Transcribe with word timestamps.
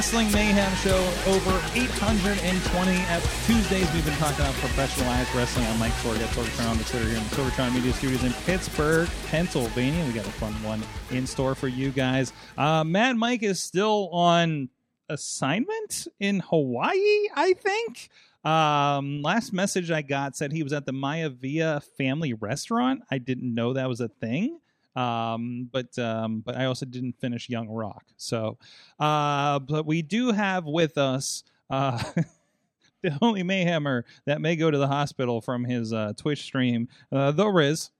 Wrestling 0.00 0.32
Mayhem 0.32 0.74
Show, 0.76 0.96
over 1.26 1.50
820 1.74 2.90
at 2.90 3.22
Tuesdays. 3.44 3.92
We've 3.92 4.02
been 4.02 4.14
talking 4.14 4.40
about 4.40 4.54
professionalized 4.54 5.34
wrestling. 5.34 5.66
I'm 5.66 5.78
Mike 5.78 5.92
Sorg 5.92 6.18
at 6.20 6.30
Sorgatron 6.30 6.70
on 6.70 6.78
the 6.78 6.84
Twitter 6.84 7.06
here 7.06 7.18
in 7.18 7.24
the 7.24 7.36
Sorgatron 7.36 7.74
Media 7.74 7.92
Studios 7.92 8.24
in 8.24 8.32
Pittsburgh, 8.46 9.10
Pennsylvania. 9.26 10.02
We 10.06 10.14
got 10.14 10.26
a 10.26 10.30
fun 10.30 10.54
one 10.62 10.82
in 11.10 11.26
store 11.26 11.54
for 11.54 11.68
you 11.68 11.90
guys. 11.90 12.32
Uh, 12.56 12.82
Mad 12.82 13.18
Mike 13.18 13.42
is 13.42 13.60
still 13.60 14.08
on 14.08 14.70
assignment 15.10 16.08
in 16.18 16.40
Hawaii, 16.40 17.28
I 17.34 17.52
think. 17.52 18.08
Um, 18.42 19.20
last 19.20 19.52
message 19.52 19.90
I 19.90 20.00
got 20.00 20.34
said 20.34 20.50
he 20.50 20.62
was 20.62 20.72
at 20.72 20.86
the 20.86 20.92
Maya 20.92 21.28
Via 21.28 21.82
family 21.98 22.32
restaurant. 22.32 23.02
I 23.10 23.18
didn't 23.18 23.52
know 23.52 23.74
that 23.74 23.90
was 23.90 24.00
a 24.00 24.08
thing. 24.08 24.60
Um, 24.96 25.68
but 25.72 25.96
um, 25.98 26.40
but 26.40 26.56
I 26.56 26.64
also 26.64 26.86
didn't 26.86 27.20
finish 27.20 27.48
Young 27.48 27.68
Rock. 27.68 28.04
So, 28.16 28.58
uh, 28.98 29.58
but 29.60 29.86
we 29.86 30.02
do 30.02 30.32
have 30.32 30.64
with 30.64 30.98
us 30.98 31.44
uh, 31.70 32.02
the 33.02 33.16
only 33.22 33.42
Mayhemmer 33.42 34.02
that 34.26 34.40
may 34.40 34.56
go 34.56 34.70
to 34.70 34.78
the 34.78 34.88
hospital 34.88 35.40
from 35.40 35.64
his 35.64 35.92
uh, 35.92 36.12
Twitch 36.16 36.42
stream, 36.42 36.88
uh, 37.12 37.30
the 37.30 37.46
Riz. 37.46 37.90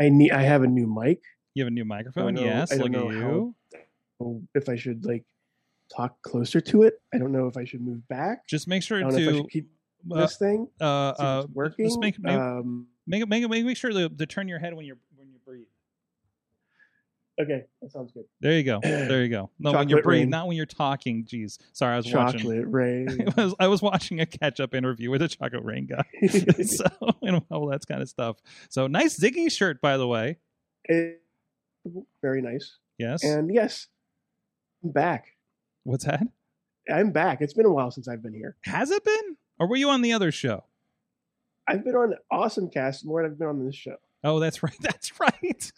I 0.00 0.08
need. 0.08 0.32
I 0.32 0.42
have 0.42 0.62
a 0.62 0.66
new 0.66 0.86
mic. 0.86 1.22
You 1.54 1.62
have 1.64 1.68
a 1.68 1.74
new 1.74 1.84
microphone, 1.84 2.34
know- 2.34 2.42
yes. 2.42 2.72
I 2.72 2.78
don't 2.78 2.86
at 2.86 2.92
know 2.92 3.10
you. 3.10 3.54
Oh, 4.20 4.42
If 4.54 4.68
I 4.68 4.76
should 4.76 5.04
like 5.04 5.24
talk 5.94 6.20
closer 6.22 6.60
to 6.60 6.82
it, 6.82 6.94
I 7.12 7.18
don't 7.18 7.30
know 7.32 7.46
if 7.46 7.56
I 7.56 7.64
should 7.64 7.80
move 7.80 8.06
back. 8.08 8.46
Just 8.48 8.66
make 8.66 8.78
I 8.78 8.80
sure 8.80 9.00
don't 9.00 9.12
know 9.12 9.18
if 9.18 9.28
I 9.28 9.32
to 9.42 9.48
keep 9.48 9.70
uh, 10.10 10.16
this 10.20 10.36
thing. 10.36 10.68
uh, 10.80 10.84
uh, 10.84 11.46
working. 11.52 11.86
Just 11.86 12.00
make 12.00 12.18
make, 12.18 12.34
um, 12.34 12.86
make 13.06 13.26
make 13.28 13.48
make, 13.48 13.64
make 13.64 13.76
sure 13.76 13.92
to, 13.92 14.08
to 14.08 14.26
turn 14.26 14.48
your 14.48 14.58
head 14.58 14.74
when 14.74 14.84
you're 14.84 14.96
when 15.13 15.13
you 15.13 15.13
breathe. 15.13 15.13
Okay, 17.40 17.64
that 17.82 17.92
sounds 17.92 18.12
good. 18.12 18.24
There 18.40 18.52
you 18.52 18.62
go. 18.64 18.80
There 18.82 19.22
you 19.22 19.28
go. 19.28 19.50
No, 19.58 19.72
when 19.72 19.88
you're 19.88 20.02
breathing, 20.02 20.24
rain. 20.26 20.30
not 20.30 20.46
when 20.46 20.56
you're 20.56 20.66
talking. 20.66 21.24
Jeez, 21.24 21.58
sorry, 21.72 21.94
I 21.94 21.96
was 21.96 22.12
watching. 22.12 22.40
Chocolate 22.40 22.66
rain. 22.68 23.32
I 23.36 23.42
was 23.44 23.54
I 23.60 23.68
was 23.68 23.82
watching 23.82 24.20
a 24.20 24.26
catch 24.26 24.60
up 24.60 24.74
interview 24.74 25.10
with 25.10 25.22
a 25.22 25.28
chocolate 25.28 25.64
rain 25.64 25.86
guy. 25.86 26.04
so 26.64 26.84
and 27.22 27.42
all 27.50 27.66
that 27.68 27.86
kind 27.86 28.02
of 28.02 28.08
stuff. 28.08 28.36
So 28.68 28.86
nice 28.86 29.18
Ziggy 29.18 29.50
shirt, 29.50 29.80
by 29.80 29.96
the 29.96 30.06
way. 30.06 30.38
It- 30.84 31.20
very 32.22 32.40
nice. 32.40 32.78
Yes. 32.98 33.22
And 33.24 33.52
yes, 33.52 33.88
I'm 34.82 34.90
back. 34.90 35.26
What's 35.82 36.04
that? 36.04 36.22
I'm 36.90 37.12
back. 37.12 37.40
It's 37.40 37.52
been 37.54 37.66
a 37.66 37.72
while 37.72 37.90
since 37.90 38.08
I've 38.08 38.22
been 38.22 38.32
here. 38.34 38.56
Has 38.64 38.90
it 38.90 39.04
been? 39.04 39.36
Or 39.58 39.68
were 39.68 39.76
you 39.76 39.90
on 39.90 40.00
the 40.00 40.12
other 40.12 40.32
show? 40.32 40.64
I've 41.68 41.84
been 41.84 41.94
on 41.94 42.14
Awesome 42.30 42.70
Cast 42.70 43.04
more 43.06 43.22
than 43.22 43.32
I've 43.32 43.38
been 43.38 43.48
on 43.48 43.64
this 43.66 43.74
show. 43.74 43.96
Oh, 44.22 44.38
that's 44.38 44.62
right. 44.62 44.76
That's 44.80 45.18
right. 45.20 45.72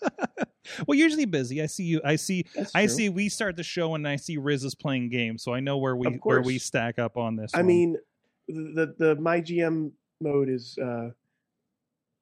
Well, 0.86 0.98
usually 0.98 1.24
busy. 1.24 1.62
I 1.62 1.66
see 1.66 1.84
you. 1.84 2.00
I 2.04 2.16
see. 2.16 2.44
I 2.74 2.86
see. 2.86 3.08
We 3.08 3.28
start 3.28 3.56
the 3.56 3.62
show 3.62 3.94
and 3.94 4.06
I 4.06 4.16
see 4.16 4.36
Riz 4.36 4.64
is 4.64 4.74
playing 4.74 5.10
games, 5.10 5.42
so 5.42 5.52
I 5.54 5.60
know 5.60 5.78
where 5.78 5.96
we 5.96 6.06
where 6.22 6.42
we 6.42 6.58
stack 6.58 6.98
up 6.98 7.16
on 7.16 7.36
this. 7.36 7.52
I 7.54 7.58
one. 7.58 7.66
mean, 7.66 7.96
the 8.48 8.94
the 8.98 9.16
my 9.16 9.40
GM 9.40 9.92
mode 10.20 10.48
is 10.48 10.78
uh 10.78 11.10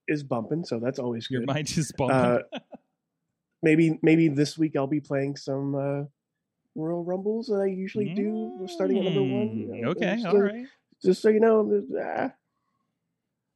is 0.08 0.22
bumping, 0.22 0.64
so 0.64 0.78
that's 0.78 0.98
always 0.98 1.28
your 1.30 1.40
good. 1.42 1.48
mind 1.48 1.66
just 1.66 1.96
bumping. 1.96 2.16
Uh, 2.16 2.38
maybe 3.62 3.98
maybe 4.02 4.28
this 4.28 4.58
week 4.58 4.76
I'll 4.76 4.86
be 4.86 5.00
playing 5.00 5.36
some 5.36 5.74
uh 5.74 6.02
Royal 6.76 7.04
Rumbles 7.04 7.46
that 7.46 7.60
I 7.62 7.66
usually 7.66 8.12
do. 8.14 8.56
We're 8.58 8.66
starting 8.66 8.98
at 8.98 9.04
number 9.04 9.22
one. 9.22 9.56
you 9.56 9.66
Mm, 9.68 9.80
know, 9.82 9.88
Okay, 9.90 10.14
just 10.16 10.26
all 10.26 10.32
so- 10.32 10.64
Just 11.04 11.22
so 11.22 11.28
you 11.28 11.38
know, 11.38 11.60
I'm 11.60 11.70
just, 11.70 11.92
ah, 12.00 12.32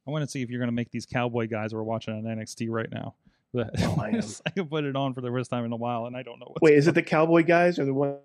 I 0.06 0.10
want 0.10 0.22
to 0.22 0.30
see 0.30 0.40
if 0.40 0.50
you're 0.50 0.60
going 0.60 0.68
to 0.68 0.74
make 0.74 0.90
these 0.92 1.04
cowboy 1.04 1.48
guys 1.48 1.74
we're 1.74 1.82
watching 1.82 2.14
on 2.14 2.22
NXT 2.22 2.68
right 2.70 2.88
now. 2.90 3.16
But 3.52 3.70
Oh, 3.78 3.96
I. 4.00 4.20
I 4.46 4.50
can 4.50 4.66
put 4.66 4.84
it 4.84 4.96
on 4.96 5.14
for 5.14 5.20
the 5.20 5.30
first 5.30 5.50
time 5.50 5.64
in 5.64 5.72
a 5.72 5.76
while, 5.76 6.06
and 6.06 6.16
I 6.16 6.22
don't 6.22 6.38
know. 6.38 6.46
What's 6.48 6.62
wait, 6.62 6.74
is 6.74 6.86
going 6.86 6.92
it 6.92 6.94
the 6.96 7.02
Cowboy 7.02 7.44
guys 7.44 7.78
or 7.78 7.84
the 7.84 7.94
one 7.94 8.18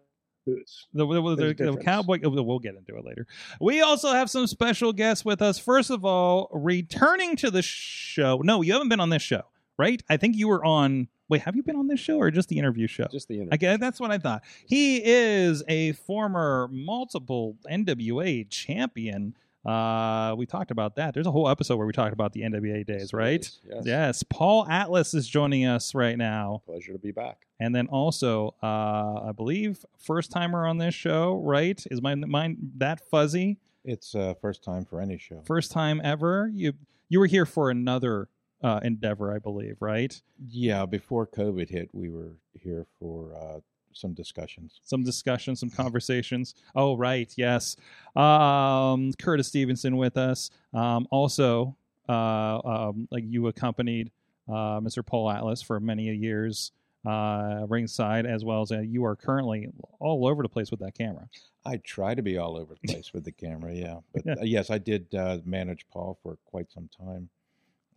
boots? 0.45 0.87
The, 0.93 1.05
the, 1.05 1.35
the, 1.35 1.53
the 1.53 1.77
cowboy. 1.83 2.19
oh, 2.23 2.29
We'll 2.41 2.59
get 2.59 2.75
into 2.75 2.95
it 2.97 3.05
later. 3.05 3.27
We 3.61 3.81
also 3.81 4.11
have 4.11 4.29
some 4.29 4.47
special 4.47 4.93
guests 4.93 5.23
with 5.23 5.41
us. 5.41 5.57
First 5.57 5.89
of 5.89 6.05
all, 6.05 6.49
returning 6.51 7.35
to 7.37 7.51
the 7.51 7.61
show. 7.61 8.41
No, 8.43 8.61
you 8.61 8.73
haven't 8.73 8.89
been 8.89 8.99
on 8.99 9.09
this 9.09 9.21
show, 9.21 9.43
right? 9.77 10.01
I 10.09 10.17
think 10.17 10.35
you 10.35 10.47
were 10.47 10.63
on. 10.63 11.07
Wait, 11.29 11.41
have 11.41 11.55
you 11.55 11.63
been 11.63 11.77
on 11.77 11.87
this 11.87 11.99
show 11.99 12.17
or 12.17 12.29
just 12.29 12.49
the 12.49 12.59
interview 12.59 12.85
show? 12.85 13.07
Just 13.11 13.27
the 13.27 13.47
I 13.51 13.57
guess 13.57 13.79
that's 13.79 13.99
what 13.99 14.11
I 14.11 14.17
thought. 14.17 14.43
He 14.65 15.01
is 15.03 15.63
a 15.67 15.93
former 15.93 16.67
multiple 16.71 17.55
NWA 17.69 18.49
champion. 18.49 19.35
Uh, 19.65 20.35
we 20.37 20.45
talked 20.45 20.71
about 20.71 20.95
that. 20.95 21.13
There's 21.13 21.27
a 21.27 21.31
whole 21.31 21.49
episode 21.49 21.77
where 21.77 21.87
we 21.87 21.93
talked 21.93 22.13
about 22.13 22.33
the 22.33 22.41
NWA 22.41 22.85
days, 22.85 23.13
right? 23.13 23.49
Yes. 23.69 23.83
Yes. 23.85 24.23
Paul 24.23 24.67
Atlas 24.69 25.13
is 25.13 25.27
joining 25.27 25.65
us 25.65 25.95
right 25.95 26.17
now. 26.17 26.61
Pleasure 26.65 26.93
to 26.93 26.99
be 26.99 27.11
back. 27.11 27.47
And 27.59 27.73
then 27.73 27.87
also, 27.87 28.55
uh, 28.61 29.29
I 29.29 29.31
believe 29.35 29.85
first 29.97 30.31
timer 30.31 30.67
on 30.67 30.77
this 30.79 30.93
show, 30.93 31.35
right? 31.37 31.81
Is 31.89 32.01
my 32.01 32.15
mind 32.15 32.71
that 32.77 33.07
fuzzy? 33.09 33.57
It's 33.85 34.15
uh, 34.15 34.33
first 34.41 34.63
time 34.63 34.85
for 34.85 35.01
any 35.01 35.17
show. 35.17 35.41
First 35.45 35.71
time 35.71 36.01
ever. 36.03 36.49
You 36.53 36.73
you 37.09 37.19
were 37.19 37.27
here 37.27 37.45
for 37.45 37.69
another 37.69 38.27
uh, 38.61 38.79
endeavor, 38.81 39.33
I 39.33 39.39
believe, 39.39 39.77
right? 39.81 40.19
Yeah, 40.49 40.85
before 40.85 41.27
COVID 41.27 41.69
hit, 41.69 41.89
we 41.93 42.09
were 42.09 42.31
here 42.53 42.85
for 42.99 43.35
uh, 43.35 43.59
some 43.93 44.13
discussions. 44.13 44.79
Some 44.83 45.03
discussions, 45.03 45.59
some 45.59 45.69
conversations. 45.69 46.55
Oh, 46.75 46.95
right, 46.97 47.31
yes. 47.37 47.75
Um, 48.15 49.11
Curtis 49.19 49.47
Stevenson 49.47 49.97
with 49.97 50.17
us. 50.17 50.49
Um, 50.73 51.07
also, 51.11 51.75
uh, 52.09 52.59
um, 52.63 53.07
like 53.11 53.23
you 53.27 53.47
accompanied 53.47 54.11
uh, 54.49 54.79
Mr. 54.81 55.05
Paul 55.05 55.29
Atlas 55.29 55.61
for 55.61 55.79
many 55.79 56.03
years 56.15 56.71
uh, 57.05 57.65
ringside, 57.67 58.25
as 58.25 58.45
well 58.45 58.61
as 58.61 58.71
uh, 58.71 58.79
you 58.79 59.03
are 59.05 59.15
currently 59.15 59.67
all 59.99 60.25
over 60.27 60.41
the 60.41 60.49
place 60.49 60.71
with 60.71 60.79
that 60.79 60.97
camera. 60.97 61.27
I 61.65 61.77
try 61.77 62.13
to 62.15 62.21
be 62.21 62.37
all 62.37 62.57
over 62.57 62.75
the 62.81 62.87
place 62.93 63.13
with 63.13 63.25
the 63.25 63.31
camera, 63.31 63.73
yeah. 63.73 63.99
But 64.13 64.25
Yeah. 64.25 64.33
uh, 64.39 64.43
yes, 64.43 64.69
I 64.69 64.77
did 64.77 65.13
uh, 65.13 65.39
manage 65.45 65.85
Paul 65.91 66.17
for 66.23 66.37
quite 66.45 66.71
some 66.71 66.89
time 66.97 67.29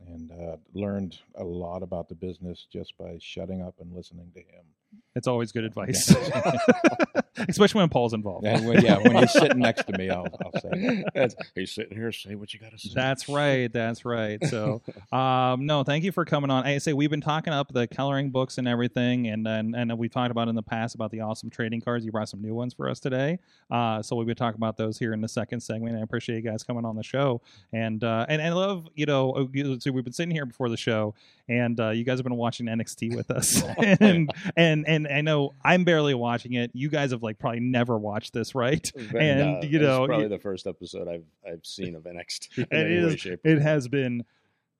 and 0.08 0.30
uh, 0.32 0.56
learned 0.74 1.18
a 1.36 1.44
lot 1.44 1.82
about 1.82 2.08
the 2.08 2.14
business 2.14 2.66
just 2.70 2.96
by 2.98 3.16
shutting 3.20 3.62
up 3.62 3.74
and 3.80 3.92
listening 3.94 4.30
to 4.34 4.40
him. 4.40 4.64
It's 5.16 5.26
always 5.26 5.50
good 5.50 5.64
advice, 5.64 6.14
especially 7.48 7.80
when 7.80 7.88
Paul's 7.88 8.12
involved. 8.14 8.46
And 8.46 8.66
when, 8.66 8.84
yeah, 8.84 8.98
when 8.98 9.16
he's 9.16 9.32
sitting 9.32 9.58
next 9.58 9.86
to 9.86 9.96
me, 9.96 10.10
I'll, 10.10 10.26
I'll 10.44 10.60
say, 10.60 11.04
That's, 11.14 11.34
he's 11.54 11.72
sitting 11.72 11.96
here. 11.96 12.12
Say 12.12 12.34
what 12.34 12.52
you 12.52 12.60
got 12.60 12.72
to 12.72 12.78
say. 12.78 12.90
That's 12.94 13.28
right. 13.28 13.72
That's 13.72 14.04
right. 14.04 14.38
So, 14.46 14.82
um, 15.12 15.66
no, 15.66 15.84
thank 15.84 16.04
you 16.04 16.12
for 16.12 16.24
coming 16.24 16.50
on. 16.50 16.64
I 16.66 16.78
say 16.78 16.92
we've 16.92 17.10
been 17.10 17.20
talking 17.20 17.52
up 17.52 17.72
the 17.72 17.86
coloring 17.86 18.30
books 18.30 18.58
and 18.58 18.68
everything, 18.68 19.26
and 19.28 19.46
and 19.46 19.74
and 19.74 19.98
we 19.98 20.08
talked 20.08 20.30
about 20.30 20.48
in 20.48 20.54
the 20.54 20.62
past 20.62 20.94
about 20.94 21.10
the 21.10 21.20
awesome 21.22 21.50
trading 21.50 21.80
cards. 21.80 22.04
You 22.04 22.12
brought 22.12 22.28
some 22.28 22.42
new 22.42 22.54
ones 22.54 22.74
for 22.74 22.88
us 22.88 23.00
today, 23.00 23.38
uh, 23.70 24.02
so 24.02 24.16
we've 24.16 24.26
been 24.26 24.36
talking 24.36 24.58
about 24.58 24.76
those 24.76 24.98
here 24.98 25.12
in 25.12 25.20
the 25.20 25.28
second 25.28 25.60
segment. 25.60 25.96
I 25.96 26.00
appreciate 26.00 26.36
you 26.36 26.50
guys 26.50 26.62
coming 26.62 26.84
on 26.84 26.96
the 26.96 27.02
show, 27.02 27.40
and 27.72 28.04
uh, 28.04 28.26
and 28.28 28.42
I 28.42 28.50
love 28.52 28.86
you 28.94 29.06
know 29.06 29.48
you- 29.52 29.80
so 29.80 29.90
we've 29.92 30.04
been 30.04 30.12
sitting 30.12 30.34
here 30.34 30.46
before 30.46 30.68
the 30.68 30.76
show, 30.76 31.14
and 31.48 31.78
uh, 31.80 31.90
you 31.90 32.04
guys 32.04 32.18
have 32.18 32.24
been 32.24 32.36
watching 32.36 32.66
NXT 32.66 33.16
with 33.16 33.30
us, 33.30 33.62
and 34.00 34.30
and 34.56 34.86
and 34.86 35.05
I 35.10 35.20
know 35.20 35.52
I'm 35.64 35.84
barely 35.84 36.14
watching 36.14 36.54
it. 36.54 36.70
You 36.74 36.88
guys 36.88 37.10
have 37.12 37.22
like 37.22 37.38
probably 37.38 37.60
never 37.60 37.98
watched 37.98 38.32
this, 38.32 38.54
right? 38.54 38.90
and, 39.18 39.64
you 39.64 39.78
know, 39.78 40.06
probably 40.06 40.24
you- 40.24 40.28
the 40.28 40.38
first 40.38 40.66
episode 40.66 41.08
I've 41.08 41.24
I've 41.46 41.64
seen 41.64 41.94
of 41.94 42.04
NXT. 42.04 42.58
In 42.58 42.64
It 42.70 42.86
any 42.98 43.06
way, 43.06 43.16
shape, 43.16 43.40
It 43.44 43.60
has 43.60 43.88
been 43.88 44.24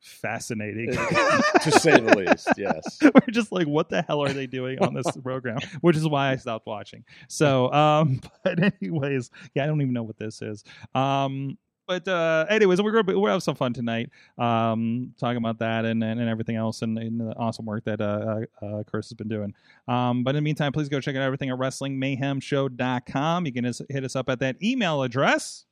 fascinating. 0.00 0.92
to 1.62 1.70
say 1.72 1.98
the 2.00 2.16
least. 2.16 2.48
Yes. 2.56 2.98
We're 3.02 3.32
just 3.32 3.50
like, 3.52 3.66
what 3.66 3.88
the 3.88 4.02
hell 4.02 4.22
are 4.22 4.32
they 4.32 4.46
doing 4.46 4.78
on 4.80 4.94
this 4.94 5.10
program? 5.22 5.58
Which 5.80 5.96
is 5.96 6.06
why 6.06 6.30
I 6.30 6.36
stopped 6.36 6.66
watching. 6.66 7.04
So, 7.28 7.72
um, 7.72 8.20
but 8.44 8.58
anyways, 8.80 9.30
yeah, 9.54 9.64
I 9.64 9.66
don't 9.66 9.80
even 9.80 9.92
know 9.94 10.02
what 10.04 10.18
this 10.18 10.42
is. 10.42 10.62
Um, 10.94 11.58
but 11.86 12.06
uh, 12.08 12.46
anyways, 12.48 12.82
we're 12.82 12.92
gonna 12.92 13.18
we'll 13.18 13.32
have 13.32 13.42
some 13.42 13.54
fun 13.54 13.72
tonight, 13.72 14.10
um, 14.38 15.14
talking 15.18 15.36
about 15.38 15.58
that 15.60 15.84
and, 15.84 16.02
and, 16.02 16.20
and 16.20 16.28
everything 16.28 16.56
else 16.56 16.82
and, 16.82 16.98
and 16.98 17.20
the 17.20 17.34
awesome 17.36 17.64
work 17.64 17.84
that 17.84 18.00
uh, 18.00 18.44
uh, 18.62 18.66
uh, 18.66 18.82
Chris 18.84 19.08
has 19.08 19.14
been 19.14 19.28
doing. 19.28 19.54
Um, 19.88 20.24
but 20.24 20.30
in 20.30 20.36
the 20.36 20.42
meantime, 20.42 20.72
please 20.72 20.88
go 20.88 21.00
check 21.00 21.16
out 21.16 21.22
everything 21.22 21.50
at 21.50 21.58
WrestlingMayhemShow.com. 21.58 23.46
You 23.46 23.52
can 23.52 23.64
hit 23.64 24.04
us 24.04 24.16
up 24.16 24.28
at 24.28 24.40
that 24.40 24.62
email 24.62 25.02
address. 25.02 25.64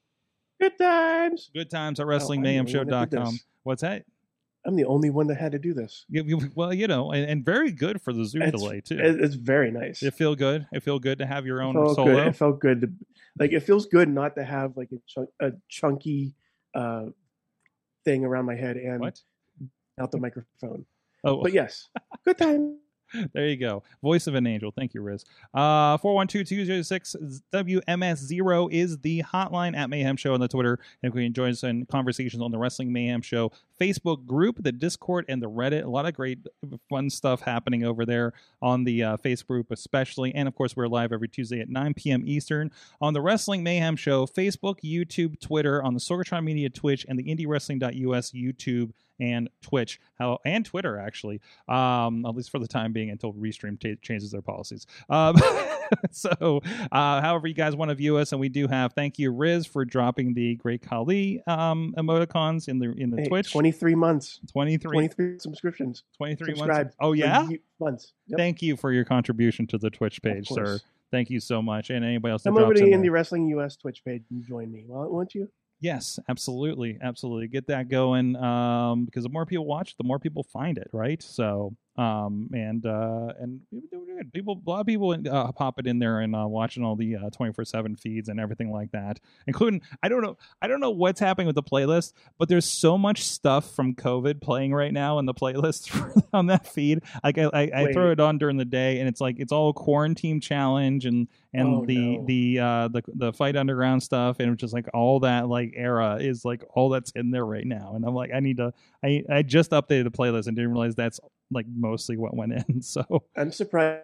Good 0.60 0.78
times. 0.78 1.50
Good 1.52 1.70
times 1.70 1.98
at 1.98 2.06
Oh, 2.06 2.10
I 2.10 2.18
know 2.18 2.28
when 2.28 2.46
I 2.46 2.50
did 2.50 2.64
WrestlingMayhemShow.com. 2.68 3.32
this. 3.32 3.44
What's 3.64 3.82
that? 3.82 4.04
I'm 4.66 4.76
the 4.76 4.84
only 4.86 5.10
one 5.10 5.26
that 5.26 5.36
had 5.36 5.52
to 5.52 5.58
do 5.58 5.74
this. 5.74 6.06
You- 6.08 6.50
Well, 6.54 6.72
you 6.72 6.86
know, 6.86 7.12
and, 7.12 7.28
and 7.28 7.44
very 7.44 7.70
good 7.70 8.00
for 8.00 8.12
the 8.12 8.24
Zoom 8.24 8.42
It's- 8.42 8.60
delay 8.60 8.80
too. 8.80 8.98
It's 8.98 9.34
very 9.34 9.70
nice. 9.70 10.02
it 10.02 10.14
feel 10.14 10.34
good. 10.34 10.66
It 10.72 10.82
feel 10.82 10.98
good 10.98 11.18
to 11.18 11.26
have 11.26 11.44
your 11.46 11.62
own 11.62 11.74
felt 11.74 11.96
solo. 11.96 12.14
good. 12.14 12.26
It 12.28 12.36
felt 12.36 12.60
good. 12.60 12.80
To, 12.82 12.90
like 13.38 13.52
it 13.52 13.60
feels 13.60 13.86
good 13.86 14.08
not 14.08 14.34
to 14.36 14.44
have 14.44 14.76
like 14.76 14.90
a, 14.92 14.96
chunk, 15.06 15.28
a 15.40 15.52
chunky 15.68 16.34
uh, 16.74 17.06
thing 18.04 18.24
around 18.24 18.46
my 18.46 18.54
head 18.54 18.76
and 18.76 19.00
What? 19.00 19.20
out 20.00 20.10
the 20.12 20.18
microphone. 20.18 20.86
Oh, 21.24 21.42
But 21.42 21.52
yes, 21.52 21.88
good 22.24 22.38
time. 22.38 22.78
There 23.32 23.46
you 23.46 23.56
go. 23.56 23.82
Voice 24.02 24.26
of 24.26 24.34
an 24.34 24.46
angel. 24.46 24.70
Thank 24.70 24.94
you, 24.94 25.02
Riz. 25.02 25.24
Uh 25.52 25.98
412-206-WMS0 25.98 28.72
is 28.72 28.98
the 28.98 29.22
hotline 29.22 29.76
at 29.76 29.90
Mayhem 29.90 30.16
Show 30.16 30.34
on 30.34 30.40
the 30.40 30.48
Twitter. 30.48 30.78
And 31.02 31.10
if 31.10 31.14
we 31.14 31.24
can 31.24 31.32
join 31.32 31.50
us 31.50 31.62
in 31.62 31.86
conversations 31.86 32.42
on 32.42 32.50
the 32.50 32.58
Wrestling 32.58 32.92
Mayhem 32.92 33.22
Show 33.22 33.52
Facebook 33.80 34.26
group, 34.26 34.62
the 34.62 34.72
Discord, 34.72 35.24
and 35.28 35.42
the 35.42 35.50
Reddit. 35.50 35.84
A 35.84 35.88
lot 35.88 36.06
of 36.06 36.14
great 36.14 36.38
fun 36.88 37.10
stuff 37.10 37.40
happening 37.40 37.84
over 37.84 38.04
there 38.04 38.32
on 38.62 38.84
the 38.84 39.02
uh, 39.02 39.16
Facebook 39.16 39.46
group, 39.46 39.70
especially. 39.70 40.34
And 40.34 40.48
of 40.48 40.54
course, 40.54 40.76
we're 40.76 40.86
live 40.86 41.12
every 41.12 41.28
Tuesday 41.28 41.60
at 41.60 41.68
9 41.68 41.94
p.m. 41.94 42.22
Eastern 42.26 42.70
on 43.00 43.14
the 43.14 43.20
Wrestling 43.20 43.62
Mayhem 43.62 43.96
Show, 43.96 44.26
Facebook, 44.26 44.80
YouTube, 44.82 45.40
Twitter, 45.40 45.82
on 45.82 45.94
the 45.94 46.00
Sorgatron 46.00 46.44
Media 46.44 46.70
Twitch, 46.70 47.04
and 47.08 47.18
the 47.18 47.24
IndieWrestling.us 47.24 48.32
YouTube 48.32 48.92
and 49.20 49.48
Twitch, 49.62 50.00
how 50.18 50.38
and 50.44 50.64
Twitter 50.64 50.98
actually, 50.98 51.40
um, 51.68 52.24
at 52.26 52.34
least 52.34 52.50
for 52.50 52.58
the 52.58 52.68
time 52.68 52.92
being 52.92 53.10
until 53.10 53.32
Restream 53.32 53.78
ta 53.78 54.00
changes 54.02 54.30
their 54.30 54.42
policies. 54.42 54.86
Um, 55.08 55.36
so, 56.10 56.60
uh, 56.92 57.20
however 57.20 57.46
you 57.46 57.54
guys 57.54 57.76
want 57.76 57.90
to 57.90 57.94
view 57.94 58.16
us, 58.16 58.32
and 58.32 58.40
we 58.40 58.48
do 58.48 58.66
have 58.66 58.92
thank 58.92 59.18
you 59.18 59.30
Riz 59.30 59.66
for 59.66 59.84
dropping 59.84 60.34
the 60.34 60.56
Great 60.56 60.82
Khali 60.82 61.42
um, 61.46 61.94
emoticons 61.96 62.68
in 62.68 62.78
the 62.78 62.92
in 62.92 63.10
the 63.10 63.22
Hey, 63.22 63.28
Twitch. 63.28 63.52
23 63.52 63.94
months, 63.94 64.40
23, 64.52 64.90
23 64.92 65.38
subscriptions. 65.38 66.04
23 66.16 66.54
months. 66.54 66.96
Oh 67.00 67.12
yeah, 67.12 67.46
months. 67.80 68.12
Yep. 68.28 68.38
thank 68.38 68.62
you 68.62 68.76
for 68.76 68.92
your 68.92 69.04
contribution 69.04 69.66
to 69.68 69.78
the 69.78 69.90
Twitch 69.90 70.22
page, 70.22 70.48
sir. 70.48 70.78
Thank 71.10 71.30
you 71.30 71.38
so 71.38 71.62
much, 71.62 71.90
and 71.90 72.04
anybody 72.04 72.32
else 72.32 72.42
Come 72.42 72.58
over 72.58 72.74
to 72.74 72.82
in 72.82 73.00
the. 73.00 73.08
Indie 73.08 73.12
Wrestling 73.12 73.46
US 73.48 73.76
Twitch 73.76 74.04
page 74.04 74.24
and 74.30 74.44
join 74.44 74.72
me. 74.72 74.84
Well, 74.88 75.08
won't 75.08 75.34
you? 75.34 75.48
Yes, 75.84 76.18
absolutely, 76.30 76.96
absolutely. 77.02 77.46
Get 77.46 77.66
that 77.66 77.90
going 77.90 78.36
um, 78.36 79.04
because 79.04 79.22
the 79.22 79.28
more 79.28 79.44
people 79.44 79.66
watch, 79.66 79.98
the 79.98 80.04
more 80.04 80.18
people 80.18 80.42
find 80.42 80.78
it, 80.78 80.88
right? 80.94 81.22
So, 81.22 81.76
um, 81.98 82.48
and 82.54 82.86
uh, 82.86 83.34
and 83.38 83.60
people 83.70 83.88
do 83.92 84.06
good. 84.16 84.32
People, 84.32 84.62
a 84.66 84.70
lot 84.70 84.80
of 84.80 84.86
people 84.86 85.14
uh, 85.30 85.52
pop 85.52 85.78
it 85.78 85.86
in 85.86 85.98
there 85.98 86.20
and 86.20 86.34
uh, 86.34 86.46
watching 86.48 86.84
all 86.84 86.96
the 86.96 87.16
twenty 87.34 87.52
four 87.52 87.66
seven 87.66 87.96
feeds 87.96 88.30
and 88.30 88.40
everything 88.40 88.72
like 88.72 88.92
that, 88.92 89.20
including 89.46 89.82
I 90.02 90.08
don't 90.08 90.22
know, 90.22 90.38
I 90.62 90.68
don't 90.68 90.80
know 90.80 90.90
what's 90.90 91.20
happening 91.20 91.46
with 91.46 91.54
the 91.54 91.62
playlist, 91.62 92.14
but 92.38 92.48
there's 92.48 92.64
so 92.64 92.96
much 92.96 93.22
stuff 93.22 93.74
from 93.74 93.94
COVID 93.94 94.40
playing 94.40 94.72
right 94.72 94.92
now 94.92 95.18
in 95.18 95.26
the 95.26 95.34
playlist 95.40 96.24
on 96.32 96.46
that 96.46 96.66
feed. 96.66 97.02
Like 97.22 97.36
I, 97.36 97.50
I, 97.52 97.70
I 97.74 97.92
throw 97.92 98.10
it 98.10 98.20
on 98.20 98.38
during 98.38 98.56
the 98.56 98.64
day, 98.64 99.00
and 99.00 99.08
it's 99.08 99.20
like 99.20 99.36
it's 99.38 99.52
all 99.52 99.74
quarantine 99.74 100.40
challenge 100.40 101.04
and 101.04 101.28
and 101.54 101.68
Oh, 101.68 101.84
the 101.86 102.16
no. 102.18 102.24
the 102.26 102.58
uh 102.58 102.88
the 102.88 103.02
the 103.14 103.32
fight 103.32 103.56
underground 103.56 104.02
stuff 104.02 104.40
and 104.40 104.58
just 104.58 104.74
like 104.74 104.86
all 104.92 105.20
that 105.20 105.48
like 105.48 105.72
era 105.76 106.16
is 106.20 106.44
like 106.44 106.62
all 106.74 106.88
that's 106.90 107.10
in 107.12 107.30
there 107.30 107.46
right 107.46 107.66
now 107.66 107.92
and 107.94 108.04
i'm 108.04 108.14
like 108.14 108.30
i 108.34 108.40
need 108.40 108.56
to 108.58 108.72
i 109.04 109.22
i 109.30 109.42
just 109.42 109.70
updated 109.70 110.04
the 110.04 110.10
playlist 110.10 110.46
and 110.48 110.56
didn't 110.56 110.72
realize 110.72 110.94
that's 110.94 111.20
like 111.50 111.66
mostly 111.74 112.16
what 112.16 112.36
went 112.36 112.52
in 112.52 112.82
so 112.82 113.04
I'm 113.36 113.52
surprised. 113.52 114.02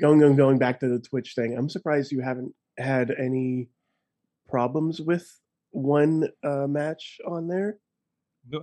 Going, 0.00 0.18
going, 0.20 0.36
going 0.36 0.56
back 0.58 0.80
to 0.80 0.88
the 0.88 0.98
Twitch 0.98 1.34
thing. 1.34 1.54
I'm 1.56 1.68
surprised 1.68 2.10
you 2.10 2.22
haven't 2.22 2.54
had 2.78 3.10
any 3.10 3.68
problems 4.48 5.00
with 5.02 5.38
one 5.70 6.28
uh, 6.42 6.66
match 6.66 7.20
on 7.26 7.46
there. 7.48 7.76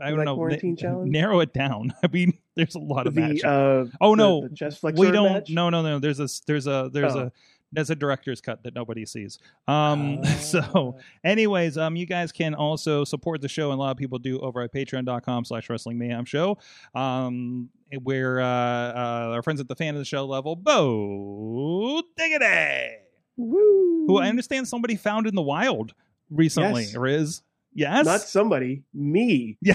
i 0.02 0.10
don't 0.10 0.18
That 0.20 0.26
know 0.26 0.36
quarantine 0.36 0.76
challenge? 0.76 1.12
narrow 1.12 1.40
it 1.42 1.54
down 1.54 1.94
i 2.04 2.08
mean 2.08 2.34
there's 2.56 2.76
a 2.76 2.80
lot 2.80 3.06
of 3.06 3.14
the 3.16 3.22
matches 3.22 3.44
uh, 3.44 3.86
oh 4.02 4.12
the- 4.12 4.16
no 4.16 4.48
the 4.48 4.56
chest 4.56 4.80
flexor 4.80 5.00
we 5.02 5.12
don't 5.12 5.34
match? 5.34 5.50
no 5.50 5.70
no 5.70 5.82
no 5.82 6.00
there's 6.00 6.20
a 6.20 6.28
there's 6.48 6.66
a 6.68 6.90
there's 6.94 7.16
Oh. 7.16 7.20
a 7.20 7.32
there's 7.74 7.90
a 7.90 7.96
director's 7.96 8.40
cut 8.40 8.64
that 8.64 8.74
nobody 8.74 9.06
sees 9.06 9.40
um 9.68 10.20
Ah. 10.24 10.28
so 10.40 10.98
anyways 11.24 11.78
um 11.78 11.96
you 11.96 12.06
guys 12.06 12.32
can 12.32 12.54
also 12.54 13.04
support 13.04 13.42
the 13.42 13.50
show 13.50 13.72
and 13.72 13.80
a 13.80 13.82
lot 13.84 13.92
of 13.92 13.98
people 13.98 14.20
do 14.20 14.40
over 14.40 14.62
at 14.62 14.72
patreon.com 14.74 15.44
slash 15.46 15.70
wrestling 15.70 15.98
mayhem 15.98 16.24
show 16.26 16.58
um 16.96 17.70
where 18.04 18.40
uh, 18.42 18.46
uh 18.46 19.32
our 19.34 19.42
friends 19.44 19.60
at 19.60 19.68
the 19.68 19.76
fan 19.76 19.94
of 19.96 20.00
the 20.00 20.06
show 20.06 20.26
level 20.26 20.56
bo 20.56 22.02
diggity 22.18 22.96
Woo! 23.38 24.06
who 24.08 24.18
i 24.20 24.28
understand 24.30 24.68
somebody 24.68 24.96
found 24.96 25.28
in 25.28 25.36
the 25.36 25.42
wild 25.42 25.94
recently 26.30 26.84
Yes. 26.84 26.96
riz 26.96 27.42
yes 27.74 28.06
not 28.06 28.22
somebody, 28.22 28.84
me. 28.94 29.58
Yeah. 29.62 29.74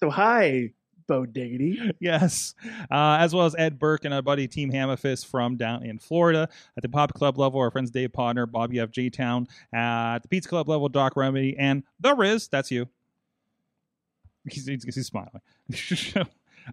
so 0.00 0.10
hi, 0.10 0.72
Bo 1.06 1.26
Diggity. 1.26 1.78
yes, 2.00 2.54
uh, 2.90 3.16
as 3.20 3.34
well 3.34 3.46
as 3.46 3.54
Ed 3.56 3.78
Burke 3.78 4.04
and 4.04 4.14
our 4.14 4.22
buddy 4.22 4.48
Team 4.48 4.70
Hammerfist 4.72 5.26
from 5.26 5.56
down 5.56 5.84
in 5.84 5.98
Florida. 5.98 6.48
At 6.76 6.82
the 6.82 6.88
Pop 6.88 7.14
Club 7.14 7.38
level, 7.38 7.60
our 7.60 7.70
friends 7.70 7.90
Dave 7.90 8.12
Podner, 8.12 8.50
Bobby 8.50 8.80
F. 8.80 8.90
J. 8.90 9.10
Town. 9.10 9.46
At 9.72 10.20
the 10.20 10.28
Pizza 10.28 10.48
Club 10.48 10.68
level, 10.68 10.88
Doc 10.88 11.16
Remedy, 11.16 11.56
and 11.58 11.82
the 12.00 12.14
Riz. 12.14 12.48
That's 12.48 12.70
you. 12.70 12.88
He's, 14.50 14.66
he's, 14.66 14.84
he's 14.84 15.06
smiling. 15.06 15.40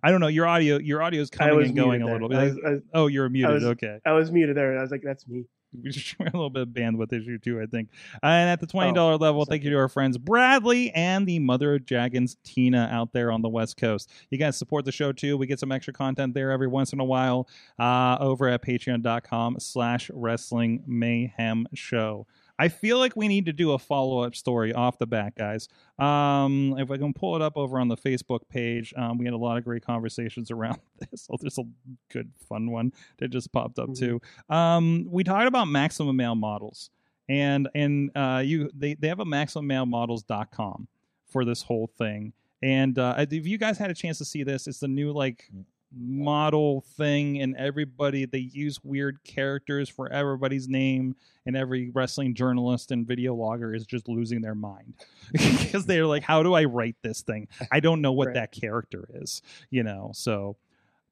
I 0.03 0.11
don't 0.11 0.21
know. 0.21 0.27
Your 0.27 0.47
audio, 0.47 0.77
your 0.79 1.01
audio 1.01 1.21
is 1.21 1.29
I 1.33 1.49
coming 1.49 1.65
and 1.67 1.75
going 1.75 2.01
a 2.01 2.05
little 2.05 2.29
bit. 2.29 2.37
I 2.37 2.43
was, 2.45 2.57
I, 2.65 2.69
was, 2.71 2.81
oh, 2.93 3.07
you're 3.07 3.29
muted. 3.29 3.53
was- 3.53 3.63
okay. 3.65 3.99
I 4.05 4.13
was 4.13 4.31
muted 4.31 4.55
there. 4.57 4.77
I 4.77 4.81
was 4.81 4.91
like, 4.91 5.01
that's 5.03 5.27
me. 5.27 5.45
We 5.83 5.89
just 5.89 6.15
a 6.19 6.23
little 6.23 6.49
bit 6.49 6.63
of 6.63 6.69
bandwidth 6.69 7.13
issue 7.13 7.37
too, 7.37 7.61
I 7.61 7.65
think. 7.65 7.89
And 8.21 8.49
at 8.49 8.59
the 8.59 8.67
twenty 8.67 8.93
dollar 8.93 9.17
level, 9.17 9.45
thank 9.45 9.63
you 9.63 9.69
to 9.69 9.77
our 9.77 9.87
friends 9.87 10.17
Bradley 10.17 10.91
and 10.91 11.25
the 11.25 11.39
Mother 11.39 11.75
of 11.75 11.85
Dragons 11.85 12.37
Tina 12.43 12.89
out 12.91 13.13
there 13.13 13.31
on 13.31 13.41
the 13.41 13.49
West 13.49 13.77
Coast. 13.77 14.11
You 14.29 14.37
guys 14.37 14.57
support 14.57 14.85
the 14.85 14.91
show 14.91 15.11
too. 15.11 15.37
We 15.37 15.47
get 15.47 15.59
some 15.59 15.71
extra 15.71 15.93
content 15.93 16.33
there 16.33 16.51
every 16.51 16.67
once 16.67 16.93
in 16.93 16.99
a 16.99 17.05
while 17.05 17.47
uh, 17.79 18.17
over 18.19 18.47
at 18.49 18.61
patreon.com 18.63 19.59
slash 19.59 20.11
wrestling 20.13 20.83
mayhem 20.85 21.67
show. 21.73 22.27
I 22.61 22.67
feel 22.69 22.99
like 22.99 23.15
we 23.15 23.27
need 23.27 23.45
to 23.47 23.53
do 23.53 23.71
a 23.71 23.79
follow 23.79 24.19
up 24.19 24.35
story 24.35 24.71
off 24.73 24.99
the 24.99 25.07
bat, 25.07 25.33
guys. 25.35 25.67
Um, 25.97 26.75
if 26.77 26.91
I 26.91 26.97
can 26.97 27.11
pull 27.13 27.35
it 27.35 27.41
up 27.41 27.57
over 27.57 27.79
on 27.79 27.87
the 27.87 27.97
Facebook 27.97 28.41
page, 28.49 28.93
um, 28.95 29.17
we 29.17 29.25
had 29.25 29.33
a 29.33 29.37
lot 29.37 29.57
of 29.57 29.63
great 29.63 29.83
conversations 29.85 30.51
around 30.51 30.79
this. 30.99 31.23
So 31.23 31.35
there's 31.41 31.57
a 31.57 31.63
good, 32.11 32.31
fun 32.47 32.69
one 32.69 32.93
that 33.17 33.29
just 33.29 33.51
popped 33.51 33.79
up 33.79 33.89
Mhm. 33.89 33.97
too. 33.99 34.21
Um, 34.53 35.07
we 35.09 35.23
talked 35.23 35.47
about 35.47 35.65
maximum 35.69 36.15
male 36.15 36.35
models, 36.35 36.91
and 37.27 37.67
and 37.73 38.11
uh, 38.15 38.41
you 38.45 38.69
they 38.73 38.93
they 38.93 39.07
have 39.07 39.19
a 39.19 39.25
maximummale 39.25 40.85
for 41.25 41.45
this 41.45 41.63
whole 41.63 41.87
thing. 41.97 42.33
And 42.61 42.99
uh, 42.99 43.15
if 43.31 43.47
you 43.47 43.57
guys 43.57 43.79
had 43.79 43.89
a 43.89 43.95
chance 43.95 44.19
to 44.19 44.25
see 44.25 44.43
this, 44.43 44.67
it's 44.67 44.79
the 44.79 44.87
new 44.87 45.11
like 45.11 45.49
model 45.95 46.81
thing, 46.97 47.41
and 47.41 47.55
everybody 47.57 48.25
they 48.25 48.39
use 48.39 48.83
weird 48.83 49.23
characters 49.23 49.89
for 49.89 50.11
everybody's 50.11 50.67
name, 50.67 51.15
and 51.45 51.55
every 51.55 51.89
wrestling 51.89 52.33
journalist 52.33 52.91
and 52.91 53.07
video 53.07 53.33
logger 53.35 53.73
is 53.73 53.85
just 53.85 54.07
losing 54.07 54.41
their 54.41 54.55
mind 54.55 54.93
because 55.31 55.85
they're 55.85 56.05
like, 56.05 56.23
"How 56.23 56.43
do 56.43 56.53
I 56.53 56.65
write 56.65 56.95
this 57.01 57.21
thing? 57.21 57.47
I 57.71 57.79
don't 57.79 58.01
know 58.01 58.11
what 58.11 58.27
Right. 58.27 58.35
that 58.35 58.51
character 58.51 59.07
is," 59.13 59.41
you 59.69 59.83
know. 59.83 60.11
So 60.13 60.55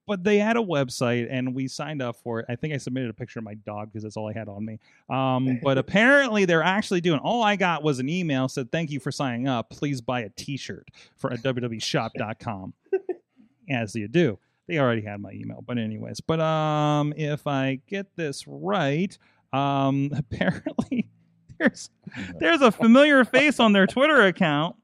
but 0.07 0.23
they 0.23 0.39
had 0.39 0.57
a 0.57 0.59
website 0.59 1.27
and 1.29 1.53
we 1.53 1.67
signed 1.67 2.01
up 2.01 2.15
for 2.15 2.39
it. 2.39 2.45
I 2.49 2.55
think 2.55 2.73
I 2.73 2.77
submitted 2.77 3.11
a 3.11 3.13
picture 3.13 3.37
of 3.37 3.45
my 3.45 3.53
dog 3.53 3.89
because 3.89 4.01
that's 4.01 4.17
all 4.17 4.27
I 4.27 4.33
had 4.33 4.49
on 4.49 4.65
me. 4.65 4.79
Um, 5.07 5.59
but 5.63 5.77
apparently 5.77 6.45
they're 6.45 6.63
actually 6.63 6.99
doing 6.99 7.19
all 7.19 7.43
I 7.43 7.55
got 7.55 7.83
was 7.83 7.99
an 7.99 8.09
email 8.09 8.47
said 8.49 8.71
thank 8.71 8.89
you 8.89 8.99
for 8.99 9.11
signing 9.11 9.47
up. 9.47 9.69
Please 9.69 10.01
buy 10.01 10.21
a 10.21 10.29
t-shirt 10.29 10.89
for 11.15 11.31
at 11.31 11.43
www.shop.com. 11.43 12.73
As 13.69 13.93
you 13.93 14.07
do. 14.07 14.39
They 14.69 14.77
already 14.77 15.01
had 15.01 15.19
my 15.19 15.31
email, 15.31 15.63
but 15.65 15.79
anyways. 15.79 16.21
But 16.21 16.39
um 16.39 17.11
if 17.17 17.47
I 17.47 17.79
get 17.87 18.15
this 18.15 18.45
right, 18.47 19.17
um 19.51 20.11
apparently 20.15 21.09
there's 21.57 21.89
there's 22.39 22.61
a 22.61 22.71
familiar 22.71 23.25
face 23.25 23.59
on 23.59 23.73
their 23.73 23.87
Twitter 23.87 24.21
account. 24.21 24.75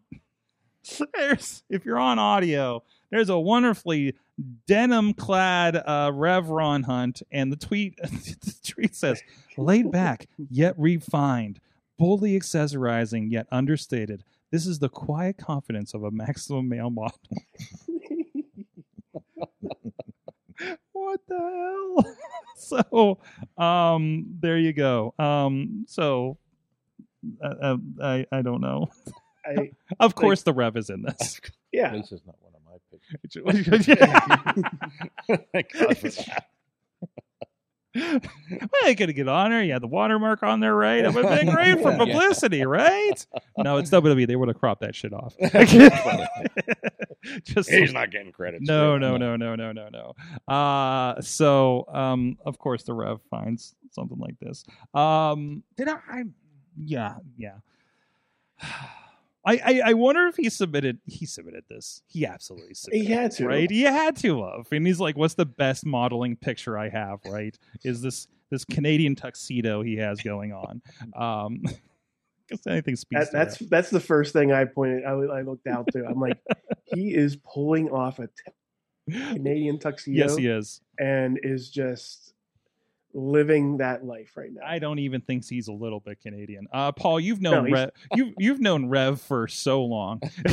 There's 1.14 1.64
if 1.70 1.86
you're 1.86 2.00
on 2.00 2.18
audio, 2.18 2.84
there's 3.12 3.30
a 3.30 3.38
wonderfully 3.38 4.16
denim 4.68 5.14
clad 5.14 5.76
uh, 5.76 6.12
Rev 6.14 6.50
Ron 6.50 6.84
Hunt, 6.84 7.22
and 7.32 7.52
the 7.52 7.56
tweet 7.56 7.96
the 8.02 8.56
tweet 8.68 8.96
says, 8.96 9.22
"Laid 9.56 9.92
back 9.92 10.28
yet 10.50 10.74
refined, 10.80 11.60
boldly 12.00 12.38
accessorizing 12.40 13.32
yet 13.32 13.46
understated. 13.52 14.24
This 14.52 14.66
is 14.66 14.80
the 14.80 14.90
quiet 14.90 15.38
confidence 15.38 15.94
of 15.94 16.04
a 16.04 16.12
maximum 16.12 16.70
male 16.70 16.90
model." 16.90 17.20
what 21.06 21.22
the 21.28 22.04
hell? 22.06 22.16
so, 23.58 23.64
um, 23.64 24.26
there 24.40 24.58
you 24.58 24.74
go. 24.74 25.14
Um, 25.20 25.86
so. 25.88 26.38
Uh, 27.44 27.48
uh, 27.60 27.78
I 28.04 28.26
I 28.32 28.42
don't 28.44 28.62
know. 28.62 28.92
I 29.44 29.72
Of 30.00 30.14
course, 30.14 30.44
the 30.44 30.54
Rev 30.54 30.78
is 30.78 30.92
in 30.92 31.02
this. 31.02 31.42
yeah. 31.72 31.92
This 31.92 32.12
is 32.12 32.22
not 32.26 32.36
one 32.40 32.54
of 32.54 32.62
my 32.64 32.78
pictures. 33.22 33.44
Thank 35.52 35.72
God 35.74 35.98
for 35.98 36.10
that. 36.10 36.46
Well, 37.96 38.20
I 38.84 38.94
gotta 38.94 39.14
get 39.14 39.28
on 39.28 39.52
there. 39.52 39.64
You 39.64 39.74
had 39.74 39.82
the 39.82 39.88
watermark 39.88 40.44
on 40.44 40.60
there, 40.60 40.76
right? 40.76 41.04
It 41.06 41.14
would 41.14 41.26
have 41.26 41.40
been 41.40 41.54
great 41.54 41.82
for 41.82 41.92
Yeah. 41.96 41.98
publicity, 41.98 42.66
right? 42.66 43.26
No, 43.58 43.78
it's 43.78 43.90
WWE. 43.90 44.28
They 44.28 44.36
would 44.36 44.50
have 44.50 44.60
cropped 44.60 44.82
that 44.82 44.96
shit 44.96 45.14
off. 45.14 45.36
just 47.44 47.70
He's 47.70 47.94
not 47.94 48.12
getting 48.12 48.32
credit. 48.32 48.62
no, 48.62 48.98
no, 48.98 49.18
no, 49.18 49.36
no, 49.36 49.56
no, 49.56 49.72
no, 49.72 49.90
no. 49.90 50.54
Uh, 50.54 51.22
so, 51.22 51.86
um, 51.94 52.38
of 52.46 52.58
course, 52.60 52.84
the 52.84 52.94
Rev 52.94 53.20
finds 53.30 53.76
something 53.92 54.18
like 54.20 54.38
this. 54.40 54.66
Um, 54.94 55.64
did 55.78 55.88
I? 55.88 55.98
I 56.10 56.24
yeah, 56.84 57.16
yeah. 57.38 57.56
I, 59.46 59.62
I, 59.64 59.82
I 59.86 59.94
wonder 59.94 60.26
if 60.28 60.36
he 60.38 60.50
submitted. 60.50 61.00
He 61.06 61.26
submitted 61.26 61.66
this. 61.70 62.02
He 62.08 62.26
absolutely 62.26 62.74
submitted. 62.74 63.06
He 63.06 63.14
had 63.14 63.32
to. 63.32 63.46
right? 63.48 63.70
He 63.70 63.82
had 63.84 64.16
to 64.18 64.44
have, 64.44 64.68
and 64.72 64.88
he's 64.88 65.00
like, 65.00 65.16
"What's 65.16 65.36
the 65.36 65.46
best 65.46 65.86
modeling 65.86 66.36
picture 66.36 66.78
I 66.78 66.90
have?" 66.90 67.20
Right? 67.26 67.58
Is 67.84 68.02
this 68.02 68.28
this 68.50 68.66
Canadian 68.66 69.16
tuxedo 69.16 69.82
he 69.82 69.98
has 69.98 70.22
going 70.22 70.54
on? 70.54 70.82
Um, 71.16 71.62
because 72.48 72.66
anything 72.68 72.96
speaks. 72.96 73.26
That, 73.26 73.32
that's 73.32 73.58
that's 73.70 73.90
the 73.90 74.00
first 74.00 74.34
thing 74.34 74.52
I 74.52 74.66
pointed. 74.66 75.04
I, 75.04 75.12
I 75.14 75.42
looked 75.42 75.66
out 75.68 75.88
to. 75.94 76.06
I'm 76.06 76.20
like, 76.20 76.38
he 76.86 77.14
is 77.16 77.38
pulling 77.38 77.90
off 77.90 78.20
a 78.20 78.28
t- 78.28 79.22
Canadian 79.34 79.80
tuxedo 79.80 80.18
Yes, 80.28 80.36
he 80.36 80.48
is. 80.48 80.82
and 81.00 81.40
is 81.42 81.70
just 81.70 82.35
living 83.16 83.78
that 83.78 84.04
life 84.06 84.34
right 84.36 84.52
now. 84.52 84.62
I 84.66 84.78
don't 84.78 85.00
even 85.00 85.22
think 85.22 85.48
he's 85.48 85.68
a 85.70 85.72
little 85.74 86.00
bit 86.02 86.20
Canadian. 86.22 86.68
Uh, 86.72 86.92
Paul, 86.92 87.20
you've 87.20 87.42
known 87.42 87.66
he's- 87.68 87.74
Rev, 87.74 87.92
you 88.16 88.34
you've 88.38 88.60
known 88.60 88.88
Rev 88.90 89.20
for 89.22 89.48
so 89.48 89.84
long. 89.84 90.22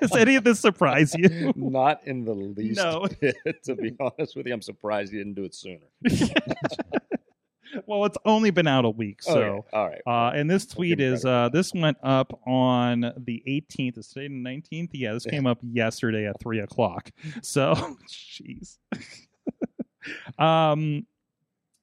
Does 0.00 0.14
any 0.16 0.36
of 0.36 0.44
this 0.44 0.60
surprise 0.60 1.14
you? 1.16 1.52
Not 1.56 2.00
in 2.06 2.24
the 2.24 2.34
least 2.34 2.76
No. 2.80 3.06
bit. 3.20 3.36
To 3.64 3.74
be 3.74 3.94
honest 4.00 4.36
with 4.36 4.46
you, 4.46 4.54
I'm 4.54 4.62
surprised 4.62 5.12
he 5.12 5.18
didn't 5.18 5.34
do 5.34 5.44
it 5.44 5.54
sooner. 5.54 5.80
well, 7.86 8.04
it's 8.04 8.18
only 8.24 8.50
been 8.50 8.66
out 8.68 8.84
a 8.84 8.90
week, 8.90 9.22
so. 9.22 9.32
Okay, 9.38 9.68
all 9.72 9.88
right. 9.88 10.02
Uh, 10.06 10.30
and 10.34 10.48
this 10.48 10.64
tweet 10.66 11.00
is 11.00 11.24
uh, 11.24 11.48
this 11.52 11.74
went 11.74 11.96
up 12.02 12.40
on 12.46 13.00
the 13.16 13.42
18th. 13.48 13.98
Is 13.98 14.08
today 14.08 14.28
the 14.28 14.34
19th? 14.34 14.90
Yeah, 14.92 15.12
this 15.12 15.24
came 15.26 15.46
up 15.46 15.58
yesterday 15.62 16.26
at 16.28 16.40
three 16.40 16.60
o'clock. 16.60 17.10
So, 17.42 17.74
jeez. 18.08 18.78
um, 20.38 21.04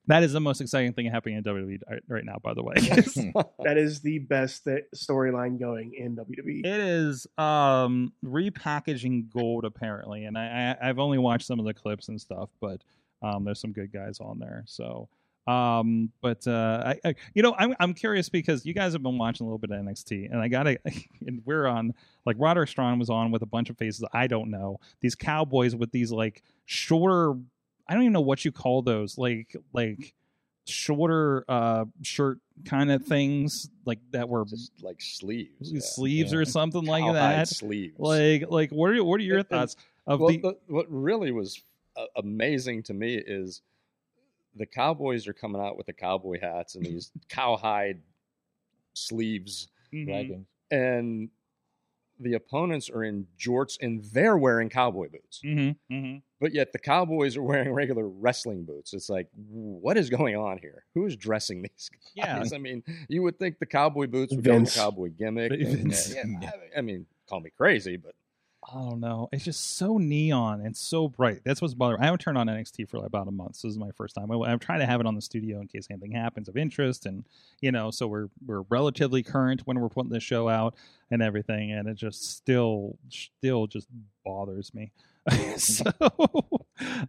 that 0.07 0.24
is 0.24 0.33
the 0.33 0.39
most 0.39 0.60
exciting 0.62 0.93
thing 0.93 1.05
happening 1.10 1.38
in 1.38 1.43
WWE 1.43 1.79
right 2.07 2.25
now. 2.25 2.38
By 2.41 2.53
the 2.53 2.63
way, 2.63 2.74
that 3.63 3.77
is 3.77 4.01
the 4.01 4.19
best 4.19 4.67
storyline 4.95 5.60
going 5.60 5.93
in. 5.93 6.15
WWE. 6.15 6.65
It 6.65 6.79
is 6.79 7.25
um 7.38 8.13
repackaging 8.25 9.31
gold 9.31 9.65
apparently, 9.65 10.25
and 10.25 10.38
I, 10.38 10.77
I 10.81 10.89
I've 10.89 11.00
only 11.00 11.17
watched 11.17 11.48
some 11.48 11.60
of 11.60 11.65
the 11.65 11.74
clips 11.74 12.10
and 12.10 12.19
stuff, 12.19 12.50
but 12.60 12.81
um 13.22 13.45
there's 13.45 13.60
some 13.60 13.72
good 13.72 13.91
guys 13.91 14.19
on 14.19 14.39
there. 14.39 14.63
So 14.67 15.07
um 15.45 16.10
but 16.22 16.48
uh 16.48 16.83
I, 16.86 17.10
I 17.10 17.15
you 17.33 17.43
know 17.43 17.53
I'm 17.57 17.75
I'm 17.79 17.93
curious 17.93 18.29
because 18.29 18.65
you 18.65 18.74
guys 18.74 18.93
have 18.93 19.03
been 19.03 19.17
watching 19.17 19.45
a 19.45 19.50
little 19.50 19.57
bit 19.57 19.72
of 19.72 19.77
NXT 19.77 20.31
and 20.31 20.39
I 20.39 20.48
gotta 20.48 20.79
and 21.27 21.41
we're 21.45 21.67
on 21.67 21.93
like 22.25 22.38
Roderick 22.39 22.69
Strong 22.69 23.00
was 23.00 23.10
on 23.10 23.29
with 23.31 23.41
a 23.41 23.45
bunch 23.45 23.69
of 23.69 23.77
faces 23.77 24.05
I 24.13 24.27
don't 24.27 24.50
know 24.50 24.79
these 25.01 25.15
cowboys 25.15 25.75
with 25.75 25.91
these 25.91 26.13
like 26.13 26.43
shorter 26.65 27.36
I 27.88 27.94
don't 27.94 28.04
even 28.04 28.13
know 28.13 28.22
what 28.22 28.44
you 28.46 28.52
call 28.52 28.82
those 28.82 29.18
like 29.18 29.56
like 29.74 30.13
shorter 30.66 31.44
uh 31.50 31.84
shirt 32.02 32.40
kind 32.66 32.90
of 32.92 33.04
things 33.04 33.70
like 33.86 34.00
that 34.12 34.30
were 34.30 34.46
Just 34.46 34.72
like 34.82 35.02
sleeves. 35.02 35.72
yeah. 35.74 35.82
sleeves 35.82 36.32
Yeah. 36.32 36.40
or 36.40 36.46
something 36.46 36.86
like 36.86 37.04
Cowhide 37.04 37.16
that. 37.16 37.48
Sleeves. 37.50 38.00
Like, 38.00 38.46
like 38.50 38.72
what 38.72 38.92
are 38.92 39.04
what 39.04 39.20
are 39.20 39.24
your 39.24 39.40
And- 39.40 39.48
and- 39.52 39.60
thoughts 39.60 39.75
of 40.08 40.20
well, 40.22 40.30
the? 40.30 40.38
the, 40.38 40.58
what 40.68 40.86
really 40.90 41.32
was 41.32 41.62
uh, 41.98 42.06
amazing 42.16 42.84
to 42.84 42.94
me 42.94 43.16
is 43.16 43.62
the 44.56 44.66
Cowboys 44.66 45.28
are 45.28 45.34
coming 45.34 45.62
out 45.62 45.78
with 45.78 45.86
the 45.88 45.94
cowboy 45.94 46.40
hats 46.40 46.75
and 46.75 46.86
these 46.86 47.12
cowhide 47.30 48.00
sleeves, 48.94 49.68
Mhm. 49.94 50.06
Dragons. 50.06 50.46
and 50.72 51.30
the 52.24 52.34
opponents 52.34 52.89
are 52.89 53.03
in 53.03 53.27
jorts 53.38 53.77
and 53.82 54.03
they're 54.13 54.38
wearing 54.38 54.70
cowboy 54.70 55.10
boots. 55.10 55.42
Mhm, 55.46 55.75
mhm. 55.92 56.22
But 56.39 56.53
yet 56.53 56.74
the 56.74 56.80
Cowboys 56.80 57.38
are 57.38 57.44
wearing 57.51 57.72
regular 57.72 58.08
wrestling 58.08 58.65
boots. 58.65 58.94
It's 58.94 59.10
like, 59.10 59.27
what 59.36 59.98
is 59.98 60.10
going 60.10 60.36
on 60.36 60.58
here? 60.58 60.84
Who 60.94 61.06
is 61.06 61.15
dressing 61.15 61.62
these 61.62 61.89
Yeah. 62.15 62.39
guys? 62.39 62.51
I 62.53 62.58
mean, 62.58 62.84
you 63.08 63.22
would 63.24 63.39
think 63.39 63.60
the 63.60 63.65
cowboy 63.65 64.08
boots 64.08 64.36
would 64.36 64.44
go 64.44 64.51
with 64.53 64.60
Vince. 64.62 64.74
the 64.75 64.80
cowboy 64.82 65.10
gimmick. 65.18 65.51
and- 65.53 65.62
Vince. 65.68 66.13
yeah, 66.13 66.24
I, 66.75 66.80
I 66.80 66.82
mean, 66.82 67.06
call 67.30 67.39
me 67.39 67.51
crazy, 67.56 67.96
but 67.98 68.13
I 68.72 68.75
don't 68.75 69.00
know. 69.00 69.29
It's 69.32 69.43
just 69.43 69.77
so 69.77 69.98
neon 69.98 70.62
and 70.62 70.75
so 70.75 71.08
bright. 71.08 71.41
That's 71.43 71.62
what's 71.62 71.74
bothering. 71.74 72.01
I 72.01 72.05
haven't 72.05 72.20
turned 72.20 72.38
on 72.38 72.48
NXT 72.48 72.89
for 72.89 72.98
like 72.98 73.08
about 73.08 73.27
a 73.27 73.32
month. 73.32 73.58
So 73.58 73.67
this 73.67 73.74
is 73.74 73.79
my 73.79 73.91
first 73.91 74.15
time. 74.15 74.32
I, 74.32 74.36
I'm 74.36 74.60
trying 74.60 74.79
to 74.79 74.86
have 74.86 75.00
it 75.01 75.05
on 75.05 75.15
the 75.15 75.22
studio 75.22 75.60
in 75.60 75.67
case 75.67 75.88
anything 75.89 76.12
happens 76.12 76.48
of 76.48 76.55
interest, 76.55 77.05
and 77.05 77.25
you 77.62 77.72
know, 77.72 77.91
so 77.91 78.08
we're 78.08 78.29
we're 78.46 78.63
relatively 78.70 79.24
current 79.24 79.62
when 79.65 79.79
we're 79.79 79.89
putting 79.89 80.12
this 80.12 80.24
show 80.24 80.48
out 80.48 80.75
and 81.12 81.22
everything, 81.22 81.72
and 81.72 81.88
it 81.89 81.96
just 81.96 82.24
still 82.24 82.98
still 83.10 83.67
just 83.67 83.88
bothers 84.24 84.74
me. 84.74 84.91
so, 85.58 85.91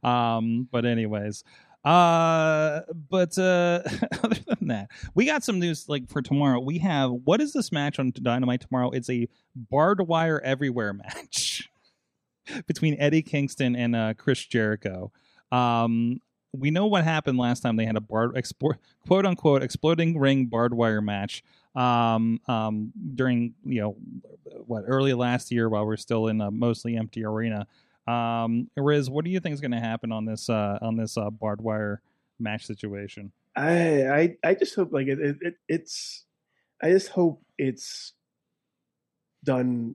um, 0.03 0.69
but 0.71 0.85
anyways. 0.85 1.45
Uh, 1.85 2.81
but 3.11 3.37
uh, 3.39 3.83
other 4.23 4.39
than 4.47 4.69
that, 4.69 4.89
we 5.15 5.27
got 5.27 5.45
some 5.45 5.59
news 5.59 5.89
like 5.89 6.09
for 6.09 6.23
tomorrow. 6.23 6.61
We 6.61 6.79
have 6.79 7.11
what 7.11 7.41
is 7.41 7.53
this 7.53 7.71
match 7.71 7.99
on 7.99 8.13
Dynamite 8.15 8.63
tomorrow? 8.63 8.91
It's 8.91 9.11
a 9.11 9.29
barbed 9.55 10.01
wire 10.01 10.41
everywhere 10.41 10.93
match 10.95 11.69
between 12.67 12.97
Eddie 12.99 13.23
Kingston 13.23 13.77
and 13.77 13.95
uh, 13.95 14.15
Chris 14.15 14.45
Jericho. 14.45 15.13
Um, 15.53 16.21
we 16.53 16.71
know 16.71 16.87
what 16.87 17.05
happened 17.05 17.39
last 17.39 17.61
time 17.61 17.77
they 17.77 17.85
had 17.85 17.97
a 17.97 18.01
bar 18.01 18.33
quote 19.07 19.27
unquote 19.27 19.63
exploding 19.63 20.19
ring 20.19 20.47
barbed 20.47 20.75
wire 20.75 21.01
match 21.01 21.43
um, 21.75 22.41
um, 22.47 22.93
during 23.15 23.55
you 23.65 23.81
know 23.81 23.97
what 24.67 24.85
early 24.87 25.13
last 25.15 25.51
year 25.51 25.69
while 25.69 25.85
we're 25.85 25.97
still 25.97 26.29
in 26.29 26.41
a 26.41 26.51
mostly 26.51 26.97
empty 26.97 27.25
arena. 27.25 27.67
Um, 28.07 28.69
Riz, 28.77 29.09
what 29.09 29.25
do 29.25 29.31
you 29.31 29.41
think 29.41 29.55
is 29.55 29.61
going 29.61 29.71
to 29.73 29.81
happen 29.81 30.13
on 30.13 30.25
this 30.25 30.49
uh, 30.51 30.79
on 30.83 30.97
this 30.97 31.17
uh, 31.17 31.31
barbed 31.31 31.63
wire 31.63 32.03
match 32.39 32.67
situation? 32.67 33.33
I 33.57 34.07
I 34.09 34.37
I 34.45 34.55
just 34.55 34.75
hope 34.75 34.93
like 34.93 35.07
it, 35.07 35.19
it, 35.21 35.37
it 35.41 35.55
it's 35.69 36.25
I 36.83 36.91
just 36.91 37.09
hope 37.09 37.43
it's 37.57 38.13
done 39.45 39.95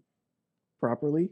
properly. 0.79 1.29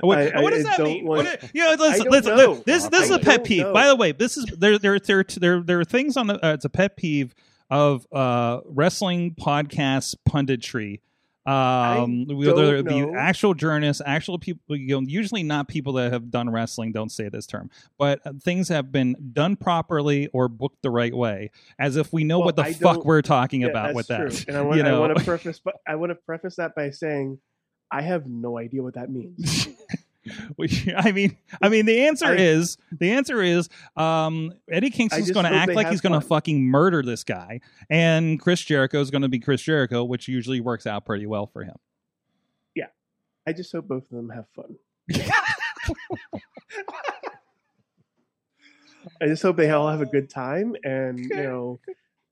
What, 0.00 0.18
I- 0.18 0.40
what 0.40 0.52
I 0.52 0.56
does 0.56 0.64
that 0.66 0.78
don't 0.78 0.86
mean? 0.86 1.04
want- 1.06 1.26
What, 1.26 1.50
you 1.52 1.64
know, 1.64 1.74
listen, 1.78 2.06
listen, 2.08 2.36
know. 2.36 2.54
this 2.64 2.86
this 2.88 3.04
is 3.04 3.10
a 3.10 3.18
pet 3.18 3.42
peeve. 3.44 3.62
know. 3.64 3.72
By 3.72 3.88
the 3.88 3.96
way, 3.96 4.12
this 4.12 4.36
is 4.36 4.46
there 4.56 4.78
there 4.78 4.98
there 5.00 5.24
there 5.24 5.60
there 5.62 5.80
are 5.80 5.84
things 5.84 6.16
on 6.16 6.28
the 6.28 6.44
uh, 6.46 6.54
it's 6.54 6.64
a 6.64 6.68
pet 6.70 6.96
peeve 6.96 7.34
of 7.70 8.06
uh 8.12 8.60
wrestling 8.66 9.34
podcast 9.34 10.14
punditry. 10.28 11.00
Um, 11.48 12.26
whether 12.26 12.76
it 12.76 12.86
be 12.86 13.00
know. 13.00 13.14
actual 13.16 13.54
journalists, 13.54 14.02
actual 14.04 14.38
people, 14.38 14.76
you 14.76 15.00
know, 15.00 15.06
usually 15.06 15.42
not 15.42 15.66
people 15.66 15.94
that 15.94 16.12
have 16.12 16.30
done 16.30 16.50
wrestling 16.50 16.92
don't 16.92 17.10
say 17.10 17.30
this 17.30 17.46
term, 17.46 17.70
but 17.98 18.20
uh, 18.26 18.32
things 18.42 18.68
have 18.68 18.92
been 18.92 19.16
done 19.32 19.56
properly 19.56 20.28
or 20.34 20.48
booked 20.48 20.82
the 20.82 20.90
right 20.90 21.14
way, 21.14 21.50
as 21.78 21.96
if 21.96 22.12
we 22.12 22.22
know 22.24 22.38
Well, 22.38 22.46
what 22.46 22.56
the 22.56 22.64
I 22.64 22.72
fuck 22.74 23.04
we're 23.04 23.22
talking 23.22 23.62
Yeah, 23.62 23.68
about 23.68 23.94
with 23.94 24.08
that's 24.08 24.36
that. 24.36 24.44
true. 24.44 24.54
And 24.54 24.56
I 24.58 24.62
want 24.66 24.76
you 24.76 24.82
know? 24.82 24.96
I 24.96 25.08
want 25.08 25.18
to 25.18 25.24
preface 25.24 25.58
but 25.58 25.76
I 25.86 25.94
want 25.94 26.10
to 26.10 26.16
preface 26.16 26.56
that 26.56 26.74
by 26.74 26.90
saying 26.90 27.38
I 27.90 28.02
have 28.02 28.26
no 28.26 28.58
idea 28.58 28.82
what 28.82 28.94
that 28.94 29.10
means. 29.10 29.68
Which 30.56 30.88
I 30.96 31.12
mean, 31.12 31.36
I 31.60 31.68
mean, 31.68 31.86
the 31.86 32.06
answer 32.06 32.26
I- 32.26 32.36
is 32.36 32.78
the 32.92 33.12
answer 33.12 33.42
is 33.42 33.68
um, 33.96 34.52
Eddie 34.70 34.90
Kingston's 34.90 35.30
going 35.30 35.44
to 35.44 35.52
act 35.52 35.74
like 35.74 35.88
he's 35.88 36.00
going 36.00 36.18
to 36.18 36.26
fucking 36.26 36.64
murder 36.64 37.02
this 37.02 37.24
guy, 37.24 37.60
and 37.90 38.40
Chris 38.40 38.62
Jericho 38.62 39.00
is 39.00 39.10
going 39.10 39.22
to 39.22 39.28
be 39.28 39.38
Chris 39.38 39.62
Jericho, 39.62 40.04
which 40.04 40.28
usually 40.28 40.60
works 40.60 40.86
out 40.86 41.04
pretty 41.04 41.26
well 41.26 41.46
for 41.46 41.64
him. 41.64 41.76
Yeah, 42.74 42.86
I 43.46 43.52
just 43.52 43.72
hope 43.72 43.88
both 43.88 44.04
of 44.04 44.10
them 44.10 44.30
have 44.30 44.46
fun. 44.54 44.76
I 49.20 49.26
just 49.26 49.42
hope 49.42 49.56
they 49.56 49.70
all 49.70 49.88
have 49.88 50.00
a 50.00 50.06
good 50.06 50.30
time 50.30 50.76
and 50.84 51.18
you 51.18 51.36
know 51.36 51.80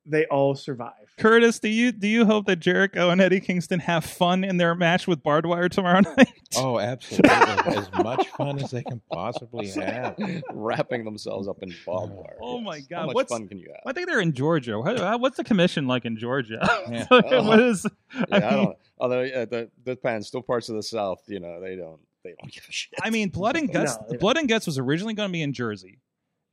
they 0.07 0.25
all 0.27 0.55
survive. 0.55 0.93
Curtis, 1.19 1.59
do 1.61 1.69
you 1.69 1.93
do 1.93 2.07
you 2.07 2.27
hope 2.27 2.47
that 2.47 2.57
Jericho 2.57 3.09
and 3.11 3.21
Eddie 3.23 3.41
Kingston 3.41 3.81
have 3.81 4.05
fun 4.05 4.45
in 4.45 4.59
their 4.59 4.75
match 4.75 5.07
with 5.07 5.23
Barbed 5.23 5.47
Wire 5.47 5.69
tomorrow 5.69 6.01
night? 6.17 6.33
Oh, 6.57 6.79
absolutely. 6.79 7.31
as 7.31 7.91
much 8.03 8.29
fun 8.29 8.63
as 8.63 8.71
they 8.71 8.83
can 8.83 9.01
possibly 9.11 9.69
have. 9.71 10.17
wrapping 10.53 11.05
themselves 11.05 11.49
up 11.49 11.63
in 11.63 11.75
barbed 11.87 12.13
wire. 12.13 12.37
Oh 12.43 12.61
my 12.61 12.81
God, 12.81 12.99
How 13.01 13.07
much 13.07 13.15
what's- 13.15 13.33
fun 13.33 13.49
can 13.49 13.59
you 13.59 13.69
have? 13.69 13.81
I 13.87 13.93
think 13.95 14.09
they're 14.09 14.21
in 14.21 14.33
Georgia. 14.35 14.79
Uh, 14.79 15.17
What's 15.19 15.39
the 15.39 15.45
commission 15.45 15.87
like 15.87 16.05
in 16.05 16.17
Georgia? 16.19 16.59
Yeah. 16.91 17.07
what 17.41 17.61
is? 17.61 17.87
Yeah, 18.15 18.25
I, 18.31 18.39
don't. 18.41 18.77
Although 18.99 19.23
uh, 19.25 19.45
the 19.47 19.71
the 19.85 19.97
pan 19.97 20.23
still 20.23 20.43
parts 20.43 20.69
of 20.69 20.77
the 20.77 20.83
South, 20.83 21.23
you 21.29 21.41
know, 21.41 21.61
they 21.63 21.77
don't 21.77 22.01
they 22.25 22.35
don't 22.39 22.53
give 22.53 22.65
a 22.69 22.73
shit. 22.73 22.99
I 23.03 23.09
mean, 23.11 23.31
Blood 23.31 23.57
and 23.57 23.73
Guts. 23.73 23.97
No. 24.11 24.19
Blood 24.19 24.37
and 24.37 24.49
Guts 24.49 24.67
was 24.67 24.79
originally 24.79 25.15
going 25.15 25.29
to 25.31 25.33
be 25.33 25.43
in 25.43 25.53
Jersey, 25.55 25.99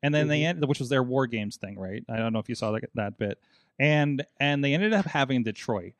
and 0.03 0.13
then 0.13 0.27
they 0.27 0.41
Mhm. 0.41 0.45
ended, 0.45 0.69
which 0.69 0.79
was 0.79 0.89
their 0.89 1.01
War 1.01 1.25
Games 1.25 1.55
thing, 1.57 1.79
right? 1.79 2.03
I 2.07 2.17
don't 2.17 2.31
know 2.33 2.39
if 2.39 2.47
you 2.49 2.55
saw 2.55 2.71
that, 2.73 2.83
that 2.93 3.17
bit, 3.17 3.39
and 3.79 4.23
and 4.39 4.63
they 4.63 4.73
ended 4.75 4.93
up 4.93 5.05
having 5.05 5.41
Detroit, 5.43 5.93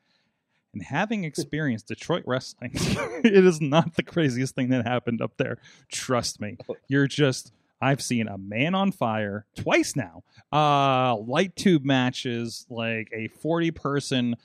and 0.72 0.82
having 0.82 1.24
experienced 1.24 1.88
Detroit 1.88 2.22
wrestling, 2.26 2.70
it 2.74 3.44
is 3.44 3.60
not 3.60 3.96
the 3.96 4.02
craziest 4.04 4.54
thing 4.54 4.68
that 4.68 4.86
happened 4.86 5.20
up 5.20 5.36
there. 5.38 5.58
Trust 5.90 6.40
me, 6.40 6.56
you're 6.86 7.08
just. 7.08 7.52
I've 7.80 8.00
seen 8.00 8.28
a 8.28 8.38
man 8.38 8.74
on 8.74 8.92
fire 8.92 9.44
twice 9.56 9.94
now. 9.94 10.22
Uh, 10.50 11.16
light 11.16 11.54
tube 11.54 11.84
matches, 11.84 12.64
like 12.70 13.10
a 13.12 13.28
40 13.28 13.72
person 13.72 14.36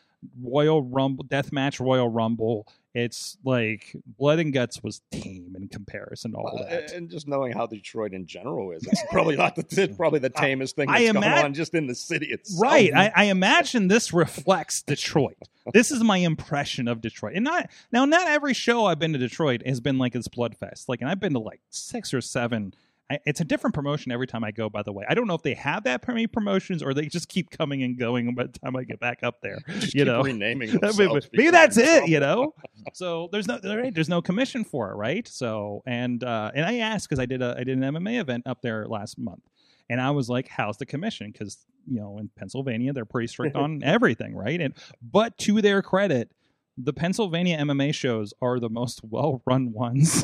Royal 0.42 0.82
Rumble, 0.84 1.24
death 1.24 1.54
match 1.54 1.80
Royal 1.80 2.10
Rumble. 2.10 2.68
It's 2.94 3.38
like 3.46 3.96
Blood 4.18 4.40
and 4.40 4.52
Guts 4.52 4.84
was 4.84 5.02
tame 5.12 5.49
in 5.62 5.68
comparison 5.68 6.32
to 6.32 6.38
all 6.38 6.66
that. 6.70 6.92
and 6.92 7.10
just 7.10 7.28
knowing 7.28 7.54
how 7.54 7.66
Detroit 7.66 8.14
in 8.14 8.26
general 8.26 8.72
is, 8.72 8.86
it's 8.86 9.04
probably 9.12 9.36
not 9.36 9.56
the 9.56 9.66
it's 9.84 9.98
probably 9.98 10.20
the 10.20 10.30
tamest 10.30 10.76
thing 10.76 10.90
I 10.90 11.04
that's 11.04 11.14
going 11.14 11.26
on 11.26 11.54
just 11.54 11.74
in 11.74 11.88
the 11.88 11.96
city 11.96 12.28
itself. 12.28 12.62
Right. 12.62 12.94
I, 12.94 13.12
I 13.16 13.24
imagine 13.26 13.88
this 13.88 14.14
reflects 14.14 14.82
Detroit. 14.82 15.38
this 15.74 15.92
is 15.92 16.04
my 16.04 16.18
impression 16.18 16.88
of 16.88 17.02
Detroit. 17.02 17.36
And 17.36 17.44
not 17.44 17.70
now 17.92 18.06
not 18.06 18.28
every 18.28 18.54
show 18.54 18.86
I've 18.86 19.00
been 19.00 19.14
to 19.14 19.20
Detroit 19.20 19.66
has 19.66 19.80
been 19.80 19.98
like 19.98 20.16
it's 20.16 20.28
Bloodfest. 20.28 20.88
Like 20.88 21.02
and 21.02 21.10
I've 21.10 21.20
been 21.20 21.34
to 21.34 21.40
like 21.40 21.62
six 21.70 22.14
or 22.14 22.22
seven. 22.22 22.74
I, 23.10 23.20
it's 23.26 23.42
a 23.42 23.46
different 23.46 23.74
promotion 23.74 24.12
every 24.12 24.28
time 24.28 24.44
I 24.44 24.52
go, 24.52 24.70
by 24.70 24.84
the 24.84 24.92
way. 24.92 25.04
I 25.10 25.16
don't 25.16 25.28
know 25.28 25.34
if 25.34 25.42
they 25.42 25.56
have 25.56 25.84
that 25.86 26.08
many 26.08 26.28
promotions 26.28 26.84
or 26.84 26.94
they 26.94 27.08
just 27.08 27.28
keep 27.28 27.50
coming 27.50 27.82
and 27.82 27.98
going 27.98 28.36
by 28.36 28.44
the 28.44 28.60
time 28.60 28.76
I 28.76 28.84
get 28.84 29.00
back 29.00 29.24
up 29.24 29.42
there. 29.42 29.60
Just 29.68 29.96
you 29.96 30.06
know. 30.06 30.22
renaming 30.22 30.72
themselves 30.80 31.30
maybe 31.34 31.50
that's 31.50 31.78
it, 31.78 32.08
you 32.08 32.20
know. 32.20 32.54
So 32.94 33.28
there's 33.32 33.46
no 33.46 33.60
right, 33.64 33.94
there's 33.94 34.10
no 34.10 34.22
commission 34.22 34.64
for 34.64 34.92
it, 34.92 34.96
right? 34.96 35.28
So 35.28 35.84
and 35.86 36.24
uh, 36.24 36.50
and 36.56 36.66
I 36.66 36.78
asked 36.78 37.10
because 37.10 37.20
I 37.20 37.26
did 37.26 37.42
a 37.42 37.56
I 37.60 37.64
did 37.64 37.78
an 37.78 37.84
MMA 37.84 38.20
event 38.20 38.48
up 38.48 38.62
there 38.62 38.88
last 38.88 39.20
month, 39.20 39.44
and 39.90 40.00
I 40.00 40.12
was 40.12 40.30
like, 40.30 40.48
"How's 40.48 40.78
the 40.78 40.86
commission?" 40.86 41.30
Because 41.32 41.66
you 41.86 42.00
know 42.00 42.18
in 42.18 42.30
Pennsylvania 42.36 42.94
they're 42.94 43.06
pretty 43.06 43.28
strict 43.28 43.56
on 43.58 43.84
everything, 43.84 44.34
right? 44.34 44.60
And 44.60 44.74
but 45.04 45.38
to 45.40 45.62
their 45.62 45.82
credit, 45.82 46.32
the 46.78 46.94
Pennsylvania 46.94 47.58
MMA 47.58 47.94
shows 47.94 48.34
are 48.42 48.60
the 48.60 48.70
most 48.70 49.02
well 49.04 49.42
run 49.46 49.74
ones 49.74 50.24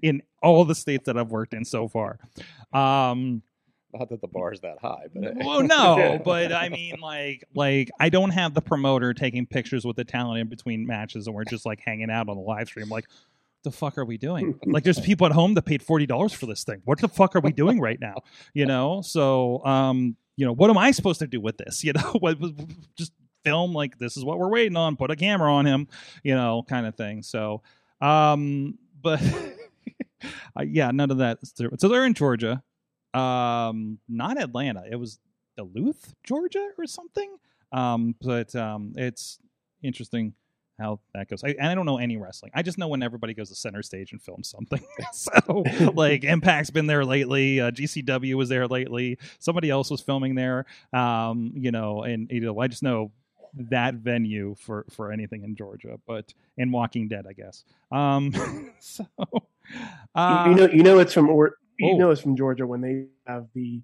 in 0.00 0.22
all 0.42 0.64
the 0.64 0.74
states 0.74 1.06
that 1.06 1.16
I've 1.16 1.30
worked 1.30 1.54
in 1.54 1.64
so 1.64 1.88
far. 1.88 2.18
Um, 2.72 3.42
Not 3.92 4.08
that 4.10 4.20
the 4.20 4.28
bar 4.28 4.52
is 4.52 4.60
that 4.60 4.78
high, 4.80 5.06
but 5.14 5.34
well, 5.36 5.62
no, 5.62 6.20
but 6.24 6.52
I 6.52 6.68
mean, 6.68 6.96
like, 7.00 7.44
like 7.54 7.90
I 8.00 8.08
don't 8.08 8.30
have 8.30 8.54
the 8.54 8.62
promoter 8.62 9.12
taking 9.14 9.46
pictures 9.46 9.84
with 9.84 9.96
the 9.96 10.04
talent 10.04 10.40
in 10.40 10.48
between 10.48 10.86
matches, 10.86 11.26
and 11.26 11.36
we're 11.36 11.44
just 11.44 11.66
like 11.66 11.80
hanging 11.80 12.10
out 12.10 12.28
on 12.28 12.36
the 12.36 12.42
live 12.42 12.68
stream. 12.68 12.88
Like, 12.88 13.06
the 13.64 13.70
fuck 13.70 13.98
are 13.98 14.04
we 14.04 14.18
doing? 14.18 14.58
like, 14.66 14.84
there's 14.84 15.00
people 15.00 15.26
at 15.26 15.32
home 15.32 15.54
that 15.54 15.62
paid 15.62 15.82
forty 15.82 16.06
dollars 16.06 16.32
for 16.32 16.46
this 16.46 16.64
thing. 16.64 16.82
What 16.84 17.00
the 17.00 17.08
fuck 17.08 17.36
are 17.36 17.40
we 17.40 17.52
doing 17.52 17.80
right 17.80 18.00
now? 18.00 18.22
You 18.54 18.66
know, 18.66 19.02
so 19.02 19.64
um, 19.64 20.16
you 20.36 20.46
know, 20.46 20.52
what 20.52 20.70
am 20.70 20.78
I 20.78 20.90
supposed 20.92 21.20
to 21.20 21.26
do 21.26 21.40
with 21.40 21.58
this? 21.58 21.84
You 21.84 21.92
know, 21.92 22.54
just 22.96 23.12
film 23.44 23.72
like 23.72 23.98
this 23.98 24.16
is 24.16 24.24
what 24.24 24.38
we're 24.38 24.48
waiting 24.48 24.76
on. 24.76 24.96
Put 24.96 25.10
a 25.10 25.16
camera 25.16 25.52
on 25.52 25.66
him, 25.66 25.88
you 26.22 26.34
know, 26.34 26.64
kind 26.68 26.86
of 26.86 26.94
thing. 26.94 27.22
So, 27.22 27.62
um, 28.00 28.78
but 29.00 29.20
uh, 30.56 30.62
yeah, 30.66 30.90
none 30.90 31.10
of 31.10 31.18
that. 31.18 31.38
So 31.78 31.88
they're 31.88 32.04
in 32.06 32.14
Georgia. 32.14 32.62
Um 33.14 33.98
not 34.08 34.40
atlanta. 34.40 34.84
It 34.90 34.96
was 34.96 35.18
duluth 35.56 36.14
georgia 36.24 36.70
or 36.78 36.86
something. 36.86 37.36
Um 37.70 38.14
but 38.22 38.54
um 38.56 38.94
it's 38.96 39.38
interesting 39.82 40.34
how 40.80 40.98
that 41.14 41.28
goes. 41.28 41.44
I, 41.44 41.48
and 41.48 41.68
i 41.68 41.74
don't 41.74 41.84
know 41.84 41.98
any 41.98 42.16
wrestling. 42.16 42.52
I 42.54 42.62
just 42.62 42.78
know 42.78 42.88
when 42.88 43.02
everybody 43.02 43.34
goes 43.34 43.50
to 43.50 43.54
center 43.54 43.82
stage 43.82 44.12
and 44.12 44.22
films 44.22 44.48
something. 44.48 44.82
So 45.12 45.64
like 45.94 46.24
impact's 46.24 46.70
been 46.70 46.86
there 46.86 47.04
lately. 47.04 47.60
Uh, 47.60 47.70
gcw 47.70 48.34
was 48.34 48.48
there 48.48 48.66
lately. 48.66 49.18
Somebody 49.38 49.68
else 49.68 49.90
was 49.90 50.00
filming 50.00 50.34
there. 50.34 50.64
Um 50.94 51.52
you 51.54 51.70
know 51.70 52.02
and 52.02 52.30
you 52.30 52.40
know 52.40 52.58
i 52.60 52.66
just 52.66 52.82
know 52.82 53.12
that 53.54 53.94
venue 53.96 54.54
for 54.58 54.86
for 54.90 55.12
anything 55.12 55.42
in 55.44 55.54
georgia 55.54 56.00
but 56.06 56.32
in 56.56 56.72
walking 56.72 57.08
dead 57.08 57.26
i 57.28 57.34
guess. 57.34 57.64
Um 57.90 58.32
so 58.80 59.06
uh, 60.14 60.44
you, 60.48 60.54
know, 60.54 60.68
you 60.68 60.82
know 60.82 60.98
it's 60.98 61.12
from 61.14 61.28
or 61.28 61.56
you 61.78 61.94
Oh. 61.94 61.96
know 61.98 62.10
it's 62.10 62.20
from 62.20 62.36
Georgia 62.36 62.66
when 62.66 62.80
they 62.80 63.06
have 63.26 63.46
the 63.54 63.80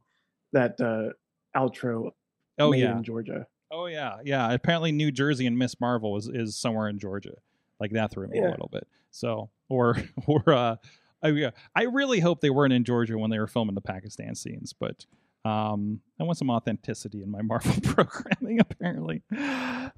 that 0.52 0.80
uh, 0.80 1.12
outro 1.58 2.10
oh 2.58 2.72
yeah 2.72 2.96
in 2.96 3.02
Georgia. 3.02 3.46
Oh 3.70 3.86
yeah, 3.86 4.16
yeah. 4.24 4.50
Apparently, 4.52 4.92
New 4.92 5.10
Jersey 5.10 5.46
and 5.46 5.58
Miss 5.58 5.78
Marvel 5.80 6.16
is, 6.16 6.26
is 6.26 6.56
somewhere 6.56 6.88
in 6.88 6.98
Georgia. 6.98 7.34
Like 7.78 7.92
that 7.92 8.10
threw 8.10 8.26
me 8.26 8.38
a 8.38 8.48
little 8.50 8.70
bit. 8.72 8.86
So, 9.10 9.50
or 9.68 9.96
or 10.26 10.42
uh, 10.52 10.76
I, 11.22 11.28
yeah, 11.28 11.50
I 11.74 11.82
really 11.82 12.20
hope 12.20 12.40
they 12.40 12.50
weren't 12.50 12.72
in 12.72 12.84
Georgia 12.84 13.18
when 13.18 13.30
they 13.30 13.38
were 13.38 13.46
filming 13.46 13.74
the 13.74 13.80
Pakistan 13.82 14.34
scenes. 14.34 14.72
But 14.72 15.04
um, 15.44 16.00
I 16.20 16.24
want 16.24 16.38
some 16.38 16.50
authenticity 16.50 17.22
in 17.22 17.30
my 17.30 17.42
Marvel 17.42 17.74
programming, 17.82 18.60
apparently. 18.60 19.22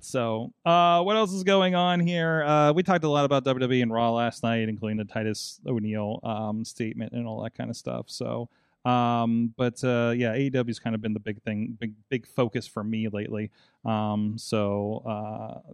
So, 0.00 0.53
uh, 0.64 1.03
what 1.03 1.16
else 1.16 1.33
is 1.33 1.44
going 1.44 1.74
on 1.74 2.00
here? 2.00 2.42
Uh, 2.44 2.72
we 2.72 2.83
talked 2.83 3.05
a 3.05 3.09
lot 3.09 3.24
about 3.24 3.44
WWE 3.44 3.83
and 3.83 3.92
Raw 3.92 4.12
last 4.12 4.42
night, 4.42 4.68
including 4.68 4.98
the 4.98 5.05
Titus 5.05 5.61
O'Neil 5.66 6.20
um, 6.22 6.64
statement 6.64 7.12
and 7.12 7.26
all 7.26 7.42
that 7.42 7.55
kind 7.55 7.70
of 7.70 7.76
stuff. 7.76 8.07
So. 8.09 8.48
Um, 8.83 9.53
but 9.59 9.85
uh, 9.85 10.14
yeah, 10.16 10.35
AEW's 10.35 10.79
kind 10.79 10.94
of 10.94 11.03
been 11.03 11.12
the 11.12 11.20
big 11.20 11.42
thing, 11.42 11.76
big 11.79 11.92
big 12.09 12.26
focus 12.26 12.66
for 12.66 12.83
me 12.83 13.09
lately. 13.09 13.50
Um, 13.85 14.38
so 14.38 15.03
uh, 15.07 15.72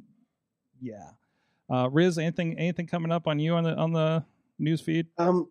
yeah, 0.81 1.11
uh, 1.70 1.88
Riz, 1.90 2.18
anything 2.18 2.59
anything 2.59 2.88
coming 2.88 3.12
up 3.12 3.29
on 3.29 3.38
you 3.38 3.55
on 3.55 3.62
the 3.62 3.76
on 3.76 3.92
the 3.92 4.24
news 4.59 4.81
feed? 4.81 5.07
Um, 5.18 5.48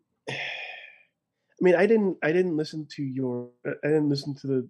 I 1.61 1.63
mean, 1.63 1.75
I 1.75 1.85
didn't 1.85 2.17
I 2.23 2.31
didn't 2.31 2.57
listen 2.57 2.85
to 2.95 3.03
your 3.03 3.49
I 3.65 3.87
didn't 3.87 4.09
listen 4.09 4.35
to 4.35 4.47
the 4.47 4.69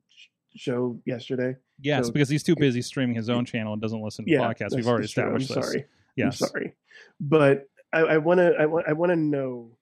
show 0.56 1.00
yesterday. 1.06 1.56
Yes, 1.82 2.08
So- 2.08 2.12
because 2.14 2.30
he's 2.30 2.44
too 2.44 2.56
busy 2.56 2.82
streaming 2.82 3.16
his 3.16 3.30
own 3.30 3.44
channel 3.46 3.74
and 3.74 3.82
doesn't 3.82 4.02
listen 4.02 4.26
to 4.26 4.32
Yeah, 4.32 4.40
podcasts. 4.42 4.76
We've 4.76 4.88
already 4.88 5.08
true. 5.08 5.24
I'm 5.24 5.36
established 5.38 5.54
this. 5.56 5.66
Sorry, 5.66 5.86
Yes, 6.16 6.42
I'm 6.42 6.48
sorry, 6.48 6.74
but 7.20 7.68
I, 7.92 8.18
want 8.18 8.40
to 8.40 8.54
I 8.60 8.66
want 8.66 8.88
I 8.88 8.94
want 8.94 9.12
to 9.12 9.16
know 9.16 9.78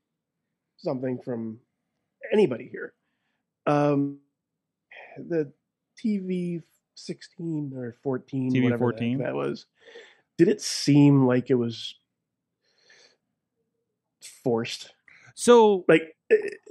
something 0.78 1.20
from 1.24 1.60
anybody 2.32 2.68
here. 2.72 2.94
Um, 3.66 4.20
the 5.18 5.52
TV 6.02 6.62
sixteen 6.96 7.74
or 7.76 7.96
fourteen, 8.04 8.52
TV 8.54 8.64
whatever 8.64 8.92
14? 8.92 9.18
that 9.20 9.34
was. 9.36 9.66
Did 10.38 10.48
it 10.48 10.62
seem 10.62 11.26
like 11.28 11.50
it 11.50 11.56
was 11.56 11.96
forced? 14.44 14.94
So 15.36 15.86
Like, 15.88 16.16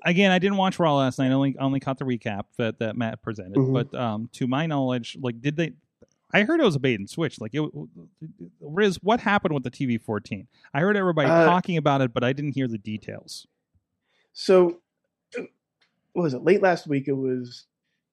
again, 0.04 0.30
I 0.30 0.38
didn't 0.38 0.56
watch 0.56 0.78
Raw 0.78 0.96
last 0.96 1.18
night. 1.18 1.30
I 1.30 1.32
only 1.32 1.56
only 1.58 1.80
caught 1.80 1.98
the 1.98 2.04
recap 2.04 2.44
that 2.58 2.78
that 2.78 2.96
Matt 2.96 3.22
presented. 3.22 3.56
Mhm. 3.56 3.72
But 3.72 3.98
um, 3.98 4.28
to 4.32 4.46
my 4.46 4.66
knowledge, 4.66 5.16
like, 5.20 5.40
did 5.40 5.56
they? 5.56 5.72
I 6.34 6.44
heard 6.44 6.60
it 6.60 6.64
was 6.64 6.76
a 6.76 6.80
bait 6.80 6.98
and 6.98 7.08
switch. 7.10 7.40
Like, 7.40 7.54
it, 7.54 7.62
Riz, 8.60 8.98
what 9.02 9.20
happened 9.20 9.52
with 9.54 9.64
the 9.64 9.70
TV 9.70 10.00
fourteen? 10.00 10.46
I 10.72 10.80
heard 10.80 10.96
everybody 10.96 11.28
Uh, 11.28 11.44
talking 11.44 11.76
about 11.76 12.00
it, 12.00 12.14
but 12.14 12.24
I 12.24 12.32
didn't 12.32 12.52
hear 12.52 12.68
the 12.68 12.78
details. 12.78 13.46
So, 14.32 14.80
what 16.12 16.22
was 16.22 16.34
it? 16.34 16.42
Late 16.42 16.62
last 16.62 16.86
week, 16.86 17.08
it 17.08 17.12
was 17.12 17.66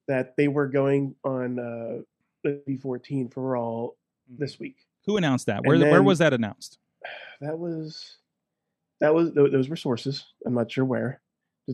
that 0.08 0.36
they 0.36 0.48
were 0.48 0.68
going 0.68 1.16
on 1.24 1.60
uh, 1.60 2.02
the 2.44 2.62
B14 2.68 3.32
for 3.32 3.42
Raw 3.44 3.90
this 4.28 4.60
week. 4.60 4.76
Who 5.06 5.18
announced 5.18 5.46
that? 5.46 5.66
Where 5.66 5.78
where 5.80 6.04
was 6.04 6.20
that 6.20 6.34
announced? 6.34 6.78
That 7.42 7.58
was 7.58 8.18
that 9.00 9.14
was 9.14 9.32
those 9.34 9.70
were 9.70 9.78
sources. 9.78 10.26
I'm 10.46 10.54
not 10.54 10.70
sure 10.70 10.84
where. 10.84 11.22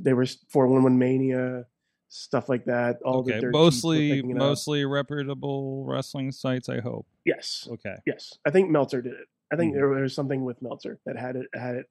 They 0.04 0.14
were 0.14 0.26
411 0.50 0.98
Mania 0.98 1.66
stuff 2.08 2.48
like 2.50 2.66
that. 2.66 3.02
All 3.04 3.24
the 3.24 3.32
okay, 3.34 3.40
sheets 3.40 3.44
were 3.46 3.52
mostly 3.52 4.20
up. 4.22 4.26
mostly 4.28 4.86
reputable 4.86 5.84
wrestling 5.86 6.32
sites. 6.32 6.70
I 6.70 6.80
hope. 6.80 7.08
Yes, 7.26 7.68
Okay. 7.72 7.96
yes. 8.06 8.38
I 8.46 8.52
think 8.52 8.70
Meltzer 8.70 9.02
did 9.02 9.14
it. 9.14 9.28
I 9.52 9.56
think 9.58 9.74
Mhm. 9.74 9.76
there 9.78 9.88
was 9.90 10.14
something 10.16 10.44
with 10.46 10.62
Meltzer 10.62 11.00
that 11.06 11.18
had 11.18 11.36
it 11.36 11.48
had 11.54 11.76
it 11.76 11.90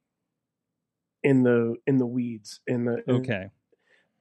in 1.23 1.43
the 1.43 1.75
in 1.85 1.97
the 1.97 2.05
weeds 2.05 2.59
in 2.67 2.85
the 2.85 3.03
in- 3.07 3.15
Okay. 3.17 3.49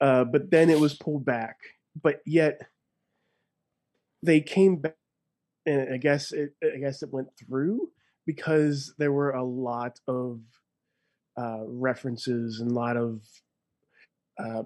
uh, 0.00 0.24
but 0.24 0.50
then 0.50 0.68
it 0.70 0.78
was 0.80 0.94
pulled 0.94 1.24
back. 1.24 1.58
But 2.00 2.20
yet 2.26 2.60
they 4.22 4.40
came 4.40 4.76
back, 4.76 4.96
and 5.66 5.92
I 5.92 5.96
guess 5.96 6.32
it 6.32 6.54
I 6.62 6.78
guess 6.78 7.02
it 7.02 7.12
went 7.12 7.28
through 7.36 7.92
because 8.26 8.94
there 8.98 9.12
were 9.12 9.30
a 9.30 9.44
lot 9.44 10.00
of 10.06 10.40
uh, 11.36 11.64
references 11.66 12.60
and 12.60 12.70
a 12.70 12.74
lot 12.74 12.96
of 12.96 13.22
uh, 14.38 14.64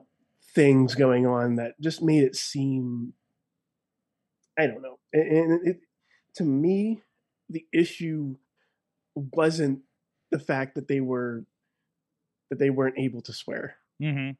things 0.55 0.95
going 0.95 1.27
on 1.27 1.57
that 1.57 1.81
just 1.81 2.03
made 2.03 2.23
it 2.23 2.37
seem 2.37 3.13
I 4.59 4.67
don't 4.67 4.83
know. 4.83 4.99
And 5.13 5.67
it, 5.69 5.81
to 6.35 6.43
me, 6.43 7.03
the 7.49 7.65
issue 7.73 8.35
wasn't 9.15 9.81
the 10.31 10.39
fact 10.39 10.75
that 10.75 10.89
they 10.89 11.01
were 11.01 11.45
that 12.51 12.59
they 12.59 12.71
weren't 12.71 12.99
able 12.99 13.21
to 13.23 13.33
swear 13.33 13.77
hmm 14.01 14.31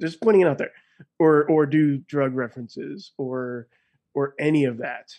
just 0.00 0.20
putting 0.22 0.40
it 0.40 0.46
out 0.46 0.58
there 0.58 0.70
or 1.18 1.44
or 1.50 1.66
do 1.66 1.98
drug 1.98 2.34
references 2.34 3.12
or 3.18 3.66
or 4.14 4.34
any 4.38 4.64
of 4.64 4.78
that 4.78 5.14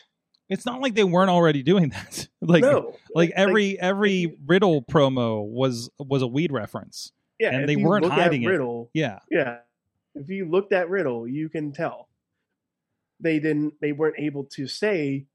It's 0.50 0.66
not 0.66 0.82
like 0.82 0.96
they 0.96 1.04
weren't 1.04 1.30
already 1.30 1.64
doing 1.64 1.90
that. 1.90 2.28
like 2.42 2.62
no 2.62 2.96
like 3.14 3.32
every 3.36 3.80
every 3.80 4.38
Riddle 4.46 4.82
promo 4.84 5.46
was 5.46 5.90
was 6.00 6.22
a 6.22 6.28
weed 6.28 6.52
reference. 6.52 7.12
Yeah 7.44 7.56
and 7.56 7.68
they 7.70 7.76
weren't 7.76 8.06
hiding 8.06 8.44
it. 8.44 8.48
riddle 8.48 8.90
Yeah. 8.94 9.20
yeah 9.30 9.58
if 10.16 10.30
you 10.30 10.46
looked 10.50 10.74
at 10.74 10.90
riddle 10.90 11.28
you 11.28 11.50
can 11.50 11.72
tell. 11.72 12.08
They 13.20 13.40
didn't 13.40 13.74
they 13.82 13.92
weren't 13.94 14.20
able 14.20 14.44
to 14.56 14.68
say 14.68 15.26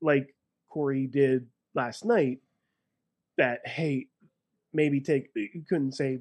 like 0.00 0.34
corey 0.68 1.06
did 1.06 1.46
last 1.74 2.04
night 2.04 2.40
that 3.38 3.66
hey 3.66 4.06
maybe 4.72 5.00
take 5.00 5.28
you 5.34 5.62
couldn't 5.68 5.92
say 5.92 6.18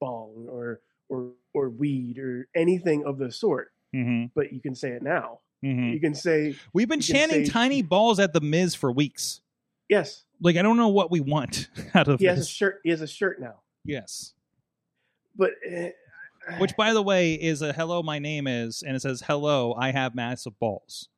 bong 0.00 0.46
or 0.50 0.80
or 1.08 1.30
or 1.54 1.70
weed 1.70 2.18
or 2.18 2.48
anything 2.54 3.04
of 3.04 3.18
the 3.18 3.30
sort 3.32 3.72
hmm 3.92 4.24
but 4.34 4.52
you 4.52 4.60
can 4.60 4.74
say 4.74 4.90
it 4.90 5.02
now. 5.02 5.40
Hmm 5.62 5.90
you 5.90 6.00
can 6.00 6.14
say 6.14 6.56
We've 6.72 6.88
been 6.88 7.00
chanting 7.00 7.44
say- 7.46 7.50
tiny 7.50 7.82
balls 7.82 8.18
at 8.20 8.32
the 8.32 8.40
Miz 8.40 8.74
for 8.74 8.90
weeks. 8.92 9.40
yes. 9.88 10.24
Like 10.42 10.56
I 10.56 10.62
don't 10.62 10.76
know 10.76 10.88
what 10.88 11.10
we 11.10 11.20
want 11.20 11.68
out 11.94 12.08
of 12.08 12.20
he 12.20 12.26
has 12.26 12.40
a 12.40 12.44
shirt 12.46 12.80
he 12.84 12.90
has 12.90 13.00
a 13.02 13.06
shirt 13.08 13.40
now 13.40 13.60
Yes. 13.90 14.34
But 15.36 15.50
eh, 15.66 15.90
Which, 16.58 16.76
by 16.76 16.92
the 16.92 17.02
way, 17.02 17.34
is 17.34 17.62
a 17.62 17.72
hello. 17.72 18.02
My 18.02 18.18
name 18.18 18.46
is, 18.46 18.82
and 18.86 18.96
it 18.96 19.00
says 19.00 19.22
hello. 19.26 19.74
I 19.78 19.90
have 19.92 20.14
massive 20.14 20.58
balls. 20.58 21.08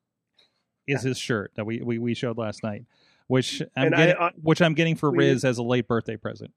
Is 0.86 1.02
his 1.02 1.16
shirt 1.16 1.52
that 1.56 1.64
we 1.64 1.80
we, 1.80 1.98
we 1.98 2.12
showed 2.14 2.36
last 2.38 2.62
night, 2.64 2.84
which 3.28 3.62
I'm 3.76 3.86
And 3.86 3.94
getting, 3.94 4.16
I- 4.16 4.32
which 4.42 4.60
I'm 4.60 4.74
getting 4.74 4.96
for 4.96 5.10
tweeted- 5.12 5.18
Riz 5.18 5.44
as 5.44 5.58
a 5.58 5.62
late 5.62 5.86
birthday 5.86 6.16
present. 6.16 6.52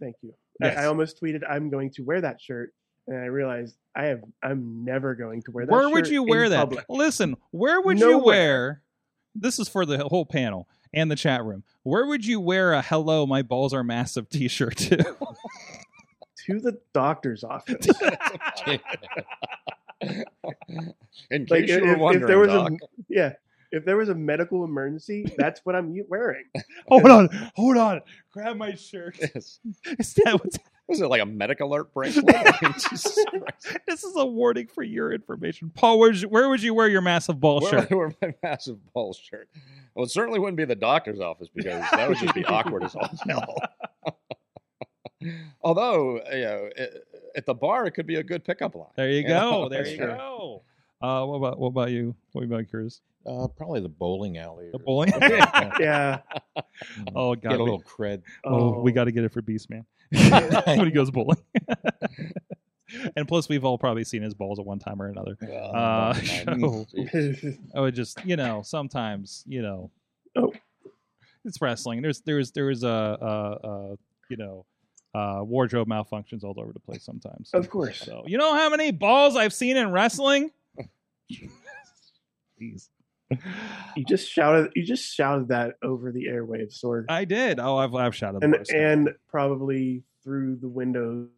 thank 0.00 0.16
you. 0.22 0.34
Yes. 0.60 0.78
I, 0.78 0.82
I 0.82 0.86
almost 0.86 1.20
tweeted 1.20 1.42
I'm 1.48 1.68
going 1.68 1.90
to 1.92 2.02
wear 2.04 2.20
that 2.20 2.40
shirt, 2.40 2.72
and 3.08 3.16
I 3.18 3.24
realized 3.26 3.76
I 3.96 4.04
have 4.04 4.22
I'm 4.42 4.84
never 4.84 5.14
going 5.16 5.42
to 5.42 5.50
wear 5.50 5.66
that. 5.66 5.72
Where 5.72 5.90
would 5.90 6.06
you 6.08 6.22
wear 6.22 6.48
that? 6.48 6.58
public. 6.60 6.84
Listen, 6.88 7.36
where 7.50 7.80
would 7.80 7.98
you 7.98 8.18
wear? 8.18 8.82
This 9.34 9.58
is 9.58 9.68
for 9.68 9.84
the 9.84 9.98
whole 10.06 10.24
panel 10.26 10.68
and 10.94 11.10
the 11.10 11.16
chat 11.16 11.44
room. 11.44 11.62
Where 11.82 12.06
would 12.06 12.24
you 12.26 12.40
wear 12.40 12.72
a 12.72 12.82
"Hello, 12.82 13.26
my 13.26 13.42
balls 13.42 13.72
are 13.74 13.84
massive" 13.84 14.28
T-shirt 14.28 14.76
to? 14.78 14.96
To 16.46 16.60
the 16.60 16.78
doctor's 16.92 17.42
office. 17.44 17.86
In 21.30 21.46
case 21.46 21.50
Like, 21.50 21.68
you 21.68 21.74
if- 21.76 21.82
were 21.82 21.92
if 21.94 21.98
wondering, 21.98 22.26
there 22.26 22.38
was 22.38 22.48
a- 22.50 22.52
Doc. 22.70 22.72
yeah. 23.08 23.32
If 23.74 23.84
there 23.84 23.96
was 23.96 24.08
a 24.08 24.14
medical 24.14 24.62
emergency, 24.64 25.26
that's 25.36 25.60
what 25.64 25.74
I'm 25.74 25.92
wearing. 26.08 26.44
hold 26.86 27.06
on, 27.10 27.28
hold 27.56 27.76
on. 27.76 28.00
Grab 28.32 28.56
my 28.56 28.74
shirt. 28.74 29.16
Yes. 29.20 29.58
Is 29.98 30.14
that 30.14 30.34
what's 30.34 30.58
Was 30.88 31.00
it 31.00 31.08
like 31.08 31.20
a 31.20 31.26
medic 31.26 31.58
alert 31.58 31.92
bracelet? 31.92 32.24
I 32.36 32.56
mean, 32.62 32.72
Jesus 32.72 33.18
Christ. 33.28 33.78
This 33.88 34.04
is 34.04 34.14
a 34.16 34.24
warning 34.24 34.68
for 34.68 34.84
your 34.84 35.12
information. 35.12 35.70
Paul, 35.74 35.98
where'd 35.98 36.16
you, 36.16 36.28
where 36.28 36.48
would 36.48 36.62
you 36.62 36.72
wear 36.72 36.88
your 36.88 37.00
massive 37.00 37.40
ball 37.40 37.60
Where 37.60 37.70
shirt? 37.70 37.90
would 37.90 37.92
I 37.92 37.96
wear 37.96 38.14
my 38.22 38.34
massive 38.44 38.78
balls 38.92 39.18
shirt? 39.18 39.48
Well, 39.96 40.04
it 40.04 40.10
certainly 40.12 40.38
wouldn't 40.38 40.56
be 40.56 40.64
the 40.64 40.76
doctor's 40.76 41.18
office 41.20 41.48
because 41.52 41.82
that 41.90 42.08
would 42.08 42.18
just 42.18 42.34
be 42.34 42.44
awkward 42.44 42.84
as 42.84 42.94
all 42.94 43.08
hell. 43.26 43.56
Although, 45.62 46.20
you 46.32 46.42
know, 46.42 46.68
it, 46.76 47.04
at 47.34 47.46
the 47.46 47.54
bar, 47.54 47.86
it 47.86 47.92
could 47.92 48.06
be 48.06 48.16
a 48.16 48.22
good 48.22 48.44
pickup 48.44 48.74
line. 48.74 48.88
There 48.96 49.10
you 49.10 49.22
Yeah, 49.22 49.40
go. 49.40 49.68
There 49.68 49.80
that's 49.82 49.92
you 49.92 49.98
true. 49.98 50.06
go. 50.08 50.62
Uh, 51.02 51.24
what 51.26 51.36
about 51.36 51.58
what 51.58 51.68
about 51.68 51.90
you? 51.90 52.14
What 52.32 52.44
about 52.44 52.72
yours? 52.72 53.00
Uh, 53.26 53.46
probably 53.48 53.80
the 53.80 53.88
bowling 53.88 54.36
alley. 54.38 54.68
The 54.72 54.78
bowling? 54.78 55.10
something. 55.10 55.30
Yeah. 55.80 56.20
Oh 57.14 57.34
Get 57.34 57.52
a 57.52 57.62
little 57.62 57.82
cred. 57.82 58.22
oh, 58.44 58.80
we 58.80 58.92
got 58.92 59.04
to 59.04 59.12
get 59.12 59.24
it 59.24 59.32
for 59.32 59.42
Beast 59.42 59.70
Man 59.70 59.84
when 60.10 60.84
he 60.86 60.90
goes 60.90 61.10
bowling. 61.10 61.38
and 63.16 63.26
plus, 63.26 63.48
we've 63.48 63.64
all 63.64 63.78
probably 63.78 64.04
seen 64.04 64.22
his 64.22 64.34
balls 64.34 64.58
at 64.58 64.66
one 64.66 64.78
time 64.78 65.00
or 65.00 65.06
another. 65.08 65.36
Well, 65.40 65.74
Uh, 65.74 66.14
so- 66.14 66.20
Jeez. 66.94 67.58
Oh, 67.74 67.84
it 67.84 67.92
just 67.92 68.24
you 68.24 68.36
know, 68.36 68.62
sometimes 68.62 69.42
you 69.46 69.62
know, 69.62 69.90
Oh. 70.36 70.52
it's 71.44 71.60
wrestling. 71.60 72.02
There's 72.02 72.20
there's 72.22 72.50
there's 72.52 72.82
a, 72.82 72.88
a, 72.88 73.68
a 73.68 73.98
you 74.28 74.36
know 74.36 74.66
uh, 75.14 75.40
wardrobe 75.44 75.88
malfunctions 75.88 76.42
all 76.44 76.54
over 76.58 76.72
the 76.72 76.80
place 76.80 77.04
sometimes. 77.04 77.50
of 77.54 77.70
course. 77.70 78.00
So 78.00 78.24
you 78.26 78.36
know 78.38 78.52
how 78.54 78.68
many 78.68 78.90
balls 78.90 79.36
I've 79.36 79.52
seen 79.54 79.76
in 79.76 79.90
wrestling? 79.90 80.50
Jeez. 81.30 82.88
You 83.96 84.04
just 84.04 84.28
shouted. 84.30 84.70
You 84.76 84.84
just 84.84 85.12
shouted 85.12 85.48
that 85.48 85.74
over 85.82 86.12
the 86.12 86.26
airwaves, 86.26 86.78
Sorg, 86.82 87.06
I 87.08 87.24
did. 87.24 87.58
Oh, 87.58 87.76
I've 87.76 87.94
I've 87.94 88.14
shouted 88.14 88.44
and 88.44 88.52
worst. 88.52 88.70
and 88.70 89.10
probably 89.28 90.02
through 90.22 90.56
the 90.56 90.68
window. 90.68 91.28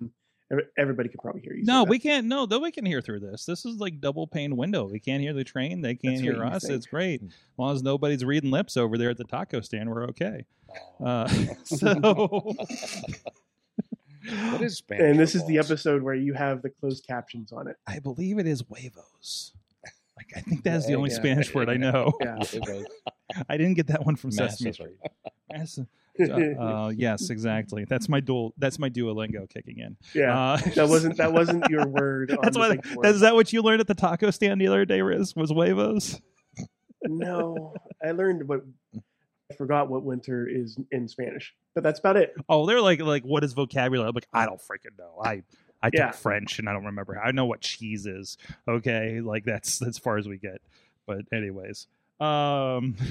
Everybody 0.78 1.08
could 1.08 1.20
probably 1.20 1.40
hear 1.40 1.54
you. 1.54 1.64
say 1.64 1.72
no, 1.72 1.80
that. 1.80 1.90
we 1.90 1.98
can't. 1.98 2.26
No, 2.26 2.46
though 2.46 2.60
we 2.60 2.70
can 2.70 2.86
hear 2.86 3.00
through 3.00 3.20
this. 3.20 3.44
This 3.46 3.64
is 3.64 3.78
like 3.78 4.00
double 4.00 4.26
pane 4.28 4.56
window. 4.56 4.84
We 4.84 5.00
can't 5.00 5.20
hear 5.20 5.32
the 5.32 5.42
train. 5.42 5.80
They 5.80 5.96
can't 5.96 6.16
That's 6.16 6.22
hear 6.22 6.44
us. 6.44 6.62
think. 6.62 6.74
It's 6.74 6.86
great. 6.86 7.22
As 7.22 7.30
long 7.58 7.74
as 7.74 7.82
nobody's 7.82 8.24
reading 8.24 8.50
lips 8.52 8.76
over 8.76 8.96
there 8.96 9.10
at 9.10 9.16
the 9.16 9.24
taco 9.24 9.60
stand, 9.60 9.90
we're 9.90 10.04
okay. 10.08 10.44
Uh, 11.04 11.26
so 11.64 11.94
What 14.50 14.62
is 14.62 14.76
Spanish? 14.78 15.04
And 15.04 15.18
this 15.18 15.34
is 15.34 15.46
the 15.46 15.58
episode 15.58 16.02
where 16.02 16.14
you 16.14 16.34
have 16.34 16.62
the 16.62 16.70
closed 16.70 17.04
captions 17.06 17.52
on 17.52 17.68
it. 17.68 17.76
I 17.86 17.98
believe 18.00 18.38
it 18.38 18.46
is 18.46 18.62
huevos. 18.68 19.52
Like 20.16 20.32
I 20.36 20.40
think 20.40 20.64
that's 20.64 20.86
the 20.86 20.94
only 20.94 21.10
yeah. 21.10 21.16
Spanish 21.16 21.54
word 21.54 21.68
I 21.68 21.76
know. 21.76 22.12
Yeah. 22.20 22.36
It 22.40 22.60
was 22.68 22.86
I 23.48 23.56
didn't 23.56 23.74
get 23.74 23.88
that 23.88 24.04
one 24.04 24.16
from 24.16 24.30
Sesame. 24.30 24.72
Street. 24.72 24.96
Uh, 26.18 26.92
yes, 26.96 27.28
exactly. 27.28 27.84
That's 27.84 28.08
my 28.08 28.20
dual. 28.20 28.54
That's 28.56 28.78
my 28.78 28.88
Duolingo 28.88 29.48
kicking 29.48 29.78
in. 29.78 29.96
yeah. 30.14 30.52
Uh, 30.52 30.56
that 30.74 30.88
wasn't 30.88 31.18
that 31.18 31.32
wasn't 31.34 31.68
your 31.68 31.86
word. 31.86 32.36
That's 32.42 32.56
what. 32.56 32.82
big. 32.82 33.04
Is 33.04 33.20
that 33.20 33.34
what 33.34 33.52
you 33.52 33.62
learned 33.62 33.80
at 33.80 33.86
the 33.86 33.94
taco 33.94 34.30
stand 34.30 34.60
the 34.60 34.68
other 34.68 34.84
day, 34.84 35.02
Riz? 35.02 35.36
Was 35.36 35.50
huevos? 35.50 36.20
No, 37.02 37.74
I 38.02 38.12
learned 38.12 38.48
what 38.48 38.62
I 39.50 39.54
forgot 39.54 39.88
what 39.90 40.02
winter 40.02 40.48
is 40.48 40.78
in 40.90 41.08
Spanish, 41.08 41.54
but 41.74 41.84
that's 41.84 42.00
about 42.00 42.16
it. 42.16 42.34
Oh, 42.48 42.66
they're 42.66 42.80
like 42.80 43.00
like 43.00 43.22
what 43.22 43.44
is 43.44 43.52
vocabulary? 43.52 44.08
I'm 44.08 44.14
like 44.14 44.28
I 44.32 44.46
don't 44.46 44.60
freaking 44.60 44.98
know. 44.98 45.20
I 45.22 45.42
I 45.86 45.90
took 45.90 46.14
French 46.14 46.58
and 46.58 46.68
I 46.68 46.72
don't 46.72 46.84
remember. 46.86 47.18
I 47.18 47.32
know 47.32 47.46
what 47.46 47.60
cheese 47.60 48.06
is. 48.06 48.38
Okay, 48.68 49.20
like 49.20 49.44
that's 49.44 49.82
as 49.82 49.98
far 49.98 50.18
as 50.18 50.28
we 50.28 50.38
get. 50.38 50.60
But 51.06 51.22
anyways, 51.32 51.86
um. 52.20 52.96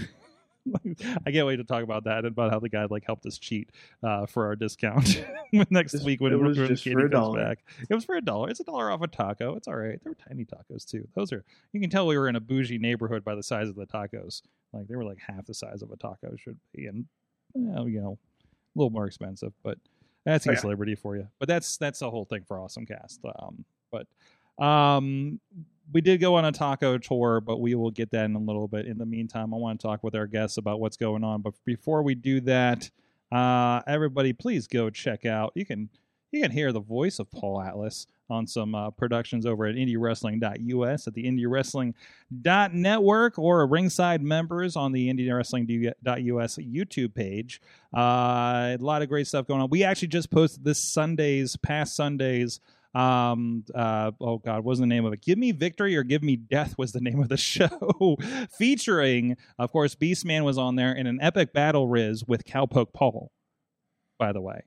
I 1.28 1.30
can't 1.32 1.46
wait 1.46 1.58
to 1.58 1.64
talk 1.64 1.84
about 1.84 2.06
that 2.06 2.20
and 2.26 2.30
about 2.30 2.50
how 2.52 2.58
the 2.58 2.70
guy 2.70 2.86
like 2.90 3.06
helped 3.06 3.28
us 3.28 3.38
cheat 3.38 3.70
uh, 4.02 4.26
for 4.26 4.48
our 4.48 4.56
discount 4.56 5.24
next 5.70 5.92
Just- 5.92 6.06
week 6.06 6.22
when, 6.22 6.34
it 6.34 6.38
was 6.38 6.58
just 6.58 6.84
Katie 6.84 6.96
for 6.96 7.02
a 7.02 7.04
comes 7.04 7.12
dollar. 7.12 7.40
back. 7.44 7.60
It 7.88 7.94
was 7.94 8.04
for 8.04 8.16
a 8.16 8.22
dollar. 8.22 8.50
It's 8.50 8.60
a 8.62 8.64
dollar 8.64 8.90
off 8.90 9.04
a 9.04 9.08
taco. 9.08 9.56
It's 9.56 9.68
all 9.68 9.76
right. 9.76 10.00
They 10.04 10.10
were 10.10 10.16
tiny 10.16 10.44
tacos 10.44 10.84
too. 10.90 11.08
Those 11.14 11.32
are 11.34 11.44
you 11.72 11.80
can 11.80 11.92
tell 11.92 12.08
we 12.08 12.18
were 12.18 12.28
in 12.28 12.36
a 12.36 12.40
bougie 12.40 12.80
neighborhood 12.80 13.24
by 13.24 13.36
the 13.36 13.44
size 13.44 13.70
of 13.70 13.76
the 13.76 13.86
tacos. 13.86 14.42
Like 14.74 14.88
they 14.88 14.96
were 14.96 15.04
like 15.04 15.20
half 15.20 15.46
the 15.46 15.54
size 15.54 15.84
of 15.84 15.92
a 15.92 15.98
taco 15.98 16.36
should 16.36 16.58
be, 16.76 16.88
and 16.88 17.06
you 17.54 18.02
know, 18.02 18.18
a 18.76 18.80
little 18.80 18.90
more 18.90 19.06
expensive, 19.06 19.54
but 19.62 19.78
that's 20.26 20.48
Oh, 20.48 20.52
East 20.52 20.64
yeah. 20.64 20.70
Liberty 20.70 20.96
for 20.96 21.16
you. 21.16 21.28
But 21.40 21.48
that's 21.48 21.78
that's 21.78 22.00
the 22.00 22.10
whole 22.10 22.26
thing 22.26 22.44
for 22.48 22.60
Awesome 22.60 22.86
Cast. 22.86 23.22
Um, 23.40 23.64
but 23.92 24.08
um, 24.64 25.40
we 25.92 26.02
did 26.02 26.20
go 26.20 26.36
on 26.36 26.46
a 26.46 26.52
taco 26.52 26.98
tour, 26.98 27.42
but 27.42 27.60
we 27.60 27.76
will 27.76 27.92
get 27.92 28.12
that 28.12 28.26
in 28.26 28.36
a 28.36 28.40
little 28.40 28.68
bit. 28.68 28.88
In 28.88 28.98
the 28.98 29.06
meantime, 29.06 29.54
I 29.54 29.58
want 29.58 29.80
to 29.80 29.88
talk 29.88 30.04
with 30.04 30.16
our 30.16 30.28
guests 30.28 30.58
about 30.58 30.80
what's 30.80 30.98
going 30.98 31.24
on. 31.24 31.42
But 31.42 31.54
before 31.64 32.02
we 32.02 32.16
do 32.16 32.42
that, 32.42 32.90
uh, 33.32 33.82
everybody, 33.88 34.34
please 34.34 34.68
go 34.68 34.90
check 34.90 35.26
out. 35.26 35.52
You 35.56 35.66
can 35.66 35.90
you 36.36 36.44
can 36.44 36.52
hear 36.52 36.72
the 36.72 36.80
voice 36.80 37.20
of 37.20 37.30
Paul 37.32 37.62
Atlas 37.62 38.08
on 38.30 38.48
some 38.48 38.74
uh, 38.76 38.92
productions 38.92 39.46
over 39.46 39.66
at 39.66 39.76
IndieWrestling.us 39.76 41.08
at 41.08 41.14
the 41.14 41.26
IndieWrestling.network 41.26 43.40
or 43.40 43.68
ringside 43.68 44.22
members 44.22 44.76
on 44.76 44.92
the 44.92 45.14
IndieWrestling.us 45.14 46.58
YouTube 46.58 47.14
page. 47.14 47.62
Uh, 47.96 48.76
a 48.76 48.78
lot 48.80 49.02
of 49.02 49.08
great 49.10 49.28
stuff 49.28 49.48
going 49.48 49.62
on. 49.62 49.70
We 49.70 49.84
actually 49.84 50.08
just 50.10 50.32
posted 50.32 50.64
this 50.64 50.80
Sunday's 50.80 51.56
past 51.58 51.96
Sundays. 51.96 52.60
Um, 52.96 53.66
uh, 53.76 54.12
oh 54.22 54.38
God, 54.38 54.58
what 54.58 54.66
was 54.66 54.80
the 54.80 54.86
name 54.86 55.06
of 55.06 55.14
it? 55.14 55.22
Give 55.22 55.38
Me 55.38 55.52
Victory 55.52 55.98
or 55.98 56.04
Give 56.04 56.24
Me 56.24 56.38
Death 56.38 56.78
was 56.78 56.94
the 56.94 57.02
name 57.02 57.22
of 57.22 57.30
the 57.30 57.38
show, 57.38 58.18
featuring, 58.58 59.38
of 59.60 59.72
course, 59.72 59.96
Beastman 59.96 60.46
was 60.46 60.58
on 60.58 60.76
there 60.76 60.94
in 60.94 61.06
an 61.06 61.20
epic 61.22 61.54
battle 61.54 61.88
riz 61.88 62.24
with 62.26 62.46
Cowpoke 62.46 62.94
Paul. 62.94 63.32
By 64.18 64.32
the 64.32 64.40
way, 64.40 64.62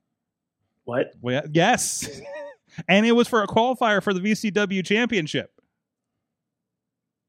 What? 0.89 1.13
well, 1.21 1.43
yes, 1.51 2.09
and 2.87 3.05
it 3.05 3.11
was 3.13 3.27
for 3.27 3.43
a 3.43 3.47
qualifier 3.47 4.01
for 4.01 4.13
the 4.13 4.19
VCW 4.19 4.83
Championship. 4.85 5.51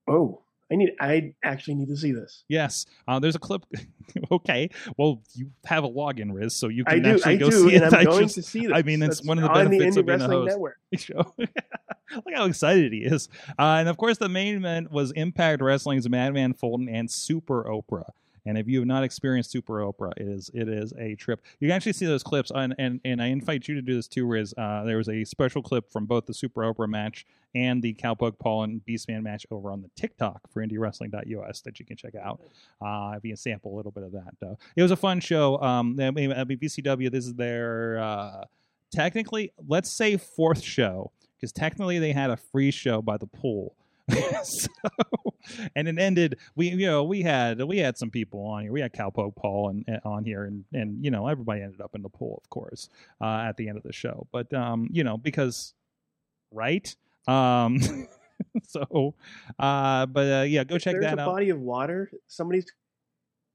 Oh, 0.09 0.40
I 0.73 0.77
need. 0.77 0.92
I 1.01 1.35
actually 1.44 1.75
need 1.75 1.88
to 1.88 1.96
see 1.96 2.12
this. 2.12 2.44
Yes, 2.49 2.87
uh, 3.07 3.18
there's 3.18 3.35
a 3.37 3.38
clip. 3.38 3.64
okay, 4.33 4.70
well, 4.96 5.20
you 5.35 5.51
have 5.64 5.85
a 5.85 5.88
login, 5.88 6.33
Riz, 6.33 6.55
so 6.55 6.68
you 6.68 6.85
I 6.87 6.94
can 6.94 7.03
do. 7.03 7.11
actually 7.16 7.33
I 7.35 7.37
go 7.37 7.51
do, 7.51 7.68
see 7.68 7.75
it. 7.77 7.83
I'm 7.83 7.94
I 8.01 8.05
going 8.05 8.23
just- 8.25 8.35
to 8.37 8.42
see 8.42 8.66
this. 8.66 8.73
I 8.75 8.83
mean, 8.83 9.03
it's 9.03 9.18
That's 9.18 9.29
one 9.29 9.38
of 9.38 9.44
the 9.44 9.51
benefits 9.51 9.94
the 9.94 10.01
of 10.01 10.07
being 10.07 10.20
a 10.20 10.27
host. 10.27 10.49
Network. 10.49 10.79
show. 10.96 11.35
Look 11.38 12.35
how 12.35 12.44
excited 12.46 12.92
he 12.92 13.01
is. 13.01 13.29
Uh, 13.59 13.77
and 13.79 13.88
of 13.88 13.96
course, 13.96 14.18
the 14.18 14.29
main 14.29 14.57
event 14.57 14.90
was 14.90 15.12
Impact 15.12 15.62
Wrestling's 15.62 16.09
Madman 16.09 16.55
Fulton 16.55 16.88
and 16.88 17.09
Super 17.11 17.64
Oprah. 17.64 18.11
And 18.46 18.57
if 18.59 18.68
you 18.68 18.81
have 18.81 18.87
not 18.87 19.05
experienced 19.05 19.50
Super 19.50 19.81
Oprah, 19.81 20.12
it 20.16 20.29
is 20.29 20.50
it 20.55 20.68
is 20.68 20.92
a 20.98 21.14
trip. 21.14 21.42
You 21.59 21.68
can 21.68 21.76
actually 21.76 21.92
see 21.92 22.07
those 22.07 22.22
clips, 22.22 22.50
and 22.55 22.74
and, 22.79 23.00
and 23.05 23.22
I 23.22 23.26
invite 23.26 23.68
you 23.68 23.74
to 23.74 23.83
do 23.83 23.94
this 23.94 24.09
too. 24.09 24.26
Riz, 24.26 24.55
uh, 24.57 24.85
there 24.85 24.96
was 24.96 25.09
a 25.09 25.24
special 25.24 25.62
clip 25.62 25.90
from 25.90 26.07
both 26.07 26.26
the 26.26 26.35
Super 26.35 26.62
Oprah 26.62 26.88
match 26.88 27.26
and 27.55 27.83
the 27.83 27.94
Cowpoke 27.94 28.38
Paul 28.38 28.62
and 28.64 28.81
Beastman 28.87 29.22
match 29.22 29.46
over 29.50 29.72
on 29.72 29.83
the 29.83 29.90
TikTok 29.96 30.40
for 30.53 30.64
IndieWrestling.us 30.64 31.61
that 31.62 31.81
you 31.81 31.87
can 31.87 31.96
check 31.96 32.14
out. 32.14 32.40
Uh, 32.81 33.14
if 33.16 33.24
you 33.24 33.31
can 33.31 33.37
sample 33.37 33.74
a 33.74 33.76
little 33.76 33.90
bit 33.90 34.05
of 34.05 34.12
that, 34.12 34.35
though, 34.40 34.57
it 34.76 34.83
was 34.83 34.90
a 34.90 34.96
fun 34.96 35.20
show. 35.20 35.61
Um, 35.61 35.98
I 36.00 36.11
mean, 36.11 36.31
VCW, 36.31 37.11
this 37.11 37.26
is 37.26 37.35
their 37.35 37.98
uh, 37.98 38.44
technically, 38.90 39.53
let's 39.66 39.90
say 39.90 40.16
fourth 40.16 40.62
show 40.62 41.12
because 41.37 41.53
technically 41.53 41.98
they 41.98 42.12
had 42.12 42.31
a 42.31 42.37
free 42.37 42.70
show 42.70 43.00
by 43.00 43.16
the 43.16 43.26
pool. 43.26 43.74
so, 44.44 44.68
and 45.75 45.88
it 45.88 45.99
ended. 45.99 46.38
We 46.55 46.68
you 46.68 46.87
know 46.87 47.05
we 47.05 47.23
had 47.23 47.62
we 47.62 47.79
had 47.79 47.99
some 47.99 48.11
people 48.11 48.44
on 48.46 48.62
here. 48.62 48.73
We 48.73 48.81
had 48.81 48.92
Cowpoke 48.92 49.37
Paul 49.37 49.70
and, 49.70 49.85
and 49.87 50.01
on 50.05 50.25
here, 50.25 50.44
and 50.44 50.64
and 50.73 51.05
you 51.05 51.11
know 51.11 51.27
everybody 51.27 51.62
ended 51.62 51.81
up 51.81 51.94
in 51.94 52.03
the 52.03 52.09
pool, 52.09 52.40
of 52.42 52.51
course, 52.51 52.88
uh, 53.20 53.44
at 53.49 53.57
the 53.57 53.68
end 53.68 53.77
of 53.77 53.83
the 53.83 53.92
show. 53.92 54.27
But 54.33 54.53
um, 54.53 54.88
you 54.90 55.05
know 55.05 55.16
because 55.16 55.75
right. 56.51 56.94
Um, 57.27 57.79
so, 58.64 59.14
uh, 59.59 60.07
but 60.07 60.40
uh, 60.40 60.42
yeah, 60.42 60.64
go 60.64 60.79
check 60.79 60.94
There's 60.94 61.05
that 61.05 61.18
a 61.18 61.23
out. 61.23 61.27
body 61.27 61.51
of 61.51 61.61
water. 61.61 62.11
Somebody's 62.27 62.66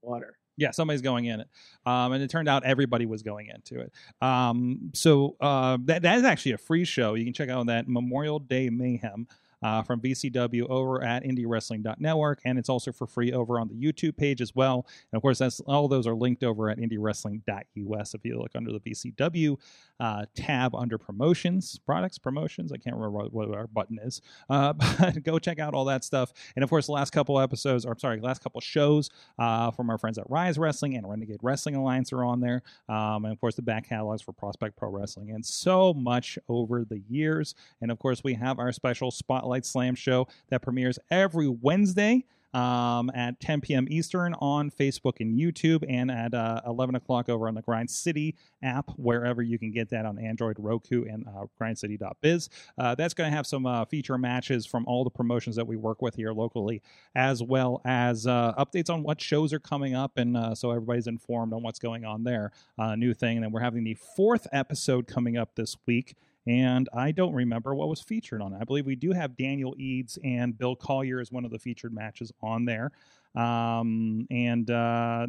water. 0.02 0.38
Yeah, 0.58 0.70
somebody's 0.70 1.02
going 1.02 1.26
in 1.26 1.40
it, 1.40 1.48
um, 1.84 2.12
and 2.12 2.22
it 2.22 2.30
turned 2.30 2.48
out 2.48 2.64
everybody 2.64 3.04
was 3.04 3.22
going 3.22 3.48
into 3.54 3.80
it. 3.80 3.92
Um, 4.22 4.90
so 4.94 5.36
uh, 5.38 5.76
that 5.84 6.02
that 6.02 6.18
is 6.18 6.24
actually 6.24 6.52
a 6.52 6.58
free 6.58 6.86
show. 6.86 7.12
You 7.12 7.24
can 7.24 7.34
check 7.34 7.50
out 7.50 7.66
that 7.66 7.88
Memorial 7.88 8.38
Day 8.38 8.70
Mayhem 8.70 9.28
uh, 9.62 9.82
from 9.82 10.00
VCW 10.00 10.68
over 10.68 11.02
at 11.02 11.24
IndieWrestling.network, 11.24 12.40
and 12.44 12.58
it's 12.58 12.68
also 12.68 12.92
for 12.92 13.06
free 13.06 13.32
over 13.32 13.58
on 13.58 13.68
the 13.68 13.74
YouTube 13.74 14.16
page 14.16 14.40
as 14.40 14.54
well. 14.54 14.86
And 15.12 15.16
of 15.16 15.22
course, 15.22 15.38
that's 15.38 15.60
all 15.60 15.88
those 15.88 16.06
are 16.06 16.14
linked 16.14 16.44
over 16.44 16.70
at 16.70 16.78
IndieWrestling.us. 16.78 18.14
If 18.14 18.24
you 18.24 18.38
look 18.38 18.52
under 18.54 18.72
the 18.72 18.80
VCW 18.80 19.56
uh, 19.98 20.26
tab 20.34 20.74
under 20.74 20.98
promotions, 20.98 21.78
products, 21.84 22.18
promotions, 22.18 22.72
I 22.72 22.76
can't 22.76 22.96
remember 22.96 23.28
what, 23.30 23.46
our 23.56 23.66
button 23.66 23.98
is, 24.02 24.20
uh, 24.50 24.72
but 25.00 25.22
go 25.22 25.38
check 25.38 25.58
out 25.58 25.74
all 25.74 25.84
that 25.86 26.04
stuff. 26.04 26.32
And 26.54 26.62
of 26.62 26.70
course, 26.70 26.86
the 26.86 26.92
last 26.92 27.12
couple 27.12 27.40
episodes, 27.40 27.86
or 27.86 27.92
I'm 27.92 27.98
sorry, 27.98 28.20
last 28.20 28.42
couple 28.42 28.60
shows 28.60 29.10
uh, 29.38 29.70
from 29.70 29.90
our 29.90 29.98
friends 29.98 30.18
at 30.18 30.28
Rise 30.28 30.58
Wrestling 30.58 30.96
and 30.96 31.08
Renegade 31.08 31.40
Wrestling 31.42 31.76
Alliance 31.76 32.12
are 32.12 32.24
on 32.24 32.40
there. 32.40 32.62
Um, 32.88 33.24
and 33.24 33.32
of 33.32 33.40
course, 33.40 33.54
the 33.54 33.62
back 33.62 33.88
catalogs 33.88 34.22
for 34.22 34.32
Prospect 34.32 34.76
Pro 34.76 34.90
Wrestling 34.90 35.30
and 35.30 35.44
so 35.44 35.94
much 35.94 36.38
over 36.48 36.84
the 36.84 37.00
years. 37.08 37.54
And 37.80 37.90
of 37.90 37.98
course, 37.98 38.22
we 38.22 38.34
have 38.34 38.58
our 38.58 38.72
special 38.72 39.10
Spotlight 39.46 39.64
Slam 39.64 39.94
show 39.94 40.26
that 40.48 40.60
premieres 40.62 40.98
every 41.10 41.48
Wednesday. 41.48 42.24
Um, 42.54 43.10
at 43.14 43.38
10 43.40 43.60
p.m. 43.60 43.86
Eastern 43.90 44.32
on 44.40 44.70
Facebook 44.70 45.20
and 45.20 45.38
YouTube, 45.38 45.84
and 45.90 46.10
at 46.10 46.32
uh, 46.32 46.62
11 46.66 46.94
o'clock 46.94 47.28
over 47.28 47.48
on 47.48 47.54
the 47.54 47.60
Grind 47.60 47.90
City 47.90 48.34
app, 48.62 48.90
wherever 48.96 49.42
you 49.42 49.58
can 49.58 49.72
get 49.72 49.90
that 49.90 50.06
on 50.06 50.18
Android, 50.18 50.56
Roku, 50.58 51.04
and 51.04 51.26
uh, 51.26 51.44
grindcity.biz. 51.60 52.48
Uh, 52.78 52.94
that's 52.94 53.12
going 53.12 53.30
to 53.30 53.36
have 53.36 53.46
some 53.46 53.66
uh, 53.66 53.84
feature 53.84 54.16
matches 54.16 54.64
from 54.64 54.86
all 54.86 55.04
the 55.04 55.10
promotions 55.10 55.54
that 55.56 55.66
we 55.66 55.76
work 55.76 56.00
with 56.00 56.14
here 56.14 56.32
locally, 56.32 56.80
as 57.14 57.42
well 57.42 57.82
as 57.84 58.26
uh, 58.26 58.54
updates 58.54 58.88
on 58.88 59.02
what 59.02 59.20
shows 59.20 59.52
are 59.52 59.60
coming 59.60 59.94
up, 59.94 60.16
and 60.16 60.34
uh, 60.34 60.54
so 60.54 60.70
everybody's 60.70 61.08
informed 61.08 61.52
on 61.52 61.62
what's 61.62 61.80
going 61.80 62.06
on 62.06 62.24
there. 62.24 62.52
New 62.96 63.12
thing, 63.12 63.36
and 63.36 63.44
then 63.44 63.52
we're 63.52 63.60
having 63.60 63.84
the 63.84 63.98
fourth 64.16 64.46
episode 64.50 65.06
coming 65.06 65.36
up 65.36 65.56
this 65.56 65.76
week. 65.84 66.14
And 66.46 66.88
I 66.94 67.10
don't 67.12 67.34
remember 67.34 67.74
what 67.74 67.88
was 67.88 68.00
featured 68.00 68.40
on 68.40 68.52
it. 68.52 68.58
I 68.60 68.64
believe 68.64 68.86
we 68.86 68.94
do 68.96 69.12
have 69.12 69.36
Daniel 69.36 69.74
Eads 69.78 70.18
and 70.22 70.56
Bill 70.56 70.76
Collier 70.76 71.18
as 71.20 71.32
one 71.32 71.44
of 71.44 71.50
the 71.50 71.58
featured 71.58 71.92
matches 71.92 72.32
on 72.42 72.64
there. 72.64 72.92
Um, 73.34 74.26
and 74.30 74.70
uh, 74.70 75.26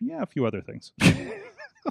yeah, 0.00 0.22
a 0.22 0.26
few 0.26 0.44
other 0.46 0.60
things. 0.60 0.92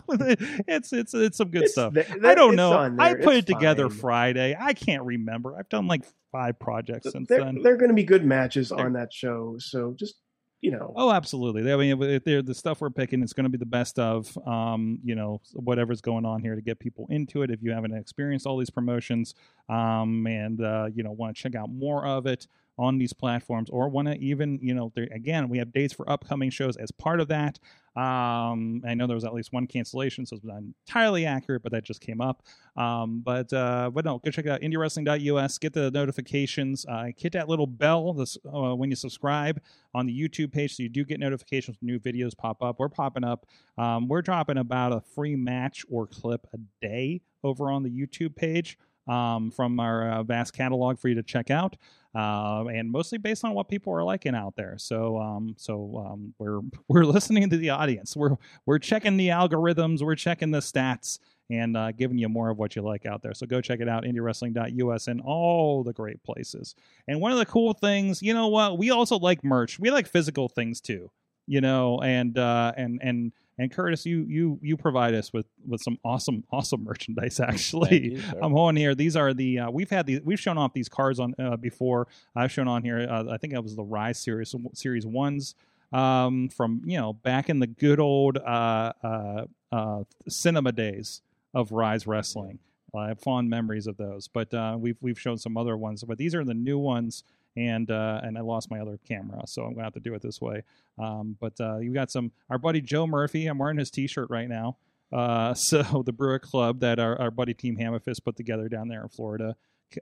it's 0.10 0.94
it's 0.94 1.14
it's 1.14 1.38
some 1.38 1.50
good 1.50 1.64
It's 1.64 1.72
stuff. 1.74 1.94
th- 1.94 2.08
I 2.24 2.36
don't 2.36 2.56
know. 2.56 2.74
I 3.00 3.16
put 3.16 3.36
It's 3.36 3.50
it 3.50 3.54
together 3.54 3.90
fine. 3.90 4.00
Friday. 4.00 4.58
I 4.60 4.74
can't 4.74 5.04
remember. 5.04 5.56
I've 5.58 5.70
done 5.70 5.88
like 5.88 6.04
five 6.32 6.60
projects 6.60 7.12
since 7.12 7.28
There, 7.28 7.44
then. 7.44 7.62
there 7.64 7.74
are 7.74 7.78
going 7.78 7.90
to 7.90 7.96
be 7.96 8.04
good 8.04 8.26
matches 8.26 8.70
There- 8.70 8.80
on 8.86 8.94
that 8.94 9.12
show, 9.14 9.56
so 9.58 9.94
just 9.98 10.16
you 10.62 10.72
know, 10.72 10.94
Oh, 10.96 11.12
absolutely. 11.12 11.72
I 11.72 11.76
mean, 11.78 12.02
if 12.02 12.24
they're 12.24 12.42
the 12.42 12.54
stuff 12.54 12.82
we're 12.82 12.90
picking, 12.90 13.22
it's 13.24 13.34
going 13.34 13.46
to 13.46 13.50
be 13.50 13.58
the 13.58 13.66
best 13.66 13.98
of, 13.98 14.38
um, 14.46 15.00
you 15.04 15.16
know, 15.16 15.42
whatever's 15.54 16.02
going 16.02 16.26
on 16.26 16.42
here 16.42 16.56
to 16.56 16.62
get 16.62 16.80
people 16.80 17.08
into 17.10 17.44
it. 17.44 17.52
If 17.52 17.64
you 17.64 17.72
haven't 17.72 17.94
experienced 17.94 18.46
all 18.46 18.58
these 18.58 18.70
promotions, 18.70 19.36
um, 19.70 20.28
and 20.28 20.62
uh, 20.62 20.90
you 20.94 21.04
know, 21.04 21.12
want 21.12 21.36
to 21.36 21.42
check 21.42 21.56
out 21.56 21.70
more 21.70 22.06
of 22.06 22.26
it 22.26 22.48
on 22.80 22.98
these 22.98 23.12
platforms, 23.12 23.70
or 23.70 23.90
want 23.90 24.08
to 24.08 24.18
even, 24.20 24.58
you 24.62 24.74
know, 24.74 24.92
again, 25.12 25.50
we 25.50 25.58
have 25.58 25.74
dates 25.74 25.94
for 25.94 26.10
upcoming 26.10 26.50
shows 26.50 26.78
as 26.78 26.92
part 26.92 27.20
of 27.20 27.28
that. 27.28 27.60
Um, 27.96 28.82
I 28.88 28.94
know 28.94 29.06
there 29.06 29.16
was 29.16 29.26
at 29.26 29.34
least 29.34 29.52
one 29.52 29.68
cancellation, 29.68 30.26
so 30.26 30.38
it's 30.38 30.46
not 30.46 30.62
entirely 30.88 31.26
accurate, 31.26 31.62
but 31.62 31.74
that 31.74 31.84
just 31.84 32.00
came 32.00 32.22
up. 32.22 32.44
Um, 32.78 33.20
but 33.20 33.52
uh, 33.52 33.92
but 33.94 34.06
no, 34.06 34.20
go 34.20 34.32
check 34.32 34.48
out 34.48 34.62
IndieWrestling.us. 34.62 35.58
Get 35.58 35.74
the 35.74 35.92
notifications. 35.92 36.86
Uh, 36.88 37.08
hit 37.18 37.34
that 37.34 37.50
little 37.50 37.68
bell 37.68 38.14
this, 38.14 38.38
uh, 38.46 38.74
when 38.76 38.90
you 38.90 38.96
subscribe 38.96 39.60
on 39.94 40.06
the 40.06 40.18
YouTube 40.18 40.54
page, 40.54 40.78
so 40.78 40.84
you 40.84 40.90
do 40.90 41.04
get 41.04 41.20
notifications 41.20 41.78
when 41.82 41.88
new 41.88 42.00
videos 42.00 42.38
pop 42.38 42.64
up. 42.64 42.80
We're 42.80 42.88
popping 42.88 43.26
up. 43.26 43.46
Um, 43.78 44.08
we're 44.08 44.22
dropping 44.22 44.58
about 44.58 44.94
a 44.94 45.02
free 45.02 45.36
match 45.36 45.84
or 45.90 46.08
clip 46.08 46.48
a 46.54 46.58
day 46.82 47.22
over 47.44 47.70
on 47.70 47.84
the 47.84 47.90
YouTube 47.90 48.36
page 48.36 48.78
um, 49.08 49.52
from 49.52 49.80
our 49.80 50.12
uh, 50.12 50.24
vast 50.24 50.54
catalog 50.54 51.00
for 51.00 51.10
you 51.10 51.16
to 51.16 51.24
check 51.24 51.50
out, 51.50 51.76
uh, 52.16 52.66
and 52.66 52.92
mostly 52.92 53.18
based 53.18 53.44
on 53.44 53.54
what 53.54 53.68
people 53.68 53.94
are 53.94 54.04
liking 54.04 54.36
out 54.36 54.56
there. 54.56 54.76
So 54.78 55.18
um, 55.18 55.56
so 55.58 56.06
um, 56.06 56.34
we're 56.38 56.62
we're 56.88 57.06
listening 57.06 57.50
to 57.50 57.58
the 57.58 57.70
audience. 57.70 58.16
We're 58.16 58.36
we're 58.66 58.80
checking 58.80 59.18
the 59.18 59.30
algorithms. 59.30 60.02
We're 60.02 60.16
checking 60.16 60.52
the 60.52 60.60
stats. 60.60 61.20
And 61.52 61.76
uh, 61.76 61.94
giving 61.94 62.20
you 62.20 62.30
more 62.30 62.52
of 62.52 62.60
what 62.60 62.76
you 62.76 62.84
like 62.84 63.08
out 63.08 63.24
there. 63.24 63.34
So 63.34 63.48
go 63.48 63.60
check 63.60 63.80
it 63.80 63.90
out, 63.90 64.04
IndieWrestling.us 64.04 65.08
and 65.08 65.20
all 65.20 65.84
the 65.84 65.94
great 65.94 66.22
places. 66.22 66.76
And 67.08 67.20
one 67.20 67.32
of 67.32 67.40
the 67.40 67.46
cool 67.48 67.74
things, 67.74 68.22
you 68.22 68.36
know 68.36 68.50
what? 68.50 68.78
We 68.78 68.92
also 68.92 69.18
like 69.18 69.44
merch. 69.44 69.80
We 69.80 69.90
like 69.90 70.06
physical 70.06 70.48
things 70.48 70.80
too. 70.80 71.10
You 71.48 71.62
know, 71.62 72.02
and 72.04 72.38
uh, 72.38 72.74
and 72.78 73.00
and 73.02 73.32
and 73.60 73.70
Curtis, 73.72 74.06
you 74.06 74.26
you 74.28 74.58
you 74.62 74.78
provide 74.78 75.14
us 75.14 75.34
with 75.34 75.46
with 75.68 75.82
some 75.82 76.00
awesome 76.04 76.46
awesome 76.52 76.84
merchandise. 76.84 77.40
Actually, 77.40 78.16
you. 78.16 78.24
I'm 78.42 78.56
on 78.58 78.76
here. 78.76 78.96
These 78.96 79.16
are 79.16 79.34
the 79.34 79.60
uh, 79.60 79.70
we've 79.70 79.90
had 79.90 80.06
these 80.06 80.22
we've 80.22 80.40
shown 80.40 80.58
off 80.58 80.74
these 80.74 80.90
cards 80.90 81.20
on 81.20 81.36
uh, 81.38 81.58
before. 81.58 82.08
I've 82.36 82.52
shown 82.52 82.70
on 82.70 82.84
here. 82.84 83.06
Uh, 83.10 83.26
I 83.30 83.38
think 83.38 83.54
it 83.54 83.62
was 83.62 83.76
the 83.76 83.84
Rise 83.84 84.18
series 84.18 84.56
series 84.74 85.06
ones 85.06 85.56
um, 85.92 86.50
from 86.50 86.82
you 86.86 86.98
know 86.98 87.14
back 87.14 87.50
in 87.50 87.60
the 87.60 87.68
good 87.68 88.00
old 88.00 88.38
uh, 88.38 88.94
uh, 89.04 89.46
uh, 89.72 90.04
cinema 90.28 90.72
days 90.72 91.22
of 91.54 91.72
Rise 91.72 92.08
Wrestling. 92.08 92.60
I 92.96 93.10
have 93.10 93.20
fond 93.20 93.50
memories 93.50 93.88
of 93.88 93.98
those, 93.98 94.28
but 94.28 94.54
uh, 94.54 94.78
we've 94.80 94.98
we've 95.02 95.20
shown 95.20 95.38
some 95.38 95.58
other 95.58 95.78
ones. 95.78 96.04
But 96.04 96.18
these 96.18 96.34
are 96.34 96.44
the 96.44 96.54
new 96.54 96.80
ones, 96.80 97.24
and 97.60 97.92
uh, 97.92 98.22
and 98.24 98.38
I 98.38 98.42
lost 98.42 98.72
my 98.72 98.80
other 98.80 98.98
camera, 99.06 99.42
so 99.46 99.64
I'm 99.64 99.74
gonna 99.74 99.84
have 99.84 99.94
to 99.94 100.00
do 100.00 100.14
it 100.14 100.22
this 100.22 100.40
way. 100.40 100.64
Um, 100.98 101.36
but 101.40 101.60
uh, 101.60 101.78
you 101.78 101.94
got 101.94 102.10
some. 102.10 102.32
Our 102.50 102.58
buddy 102.58 102.82
Joe 102.82 103.06
Murphy. 103.06 103.48
I'm 103.48 103.58
wearing 103.58 103.78
his 103.78 103.92
T-shirt 103.92 104.30
right 104.30 104.48
now. 104.48 104.78
Uh, 105.12 105.54
so 105.56 106.04
the 106.06 106.14
Brewer 106.14 106.40
Club 106.40 106.80
that 106.80 107.00
our, 107.00 107.20
our 107.20 107.32
buddy 107.32 107.54
Team 107.54 107.78
Hammerfist 107.78 108.24
put 108.24 108.38
together 108.38 108.70
down 108.70 108.88
there 108.88 109.02
in 109.04 109.10
Florida. 109.10 109.56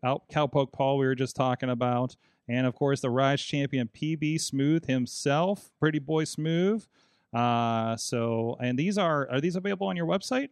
Cow, 0.03 0.21
Cowpoke 0.31 0.71
Paul 0.71 0.97
we 0.97 1.05
were 1.05 1.15
just 1.15 1.35
talking 1.35 1.69
about, 1.69 2.15
and 2.47 2.67
of 2.67 2.75
course 2.75 3.01
the 3.01 3.09
Rise 3.09 3.41
champion 3.41 3.89
PB 3.93 4.39
Smooth 4.39 4.85
himself, 4.85 5.71
Pretty 5.79 5.99
Boy 5.99 6.25
Smooth. 6.25 6.85
Uh, 7.33 7.95
so 7.97 8.55
and 8.59 8.77
these 8.77 8.97
are 8.97 9.27
are 9.31 9.41
these 9.41 9.55
available 9.55 9.87
on 9.87 9.95
your 9.95 10.05
website? 10.05 10.49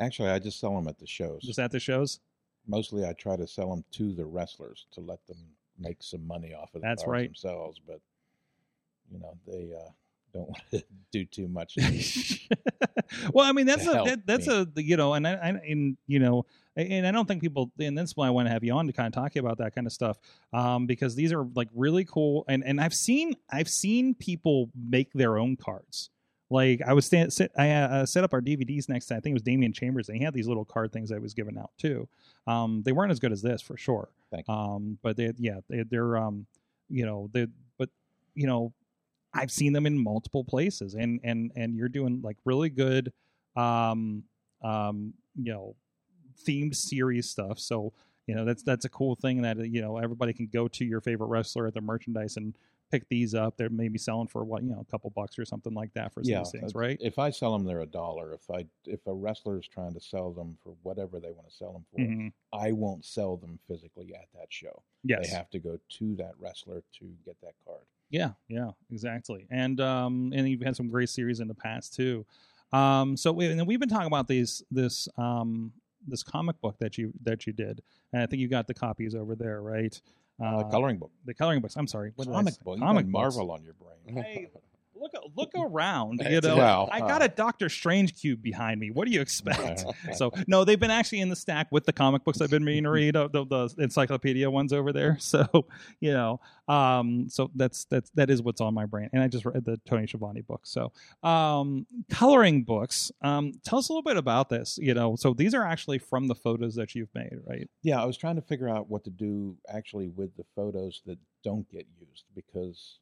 Actually, 0.00 0.30
I 0.30 0.38
just 0.38 0.58
sell 0.58 0.74
them 0.74 0.88
at 0.88 0.98
the 0.98 1.06
shows. 1.06 1.42
Just 1.42 1.58
at 1.58 1.70
the 1.70 1.80
shows? 1.80 2.20
Mostly, 2.66 3.04
I 3.04 3.12
try 3.12 3.36
to 3.36 3.46
sell 3.46 3.68
them 3.68 3.84
to 3.92 4.14
the 4.14 4.24
wrestlers 4.24 4.86
to 4.92 5.00
let 5.00 5.26
them 5.26 5.36
make 5.80 6.02
some 6.02 6.26
money 6.26 6.54
off 6.54 6.74
of 6.74 6.82
the 6.82 6.88
That's 6.88 7.02
cars 7.02 7.12
right. 7.12 7.28
themselves. 7.28 7.80
But 7.84 8.00
you 9.10 9.18
know, 9.18 9.36
they 9.46 9.72
uh, 9.74 9.90
don't 10.32 10.48
want 10.48 10.62
to 10.70 10.84
do 11.12 11.24
too 11.24 11.48
much. 11.48 11.76
well, 13.32 13.46
I 13.46 13.52
mean 13.52 13.66
that's 13.66 13.86
a 13.86 14.02
that, 14.06 14.26
that's 14.26 14.46
me. 14.46 14.66
a 14.76 14.80
you 14.80 14.96
know, 14.96 15.14
and 15.14 15.26
I, 15.26 15.32
I 15.32 15.48
and 15.48 15.96
you 16.06 16.18
know, 16.18 16.46
and 16.76 17.06
I 17.06 17.10
don't 17.10 17.26
think 17.26 17.42
people, 17.42 17.70
and 17.78 17.96
that's 17.96 18.16
why 18.16 18.26
I 18.26 18.30
want 18.30 18.46
to 18.46 18.52
have 18.52 18.64
you 18.64 18.72
on 18.74 18.86
to 18.86 18.92
kind 18.92 19.06
of 19.06 19.12
talk 19.12 19.36
about 19.36 19.58
that 19.58 19.74
kind 19.74 19.86
of 19.86 19.92
stuff, 19.92 20.18
um, 20.52 20.86
because 20.86 21.14
these 21.14 21.32
are 21.32 21.44
like 21.54 21.68
really 21.74 22.04
cool, 22.04 22.44
and 22.48 22.64
and 22.64 22.80
I've 22.80 22.94
seen 22.94 23.34
I've 23.50 23.68
seen 23.68 24.14
people 24.14 24.70
make 24.74 25.12
their 25.12 25.38
own 25.38 25.56
cards. 25.56 26.10
Like 26.50 26.82
I 26.84 26.92
was 26.92 27.06
stand, 27.06 27.32
sit, 27.32 27.52
I 27.56 27.70
uh, 27.70 28.06
set 28.06 28.24
up 28.24 28.34
our 28.34 28.40
DVDs 28.40 28.88
next 28.88 29.06
to 29.06 29.14
I 29.14 29.20
think 29.20 29.32
it 29.32 29.34
was 29.34 29.42
Damian 29.42 29.72
Chambers, 29.72 30.08
and 30.08 30.18
he 30.18 30.24
had 30.24 30.34
these 30.34 30.48
little 30.48 30.64
card 30.64 30.92
things 30.92 31.08
that 31.10 31.16
I 31.16 31.20
was 31.20 31.32
giving 31.32 31.56
out 31.56 31.70
too. 31.78 32.08
Um, 32.46 32.82
they 32.84 32.92
weren't 32.92 33.12
as 33.12 33.20
good 33.20 33.32
as 33.32 33.40
this 33.40 33.62
for 33.62 33.76
sure. 33.76 34.08
Um, 34.48 34.98
but 35.02 35.16
they 35.16 35.32
yeah 35.38 35.60
they, 35.68 35.84
they're 35.84 36.16
um, 36.16 36.46
you 36.88 37.06
know 37.06 37.30
they 37.32 37.46
but 37.78 37.88
you 38.34 38.46
know 38.46 38.72
I've 39.32 39.50
seen 39.52 39.72
them 39.72 39.86
in 39.86 40.02
multiple 40.02 40.44
places, 40.44 40.94
and 40.94 41.20
and 41.22 41.52
and 41.54 41.76
you're 41.76 41.88
doing 41.88 42.20
like 42.22 42.36
really 42.44 42.68
good, 42.68 43.12
um, 43.56 44.24
um, 44.62 45.14
you 45.36 45.52
know, 45.52 45.76
themed 46.46 46.74
series 46.74 47.30
stuff. 47.30 47.58
So 47.58 47.92
you 48.26 48.34
know 48.34 48.44
that's 48.44 48.62
that's 48.62 48.84
a 48.84 48.88
cool 48.88 49.14
thing 49.14 49.42
that 49.42 49.58
you 49.58 49.80
know 49.82 49.98
everybody 49.98 50.32
can 50.32 50.48
go 50.52 50.68
to 50.68 50.84
your 50.84 51.00
favorite 51.00 51.28
wrestler 51.28 51.66
at 51.66 51.74
the 51.74 51.80
merchandise 51.80 52.36
and 52.36 52.56
pick 52.90 53.08
these 53.08 53.34
up. 53.34 53.56
They're 53.56 53.70
maybe 53.70 53.98
selling 53.98 54.26
for 54.26 54.44
what 54.44 54.62
you 54.62 54.70
know 54.70 54.80
a 54.80 54.90
couple 54.90 55.10
bucks 55.10 55.38
or 55.38 55.44
something 55.44 55.74
like 55.74 55.92
that 55.94 56.12
for 56.12 56.22
some 56.22 56.30
yeah, 56.30 56.40
of 56.40 56.50
these 56.52 56.60
things, 56.60 56.74
right? 56.74 56.98
If 57.00 57.18
I 57.18 57.30
sell 57.30 57.52
them, 57.52 57.64
they're 57.64 57.80
a 57.80 57.86
dollar. 57.86 58.32
If 58.34 58.50
I 58.50 58.66
if 58.86 59.06
a 59.06 59.14
wrestler 59.14 59.58
is 59.58 59.68
trying 59.68 59.94
to 59.94 60.00
sell 60.00 60.32
them 60.32 60.56
for 60.62 60.74
whatever 60.82 61.20
they 61.20 61.30
want 61.30 61.48
to 61.48 61.54
sell 61.54 61.72
them 61.72 61.84
for, 61.90 61.98
Mhm. 62.00 62.32
I 62.52 62.72
won't 62.72 63.04
sell 63.04 63.36
them 63.36 63.58
physically 63.68 64.14
at 64.14 64.26
that 64.34 64.52
show. 64.52 64.82
Yes. 65.04 65.28
They 65.28 65.36
have 65.36 65.50
to 65.50 65.58
go 65.58 65.78
to 65.98 66.16
that 66.16 66.32
wrestler 66.38 66.82
to 66.98 67.04
get 67.24 67.40
that 67.42 67.54
card. 67.64 67.82
Yeah, 68.10 68.32
yeah, 68.48 68.70
exactly. 68.90 69.46
And 69.50 69.80
um, 69.80 70.32
and 70.34 70.48
you've 70.48 70.62
had 70.62 70.76
some 70.76 70.88
great 70.88 71.08
series 71.08 71.40
in 71.40 71.48
the 71.48 71.54
past 71.54 71.94
too. 71.94 72.26
Um, 72.72 73.16
so 73.16 73.32
we, 73.32 73.46
and 73.46 73.66
we've 73.66 73.80
been 73.80 73.88
talking 73.88 74.06
about 74.06 74.28
these 74.28 74.62
this 74.70 75.08
um 75.16 75.72
this 76.06 76.22
comic 76.22 76.60
book 76.60 76.76
that 76.78 76.98
you 76.98 77.12
that 77.22 77.46
you 77.46 77.52
did, 77.52 77.82
and 78.12 78.22
I 78.22 78.26
think 78.26 78.40
you 78.40 78.48
got 78.48 78.66
the 78.66 78.74
copies 78.74 79.14
over 79.14 79.34
there, 79.34 79.62
right? 79.62 80.00
Uh, 80.40 80.64
coloring 80.70 80.98
book, 80.98 81.10
the 81.26 81.34
coloring 81.34 81.60
books. 81.60 81.76
I'm 81.76 81.86
sorry, 81.86 82.12
what 82.16 82.26
comic 82.28 82.54
say? 82.54 82.60
book. 82.64 82.76
You 82.78 82.82
Comic 82.82 83.06
got 83.06 83.12
books. 83.12 83.36
Marvel 83.36 83.50
on 83.50 83.62
your 83.62 83.74
brain. 83.74 84.24
Hey, 84.24 84.48
look 85.00 85.12
look 85.36 85.50
around. 85.56 86.20
You 86.28 86.40
know, 86.40 86.56
well, 86.56 86.88
I 86.92 87.00
got 87.00 87.22
a 87.22 87.28
Doctor 87.28 87.68
Strange 87.68 88.18
cube 88.18 88.42
behind 88.42 88.78
me. 88.78 88.90
What 88.90 89.06
do 89.06 89.12
you 89.12 89.20
expect? 89.20 89.84
So 90.14 90.32
no, 90.46 90.64
they've 90.64 90.80
been 90.80 90.90
actually 90.90 91.20
in 91.20 91.28
the 91.28 91.36
stack 91.36 91.68
with 91.70 91.84
the 91.84 91.92
comic 91.92 92.24
books 92.24 92.40
I've 92.40 92.50
been 92.50 92.64
meaning 92.64 92.84
to 92.84 92.90
read, 92.90 93.16
uh, 93.16 93.28
the, 93.32 93.44
the 93.46 93.74
encyclopedia 93.78 94.50
ones 94.50 94.72
over 94.72 94.92
there. 94.92 95.18
So 95.30 95.66
you 96.00 96.12
know, 96.12 96.40
um, 96.66 97.28
so 97.28 97.50
that's 97.54 97.84
that's 97.84 98.10
that 98.10 98.30
is 98.30 98.42
what's 98.42 98.60
on 98.60 98.74
my 98.74 98.86
brain. 98.86 99.08
And 99.12 99.22
I 99.22 99.28
just 99.28 99.44
read 99.44 99.64
the 99.64 99.78
Tony 99.86 100.06
Schiavone 100.06 100.40
book. 100.40 100.62
So 100.64 100.92
um, 101.22 101.86
coloring 102.10 102.64
books. 102.64 103.12
Um, 103.22 103.52
tell 103.64 103.78
us 103.78 103.88
a 103.88 103.92
little 103.92 104.02
bit 104.02 104.16
about 104.16 104.48
this. 104.48 104.78
You 104.82 104.94
know, 104.94 105.14
so 105.16 105.32
these 105.32 105.54
are 105.54 105.64
actually 105.64 105.98
from 105.98 106.26
the 106.26 106.34
photos 106.34 106.74
that 106.74 106.94
you've 106.94 107.14
made, 107.14 107.38
right? 107.46 107.68
Yeah, 107.82 108.02
I 108.02 108.06
was 108.06 108.16
trying 108.16 108.36
to 108.36 108.42
figure 108.42 108.68
out 108.68 108.90
what 108.90 109.04
to 109.04 109.10
do 109.10 109.56
actually 109.68 110.08
with 110.08 110.36
the 110.36 110.44
photos 110.56 111.02
that 111.06 111.18
don't 111.44 111.68
get 111.70 111.86
used 112.00 112.24
because 112.34 112.98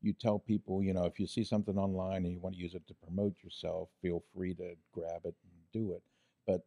you 0.00 0.12
tell 0.12 0.38
people, 0.38 0.82
you 0.82 0.92
know, 0.94 1.04
if 1.04 1.18
you 1.20 1.26
see 1.26 1.44
something 1.44 1.78
online 1.78 2.24
and 2.24 2.32
you 2.32 2.40
want 2.40 2.54
to 2.56 2.60
use 2.60 2.74
it 2.74 2.86
to 2.88 2.94
promote 2.94 3.42
yourself, 3.42 3.90
feel 4.02 4.20
free 4.34 4.54
to 4.54 4.76
grab 4.92 5.26
it 5.26 5.36
and 5.42 5.52
do 5.72 5.92
it. 5.92 6.02
But 6.46 6.66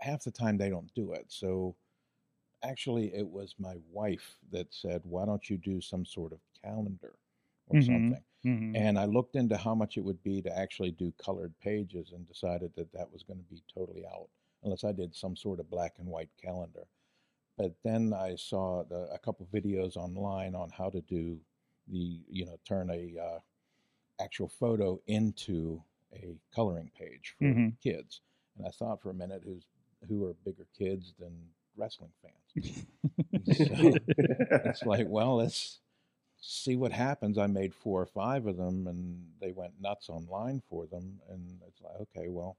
half 0.00 0.24
the 0.24 0.30
time 0.32 0.58
they 0.58 0.70
don't 0.70 0.92
do 0.94 1.12
it. 1.12 1.26
So 1.32 1.76
actually, 2.62 3.14
it 3.14 3.28
was 3.28 3.54
my 3.58 3.76
wife 3.90 4.38
that 4.50 4.72
said, 4.74 5.02
why 5.04 5.24
don't 5.26 5.48
you 5.48 5.58
do 5.58 5.80
some 5.80 6.04
sort 6.04 6.32
of 6.32 6.40
calendar 6.62 7.18
or 7.66 7.78
Mhm. 7.78 7.80
something? 7.80 8.24
Mm-hmm. 8.44 8.74
And 8.74 8.98
I 8.98 9.06
looked 9.06 9.36
into 9.36 9.56
how 9.56 9.74
much 9.74 9.96
it 9.96 10.02
would 10.02 10.22
be 10.22 10.42
to 10.42 10.56
actually 10.56 10.90
do 10.92 11.12
colored 11.12 11.58
pages 11.58 12.12
and 12.12 12.26
decided 12.26 12.74
that 12.76 12.92
that 12.92 13.10
was 13.10 13.22
going 13.22 13.38
to 13.38 13.44
be 13.50 13.62
totally 13.72 14.04
out 14.06 14.28
unless 14.62 14.84
I 14.84 14.92
did 14.92 15.14
some 15.14 15.36
sort 15.36 15.60
of 15.60 15.70
black 15.70 15.98
and 15.98 16.08
white 16.08 16.30
calendar. 16.36 16.88
But 17.58 17.76
then 17.82 18.14
I 18.14 18.36
saw 18.36 18.84
the, 18.84 19.10
a 19.12 19.18
couple 19.18 19.46
videos 19.46 19.96
online 19.96 20.54
on 20.54 20.70
how 20.70 20.90
to 20.90 21.00
do 21.02 21.40
the, 21.90 22.20
you 22.28 22.46
know, 22.46 22.58
turn 22.66 22.90
a 22.90 23.18
uh, 23.18 23.38
actual 24.20 24.48
photo 24.48 25.00
into 25.06 25.82
a 26.12 26.36
coloring 26.54 26.90
page 26.96 27.34
for 27.38 27.44
Mhm. 27.44 27.78
kids. 27.80 28.20
And 28.56 28.66
I 28.66 28.70
thought 28.70 29.00
for 29.00 29.10
a 29.10 29.14
minute, 29.14 29.42
who's 29.44 29.66
who 30.08 30.24
are 30.26 30.34
bigger 30.44 30.66
kids 30.76 31.14
than 31.18 31.32
wrestling 31.76 32.12
fans? 32.22 32.84
So 33.68 33.94
it's 34.64 34.84
like, 34.84 35.06
well, 35.08 35.36
let's 35.36 35.80
see 36.40 36.76
what 36.76 36.92
happens. 36.92 37.36
I 37.38 37.46
made 37.46 37.74
four 37.74 38.00
or 38.00 38.06
five 38.06 38.46
of 38.46 38.56
them, 38.56 38.86
and 38.86 39.26
they 39.40 39.52
went 39.52 39.80
nuts 39.80 40.08
online 40.08 40.62
for 40.68 40.86
them. 40.86 41.20
And 41.28 41.60
it's 41.66 41.80
like, 41.82 41.96
okay, 42.00 42.28
well, 42.28 42.56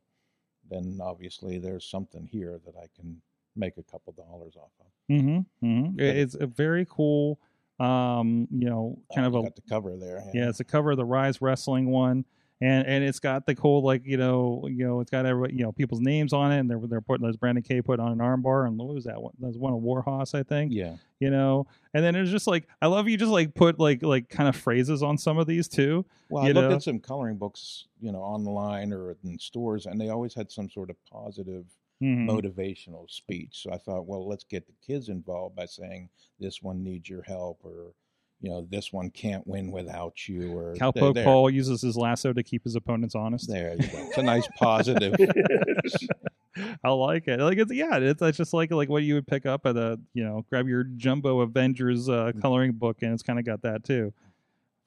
then 0.69 0.99
obviously 1.01 1.59
there's 1.59 1.85
something 1.85 2.27
here 2.31 2.59
that 2.65 2.75
I 2.75 2.87
can 2.95 3.21
make 3.55 3.77
a 3.77 3.83
couple 3.83 4.13
dollars 4.13 4.55
off 4.57 4.71
of. 4.79 4.85
Mm-hmm. 5.09 5.65
mm-hmm. 5.65 5.99
It's 5.99 6.35
a 6.35 6.47
very 6.47 6.85
cool, 6.89 7.39
um, 7.79 8.47
you 8.51 8.69
know, 8.69 8.99
kind 9.15 9.33
Oh, 9.35 9.39
of 9.39 9.45
a 9.45 9.61
cover 9.69 9.95
there. 9.97 10.23
yeah. 10.33 10.49
It's 10.49 10.59
a 10.59 10.63
cover 10.65 10.91
of 10.91 10.97
the 10.97 11.05
Rise 11.05 11.41
Wrestling 11.41 11.89
one, 11.89 12.25
and 12.61 12.85
and 12.85 13.03
it's 13.03 13.19
got 13.19 13.45
the 13.45 13.55
cool 13.55 13.81
like 13.83 14.05
you 14.05 14.17
know 14.17 14.67
you 14.69 14.85
know 14.85 14.99
it's 14.99 15.09
got 15.11 15.25
everybody 15.25 15.55
you 15.55 15.63
know 15.63 15.71
people's 15.71 16.01
names 16.01 16.33
on 16.33 16.51
it, 16.51 16.59
and 16.59 16.69
they're 16.69 16.79
they're 16.87 17.01
putting 17.01 17.25
those 17.25 17.37
Brandon 17.37 17.63
K 17.63 17.81
put 17.81 17.99
on 17.99 18.11
an 18.11 18.17
armbar, 18.17 18.67
and 18.67 18.77
what 18.77 18.93
was 18.93 19.05
that 19.05 19.21
one? 19.21 19.33
That 19.39 19.47
was 19.47 19.57
one 19.57 19.73
of 19.73 19.79
Warhorse, 19.79 20.33
I 20.35 20.43
think. 20.43 20.73
yeah. 20.73 20.95
You 21.21 21.29
know, 21.29 21.67
and 21.93 22.03
then 22.03 22.15
it's 22.15 22.31
just 22.31 22.47
like 22.47 22.67
I 22.81 22.87
love 22.87 23.07
you 23.09 23.17
just 23.17 23.31
like 23.31 23.53
put 23.53 23.79
like 23.79 24.03
like 24.03 24.29
kind 24.29 24.47
of 24.49 24.55
phrases 24.55 25.03
on 25.03 25.17
some 25.17 25.37
of 25.37 25.47
these 25.47 25.67
too. 25.67 26.05
Well, 26.29 26.43
I 26.43 26.51
looked 26.51 26.69
know? 26.69 26.75
at 26.75 26.83
some 26.83 26.99
coloring 26.99 27.35
books, 27.37 27.85
you 28.01 28.11
know, 28.11 28.19
online 28.19 28.93
or 28.93 29.15
in 29.23 29.37
stores, 29.39 29.85
and 29.85 29.99
they 29.99 30.09
always 30.09 30.33
had 30.33 30.49
some 30.51 30.69
sort 30.69 30.89
of 30.89 30.95
positive 31.11 31.65
Mhm. 32.01 32.25
motivational 32.27 33.09
speech. 33.09 33.61
So 33.63 33.71
I 33.71 33.77
thought, 33.77 34.05
well, 34.07 34.27
let's 34.27 34.43
get 34.43 34.67
the 34.67 34.73
kids 34.85 35.09
involved 35.09 35.55
by 35.55 35.65
saying 35.65 36.09
this 36.39 36.61
one 36.61 36.83
needs 36.83 37.09
your 37.09 37.23
help, 37.23 37.59
or 37.63 37.93
you 38.41 38.49
know, 38.49 38.65
this 38.69 38.93
one 38.93 39.09
can't 39.09 39.45
win 39.45 39.69
without 39.71 40.27
you, 40.29 40.49
or 40.55 40.73
Cowpoke 40.75 41.15
there, 41.15 41.25
Paul 41.25 41.49
uses 41.49 41.81
his 41.81 41.97
lasso 41.97 42.31
to 42.31 42.41
keep 42.41 42.63
his 42.63 42.75
opponents 42.75 43.15
honest. 43.15 43.49
There 43.49 43.73
you 43.73 43.87
go. 43.89 43.97
It's 44.07 44.17
a 44.17 44.23
nice 44.23 44.47
positive. 44.57 45.17
I 46.83 46.89
like 46.89 47.27
it. 47.27 47.39
Like 47.39 47.57
it's 47.57 47.71
yeah, 47.73 47.97
it's, 47.97 48.21
it's 48.21 48.37
just 48.37 48.53
like 48.53 48.71
like 48.71 48.89
what 48.89 49.03
you 49.03 49.15
would 49.15 49.27
pick 49.27 49.45
up 49.45 49.65
at 49.65 49.75
a 49.75 49.99
you 50.13 50.23
know 50.23 50.45
grab 50.49 50.67
your 50.67 50.83
Jumbo 50.83 51.41
Avengers 51.41 52.07
uh, 52.09 52.31
Mm. 52.33 52.41
coloring 52.41 52.71
book, 52.73 53.01
and 53.01 53.13
it's 53.13 53.23
kind 53.23 53.39
of 53.39 53.45
got 53.45 53.61
that 53.63 53.83
too. 53.83 54.13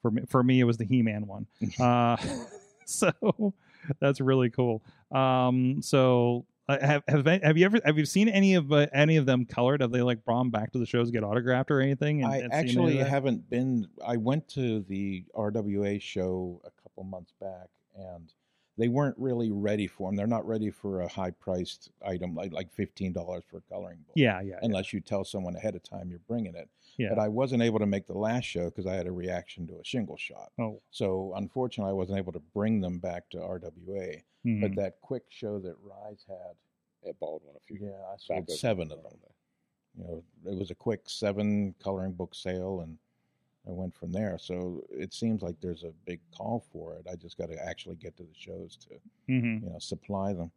For 0.01 0.11
me, 0.11 0.23
for 0.27 0.43
me, 0.43 0.59
it 0.59 0.63
was 0.65 0.77
the 0.77 0.85
He 0.85 1.01
Man 1.03 1.27
one. 1.27 1.45
uh, 1.79 2.17
so 2.85 3.53
that's 3.99 4.19
really 4.19 4.49
cool. 4.49 4.81
Um, 5.11 5.81
so 5.81 6.45
have 6.69 7.03
have 7.07 7.25
have 7.25 7.57
you 7.57 7.65
ever 7.65 7.79
have 7.85 7.97
you 7.97 8.05
seen 8.05 8.29
any 8.29 8.55
of 8.55 8.71
uh, 8.71 8.87
any 8.93 9.17
of 9.17 9.25
them 9.25 9.45
colored? 9.45 9.81
Have 9.81 9.91
they 9.91 10.01
like 10.01 10.23
brought 10.23 10.39
them 10.39 10.49
back 10.49 10.71
to 10.71 10.79
the 10.79 10.85
shows, 10.85 11.11
get 11.11 11.23
autographed 11.23 11.71
or 11.71 11.81
anything? 11.81 12.23
and- 12.23 12.31
I 12.31 12.37
and 12.37 12.53
actually 12.53 12.97
haven't 12.97 13.49
been. 13.49 13.87
I 14.05 14.17
went 14.17 14.47
to 14.49 14.81
the 14.81 15.25
RWA 15.35 16.01
show 16.01 16.61
a 16.63 16.71
couple 16.81 17.03
months 17.03 17.33
back, 17.39 17.67
and 17.95 18.31
they 18.77 18.87
weren't 18.87 19.17
really 19.17 19.51
ready 19.51 19.87
for 19.87 20.07
them. 20.07 20.15
They're 20.15 20.25
not 20.25 20.47
ready 20.47 20.71
for 20.71 21.01
a 21.01 21.07
high-priced 21.07 21.91
item 22.05 22.33
like 22.33 22.53
like 22.53 22.71
fifteen 22.73 23.11
dollars 23.13 23.43
for 23.49 23.57
a 23.57 23.61
coloring 23.61 23.99
book. 24.07 24.13
Yeah, 24.15 24.41
yeah, 24.41 24.59
unless 24.61 24.93
you 24.93 25.01
tell 25.01 25.23
someone 25.25 25.55
ahead 25.55 25.75
of 25.75 25.83
time 25.83 26.09
you're 26.09 26.19
bringing 26.27 26.55
it. 26.55 26.69
Yeah. 26.97 27.09
But 27.09 27.19
I 27.19 27.27
wasn't 27.27 27.63
able 27.63 27.79
to 27.79 27.85
make 27.85 28.05
the 28.07 28.17
last 28.17 28.45
show 28.45 28.65
because 28.65 28.85
I 28.85 28.93
had 28.95 29.07
a 29.07 29.11
reaction 29.11 29.67
to 29.67 29.79
a 29.79 29.83
shingle 29.83 30.17
shot. 30.17 30.51
oh, 30.59 30.81
So 30.91 31.33
unfortunately, 31.35 31.89
I 31.91 31.93
wasn't 31.93 32.17
able 32.19 32.33
to 32.33 32.39
bring 32.53 32.81
them 32.81 32.99
back 32.99 33.29
to 33.31 33.37
RWA. 33.37 34.21
mhm. 34.45 34.61
But 34.61 34.75
that 34.75 34.99
quick 35.01 35.23
show 35.29 35.59
that 35.59 35.75
Rise 35.81 36.25
had, 36.27 36.55
at 37.09 37.19
Baldwin 37.19 37.55
a 37.55 37.59
few. 37.59 37.77
yeah, 37.81 37.91
I 38.07 38.11
back 38.11 38.19
sold 38.19 38.51
seven 38.51 38.91
of 38.91 38.99
around 38.99 39.21
them. 39.21 39.31
You 39.97 40.03
know, 40.05 40.23
it 40.51 40.57
was 40.57 40.71
a 40.71 40.75
quick 40.75 41.09
seven 41.09 41.75
coloring 41.79 42.13
book 42.13 42.33
sale, 42.33 42.81
and 42.81 42.97
I 43.67 43.71
went 43.71 43.93
from 43.95 44.11
there. 44.11 44.37
So 44.37 44.83
it 44.89 45.13
seems 45.13 45.41
like 45.41 45.59
there's 45.61 45.83
a 45.83 45.91
big 46.05 46.19
call 46.31 46.59
for 46.71 46.95
it. 46.95 47.07
I 47.09 47.15
just 47.15 47.37
got 47.37 47.49
to 47.49 47.65
actually 47.65 47.95
get 47.95 48.15
to 48.17 48.23
the 48.23 48.33
shows 48.33 48.75
to, 48.77 48.99
Mhm. 49.31 49.63
you 49.63 49.69
know, 49.69 49.79
supply 49.79 50.33
them. 50.33 50.51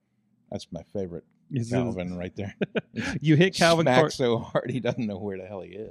That's 0.51 0.71
my 0.73 0.83
favorite 0.93 1.25
Calvin 1.71 2.17
right 2.17 2.35
there. 2.37 2.55
you 3.21 3.37
hit 3.37 3.55
Calvin 3.55 3.87
Cor- 3.87 4.11
so 4.11 4.39
hard 4.39 4.71
he 4.71 4.81
doesn't 4.81 5.07
know 5.07 5.19
where 5.19 5.39
the 5.39 5.47
hell 5.47 5.61
he 5.61 5.71
is. 5.71 5.91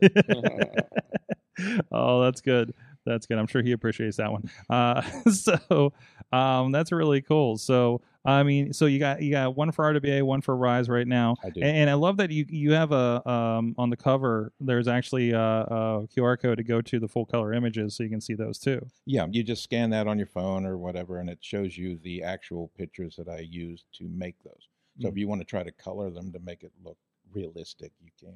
oh, 1.91 2.23
that's 2.23 2.41
good. 2.41 2.73
That's 3.05 3.27
good. 3.27 3.37
I'm 3.37 3.47
sure 3.47 3.61
he 3.61 3.71
appreciates 3.71 4.17
that 4.17 4.31
one. 4.31 4.49
Uh, 4.69 5.01
so 5.31 5.93
um, 6.31 6.71
that's 6.71 6.91
really 6.91 7.21
cool. 7.21 7.57
So 7.57 8.01
I 8.25 8.41
mean, 8.41 8.73
so 8.73 8.87
you 8.87 8.97
got 8.97 9.21
you 9.21 9.31
got 9.31 9.55
one 9.55 9.71
for 9.71 9.93
RWA, 9.93 10.23
one 10.23 10.41
for 10.41 10.57
Rise 10.57 10.89
right 10.89 11.07
now, 11.07 11.35
I 11.43 11.51
do. 11.51 11.61
and, 11.61 11.77
and 11.77 11.89
I 11.89 11.93
love 11.93 12.17
that 12.17 12.31
you 12.31 12.45
you 12.49 12.71
have 12.71 12.91
a 12.91 13.27
um, 13.29 13.75
on 13.77 13.91
the 13.91 13.97
cover. 13.97 14.51
There's 14.59 14.87
actually 14.87 15.31
a, 15.31 15.39
a 15.39 16.07
QR 16.15 16.41
code 16.41 16.57
to 16.57 16.63
go 16.63 16.81
to 16.81 16.99
the 16.99 17.07
full 17.07 17.25
color 17.25 17.53
images, 17.53 17.95
so 17.95 18.03
you 18.03 18.09
can 18.09 18.21
see 18.21 18.33
those 18.33 18.57
too. 18.57 18.85
Yeah, 19.05 19.27
you 19.29 19.43
just 19.43 19.63
scan 19.63 19.91
that 19.91 20.07
on 20.07 20.17
your 20.17 20.27
phone 20.27 20.65
or 20.65 20.77
whatever, 20.77 21.19
and 21.19 21.29
it 21.29 21.37
shows 21.41 21.77
you 21.77 21.99
the 22.03 22.23
actual 22.23 22.71
pictures 22.75 23.15
that 23.17 23.29
I 23.29 23.39
used 23.39 23.85
to 23.99 24.07
make 24.07 24.35
those. 24.43 24.69
So 24.99 25.07
if 25.09 25.17
you 25.17 25.27
want 25.27 25.41
to 25.41 25.45
try 25.45 25.63
to 25.63 25.71
color 25.71 26.09
them 26.09 26.31
to 26.31 26.39
make 26.39 26.63
it 26.63 26.71
look 26.83 26.97
realistic, 27.33 27.91
you 28.01 28.11
can. 28.19 28.35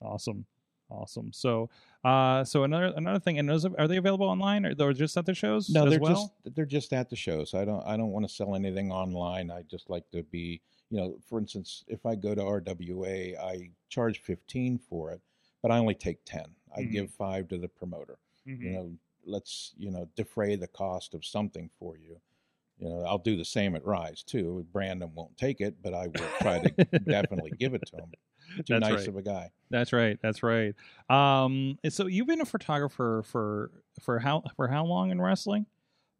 Awesome. 0.00 0.46
Awesome. 0.90 1.32
So, 1.34 1.68
uh, 2.02 2.44
so 2.44 2.64
another 2.64 2.94
another 2.96 3.18
thing, 3.18 3.38
and 3.38 3.46
those 3.46 3.66
are 3.66 3.86
they 3.86 3.98
available 3.98 4.26
online 4.26 4.64
or 4.64 4.74
they're 4.74 4.94
just 4.94 5.16
at 5.18 5.26
the 5.26 5.34
shows? 5.34 5.68
No, 5.68 5.84
they're 5.88 6.00
well? 6.00 6.14
just 6.44 6.56
they're 6.56 6.64
just 6.64 6.94
at 6.94 7.10
the 7.10 7.16
shows. 7.16 7.52
I 7.52 7.66
don't 7.66 7.84
I 7.84 7.98
don't 7.98 8.10
want 8.10 8.26
to 8.26 8.34
sell 8.34 8.54
anything 8.54 8.90
online. 8.90 9.50
I 9.50 9.62
just 9.62 9.90
like 9.90 10.10
to 10.12 10.22
be, 10.22 10.62
you 10.90 10.98
know, 10.98 11.18
for 11.28 11.38
instance, 11.38 11.84
if 11.88 12.06
I 12.06 12.14
go 12.14 12.34
to 12.34 12.40
RWA, 12.40 13.36
I 13.38 13.70
charge 13.90 14.20
15 14.20 14.78
for 14.78 15.10
it, 15.12 15.20
but 15.60 15.70
I 15.70 15.76
only 15.76 15.94
take 15.94 16.24
10. 16.24 16.46
I 16.74 16.80
Mhm. 16.80 16.92
give 16.92 17.10
5 17.10 17.48
to 17.48 17.58
the 17.58 17.68
promoter. 17.68 18.18
Mhm. 18.46 18.62
You 18.62 18.70
know, 18.70 18.98
let's, 19.26 19.74
you 19.76 19.90
know, 19.90 20.08
defray 20.16 20.56
the 20.56 20.68
cost 20.68 21.12
of 21.12 21.22
something 21.22 21.68
for 21.78 21.98
you. 21.98 22.18
You 22.78 22.88
know, 22.88 23.04
I'll 23.04 23.18
do 23.18 23.36
the 23.36 23.44
same 23.44 23.74
at 23.74 23.84
Rise 23.84 24.22
too. 24.22 24.64
Brandon 24.72 25.10
won't 25.14 25.36
take 25.36 25.60
it, 25.60 25.76
but 25.82 25.94
I 25.94 26.06
will 26.06 26.28
try 26.40 26.60
to 26.60 26.84
definitely 27.06 27.52
give 27.58 27.74
it 27.74 27.82
to 27.86 27.96
him. 27.96 28.12
Too 28.56 28.62
That's 28.68 28.80
nice 28.80 28.92
right. 29.00 29.08
of 29.08 29.16
a 29.16 29.22
guy. 29.22 29.50
That's 29.70 29.92
right. 29.92 30.18
That's 30.22 30.42
right. 30.42 30.74
Um, 31.10 31.78
and 31.84 31.92
so 31.92 32.06
you've 32.06 32.26
been 32.26 32.40
a 32.40 32.46
photographer 32.46 33.22
for 33.26 33.70
for 34.02 34.18
how 34.18 34.44
for 34.56 34.68
how 34.68 34.84
long 34.84 35.10
in 35.10 35.20
wrestling? 35.20 35.66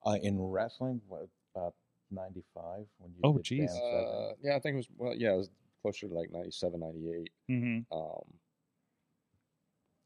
Uh, 0.05 0.16
in 0.23 0.40
wrestling, 0.40 1.01
what, 1.09 1.29
about 1.55 1.75
95 2.11 2.87
when 2.99 3.12
you 3.12 3.21
Oh, 3.25 3.35
did 3.35 3.44
geez. 3.44 3.71
Uh, 3.71 4.33
yeah, 4.42 4.57
I 4.57 4.61
think 4.61 4.75
it 4.75 4.77
was 4.77 4.88
well. 4.97 5.14
Yeah, 5.14 5.35
it 5.35 5.38
was 5.38 5.51
closer 5.83 6.09
to 6.09 6.14
like 6.14 6.33
97, 6.33 6.81
98. 6.81 7.31
Mm-hmm. 7.51 7.97
Um, 7.97 8.25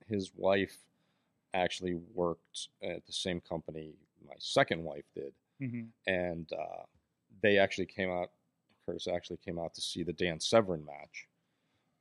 his 0.07 0.33
wife 0.35 0.77
actually 1.55 1.95
worked 2.15 2.69
at 2.83 3.05
the 3.07 3.13
same 3.13 3.41
company 3.41 3.95
my 4.27 4.35
second 4.39 4.83
wife 4.85 5.05
did, 5.15 5.33
Mm-hmm. 5.63 5.85
and 6.13 6.51
uh, 6.53 6.83
they 7.43 7.59
actually 7.59 7.87
came 7.87 8.11
out. 8.11 8.31
Curtis 8.85 9.07
actually 9.07 9.39
came 9.39 9.59
out 9.59 9.75
to 9.75 9.81
see 9.81 10.03
the 10.03 10.13
Dan 10.13 10.41
Severn 10.41 10.85
match, 10.85 11.29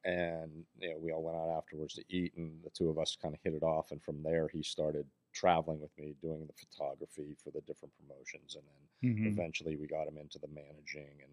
and 0.03 0.65
you 0.79 0.89
know, 0.89 0.97
we 0.99 1.11
all 1.11 1.21
went 1.21 1.37
out 1.37 1.55
afterwards 1.55 1.93
to 1.95 2.03
eat, 2.09 2.33
and 2.35 2.63
the 2.63 2.71
two 2.71 2.89
of 2.89 2.97
us 2.97 3.15
kind 3.21 3.35
of 3.35 3.39
hit 3.43 3.53
it 3.53 3.63
off. 3.63 3.91
And 3.91 4.01
from 4.01 4.23
there, 4.23 4.47
he 4.51 4.63
started 4.63 5.05
traveling 5.33 5.79
with 5.79 5.95
me, 5.97 6.15
doing 6.21 6.47
the 6.47 6.53
photography 6.53 7.35
for 7.43 7.51
the 7.51 7.61
different 7.61 7.93
promotions, 7.99 8.55
and 8.55 8.63
then 8.65 9.11
Mm-hmm. 9.11 9.27
eventually 9.29 9.75
we 9.77 9.87
got 9.87 10.07
him 10.07 10.17
into 10.19 10.37
the 10.37 10.47
managing 10.47 11.09
and 11.23 11.31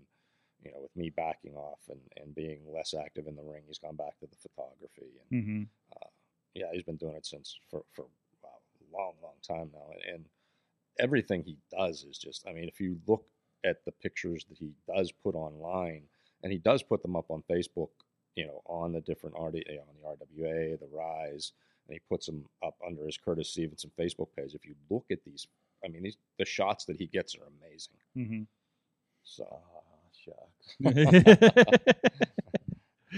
you 0.64 0.70
know 0.72 0.80
with 0.80 0.96
me 0.96 1.10
backing 1.10 1.54
off 1.54 1.80
and, 1.90 2.00
and 2.16 2.34
being 2.34 2.60
less 2.74 2.94
active 2.94 3.26
in 3.26 3.36
the 3.36 3.42
ring 3.42 3.62
he's 3.66 3.78
gone 3.78 3.94
back 3.94 4.18
to 4.18 4.26
the 4.26 4.36
photography 4.36 5.12
and 5.30 5.42
Mm-hmm. 5.42 5.62
yeah 6.54 6.66
he's 6.72 6.82
been 6.82 6.96
doing 6.96 7.14
it 7.14 7.26
since 7.26 7.60
for 7.70 7.82
for 7.92 8.06
a 8.44 8.96
long 8.96 9.12
long 9.22 9.34
time 9.46 9.70
now 9.74 9.86
and 10.12 10.24
everything 10.98 11.42
he 11.42 11.56
does 11.70 12.04
is 12.04 12.18
just. 12.18 12.46
I 12.48 12.52
mean, 12.52 12.68
if 12.68 12.80
you 12.80 12.98
look 13.06 13.24
at 13.64 13.84
the 13.84 13.92
pictures 13.92 14.44
that 14.48 14.58
he 14.58 14.72
does 14.86 15.12
put 15.12 15.34
online, 15.34 16.02
and 16.42 16.52
he 16.52 16.58
does 16.58 16.82
put 16.82 17.02
them 17.02 17.16
up 17.16 17.30
on 17.30 17.42
Facebook, 17.50 17.88
you 18.36 18.46
know, 18.46 18.62
on 18.66 18.92
the 18.92 19.00
different 19.00 19.36
RD, 19.38 19.64
you 19.68 19.76
know, 19.76 19.84
on 20.04 20.16
the 20.18 20.42
RWA, 20.42 20.78
the 20.78 20.86
Rise, 20.92 21.52
and 21.86 21.94
he 21.94 22.00
puts 22.08 22.26
them 22.26 22.44
up 22.64 22.76
under 22.86 23.04
his 23.06 23.16
Curtis 23.16 23.50
Stevenson 23.50 23.90
Facebook 23.98 24.28
page. 24.36 24.54
If 24.54 24.64
you 24.64 24.74
look 24.90 25.06
at 25.10 25.24
these, 25.24 25.46
I 25.84 25.88
mean, 25.88 26.02
these 26.02 26.16
the 26.38 26.44
shots 26.44 26.84
that 26.86 26.96
he 26.96 27.06
gets 27.06 27.34
are 27.36 27.48
amazing. 27.60 27.96
hmm 28.14 28.42
So 29.24 29.46
Ah, 29.50 29.98
shucks. 30.12 30.76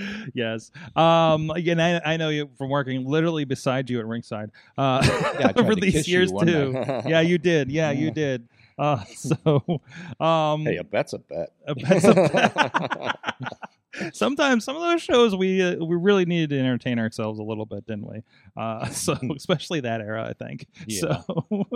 yes. 0.35 0.71
Um. 0.97 1.51
Again, 1.51 1.81
I, 1.81 2.15
I 2.15 2.17
know 2.17 2.29
you 2.29 2.51
from 2.59 2.71
working 2.71 3.07
literally 3.07 3.45
beside 3.45 3.89
you 3.91 3.99
at 4.01 4.07
ringside. 4.07 4.51
Uh, 4.79 5.01
Yeah, 5.41 5.53
over 5.57 5.75
these 5.75 6.09
years 6.09 6.31
too. 6.33 6.73
Yeah, 7.07 7.21
you 7.21 7.39
did. 7.39 7.71
Yeah, 7.71 7.91
you 7.93 8.11
did. 8.23 8.49
Uh. 8.79 9.05
So. 9.15 9.81
Um. 10.19 10.65
hey, 10.65 10.77
a 10.77 10.85
bet's 10.85 11.13
a 11.13 11.19
bet. 11.19 11.51
a 11.67 11.75
bet's 11.75 12.05
a 12.05 12.15
bet. 12.15 14.15
Sometimes 14.15 14.65
some 14.65 14.77
of 14.77 14.83
those 14.83 15.03
shows 15.03 15.35
we 15.35 15.63
uh, 15.63 15.77
we 15.85 15.97
really 15.97 16.25
needed 16.25 16.51
to 16.51 16.59
entertain 16.59 16.99
ourselves 16.99 17.39
a 17.39 17.43
little 17.43 17.67
bit, 17.67 17.87
didn't 17.87 18.09
we? 18.09 18.23
Uh, 18.57 18.87
so 18.91 19.17
especially 19.37 19.81
that 19.81 20.01
era, 20.01 20.27
I 20.29 20.33
think. 20.33 20.67
Yeah. 20.87 21.21
So 21.21 21.67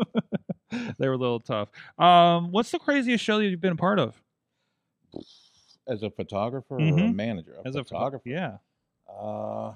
they 0.98 1.08
were 1.08 1.14
a 1.14 1.18
little 1.18 1.40
tough. 1.40 1.68
Um, 1.98 2.52
what's 2.52 2.70
the 2.70 2.78
craziest 2.78 3.22
show 3.24 3.38
that 3.38 3.44
you've 3.44 3.60
been 3.60 3.72
a 3.72 3.76
part 3.76 3.98
of? 3.98 4.20
As 5.86 6.02
a 6.02 6.10
photographer 6.10 6.76
or 6.76 6.78
a 6.78 6.82
Mhm. 6.92 7.14
manager? 7.14 7.54
A 7.64 7.68
As 7.68 7.76
a 7.76 7.84
photographer. 7.84 8.28
yeah. 8.28 8.58
Uh, 9.08 9.74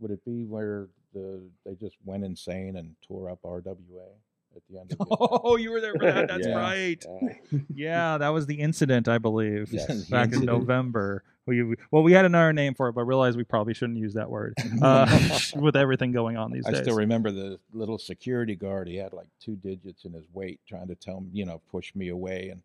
would 0.00 0.10
it 0.10 0.24
be 0.24 0.44
where 0.44 0.88
the 1.12 1.40
they 1.64 1.74
just 1.74 1.96
went 2.04 2.24
insane 2.24 2.76
and 2.76 2.94
tore 3.02 3.30
up 3.30 3.40
RWA 3.42 4.08
at 4.54 4.62
the 4.70 4.78
end 4.78 4.92
of 4.92 4.98
the 4.98 5.06
Oh, 5.20 5.56
you 5.56 5.70
were 5.70 5.80
there 5.80 5.92
for 5.94 6.04
that. 6.10 6.28
That's 6.28 6.46
Yeah. 6.46 6.56
right. 6.58 7.04
Yeah. 7.22 7.58
Yeah, 7.74 8.18
that 8.18 8.28
was 8.30 8.46
the 8.46 8.54
incident, 8.56 9.08
I 9.08 9.18
believe, 9.18 9.72
Yes. 9.72 10.04
Back 10.08 10.32
in. 10.32 10.44
November. 10.44 11.22
We, 11.46 11.62
we- 11.62 11.76
well, 11.90 12.02
we 12.02 12.12
had 12.12 12.24
another 12.24 12.52
name 12.52 12.74
for 12.74 12.88
it, 12.88 12.94
but 12.94 13.04
realized 13.04 13.36
we 13.36 13.44
probably 13.44 13.72
shouldn't 13.74 13.98
use 13.98 14.14
that 14.14 14.28
word 14.30 14.54
uh, 14.82 15.38
with 15.54 15.76
everything 15.76 16.10
going 16.12 16.36
on 16.36 16.50
these 16.50 16.66
I 16.66 16.70
days. 16.72 16.80
I 16.80 16.82
still 16.82 16.96
remember 16.96 17.30
the 17.30 17.60
little 17.72 17.98
security 17.98 18.56
guard. 18.56 18.88
He 18.88 18.96
had 18.96 19.12
like 19.12 19.28
two 19.40 19.54
digits 19.56 20.04
in 20.06 20.12
his 20.14 20.24
weight, 20.32 20.60
trying 20.66 20.88
to 20.88 20.94
tell 20.96 21.18
him, 21.18 21.30
you 21.32 21.44
know, 21.46 21.60
push 21.70 21.94
me 21.94 22.08
away. 22.08 22.48
And 22.50 22.62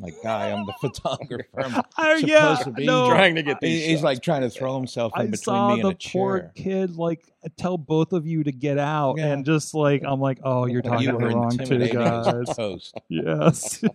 like, 0.00 0.14
guy, 0.22 0.50
I'm 0.50 0.64
the 0.66 0.72
photographer. 0.80 1.60
I'm 1.60 1.72
supposed 1.96 2.26
yeah, 2.28 2.56
to 2.64 2.70
be 2.70 2.86
no. 2.86 3.08
Trying 3.08 3.34
to 3.36 3.42
get 3.42 3.60
these 3.60 3.84
He's 3.84 3.92
shots. 3.98 4.04
like 4.04 4.22
trying 4.22 4.42
to 4.42 4.50
throw 4.50 4.76
himself 4.76 5.12
in 5.16 5.20
I 5.22 5.24
between 5.24 5.38
saw 5.38 5.74
me 5.74 5.82
the 5.82 5.88
and 5.88 5.96
a 6.04 6.08
poor 6.12 6.38
chair. 6.40 6.52
kid 6.54 6.96
like 6.96 7.32
tell 7.56 7.76
both 7.78 8.12
of 8.12 8.26
you 8.26 8.44
to 8.44 8.52
get 8.52 8.78
out, 8.78 9.16
Yeah. 9.18 9.32
and 9.32 9.44
just 9.44 9.74
like 9.74 10.02
I'm 10.04 10.20
like, 10.20 10.38
oh, 10.44 10.66
you're 10.66 10.82
talking 10.82 11.06
you 11.06 11.12
to 11.12 11.18
the 11.18 11.26
wrong 11.26 11.50
two 11.58 11.88
guys. 11.88 12.56
toast. 12.56 12.94
yes. 13.08 13.82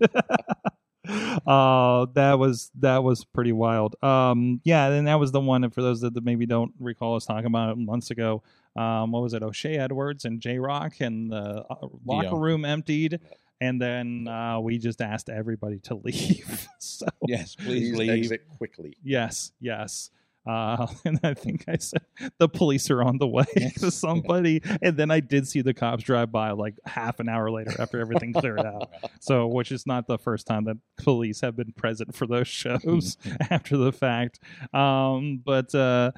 uh 1.45 2.05
that 2.13 2.39
was 2.39 2.71
that 2.79 3.03
was 3.03 3.25
pretty 3.25 3.51
wild. 3.51 3.95
Um 4.01 4.61
yeah, 4.63 4.87
and 4.89 5.07
that 5.07 5.19
was 5.19 5.31
the 5.33 5.41
one 5.41 5.63
and 5.65 5.73
for 5.73 5.81
those 5.81 5.99
that, 6.01 6.13
that 6.13 6.23
maybe 6.23 6.45
don't 6.45 6.73
recall 6.79 7.15
us 7.15 7.25
talking 7.25 7.45
about 7.45 7.71
it 7.71 7.77
months 7.77 8.09
ago. 8.11 8.41
Um 8.77 9.11
what 9.11 9.21
was 9.21 9.33
it? 9.33 9.43
O'Shay 9.43 9.77
Edwards 9.77 10.23
and 10.25 10.39
J 10.39 10.59
Rock 10.59 10.93
and 11.01 11.29
the 11.31 11.65
uh, 11.69 11.87
locker 12.05 12.27
Yeah. 12.27 12.39
room 12.41 12.63
emptied 12.65 13.19
and 13.61 13.81
then 13.81 14.27
uh 14.27 14.59
we 14.59 14.77
just 14.77 15.01
asked 15.01 15.29
everybody 15.29 15.79
to 15.79 15.95
leave. 16.03 16.67
so 16.79 17.07
Yes, 17.27 17.55
please 17.55 17.91
Please 17.91 17.97
leave. 17.97 18.09
exit 18.09 18.47
quickly. 18.57 18.95
Yes, 19.03 19.51
yes. 19.59 20.09
Uh, 20.45 20.87
and 21.05 21.21
I 21.23 21.33
think 21.33 21.63
I 21.69 21.77
said 21.77 22.01
the 22.37 22.49
police 22.49 22.89
are 22.91 23.01
on 23.01 23.17
the 23.17 23.25
way 23.27 23.45
to 23.77 23.89
somebody, 23.89 24.61
and 24.81 24.97
then 24.97 25.09
I 25.09 25.21
did 25.21 25.47
see 25.47 25.61
the 25.61 25.73
cops 25.73 26.03
drive 26.03 26.33
by 26.33 26.51
like 26.51 26.75
half 26.85 27.21
an 27.21 27.29
hour 27.29 27.49
later 27.49 27.71
after 27.79 28.01
everything 28.01 28.33
cleared 28.33 28.59
out. 28.59 28.89
So, 29.21 29.47
which 29.47 29.71
is 29.71 29.87
not 29.87 30.05
the 30.05 30.17
first 30.17 30.45
time 30.45 30.65
that 30.65 30.75
police 30.97 31.39
have 31.39 31.55
been 31.55 31.71
present 31.71 32.13
for 32.13 32.27
those 32.27 32.49
shows 32.49 33.15
after 33.49 33.77
the 33.77 33.93
fact. 33.93 34.41
Um, 34.73 35.41
but 35.45 35.73
uh, 35.73 36.11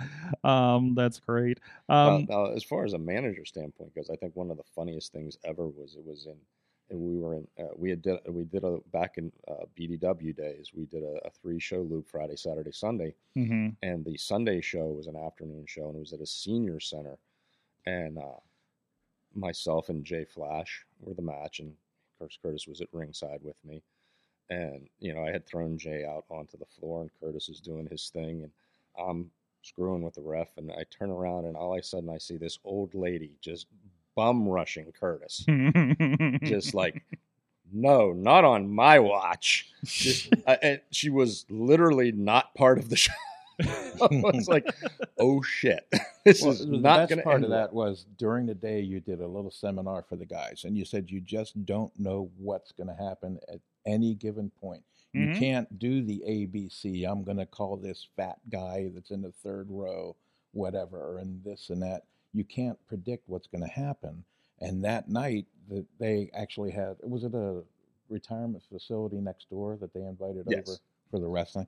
um, 0.44 0.96
that's 0.96 1.20
great. 1.20 1.60
Um, 1.88 2.26
now, 2.28 2.46
now, 2.46 2.52
as 2.52 2.64
far 2.64 2.84
as 2.84 2.94
a 2.94 2.98
manager 2.98 3.46
standpoint 3.46 3.94
goes, 3.94 4.10
I 4.10 4.16
think 4.16 4.36
one 4.36 4.50
of 4.50 4.58
the 4.58 4.64
funniest 4.76 5.12
things 5.14 5.38
ever 5.46 5.68
was 5.68 5.94
it 6.00 6.04
was 6.04 6.26
in, 6.26 6.38
and 6.90 7.00
we 7.00 7.18
were 7.18 7.36
in, 7.36 7.48
uh, 7.60 7.70
we 7.76 7.90
had 7.90 8.02
did, 8.02 8.20
we 8.28 8.44
did 8.44 8.64
a 8.64 8.78
back 8.92 9.18
in 9.18 9.32
uh, 9.48 9.66
BDW 9.78 10.36
days. 10.36 10.72
We 10.74 10.86
did 10.86 11.04
a, 11.04 11.20
a 11.26 11.30
three 11.30 11.60
show 11.60 11.82
loop 11.82 12.08
Friday, 12.08 12.36
Saturday, 12.36 12.72
Sunday, 12.72 13.16
mhm. 13.38 13.76
and 13.82 14.06
the 14.06 14.18
Sunday 14.18 14.62
show 14.62 14.86
was 14.88 15.08
an 15.08 15.16
afternoon 15.16 15.66
show, 15.68 15.88
and 15.88 15.96
it 15.96 16.00
was 16.00 16.14
at 16.14 16.22
a 16.22 16.26
senior 16.26 16.80
center, 16.80 17.18
and 17.86 18.18
uh, 18.18 18.40
myself 19.34 19.90
and 19.90 20.06
Jay 20.06 20.26
Flash 20.26 20.86
were 21.00 21.14
the 21.14 21.22
match, 21.22 21.60
and 21.60 21.70
of 21.70 22.20
course 22.20 22.38
Curtis 22.42 22.68
was 22.68 22.82
at 22.82 22.94
ringside 22.94 23.40
with 23.42 23.58
me, 23.66 23.82
and 24.50 24.88
you 25.00 25.14
know 25.14 25.26
I 25.26 25.32
had 25.32 25.46
thrown 25.46 25.78
Jay 25.78 26.06
out 26.06 26.26
onto 26.30 26.58
the 26.58 26.66
floor, 26.66 27.02
and 27.02 27.12
Curtis 27.20 27.50
is 27.50 27.60
doing 27.60 27.88
his 27.90 28.10
thing, 28.10 28.44
and 28.44 28.52
I'm 28.98 29.32
screwing 29.64 30.04
with 30.04 30.14
the 30.14 30.22
ref, 30.22 30.50
and 30.58 30.72
I 30.72 30.86
turn 30.92 31.10
around, 31.10 31.46
and 31.46 31.58
all 31.58 31.74
of 31.74 31.80
a 31.80 31.84
sudden 31.84 32.10
I 32.10 32.20
see 32.20 32.38
this 32.38 32.60
old 32.64 32.94
lady 32.94 33.32
just 33.42 33.66
bum 34.16 34.48
rushing 34.48 34.92
Curtis, 34.92 35.46
just 36.44 36.74
like. 36.74 37.04
No, 37.74 38.14
not 38.14 38.46
on 38.46 38.70
my 38.70 39.00
watch. 39.00 39.68
Just, 39.84 40.30
I, 40.48 40.54
and 40.62 40.82
she 40.92 41.10
was 41.10 41.46
literally 41.50 42.12
not 42.12 42.54
part 42.54 42.78
of 42.78 42.90
the 42.90 42.96
show. 42.96 43.12
I 43.62 44.08
was 44.12 44.48
like, 44.48 44.68
"Oh 45.18 45.42
shit, 45.42 45.84
this 46.24 46.44
Well, 46.44 46.52
is 46.52 46.60
the 46.60 46.78
not 46.78 46.98
best 47.00 47.10
going 47.10 47.18
to 47.20 47.24
part 47.24 47.36
end 47.38 47.46
of 47.46 47.50
well." 47.50 47.60
that 47.62 47.74
was 47.74 48.06
during 48.18 48.46
the 48.46 48.54
day 48.54 48.82
you 48.82 49.00
did 49.00 49.20
a 49.20 49.28
little 49.28 49.50
seminar 49.50 50.04
for 50.08 50.16
the 50.16 50.26
guys, 50.28 50.64
and 50.64 50.78
you 50.78 50.86
said 50.86 51.10
you 51.10 51.20
just 51.22 51.66
don't 51.66 51.92
know 52.00 52.30
what's 52.38 52.72
going 52.72 52.88
to 52.88 53.04
happen 53.04 53.40
at 53.52 53.60
any 53.88 54.14
given 54.14 54.52
point. 54.62 54.84
Mhm. 55.16 55.34
You 55.34 55.40
can't 55.40 55.80
do 55.80 56.04
the 56.04 56.22
ABC. 56.28 57.04
I'm 57.10 57.24
going 57.24 57.38
to 57.38 57.48
call 57.48 57.78
this 57.78 58.08
fat 58.16 58.38
guy 58.52 58.92
that's 58.94 59.10
in 59.12 59.24
the 59.24 59.32
third 59.32 59.68
row, 59.72 60.16
whatever, 60.52 61.18
and 61.18 61.44
this 61.44 61.72
and 61.72 61.82
that. 61.82 62.04
You 62.36 62.44
can't 62.44 62.78
predict 62.88 63.28
what's 63.30 63.48
going 63.48 63.64
to 63.64 63.70
happen. 63.70 64.24
And 64.62 64.84
that 64.84 65.10
night, 65.10 65.46
that 65.70 65.86
they 66.00 66.30
actually 66.36 66.72
had 66.72 66.98
was 67.02 67.24
it 67.24 67.34
a 67.34 67.64
retirement 68.10 68.62
facility 68.72 69.18
next 69.18 69.50
door 69.50 69.78
that 69.82 69.94
they 69.94 70.02
invited 70.02 70.46
Yes. 70.48 70.68
over 70.68 70.78
for 71.10 71.20
the 71.20 71.28
wrestling, 71.28 71.68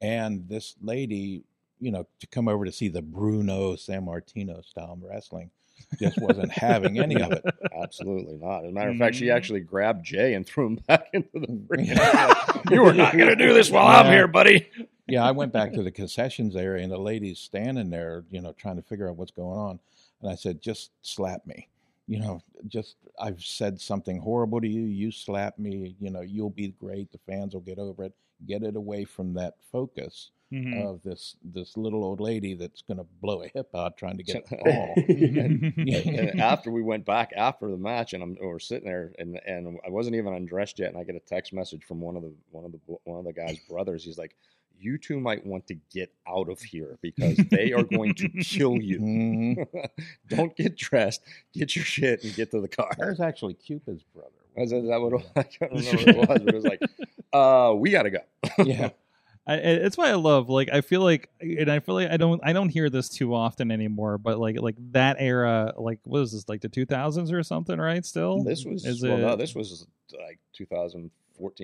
and 0.00 0.48
this 0.48 0.74
lady, 0.82 1.44
you 1.80 1.90
know, 1.92 2.06
to 2.20 2.26
come 2.26 2.48
over 2.48 2.64
to 2.64 2.72
see 2.72 2.88
the 2.88 3.02
Bruno 3.02 3.74
Sammartino 3.74 4.64
style 4.64 4.98
wrestling, 5.00 5.50
just 5.98 6.18
wasn't 6.20 6.50
having 6.50 6.98
any 6.98 7.20
of 7.20 7.32
it. 7.32 7.44
Absolutely 7.82 8.36
not. 8.36 8.64
As 8.64 8.70
a 8.70 8.72
matter 8.72 8.90
of 8.90 8.96
fact, 8.96 9.14
she 9.16 9.26
Mhm. 9.26 9.34
actually 9.36 9.60
grabbed 9.60 10.04
Jay 10.04 10.34
and 10.34 10.46
threw 10.46 10.66
him 10.66 10.74
back 10.88 11.08
into 11.12 11.28
the 11.34 11.60
ring. 11.68 11.86
Like, 11.88 12.64
you 12.70 12.84
are 12.84 12.94
not 12.94 13.12
going 13.16 13.28
to 13.28 13.36
do 13.36 13.52
this 13.54 13.70
while 13.70 13.86
I'm 13.86 14.10
here, 14.12 14.26
buddy. 14.26 14.68
yeah, 15.06 15.22
I 15.24 15.30
went 15.32 15.52
back 15.52 15.72
to 15.74 15.82
the 15.82 15.90
concessions 15.92 16.56
area, 16.56 16.82
and 16.82 16.90
the 16.92 16.98
lady's 16.98 17.38
standing 17.38 17.90
there, 17.90 18.24
you 18.30 18.40
know, 18.40 18.52
trying 18.52 18.76
to 18.76 18.82
figure 18.82 19.08
out 19.08 19.16
what's 19.16 19.30
going 19.32 19.58
on. 19.58 19.78
And 20.20 20.30
I 20.30 20.34
said, 20.34 20.60
"Just 20.62 20.92
slap 21.02 21.46
me, 21.46 21.68
you 22.06 22.18
know. 22.20 22.42
Just 22.68 22.96
I've 23.18 23.42
said 23.42 23.80
something 23.80 24.18
horrible 24.18 24.60
to 24.60 24.68
you. 24.68 24.82
You 24.82 25.10
slap 25.10 25.58
me, 25.58 25.96
you 26.00 26.10
know. 26.10 26.22
You'll 26.22 26.50
be 26.50 26.68
great. 26.68 27.12
The 27.12 27.18
fans 27.26 27.54
will 27.54 27.60
get 27.62 27.78
over 27.78 28.04
it. 28.04 28.14
Get 28.46 28.62
it 28.62 28.76
away 28.76 29.04
from 29.04 29.34
that 29.34 29.54
focus 29.72 30.30
Mhm. 30.52 30.80
of 30.86 31.02
this 31.02 31.36
this 31.42 31.76
little 31.76 32.04
old 32.04 32.20
lady 32.20 32.54
that's 32.54 32.80
going 32.80 32.98
to 32.98 33.04
blow 33.20 33.42
a 33.42 33.48
hip 33.48 33.68
out 33.74 33.96
trying 33.96 34.16
to 34.16 34.22
get 34.22 34.44
a 34.52 34.56
ball." 34.64 34.94
and 35.08 35.60
after 36.40 36.70
we 36.70 36.82
went 36.82 37.04
back 37.04 37.32
after 37.36 37.68
the 37.70 37.76
match, 37.76 38.12
and 38.14 38.22
I'm 38.22 38.36
we're 38.40 38.58
sitting 38.58 38.86
there, 38.88 39.12
and 39.18 39.40
and 39.46 39.78
I 39.86 39.90
wasn't 39.90 40.16
even 40.16 40.34
undressed 40.34 40.78
yet, 40.78 40.88
and 40.90 40.98
I 40.98 41.04
get 41.04 41.16
a 41.16 41.20
text 41.20 41.52
message 41.52 41.84
from 41.84 42.00
one 42.00 42.16
of 42.16 42.22
the 42.22 42.32
one 42.52 42.64
of 42.64 42.72
the 42.72 42.78
one 43.04 43.18
of 43.18 43.24
the 43.24 43.32
guy's 43.32 43.58
brothers. 43.68 44.04
He's 44.04 44.18
like, 44.18 44.36
"You 44.78 44.98
two 44.98 45.20
might 45.20 45.44
want 45.46 45.66
to 45.68 45.74
get 45.92 46.12
out 46.28 46.48
of 46.48 46.60
here 46.60 46.98
because 47.02 47.36
they 47.50 47.72
are 47.72 47.82
going 47.84 48.14
to 48.14 48.28
kill 48.28 48.76
you. 48.82 48.98
Mhm. 49.00 49.66
Don't 50.28 50.54
get 50.56 50.76
dressed, 50.76 51.22
get 51.52 51.74
your 51.76 51.84
shit, 51.84 52.24
and 52.24 52.34
get 52.34 52.50
to 52.52 52.60
the 52.60 52.68
That 52.68 52.96
car." 52.98 53.08
was 53.10 53.20
actually 53.20 53.54
Cupid's 53.54 54.02
brother. 54.14 54.30
Was 54.56 54.70
that, 54.70 54.82
that 54.82 55.00
what 55.00 55.12
it 55.12 55.16
was? 55.16 55.24
I 55.36 55.42
can't 55.42 55.72
remember 55.72 55.96
what 55.96 56.08
it 56.08 56.16
was, 56.28 56.38
but 56.38 56.48
it 56.48 56.54
was 56.54 56.64
like, 56.64 56.82
uh, 57.32 57.74
"We 57.76 57.90
got 57.90 58.02
to 58.04 58.10
go." 58.10 58.18
Yeah. 58.64 58.90
I, 59.48 59.54
I- 59.54 59.56
it's 59.58 59.96
why 59.96 60.08
I 60.10 60.14
love 60.14 60.48
like 60.48 60.70
I 60.72 60.80
feel 60.80 61.02
like 61.02 61.28
and 61.40 61.70
I 61.70 61.78
feel 61.78 61.94
like 61.94 62.10
I 62.10 62.16
don't 62.16 62.40
I 62.42 62.52
don't 62.52 62.68
hear 62.68 62.90
this 62.90 63.08
too 63.08 63.32
often 63.32 63.70
anymore 63.70 64.18
but 64.18 64.40
like 64.40 64.60
like 64.60 64.74
that 64.90 65.18
era 65.20 65.72
like 65.76 66.00
what 66.02 66.22
is 66.22 66.32
this 66.32 66.48
like 66.48 66.62
the 66.62 66.68
2000s 66.68 67.32
or 67.32 67.44
something 67.44 67.78
right 67.78 68.04
still 68.04 68.42
This 68.42 68.64
was 68.64 68.84
Is 68.84 69.04
well, 69.04 69.18
no, 69.18 69.36
this 69.36 69.54
was 69.54 69.86
like 70.12 70.40
2014, 70.54 71.10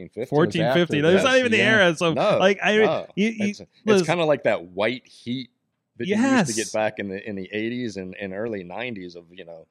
15. 0.09 0.27
14 0.27 0.63
after 0.63 0.81
50 0.81 1.01
that's 1.01 1.15
this, 1.15 1.25
not 1.25 1.39
even 1.39 1.51
the 1.51 1.59
yeah. 1.59 1.71
era 1.71 1.97
so 1.97 2.13
No, 2.13 2.39
like 2.39 2.59
I 2.63 2.77
no. 2.77 3.07
you, 3.15 3.29
you, 3.29 3.49
it's, 3.49 3.61
it's 3.87 4.07
kind 4.07 4.21
of 4.21 4.27
like 4.27 4.45
that 4.45 4.65
white 4.67 5.07
heat 5.07 5.51
that 5.99 6.07
you 6.07 6.17
used 6.17 6.47
to 6.49 6.55
get 6.55 6.73
back 6.73 6.99
in 6.99 7.09
the 7.09 7.29
in 7.29 7.37
the 7.37 7.49
80s 7.53 7.97
and, 7.97 8.15
and 8.17 8.33
early 8.33 8.65
90s 8.65 9.17
of 9.17 9.25
you 9.31 9.45
know 9.45 9.67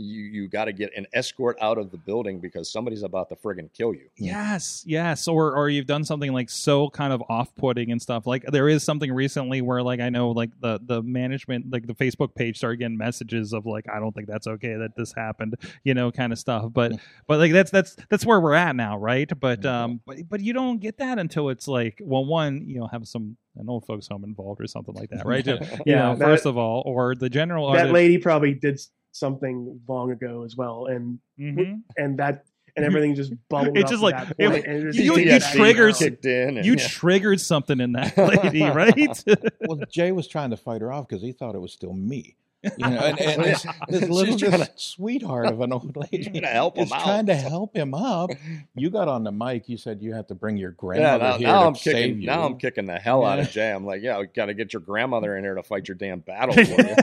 you 0.00 0.22
you 0.22 0.48
got 0.48 0.64
to 0.66 0.72
get 0.72 0.90
an 0.96 1.06
escort 1.12 1.56
out 1.60 1.78
of 1.78 1.90
the 1.90 1.96
building 1.98 2.40
because 2.40 2.70
somebody's 2.72 3.02
about 3.02 3.28
to 3.28 3.36
friggin' 3.36 3.72
kill 3.72 3.92
you. 3.94 4.08
Yes, 4.16 4.82
yes. 4.86 5.28
Or 5.28 5.54
or 5.56 5.68
you've 5.68 5.86
done 5.86 6.04
something 6.04 6.32
like 6.32 6.48
so 6.50 6.88
kind 6.90 7.12
of 7.12 7.22
off 7.28 7.54
putting 7.56 7.90
and 7.92 8.00
stuff. 8.00 8.26
Like 8.26 8.44
there 8.46 8.68
is 8.68 8.82
something 8.82 9.12
recently 9.12 9.60
where 9.62 9.82
like 9.82 10.00
I 10.00 10.08
know 10.08 10.30
like 10.30 10.50
the 10.60 10.80
the 10.82 11.02
management 11.02 11.70
like 11.72 11.86
the 11.86 11.94
Facebook 11.94 12.34
page 12.34 12.56
started 12.58 12.78
getting 12.78 12.96
messages 12.96 13.52
of 13.52 13.66
like 13.66 13.86
I 13.92 13.98
don't 14.00 14.12
think 14.14 14.28
that's 14.28 14.46
okay 14.46 14.74
that 14.76 14.96
this 14.96 15.12
happened, 15.12 15.56
you 15.84 15.94
know, 15.94 16.10
kind 16.10 16.32
of 16.32 16.38
stuff. 16.38 16.72
But 16.72 16.92
but 17.26 17.38
like 17.38 17.52
that's 17.52 17.70
that's 17.70 17.96
that's 18.08 18.24
where 18.24 18.40
we're 18.40 18.54
at 18.54 18.74
now, 18.76 18.96
right? 18.98 19.30
But 19.38 19.64
um 19.66 20.00
but 20.06 20.16
but 20.28 20.40
you 20.40 20.52
don't 20.52 20.78
get 20.80 20.98
that 20.98 21.18
until 21.18 21.48
it's 21.50 21.68
like 21.68 22.00
well 22.02 22.24
one, 22.24 22.64
you 22.66 22.78
know, 22.80 22.86
have 22.86 23.06
some 23.06 23.36
an 23.56 23.68
old 23.68 23.84
folks 23.84 24.06
home 24.06 24.22
involved 24.24 24.60
or 24.60 24.66
something 24.68 24.94
like 24.94 25.10
that, 25.10 25.26
right? 25.26 25.44
You 25.46 25.58
Yeah, 25.84 25.96
know, 26.12 26.16
that- 26.16 26.24
first 26.24 26.46
of 26.46 26.56
all, 26.56 26.82
or 26.86 27.14
the 27.16 27.28
general 27.28 27.72
that 27.72 27.78
artist- 27.80 27.94
lady 27.94 28.18
probably 28.18 28.54
did 28.54 28.74
s- 28.74 28.90
something 29.12 29.80
long 29.88 30.10
ago 30.12 30.42
as 30.44 30.56
well, 30.56 30.86
and 30.86 31.18
Mhm. 31.38 31.82
and 31.96 32.18
that 32.18 32.44
and 32.76 32.84
everything 32.86 33.14
just 33.16 33.32
bubbled. 33.48 33.76
It 33.76 33.84
up 33.84 33.90
just 33.90 34.02
like- 34.02 34.30
it- 34.30 34.36
point, 34.38 34.64
and 34.64 34.76
it 34.78 34.84
was 34.86 34.96
you- 34.96 35.04
just 35.16 35.18
you 35.24 35.30
like, 35.32 35.42
triggers- 35.74 35.98
kicked 35.98 36.24
in. 36.24 36.56
And, 36.58 36.64
you 36.64 36.74
yeah. 36.78 36.86
triggered 36.86 37.40
something 37.40 37.80
in 37.80 37.92
that 37.92 38.16
lady, 38.44 38.62
right? 38.62 39.24
well, 39.66 39.80
Jay 39.90 40.12
was 40.12 40.28
trying 40.28 40.50
to 40.50 40.56
fight 40.56 40.80
her 40.80 40.92
off 40.92 41.08
because 41.08 41.20
he 41.22 41.32
thought 41.32 41.54
it 41.56 41.60
was 41.60 41.72
still 41.72 41.92
me. 41.92 42.36
You 42.62 42.70
know, 42.78 42.98
and, 42.98 43.20
and 43.20 43.44
this, 43.44 43.66
this 43.88 44.00
She's 44.00 44.08
little 44.08 44.38
trying 44.38 44.58
this 44.58 44.70
sweetheart 44.76 45.46
of 45.46 45.60
an 45.60 45.72
old 45.72 45.96
lady 46.12 46.24
trying 46.24 46.42
to 46.42 46.48
help 46.48 46.76
him 46.76 46.84
is 46.84 46.92
out. 46.92 47.02
trying 47.02 47.26
to 47.26 47.34
help 47.34 47.74
him 47.76 47.94
up. 47.94 48.30
You 48.74 48.90
got 48.90 49.08
on 49.08 49.24
the 49.24 49.32
mic. 49.32 49.68
You 49.68 49.76
said 49.76 50.02
you 50.02 50.12
had 50.12 50.28
to 50.28 50.34
bring 50.34 50.56
your 50.56 50.70
yeah, 50.70 50.76
grandmother 50.76 51.24
now, 51.24 51.38
here 51.38 51.46
now 51.48 51.60
to 51.60 51.66
I'm 51.66 51.74
save 51.74 51.94
kicking. 51.94 52.20
you. 52.20 52.26
Now 52.26 52.44
I'm 52.44 52.58
kicking 52.58 52.86
the 52.86 52.98
hell 52.98 53.24
out 53.24 53.38
of 53.38 53.50
Jay. 53.50 53.70
I'm 53.70 53.86
like, 53.86 54.02
yeah, 54.02 54.18
we 54.18 54.26
got 54.26 54.46
to 54.46 54.54
get 54.54 54.72
your 54.72 54.80
grandmother 54.80 55.36
in 55.36 55.44
here 55.44 55.54
to 55.54 55.62
fight 55.62 55.88
your 55.88 55.96
damn 55.96 56.20
battle 56.20 56.54
for 56.54 56.82
you. 56.82 56.96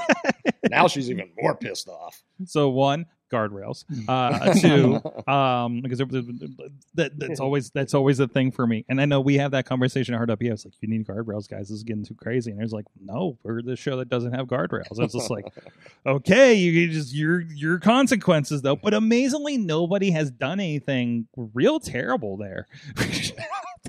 now 0.70 0.88
she's 0.88 1.10
even 1.10 1.30
more 1.40 1.56
pissed 1.56 1.88
off. 1.88 2.22
So 2.46 2.70
one 2.70 3.08
guardrails. 3.32 3.84
Uh, 4.08 4.54
two, 4.60 5.32
um, 5.32 5.82
because 5.82 6.00
it, 6.00 6.10
that, 6.96 7.18
that's 7.18 7.40
always 7.40 7.70
that's 7.72 7.94
always 7.94 8.20
a 8.20 8.28
thing 8.28 8.52
for 8.52 8.66
me. 8.66 8.86
And 8.90 9.00
I 9.02 9.06
know 9.06 9.22
we 9.22 9.38
have 9.38 9.52
that 9.52 9.66
conversation 9.66 10.14
at 10.14 10.18
Hard 10.18 10.30
Up. 10.32 10.42
Yeah, 10.42 10.54
it's 10.54 10.66
like 10.66 10.74
you 10.82 10.88
need 10.90 11.06
guardrails, 11.06 11.48
guys. 11.50 11.70
This 11.70 11.78
is 11.78 11.84
getting 11.84 12.06
too 12.06 12.16
crazy. 12.16 12.52
And 12.52 12.62
it's 12.62 12.74
like, 12.74 12.86
no, 13.00 13.38
we're 13.44 13.62
the 13.62 13.76
show 13.76 13.98
that 13.98 14.10
doesn't 14.10 14.34
have 14.34 14.48
guardrails. 14.48 15.00
It's 15.00 15.14
just 15.14 15.30
like, 15.30 15.46
okay, 16.06 16.54
you 16.56 16.88
can 16.88 16.94
just 16.94 17.14
your 17.14 17.42
your 17.42 17.80
consequences 17.80 18.62
though. 18.62 18.76
But 18.76 18.94
amazingly, 18.94 19.58
nobody 19.58 20.12
has 20.12 20.32
done 20.32 20.60
anything 20.60 21.28
real 21.36 21.80
terrible 21.80 22.38
there. 22.38 22.68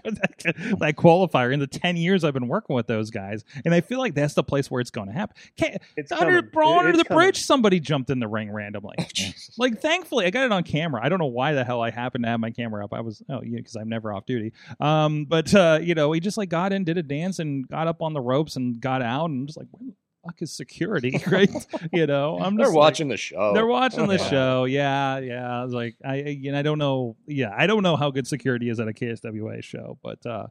that, 0.05 0.39
that 0.79 0.95
qualifier 0.97 1.53
in 1.53 1.61
the 1.61 1.67
10 1.67 1.97
years 1.97 2.25
I've 2.25 2.35
been 2.35 2.49
working 2.49 2.75
with 2.77 2.87
those 2.87 3.11
guys. 3.11 3.45
And 3.65 3.75
I 3.75 3.81
feel 3.81 3.99
like 3.99 4.15
that's 4.15 4.35
the 4.35 4.43
place 4.45 4.71
where 4.71 4.81
it's 4.81 4.91
going 4.91 5.09
to 5.09 5.13
happen. 5.13 5.37
Can't, 5.57 5.83
It's 5.97 6.13
under, 6.13 6.37
coming. 6.37 6.51
bro, 6.53 6.75
It- 6.75 6.79
under 6.79 6.97
the 6.99 7.05
coming. 7.05 7.25
bridge, 7.27 7.43
somebody 7.43 7.81
jumped 7.81 8.11
in 8.11 8.21
the 8.21 8.29
ring 8.29 8.51
randomly. 8.53 8.97
like, 9.59 9.81
thankfully, 9.81 10.27
I 10.27 10.31
got 10.31 10.45
it 10.45 10.53
on 10.53 10.63
camera. 10.65 11.01
I 11.05 11.09
don't 11.09 11.19
know 11.19 11.27
why 11.27 11.53
the 11.55 11.65
hell 11.65 11.81
I 11.83 11.91
happened 11.91 12.25
to 12.25 12.31
have 12.31 12.41
my 12.41 12.51
camera 12.51 12.85
up. 12.85 12.93
I 12.93 13.01
was, 13.01 13.23
oh, 13.29 13.41
yeah, 13.43 13.57
because 13.59 13.77
I'm 13.77 13.89
never 13.89 14.13
off 14.13 14.27
duty. 14.27 14.53
Um, 14.81 15.25
but, 15.25 15.55
uh, 15.55 15.79
you 15.83 15.95
know, 15.95 16.13
he 16.13 16.21
just 16.21 16.37
like 16.39 16.49
got 16.49 16.73
in, 16.73 16.85
did 16.85 16.99
a 16.99 17.03
dance, 17.03 17.39
and 17.39 17.67
got 17.69 17.87
up 17.89 18.03
on 18.03 18.13
the 18.13 18.21
ropes 18.21 18.57
and 18.57 18.81
got 18.81 19.03
out, 19.03 19.31
and 19.31 19.41
I'm 19.43 19.47
just 19.47 19.59
like, 19.59 19.69
where 19.71 19.87
the 19.89 19.95
fuck 20.25 20.43
is 20.43 20.53
security? 20.57 21.21
right? 21.31 21.51
you 21.93 22.07
know, 22.07 22.39
I'm 22.41 22.57
They're 22.57 22.67
just 22.67 22.75
like- 22.75 22.83
watching 22.85 23.09
the 23.09 23.17
show. 23.17 23.53
they're 23.55 23.67
watching 23.67 24.07
the 24.07 24.19
show. 24.31 24.65
Yeah, 24.65 25.19
yeah. 25.19 25.61
I 25.61 25.65
was 25.65 25.73
like, 25.73 25.97
I 26.05 26.17
and 26.47 26.57
I 26.57 26.63
don't 26.63 26.79
know. 26.79 27.17
Yeah, 27.27 27.55
I 27.57 27.67
don't 27.67 27.83
know 27.83 27.97
how 27.97 28.11
good 28.11 28.27
security 28.27 28.69
is 28.69 28.81
at 28.81 28.89
a 28.89 28.93
KSWA 28.93 29.63
show, 29.63 29.99
but 30.03 30.25
uh, 30.27 30.47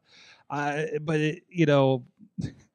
I 0.49 0.87
but 1.01 1.19
it, 1.19 1.43
you 1.49 1.65
know, 1.65 2.05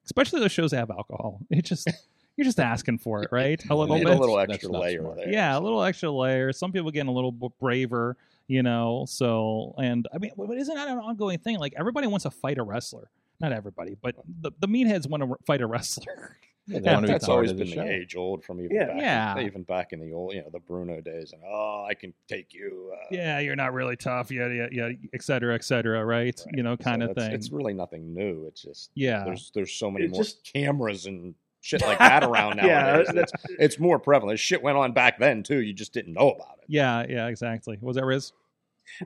especially 0.04 0.40
those 0.40 0.52
shows 0.52 0.70
that 0.72 0.78
have 0.78 0.90
alcohol. 0.90 1.40
It 1.50 1.64
just 1.64 1.88
you're 2.36 2.44
just 2.44 2.60
asking 2.60 2.98
for 2.98 3.22
it, 3.22 3.28
right? 3.32 3.62
A 3.70 3.74
little 3.74 3.96
bit. 3.96 4.06
a 4.06 4.14
little 4.18 4.36
That's 4.36 4.52
extra 4.54 4.70
layer 4.70 5.00
smart. 5.00 5.16
there. 5.16 5.28
Yeah, 5.30 5.56
a 5.56 5.60
little 5.60 5.82
extra 5.82 6.10
layer. 6.10 6.52
Some 6.52 6.72
people 6.72 6.90
getting 6.90 7.08
a 7.08 7.12
little 7.12 7.32
b- 7.32 7.48
braver, 7.60 8.16
you 8.48 8.62
know. 8.62 9.04
So, 9.08 9.74
and 9.78 10.06
I 10.14 10.18
mean, 10.18 10.32
but 10.36 10.56
isn't 10.56 10.74
that 10.74 10.88
an 10.88 10.98
ongoing 10.98 11.38
thing? 11.38 11.58
Like 11.58 11.74
everybody 11.76 12.06
wants 12.06 12.24
to 12.24 12.30
fight 12.30 12.58
a 12.58 12.62
wrestler. 12.62 13.10
Not 13.40 13.52
everybody, 13.52 13.96
but 14.00 14.14
the, 14.40 14.52
the 14.60 14.68
meatheads 14.68 15.08
want 15.08 15.22
to 15.24 15.30
r- 15.30 15.38
fight 15.46 15.60
a 15.60 15.66
wrestler. 15.66 16.36
Yeah, 16.68 16.78
they 16.78 16.84
Yeah, 16.84 16.92
want 16.94 17.06
to 17.06 17.08
be 17.08 17.12
That's 17.14 17.28
always 17.28 17.50
of 17.50 17.56
the 17.58 17.64
been 17.64 17.74
the 17.76 17.90
age 17.92 18.14
old 18.14 18.44
from 18.44 18.60
even 18.60 18.76
Yeah. 18.76 18.86
back 18.86 18.96
Yeah. 19.00 19.36
In, 19.38 19.46
even 19.46 19.62
back 19.64 19.92
in 19.92 19.98
the 19.98 20.12
old 20.12 20.32
you 20.32 20.42
know 20.42 20.48
the 20.52 20.60
Bruno 20.60 21.00
days 21.00 21.32
and 21.32 21.42
oh 21.44 21.84
I 21.90 21.94
can 21.94 22.14
take 22.28 22.54
you 22.54 22.92
uh, 22.94 23.06
yeah, 23.10 23.40
you're 23.40 23.56
not 23.56 23.72
really 23.72 23.96
tough. 23.96 24.30
Yeah, 24.30 24.46
yeah, 24.46 24.68
yeah, 24.70 24.90
et 25.12 25.22
cetera, 25.24 25.56
et 25.56 25.64
cetera. 25.64 26.04
Right? 26.04 26.40
Right. 26.46 26.56
You 26.56 26.62
know, 26.62 26.76
So 26.76 26.84
kind 26.84 27.02
of 27.02 27.16
thing. 27.16 27.32
It's 27.32 27.50
really 27.50 27.74
nothing 27.74 28.14
new. 28.14 28.44
It's 28.46 28.62
just 28.62 28.92
yeah. 28.94 29.24
there's 29.24 29.50
there's 29.56 29.72
so 29.72 29.90
many 29.90 30.04
It 30.04 30.12
more 30.12 30.22
just- 30.22 30.44
cameras 30.52 31.06
and 31.06 31.34
shit 31.62 31.80
like 31.86 31.98
that 31.98 32.22
around 32.24 32.58
now. 32.58 32.66
Yeah, 32.66 33.02
it's, 33.06 33.32
it's 33.58 33.78
more 33.78 33.98
prevalent. 33.98 34.38
Shit 34.38 34.62
went 34.62 34.76
on 34.76 34.92
back 34.92 35.18
then 35.18 35.42
too. 35.42 35.62
You 35.62 35.72
just 35.72 35.94
didn't 35.94 36.12
know 36.12 36.30
about 36.32 36.58
it. 36.58 36.64
Yeah, 36.68 37.06
yeah, 37.08 37.28
exactly. 37.28 37.78
Was 37.80 37.96
that 37.96 38.04
Riz? 38.04 38.32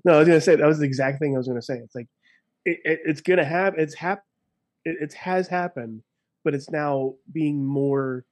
No, 0.05 0.15
I 0.15 0.19
was 0.19 0.27
gonna 0.27 0.41
say 0.41 0.57
that 0.57 0.67
was 0.67 0.79
the 0.81 0.85
exact 0.87 1.21
thing 1.21 1.35
I 1.35 1.39
was 1.39 1.47
gonna 1.47 1.63
say. 1.63 1.77
It's 1.77 1.95
like 1.95 2.09
it, 2.65 2.81
it, 2.85 3.01
it's 3.05 3.21
gonna 3.21 3.45
have 3.45 3.75
it's 3.79 3.95
hap 3.95 4.25
it, 4.85 4.97
it 5.01 5.13
has 5.15 5.47
happened, 5.47 6.03
but 6.45 6.55
it's 6.55 6.71
now 6.71 7.15
being 7.33 7.65
more 7.65 8.25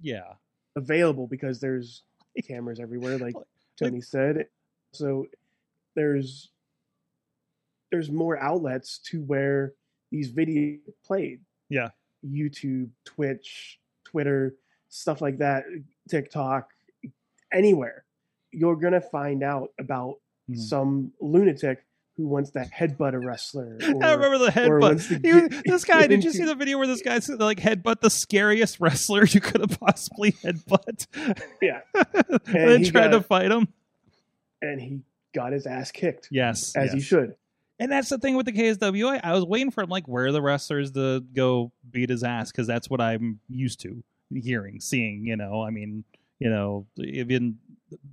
Yeah. 0.00 0.34
available 0.76 1.26
because 1.26 1.58
there's 1.60 2.02
cameras 2.46 2.78
everywhere, 2.80 3.18
like 3.18 3.34
Tony 3.78 4.00
said. 4.00 4.46
So 4.92 5.26
there's 5.96 6.50
there's 7.90 8.10
more 8.10 8.38
outlets 8.38 8.98
to 9.06 9.22
where 9.22 9.72
these 10.12 10.30
videos 10.32 10.78
played. 11.04 11.40
Yeah. 11.68 11.88
YouTube, 12.26 12.90
Twitch, 13.04 13.78
Twitter, 14.04 14.54
stuff 14.88 15.20
like 15.20 15.38
that, 15.38 15.64
TikTok, 16.08 16.68
anywhere. 17.52 18.04
You're 18.52 18.76
gonna 18.76 19.00
find 19.00 19.42
out 19.42 19.70
about 19.78 20.16
Mhm. 20.50 20.56
some 20.58 21.12
lunatic 21.20 21.84
who 22.16 22.26
wants 22.26 22.50
to 22.50 22.60
headbutt 22.60 23.14
a 23.14 23.18
wrestler. 23.18 23.78
Or, 23.94 24.04
I 24.04 24.12
remember 24.12 24.38
the 24.38 24.50
headbutt. 24.50 25.08
to 25.08 25.14
He 25.62 25.70
this 25.70 25.84
guy, 25.84 26.06
did 26.06 26.22
you 26.24 26.32
see 26.32 26.44
the 26.44 26.54
video 26.56 26.76
where 26.76 26.86
this 26.86 27.00
guy's 27.02 27.28
like 27.28 27.58
headbutt 27.58 28.00
the 28.00 28.10
scariest 28.10 28.78
wrestler 28.80 29.24
you 29.24 29.40
could 29.40 29.60
have 29.60 29.78
possibly 29.80 30.32
headbutt? 30.32 31.06
Yeah. 31.62 31.80
and 31.94 32.40
And 32.46 32.70
then 32.70 32.84
he 32.84 32.90
tried 32.90 33.12
to 33.12 33.20
fight 33.22 33.50
him. 33.50 33.68
and 34.60 34.80
he 34.80 35.00
got 35.32 35.52
his 35.52 35.66
ass 35.66 35.92
kicked 35.92 36.28
Yes. 36.30 36.74
as 36.76 36.92
he 36.92 37.00
should. 37.00 37.36
And 37.80 37.90
that's 37.90 38.10
the 38.10 38.18
thing 38.18 38.36
with 38.36 38.44
the 38.44 38.52
KSWA. 38.52 39.20
I 39.24 39.32
was 39.32 39.44
waiting 39.44 39.70
for 39.70 39.82
him, 39.82 39.88
like 39.88 40.06
where 40.06 40.26
are 40.26 40.32
the 40.32 40.42
wrestlers 40.42 40.90
to 40.92 41.20
go 41.20 41.72
beat 41.90 42.10
his 42.10 42.22
ass 42.22 42.52
because 42.52 42.66
that's 42.66 42.90
what 42.90 43.00
I'm 43.00 43.40
used 43.48 43.80
to 43.80 44.04
hearing, 44.30 44.80
seeing. 44.80 45.24
You 45.24 45.36
know, 45.36 45.62
I 45.62 45.70
mean, 45.70 46.04
you 46.38 46.50
know, 46.50 46.86
even 46.98 47.56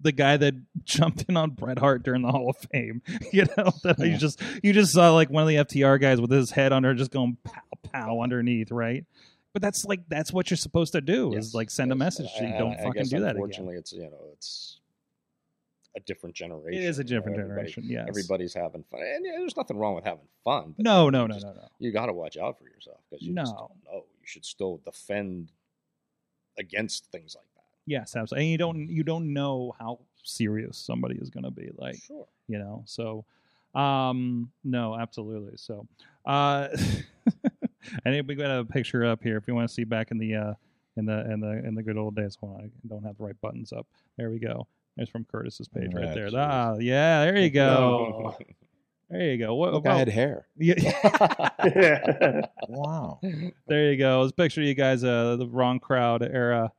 the 0.01 0.13
guy 0.13 0.37
that 0.37 0.53
jumped 0.85 1.25
in 1.27 1.35
on 1.35 1.51
Bret 1.51 1.79
Hart 1.79 2.03
during 2.03 2.21
the 2.21 2.31
Hall 2.31 2.49
of 2.49 2.57
Fame. 2.71 3.01
You 3.33 3.45
know, 3.57 3.71
that 3.83 3.99
you 3.99 4.17
just 4.17 4.41
you 4.63 4.71
just 4.71 4.93
saw 4.93 5.13
like 5.13 5.29
one 5.29 5.43
of 5.43 5.49
the 5.49 5.55
FTR 5.57 5.99
guys 5.99 6.21
with 6.21 6.31
his 6.31 6.49
head 6.49 6.71
under, 6.71 6.93
just 6.93 7.11
going 7.11 7.37
pow 7.43 7.61
pow 7.91 8.21
underneath, 8.21 8.71
right? 8.71 9.05
But 9.51 9.61
that's 9.61 9.83
like 9.83 9.99
that's 10.07 10.31
what 10.31 10.49
you're 10.49 10.57
supposed 10.57 10.93
to 10.93 11.01
do 11.01 11.33
is 11.33 11.53
like 11.53 11.69
send 11.69 11.91
a 11.91 11.95
yes. 11.95 11.99
message. 11.99 12.29
And 12.39 12.49
You 12.49 12.57
don't 12.57 12.79
I 12.79 12.83
fucking 12.83 13.07
do 13.07 13.19
that 13.19 13.35
again. 13.35 13.67
It's 13.75 13.91
you 13.91 14.03
know 14.03 14.29
it's 14.31 14.79
a 15.97 15.99
different 16.01 16.35
generation. 16.35 16.81
It 16.81 16.85
is 16.85 16.99
a 16.99 17.03
different 17.03 17.35
generation. 17.37 17.83
Yes. 17.85 18.05
Everybody's 18.07 18.53
having 18.53 18.83
fun, 18.83 19.01
and 19.01 19.25
yeah, 19.25 19.33
there's 19.37 19.57
nothing 19.57 19.77
wrong 19.77 19.95
with 19.95 20.05
having 20.05 20.27
fun. 20.45 20.75
No, 20.77 21.09
no, 21.09 21.27
no, 21.27 21.33
just- 21.33 21.45
no, 21.45 21.53
no. 21.53 21.67
You 21.79 21.91
got 21.91 22.05
to 22.05 22.13
watch 22.13 22.37
out 22.37 22.57
for 22.57 22.65
yourself 22.65 22.99
because 23.09 23.25
you 23.25 23.33
just 23.35 23.51
No. 23.53 23.71
don't 23.71 23.83
know. 23.93 24.03
You 24.21 24.25
should 24.25 24.45
still 24.45 24.79
defend 24.85 25.51
against 26.57 27.05
things 27.11 27.35
like 27.35 27.45
that. 27.55 27.63
Yes, 27.85 28.15
absolutely. 28.15 28.45
And 28.45 28.51
you 28.51 28.57
don't 28.57 28.89
you 28.89 29.03
don't 29.03 29.33
know 29.33 29.73
how 29.79 29.99
serious 30.23 30.77
somebody 30.77 31.15
is 31.17 31.29
going 31.29 31.43
to 31.45 31.51
be. 31.51 31.69
Like 31.77 31.95
Sure. 32.01 32.27
you 32.47 32.59
know 32.59 32.83
so 32.85 33.25
um 33.75 34.51
no 34.63 34.95
absolutely 34.97 35.53
so 35.57 35.85
uh 36.25 36.67
i 36.75 38.09
think 38.09 38.27
we 38.27 38.33
got 38.35 38.59
a 38.59 38.65
picture 38.65 39.05
up 39.05 39.21
here 39.21 39.37
if 39.37 39.47
you 39.47 39.53
want 39.53 39.67
to 39.67 39.73
see 39.73 39.83
back 39.83 40.09
in 40.11 40.17
the 40.17 40.33
uh 40.35 40.53
in 40.95 41.05
the 41.05 41.31
in 41.31 41.39
the 41.41 41.51
in 41.67 41.75
the 41.75 41.83
good 41.83 41.97
old 41.97 42.15
days 42.15 42.35
hold 42.39 42.55
on 42.55 42.61
i 42.63 42.69
don't 42.87 43.03
have 43.03 43.17
the 43.17 43.23
right 43.23 43.39
buttons 43.41 43.71
up 43.73 43.85
there 44.17 44.29
we 44.31 44.39
go 44.39 44.65
there's 44.97 45.09
from 45.09 45.23
curtis's 45.25 45.67
page 45.69 45.93
right 45.93 46.13
there 46.13 46.29
ah 46.35 46.75
yeah 46.79 47.23
there 47.25 47.37
you 47.37 47.49
go 47.49 48.35
there 49.09 49.31
you 49.31 49.37
go 49.37 49.55
what, 49.55 49.71
Look, 49.73 49.87
I 49.87 49.97
had 49.97 50.09
hair. 50.09 50.47
yeah, 50.57 50.75
Wow. 52.67 53.19
there 53.67 53.91
you 53.91 53.97
go 53.97 54.21
let's 54.21 54.33
picture 54.33 54.61
you 54.61 54.73
guys 54.73 55.03
uh 55.03 55.35
the 55.37 55.47
wrong 55.47 55.79
crowd 55.79 56.21
era 56.23 56.71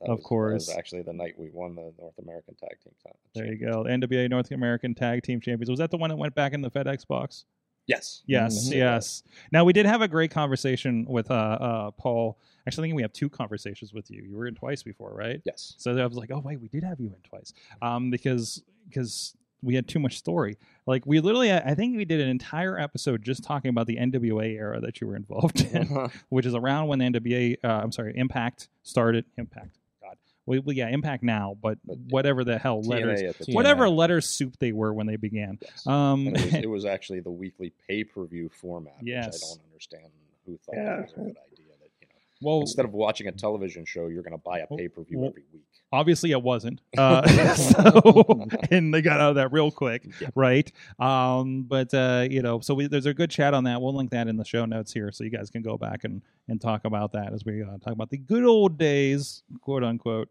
That 0.00 0.10
Of 0.10 0.18
was- 0.18 0.18
that 0.18 0.24
course. 0.24 0.66
was 0.68 0.76
actually 0.76 1.02
the 1.02 1.12
night 1.12 1.34
we 1.38 1.50
won 1.52 1.74
the 1.74 1.92
North 1.98 2.18
American 2.20 2.54
Tag 2.56 2.76
Team 2.82 2.92
title. 3.02 3.18
there 3.34 3.46
you 3.46 3.58
go 3.58 3.84
nwa 3.84 4.28
north 4.30 4.50
american 4.50 4.94
tag 4.94 5.22
team 5.22 5.40
champions 5.40 5.70
was 5.70 5.78
that 5.78 5.90
the 5.90 5.96
one 5.96 6.10
that 6.10 6.16
went 6.16 6.34
back 6.34 6.52
in 6.52 6.62
the 6.62 6.70
fedex 6.70 7.06
box 7.06 7.44
Yes. 7.88 8.24
Yes, 8.26 8.68
Mhm. 8.68 8.74
yes. 8.78 9.22
Now 9.52 9.62
we 9.64 9.72
did 9.72 9.86
have 9.86 10.02
a 10.02 10.08
great 10.08 10.32
conversation 10.32 11.06
with 11.08 11.30
uh, 11.30 11.34
uh, 11.34 11.90
Paul. 11.92 12.36
Actually, 12.66 12.84
I 12.84 12.88
think 12.88 12.96
we 12.96 13.02
have 13.02 13.12
two 13.12 13.28
conversations 13.28 13.92
with 13.94 14.10
you. 14.10 14.22
You 14.22 14.36
were 14.36 14.46
in 14.46 14.54
twice 14.54 14.82
before, 14.82 15.12
right? 15.14 15.40
Yes. 15.44 15.74
So 15.78 15.96
I 15.96 16.06
was 16.06 16.16
like, 16.16 16.30
oh 16.32 16.40
wait, 16.44 16.60
we 16.60 16.68
did 16.68 16.82
have 16.84 16.98
you 17.00 17.06
in 17.08 17.20
twice, 17.28 17.52
um, 17.82 18.10
because 18.10 18.62
because 18.88 19.34
we 19.62 19.74
had 19.74 19.88
too 19.88 19.98
much 19.98 20.16
story. 20.18 20.56
Like 20.86 21.04
we 21.06 21.18
literally, 21.20 21.52
I 21.52 21.74
think 21.74 21.96
we 21.96 22.04
did 22.04 22.20
an 22.20 22.28
entire 22.28 22.78
episode 22.78 23.22
just 23.24 23.42
talking 23.42 23.68
about 23.70 23.86
the 23.86 23.96
NWA 23.96 24.54
era 24.54 24.80
that 24.80 25.00
you 25.00 25.06
were 25.06 25.16
involved 25.16 25.60
in, 25.62 26.08
which 26.28 26.44
is 26.46 26.54
around 26.54 26.88
when 26.88 26.98
the 26.98 27.06
NWA, 27.06 27.56
uh, 27.64 27.68
I'm 27.68 27.90
sorry, 27.90 28.12
Impact 28.16 28.68
started. 28.82 29.24
Impact, 29.38 29.78
God, 30.02 30.16
well, 30.44 30.60
well, 30.64 30.76
yeah, 30.76 30.88
Impact 30.88 31.22
now, 31.24 31.56
but 31.60 31.78
But 31.84 31.98
whatever 32.10 32.44
the 32.44 32.58
hell 32.58 32.82
TNA 32.82 32.86
letters, 32.88 33.20
the 33.38 33.44
time. 33.46 33.54
whatever 33.54 33.88
letter 33.88 34.20
soup 34.20 34.56
they 34.60 34.72
were 34.72 34.92
when 34.92 35.06
they 35.06 35.16
began. 35.16 35.58
Yes. 35.62 35.86
Um, 35.86 36.28
it, 36.28 36.32
was, 36.44 36.54
it 36.54 36.70
was 36.70 36.84
actually 36.84 37.20
the 37.20 37.30
weekly 37.32 37.72
pay 37.88 38.04
per 38.04 38.24
view 38.26 38.50
format, 38.50 38.96
Yes. 39.02 39.26
which 39.26 39.42
I 39.42 39.46
don't 39.48 39.66
understand 39.72 40.04
who 40.44 40.58
thought 40.58 40.74
Yeah. 40.76 40.84
that 40.84 41.02
was 41.02 41.12
a 41.12 41.16
good 41.16 41.24
idea. 41.28 41.36
That 42.40 42.44
you 42.44 42.48
know, 42.48 42.52
well, 42.52 42.60
instead 42.60 42.84
of 42.84 42.92
watching 42.92 43.28
a 43.28 43.32
television 43.32 43.84
show, 43.84 44.08
you're 44.08 44.22
going 44.22 44.32
to 44.32 44.38
buy 44.38 44.58
a 44.58 44.66
pay 44.66 44.88
per 44.88 45.02
view 45.02 45.18
well, 45.18 45.28
every 45.30 45.44
week. 45.52 45.62
obviously 45.92 46.32
it 46.32 46.42
wasn't. 46.42 46.80
Uh, 46.98 47.26
so 47.54 48.46
and 48.70 48.92
they 48.92 49.02
got 49.02 49.20
out 49.20 49.30
of 49.30 49.34
that 49.36 49.52
real 49.52 49.70
quick 49.70 50.08
right? 50.34 50.70
Um 50.98 51.62
but 51.64 51.92
uh 51.92 52.26
you 52.30 52.40
know 52.42 52.60
so 52.60 52.74
we, 52.74 52.86
there's 52.86 53.06
a 53.06 53.12
good 53.14 53.30
chat 53.30 53.52
on 53.54 53.64
that. 53.64 53.80
We'll 53.82 53.94
link 53.94 54.10
that 54.10 54.28
in 54.28 54.36
the 54.36 54.44
show 54.44 54.64
notes 54.64 54.92
here 54.92 55.12
so 55.12 55.24
you 55.24 55.30
guys 55.30 55.50
can 55.50 55.62
go 55.62 55.76
back 55.76 56.04
and 56.04 56.22
and 56.48 56.60
talk 56.60 56.84
about 56.84 57.12
that 57.12 57.32
as 57.34 57.44
we 57.44 57.62
uh, 57.62 57.78
talk 57.84 57.92
about 57.92 58.08
the 58.10 58.16
good 58.16 58.44
old 58.44 58.78
days 58.78 59.42
quote 59.60 59.84
unquote 59.84 60.28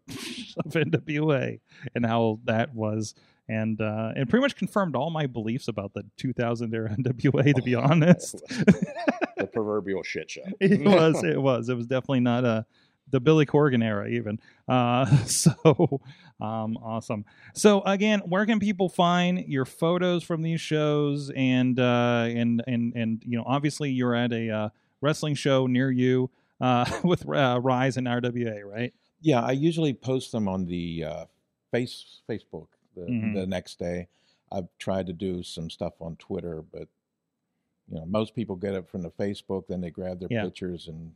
of 0.64 0.72
nwa 0.72 1.60
and 1.94 2.06
how 2.06 2.40
that 2.44 2.74
was. 2.74 3.14
And 3.48 3.80
uh 3.80 4.12
it 4.16 4.28
pretty 4.28 4.42
much 4.42 4.56
confirmed 4.56 4.96
all 4.96 5.10
my 5.10 5.26
beliefs 5.26 5.68
about 5.68 5.92
the 5.94 6.04
2000 6.16 6.74
era 6.74 6.96
nwa 6.98 7.54
to 7.54 7.62
be 7.62 7.74
honest 7.76 8.42
the 9.36 9.46
proverbial 9.46 10.02
shit 10.02 10.30
show. 10.30 10.42
it 10.60 10.84
was 10.84 11.22
it 11.24 11.40
was 11.40 11.68
it 11.68 11.74
was 11.76 11.86
definitely 11.86 12.20
not 12.20 12.44
a 12.44 12.66
the 13.10 13.20
billy 13.20 13.46
corgan 13.46 13.84
era 13.84 14.08
even 14.08 14.38
uh 14.68 15.06
so 15.26 16.00
um 16.40 16.76
awesome 16.78 17.24
so 17.54 17.80
again 17.82 18.18
where 18.26 18.44
can 18.44 18.58
people 18.58 18.88
find 18.88 19.38
your 19.46 19.64
photos 19.64 20.24
from 20.24 20.42
these 20.42 20.60
shows 20.60 21.30
and 21.36 21.78
uh 21.78 22.24
and 22.28 22.64
and 22.66 22.92
and 22.96 23.22
you 23.24 23.38
know 23.38 23.44
obviously 23.46 23.90
you're 23.90 24.14
at 24.14 24.32
a 24.32 24.50
uh, 24.50 24.68
wrestling 25.00 25.36
show 25.36 25.68
near 25.68 25.88
you 25.90 26.28
uh 26.60 26.84
with 27.04 27.28
uh, 27.28 27.60
rise 27.62 27.96
and 27.96 28.08
rwa 28.08 28.64
right 28.64 28.92
Yeah, 29.20 29.40
I 29.40 29.52
usually 29.52 29.94
post 29.94 30.32
them 30.32 30.48
on 30.48 30.66
the 30.66 31.04
uh, 31.04 31.24
face 31.70 32.22
Facebook 32.28 32.68
the, 32.96 33.02
Mhm. 33.02 33.34
the 33.34 33.46
next 33.46 33.78
day. 33.78 34.08
I've 34.52 34.68
tried 34.78 35.06
to 35.06 35.12
do 35.12 35.42
some 35.42 35.70
stuff 35.70 35.94
on 36.00 36.16
Twitter, 36.16 36.62
but 36.72 36.88
you 37.90 37.98
know, 37.98 38.06
most 38.06 38.34
people 38.34 38.56
get 38.56 38.74
it 38.74 38.88
from 38.88 39.02
the 39.02 39.10
Facebook. 39.10 39.66
Then 39.68 39.80
they 39.80 39.90
grab 39.90 40.18
their 40.20 40.28
Yeah. 40.30 40.44
pictures 40.44 40.88
and 40.88 41.12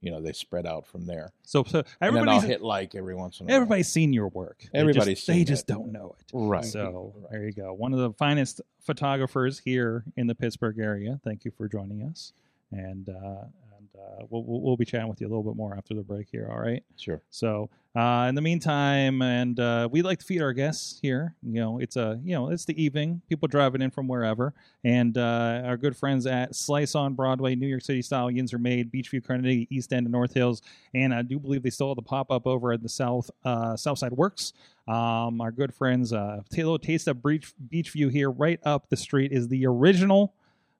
you 0.00 0.12
know 0.12 0.20
they 0.20 0.32
spread 0.32 0.64
out 0.64 0.86
from 0.86 1.06
there. 1.06 1.32
so 1.42 1.64
so 1.64 1.78
and 2.00 2.14
then 2.14 2.28
I'll 2.28 2.36
everybody's 2.36 2.42
hit 2.44 2.62
like 2.62 2.94
every 2.94 3.16
once 3.16 3.40
in 3.40 3.44
a 3.44 3.48
while. 3.48 3.56
everybody's 3.56 3.88
seen 3.88 4.12
your 4.12 4.28
work 4.28 4.64
Everybody's 4.72 5.18
just, 5.18 5.26
they 5.26 5.42
just 5.42 5.66
don't 5.66 5.90
know 5.90 6.14
it 6.20 6.26
right. 6.32 6.64
So 6.64 7.14
Right. 7.16 7.30
there 7.32 7.44
you 7.46 7.52
go. 7.52 7.72
One 7.72 7.92
of 7.92 7.98
the 7.98 8.12
finest 8.12 8.60
photographers 8.80 9.58
here 9.58 10.04
in 10.16 10.28
the 10.28 10.36
Pittsburgh 10.36 10.78
area. 10.78 11.18
Thank 11.24 11.44
you 11.44 11.50
for 11.50 11.66
joining 11.68 12.02
us, 12.04 12.32
and 12.70 13.08
uh, 13.08 13.12
and 13.12 13.67
uh, 13.98 14.24
we'll, 14.30 14.44
we'll 14.44 14.76
be 14.76 14.84
chatting 14.84 15.08
with 15.08 15.20
you 15.20 15.26
a 15.26 15.30
little 15.30 15.42
bit 15.42 15.56
more 15.56 15.74
after 15.76 15.94
the 15.94 16.02
break 16.02 16.28
here. 16.30 16.48
All 16.50 16.60
right. 16.60 16.82
Sure. 16.96 17.20
So 17.30 17.68
uh, 17.96 18.26
in 18.28 18.34
the 18.34 18.40
meantime, 18.40 19.22
and 19.22 19.58
uh, 19.58 19.88
we 19.90 20.02
like 20.02 20.20
to 20.20 20.24
feed 20.24 20.40
our 20.40 20.52
guests 20.52 21.00
here. 21.00 21.34
You 21.42 21.60
know, 21.60 21.78
it's 21.78 21.96
a 21.96 22.20
you 22.22 22.34
know 22.34 22.50
it's 22.50 22.64
the 22.64 22.80
evening. 22.80 23.22
People 23.28 23.48
driving 23.48 23.82
in 23.82 23.90
from 23.90 24.06
wherever, 24.06 24.54
and 24.84 25.16
uh, 25.18 25.62
our 25.64 25.76
good 25.76 25.96
friends 25.96 26.26
at 26.26 26.54
Slice 26.54 26.94
on 26.94 27.14
Broadway, 27.14 27.56
New 27.56 27.66
York 27.66 27.82
City 27.82 28.02
style 28.02 28.30
yins 28.30 28.52
are 28.54 28.58
made. 28.58 28.92
Beechview, 28.92 29.26
Carnegie, 29.26 29.66
East 29.70 29.92
End, 29.92 30.06
and 30.06 30.12
North 30.12 30.34
Hills, 30.34 30.62
and 30.94 31.12
I 31.12 31.22
do 31.22 31.38
believe 31.38 31.62
they 31.62 31.70
still 31.70 31.88
have 31.88 31.96
the 31.96 32.02
pop 32.02 32.30
up 32.30 32.46
over 32.46 32.72
at 32.72 32.82
the 32.82 32.88
South 32.88 33.30
uh, 33.44 33.76
Southside 33.76 34.12
Works. 34.12 34.52
Um, 34.86 35.40
our 35.40 35.50
good 35.50 35.74
friends, 35.74 36.12
uh, 36.12 36.42
Taylor 36.50 36.78
Taste 36.78 37.08
of 37.08 37.22
Beach 37.22 37.52
Beechview 37.68 38.12
here, 38.12 38.30
right 38.30 38.60
up 38.64 38.90
the 38.90 38.96
street, 38.96 39.32
is 39.32 39.48
the 39.48 39.66
original. 39.66 40.34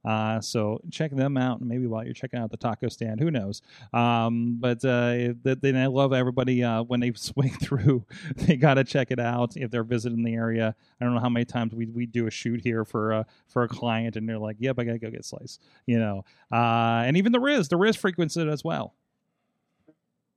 Uh, 0.08 0.40
so 0.40 0.80
check 0.90 1.14
them 1.14 1.36
out, 1.36 1.60
maybe 1.60 1.86
while 1.86 2.02
you're 2.02 2.14
checking 2.14 2.40
out 2.40 2.50
the 2.50 2.56
taco 2.56 2.88
stand, 2.88 3.20
who 3.20 3.30
knows? 3.30 3.60
Um, 3.92 4.56
but 4.58 4.82
uh, 4.82 5.34
then 5.42 5.76
I 5.76 5.84
love 5.84 6.14
everybody 6.14 6.64
uh, 6.64 6.82
when 6.82 7.00
they 7.00 7.12
swing 7.16 7.50
through, 7.50 8.06
they 8.36 8.56
gotta 8.56 8.84
check 8.84 9.10
it 9.10 9.20
out 9.20 9.54
if 9.58 9.70
they're 9.70 9.84
visiting 9.84 10.22
the 10.22 10.32
area. 10.32 10.74
I 10.98 11.04
don't 11.04 11.12
know 11.12 11.20
how 11.20 11.28
many 11.28 11.44
times 11.44 11.74
we 11.74 11.84
we 11.84 12.06
do 12.06 12.26
a 12.26 12.30
shoot 12.30 12.62
here 12.62 12.86
for 12.86 13.12
uh, 13.12 13.24
for 13.48 13.64
a 13.64 13.68
client, 13.68 14.16
and 14.16 14.26
they're 14.26 14.38
like, 14.38 14.56
"Yep, 14.60 14.78
I 14.78 14.84
gotta 14.84 14.98
go 14.98 15.10
get 15.10 15.26
slice," 15.26 15.58
you 15.84 15.98
know. 15.98 16.24
Uh, 16.50 17.02
and 17.04 17.18
even 17.18 17.32
the 17.32 17.40
Riz, 17.40 17.68
the 17.68 17.76
Riz 17.76 17.94
frequents 17.94 18.38
it 18.38 18.48
as 18.48 18.64
well. 18.64 18.94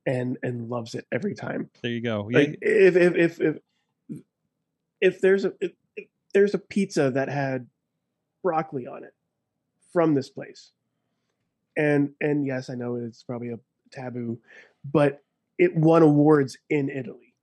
and 0.04 0.36
and 0.42 0.68
loves 0.68 0.94
it 0.94 1.06
every 1.10 1.34
time. 1.34 1.70
There 1.80 1.92
you 1.92 2.02
go. 2.02 2.28
Yeah, 2.30 2.38
Like 2.38 2.58
if 2.60 2.94
if 2.96 3.14
if 3.16 3.40
if, 3.40 3.56
if 5.00 5.20
there's 5.22 5.46
a 5.46 5.54
if, 5.62 5.72
if 5.96 6.08
there's 6.34 6.52
a 6.52 6.58
pizza 6.58 7.10
that 7.12 7.30
had 7.30 7.68
broccoli 8.42 8.86
on 8.86 9.04
it 9.04 9.14
from 9.92 10.14
this 10.14 10.30
place, 10.30 10.72
and 11.76 12.12
and 12.20 12.46
yes, 12.46 12.70
I 12.70 12.74
know 12.74 12.96
it's 12.96 13.22
probably 13.22 13.50
a 13.50 13.58
taboo, 13.90 14.38
but 14.84 15.22
it 15.58 15.76
won 15.76 16.02
awards 16.02 16.56
in 16.70 16.88
Italy, 16.88 17.34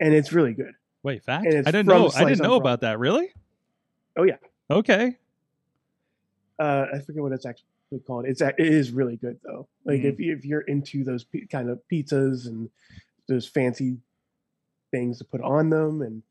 and 0.00 0.14
it's 0.14 0.32
really 0.32 0.54
good. 0.54 0.74
Wait, 1.02 1.24
fact? 1.24 1.46
I 1.46 1.50
didn't 1.50 1.86
know. 1.86 2.10
I 2.14 2.24
didn't 2.24 2.42
know 2.42 2.54
about 2.56 2.82
that. 2.82 2.98
Really? 2.98 3.32
Oh, 4.16 4.22
yeah. 4.22 4.36
Okay. 4.70 5.16
Uh, 6.58 6.86
I 6.94 6.98
forget 7.00 7.22
what 7.22 7.32
it's 7.32 7.46
actually 7.46 7.66
called. 8.06 8.24
It's 8.26 8.40
it 8.40 8.54
is 8.58 8.90
really 8.92 9.16
good 9.16 9.38
though. 9.44 9.68
Like 9.84 10.00
Mhm. 10.00 10.12
if 10.12 10.20
you, 10.20 10.36
if 10.36 10.44
you're 10.44 10.60
into 10.62 11.02
those 11.02 11.24
p- 11.24 11.46
kind 11.46 11.68
of 11.68 11.80
pizzas 11.90 12.46
and 12.46 12.70
those 13.28 13.46
fancy 13.48 13.98
things 14.90 15.18
to 15.18 15.24
put 15.24 15.40
on 15.40 15.70
them, 15.70 16.02
and 16.02 16.22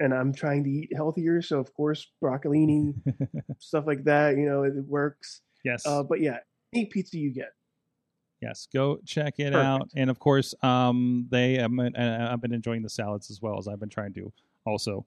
and 0.00 0.12
I'm 0.12 0.32
trying 0.32 0.64
to 0.64 0.70
eat 0.70 0.92
healthier, 0.94 1.42
so 1.42 1.58
of 1.58 1.72
course 1.74 2.06
broccolini 2.22 2.94
stuff 3.58 3.84
like 3.86 4.04
that, 4.04 4.36
you 4.36 4.46
know, 4.46 4.64
it, 4.64 4.74
works. 4.86 5.40
Yes. 5.64 5.86
Uh, 5.86 6.02
but 6.02 6.20
yeah, 6.20 6.38
any 6.74 6.86
pizza 6.86 7.16
you 7.16 7.32
get, 7.32 7.52
Yes, 8.44 8.68
go 8.72 8.98
check 9.06 9.38
it 9.38 9.52
Perfect. 9.52 9.56
out. 9.56 9.88
And 9.96 10.10
of 10.10 10.18
course, 10.18 10.54
um, 10.62 11.26
they 11.30 11.58
uh, 11.58 11.68
I've 11.68 12.42
been 12.42 12.52
enjoying 12.52 12.82
the 12.82 12.90
salads 12.90 13.30
as 13.30 13.40
well 13.40 13.58
as 13.58 13.68
I've 13.68 13.80
been 13.80 13.88
trying 13.88 14.12
to 14.14 14.30
also 14.66 15.06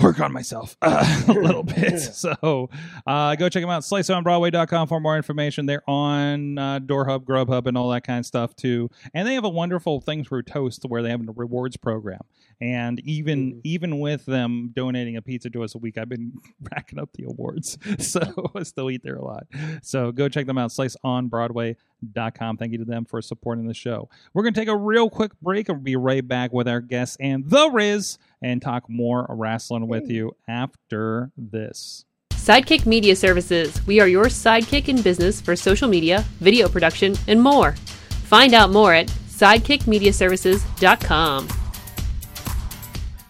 work 0.00 0.20
on 0.20 0.32
myself 0.32 0.76
uh, 0.82 1.24
a 1.28 1.32
little 1.32 1.62
bit. 1.64 1.98
So 2.00 2.70
uh, 3.06 3.34
go 3.34 3.48
check 3.48 3.62
them 3.62 3.70
out. 3.70 3.82
SliceOnBroadway.com 3.82 4.88
for 4.88 5.00
more 5.00 5.16
information. 5.16 5.66
They're 5.66 5.88
on 5.88 6.58
uh, 6.58 6.80
DoorHub, 6.80 7.24
Grubhub, 7.24 7.66
and 7.66 7.76
all 7.76 7.90
that 7.90 8.06
kind 8.06 8.20
of 8.20 8.26
stuff 8.26 8.54
too. 8.56 8.90
And 9.14 9.26
they 9.26 9.34
have 9.34 9.44
a 9.44 9.50
wonderful 9.50 10.00
thing 10.00 10.24
through 10.24 10.42
Toast 10.42 10.84
where 10.84 11.02
they 11.02 11.10
have 11.10 11.26
a 11.28 11.32
rewards 11.32 11.76
program. 11.76 12.20
And 12.60 13.00
even 13.00 13.54
Mhm. 13.56 13.60
even 13.64 14.00
with 14.00 14.24
them 14.24 14.70
donating 14.74 15.16
a 15.16 15.22
pizza 15.22 15.50
to 15.50 15.62
us 15.62 15.74
a 15.74 15.78
week, 15.78 15.98
I've 15.98 16.08
been 16.08 16.32
racking 16.72 16.98
up 16.98 17.10
the 17.14 17.24
awards. 17.24 17.76
So 17.98 18.20
I 18.54 18.62
still 18.62 18.90
eat 18.90 19.02
there 19.02 19.16
a 19.16 19.24
lot. 19.24 19.46
So 19.82 20.12
go 20.12 20.28
check 20.28 20.46
them 20.46 20.56
out. 20.58 20.70
SliceOnBroadway.com. 20.70 22.56
Thank 22.56 22.72
you 22.72 22.78
to 22.78 22.84
them 22.84 23.04
for 23.04 23.20
supporting 23.20 23.66
the 23.66 23.74
show. 23.74 24.08
We're 24.32 24.42
going 24.42 24.54
to 24.54 24.60
take 24.60 24.68
a 24.68 24.76
real 24.76 25.10
quick 25.10 25.32
break 25.40 25.68
and 25.68 25.78
we'll 25.78 25.84
be 25.84 25.96
right 25.96 26.26
back 26.26 26.52
with 26.52 26.68
our 26.68 26.80
guests 26.80 27.16
and 27.20 27.48
the 27.50 27.68
Riz 27.70 28.18
and 28.42 28.62
talk 28.62 28.88
more 28.88 29.26
wrestling 29.28 29.88
with 29.88 30.08
you 30.10 30.34
after 30.48 31.30
this. 31.36 32.04
Sidekick 32.32 32.86
Media 32.86 33.16
Services. 33.16 33.84
We 33.86 34.00
are 34.00 34.08
your 34.08 34.26
sidekick 34.26 34.88
in 34.88 35.02
business 35.02 35.40
for 35.40 35.56
social 35.56 35.88
media, 35.88 36.24
video 36.40 36.68
production, 36.68 37.16
and 37.26 37.42
more. 37.42 37.72
Find 37.72 38.54
out 38.54 38.70
more 38.70 38.94
at 38.94 39.08
sidekickmediaservices.com. 39.08 41.48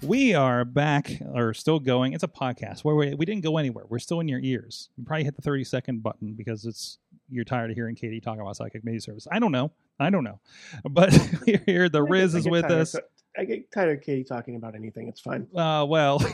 We 0.07 0.35
are 0.35 0.65
back, 0.65 1.11
or 1.35 1.53
still 1.53 1.81
going. 1.81 2.13
It's 2.13 2.23
a 2.23 2.29
podcast 2.29 2.85
where 2.85 2.95
we, 2.95 3.15
we 3.15 3.27
didn't 3.27 3.43
go 3.43 3.59
anywhere. 3.59 3.87
We're 3.89 3.99
still 3.99 4.21
in 4.21 4.29
your 4.29 4.39
ears. 4.39 4.89
You 4.97 5.05
probably 5.05 5.25
hit 5.25 5.35
the 5.35 5.43
30 5.43 5.65
second 5.65 6.03
button 6.05 6.35
because 6.35 6.65
it's 6.65 6.99
you're 7.29 7.45
tired 7.45 7.73
of 7.73 7.77
hearing 7.77 7.97
Katie 7.97 8.21
talk 8.21 8.39
about 8.39 8.57
Sidekick 8.57 8.85
Media 8.85 9.01
Service. 9.01 9.27
I 9.33 9.41
don't 9.41 9.51
know. 9.51 9.73
I 9.99 10.11
don't 10.11 10.23
know. 10.23 10.39
But 10.89 11.13
we're 11.47 11.61
here. 11.67 11.89
The 11.89 12.05
I 12.05 12.09
Riz 12.09 12.37
is 12.37 12.49
with 12.49 12.69
tired 12.69 12.81
us. 12.83 12.95
I 13.37 13.45
get 13.47 13.73
tired 13.73 13.99
of 13.99 14.05
Katie 14.05 14.23
talking 14.23 14.55
about 14.55 14.77
anything. 14.77 15.09
It's 15.09 15.21
fine. 15.21 15.49
Uh, 15.53 15.85
well, 15.89 16.25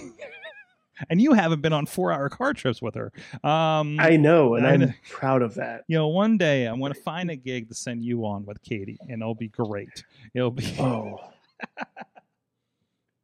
and 1.08 1.18
you 1.18 1.32
haven't 1.32 1.62
been 1.62 1.72
on 1.72 1.86
four 1.86 2.12
hour 2.12 2.28
car 2.28 2.52
trips 2.52 2.82
with 2.82 2.94
her. 2.96 3.10
Um, 3.42 3.98
I 3.98 4.18
know, 4.18 4.56
and 4.56 4.66
I 4.66 4.72
I'm 4.72 4.94
proud 5.08 5.40
of 5.40 5.54
that. 5.54 5.84
you 5.88 5.96
know, 5.96 6.08
one 6.08 6.36
day 6.36 6.66
I'm 6.66 6.78
going 6.78 6.92
to 6.92 7.00
find 7.00 7.30
a 7.30 7.36
gig 7.36 7.68
to 7.70 7.74
send 7.74 8.04
you 8.04 8.26
on 8.26 8.44
with 8.44 8.60
Katie, 8.60 8.98
and 9.08 9.22
it'll 9.22 9.34
be 9.34 9.48
great. 9.48 10.04
It'll 10.34 10.50
be. 10.50 10.76
Oh, 10.78 11.18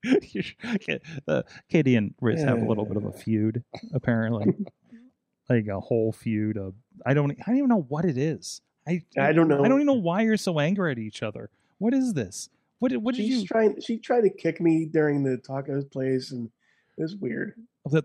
uh, 1.28 1.42
Katie 1.68 1.96
and 1.96 2.14
Riz 2.20 2.42
have 2.42 2.60
a 2.62 2.64
little 2.64 2.84
bit 2.84 2.96
of 2.96 3.04
a 3.04 3.12
feud, 3.12 3.64
apparently. 3.92 4.54
like 5.48 5.66
a 5.66 5.80
whole 5.80 6.12
feud 6.12 6.56
of 6.58 6.74
I 7.06 7.14
don't 7.14 7.30
I 7.32 7.44
don't 7.46 7.56
even 7.56 7.68
know 7.68 7.86
what 7.88 8.04
it 8.04 8.18
is. 8.18 8.60
I 8.86 9.02
I 9.18 9.32
don't 9.32 9.48
know. 9.48 9.62
I 9.64 9.68
don't 9.68 9.78
even 9.78 9.86
know 9.86 9.94
why 9.94 10.22
you're 10.22 10.36
so 10.36 10.58
angry 10.60 10.92
at 10.92 10.98
each 10.98 11.22
other. 11.22 11.50
What 11.78 11.94
is 11.94 12.14
this? 12.14 12.50
What 12.78 12.92
what 12.98 13.14
did 13.14 13.26
she's 13.26 13.42
you? 13.42 13.46
trying. 13.46 13.80
She 13.80 13.98
tried 13.98 14.22
to 14.22 14.30
kick 14.30 14.60
me 14.60 14.84
during 14.84 15.24
the 15.24 15.38
tacos 15.38 15.90
place, 15.90 16.30
and 16.30 16.50
it 16.96 17.02
was 17.02 17.16
weird. 17.16 17.54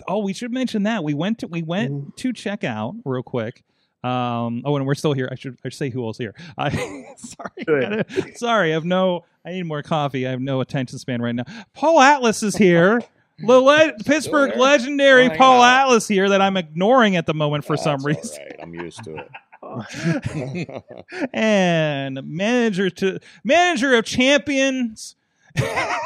Oh, 0.08 0.20
we 0.20 0.34
should 0.34 0.54
mention 0.54 0.84
that 0.84 1.04
we 1.04 1.14
went 1.14 1.40
to 1.40 1.48
we 1.48 1.62
went 1.62 1.92
Mhm. 1.92 2.16
to 2.16 2.34
check 2.34 2.64
out 2.64 2.96
real 3.06 3.24
quick. 3.24 3.64
Um, 4.04 4.64
oh, 4.66 4.76
and 4.76 4.86
we're 4.86 4.96
still 4.96 5.14
here. 5.14 5.30
I 5.32 5.36
should 5.36 5.58
I 5.64 5.70
should 5.70 5.78
say 5.78 5.90
who 5.90 6.06
else 6.06 6.18
here. 6.18 6.36
I 6.58 6.70
sorry, 7.18 7.64
gotta- 7.66 8.36
sorry. 8.36 8.72
I 8.72 8.74
have 8.74 8.86
no. 8.86 9.24
I 9.46 9.52
need 9.52 9.64
more 9.64 9.82
coffee. 9.84 10.28
I 10.28 10.32
have 10.32 10.42
no 10.42 10.62
attention 10.62 11.00
span 11.00 11.22
right 11.22 11.34
now. 11.36 11.46
Paul 11.74 12.02
Atlas 12.02 12.44
is 12.44 12.56
here. 12.56 13.02
The 13.40 13.60
le- 13.60 13.94
Pittsburgh 14.06 14.52
there? 14.52 14.60
legendary 14.62 15.26
Still 15.26 15.38
Paul 15.38 15.62
hanging 15.64 15.66
out. 15.80 15.82
Atlas 15.88 16.08
here 16.08 16.30
that 16.30 16.40
I'm 16.40 16.56
ignoring 16.56 17.16
at 17.16 17.26
the 17.26 17.34
moment 17.34 17.66
for 17.66 17.76
some 17.76 18.00
That's 18.04 18.04
all 18.04 18.08
reason. 18.10 18.44
right. 18.44 18.60
I'm 18.62 18.74
used 18.76 19.04
to 19.06 19.16
it. 19.18 20.84
and 21.34 22.22
manager 22.24 22.92
to 22.92 23.20
manager 23.44 23.96
of 23.96 24.06
champions. 24.06 25.16
I 25.58 26.00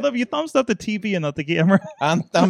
love 0.00 0.16
you 0.16 0.24
thumbs 0.24 0.54
up 0.54 0.68
the 0.68 0.76
TV 0.76 1.14
and 1.16 1.22
not 1.22 1.34
the 1.34 1.42
camera. 1.44 1.80
I'm, 2.00 2.22
I'm 2.32 2.48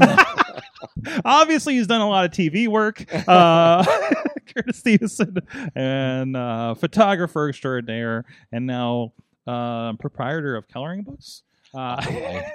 Obviously, 1.24 1.74
he's 1.74 1.86
done 1.86 2.00
a 2.00 2.08
lot 2.08 2.24
of 2.24 2.30
TV 2.30 2.68
work. 2.68 3.04
Uh, 3.28 3.84
Curtis 4.54 4.78
Stevenson 4.78 5.38
and 5.74 6.36
uh, 6.36 6.74
photographer 6.74 7.48
extraordinaire, 7.48 8.24
and 8.52 8.66
now 8.66 9.12
uh, 9.46 9.92
proprietor 9.94 10.56
of 10.56 10.68
coloring 10.68 11.02
books. 11.02 11.42
Uh, 11.74 12.02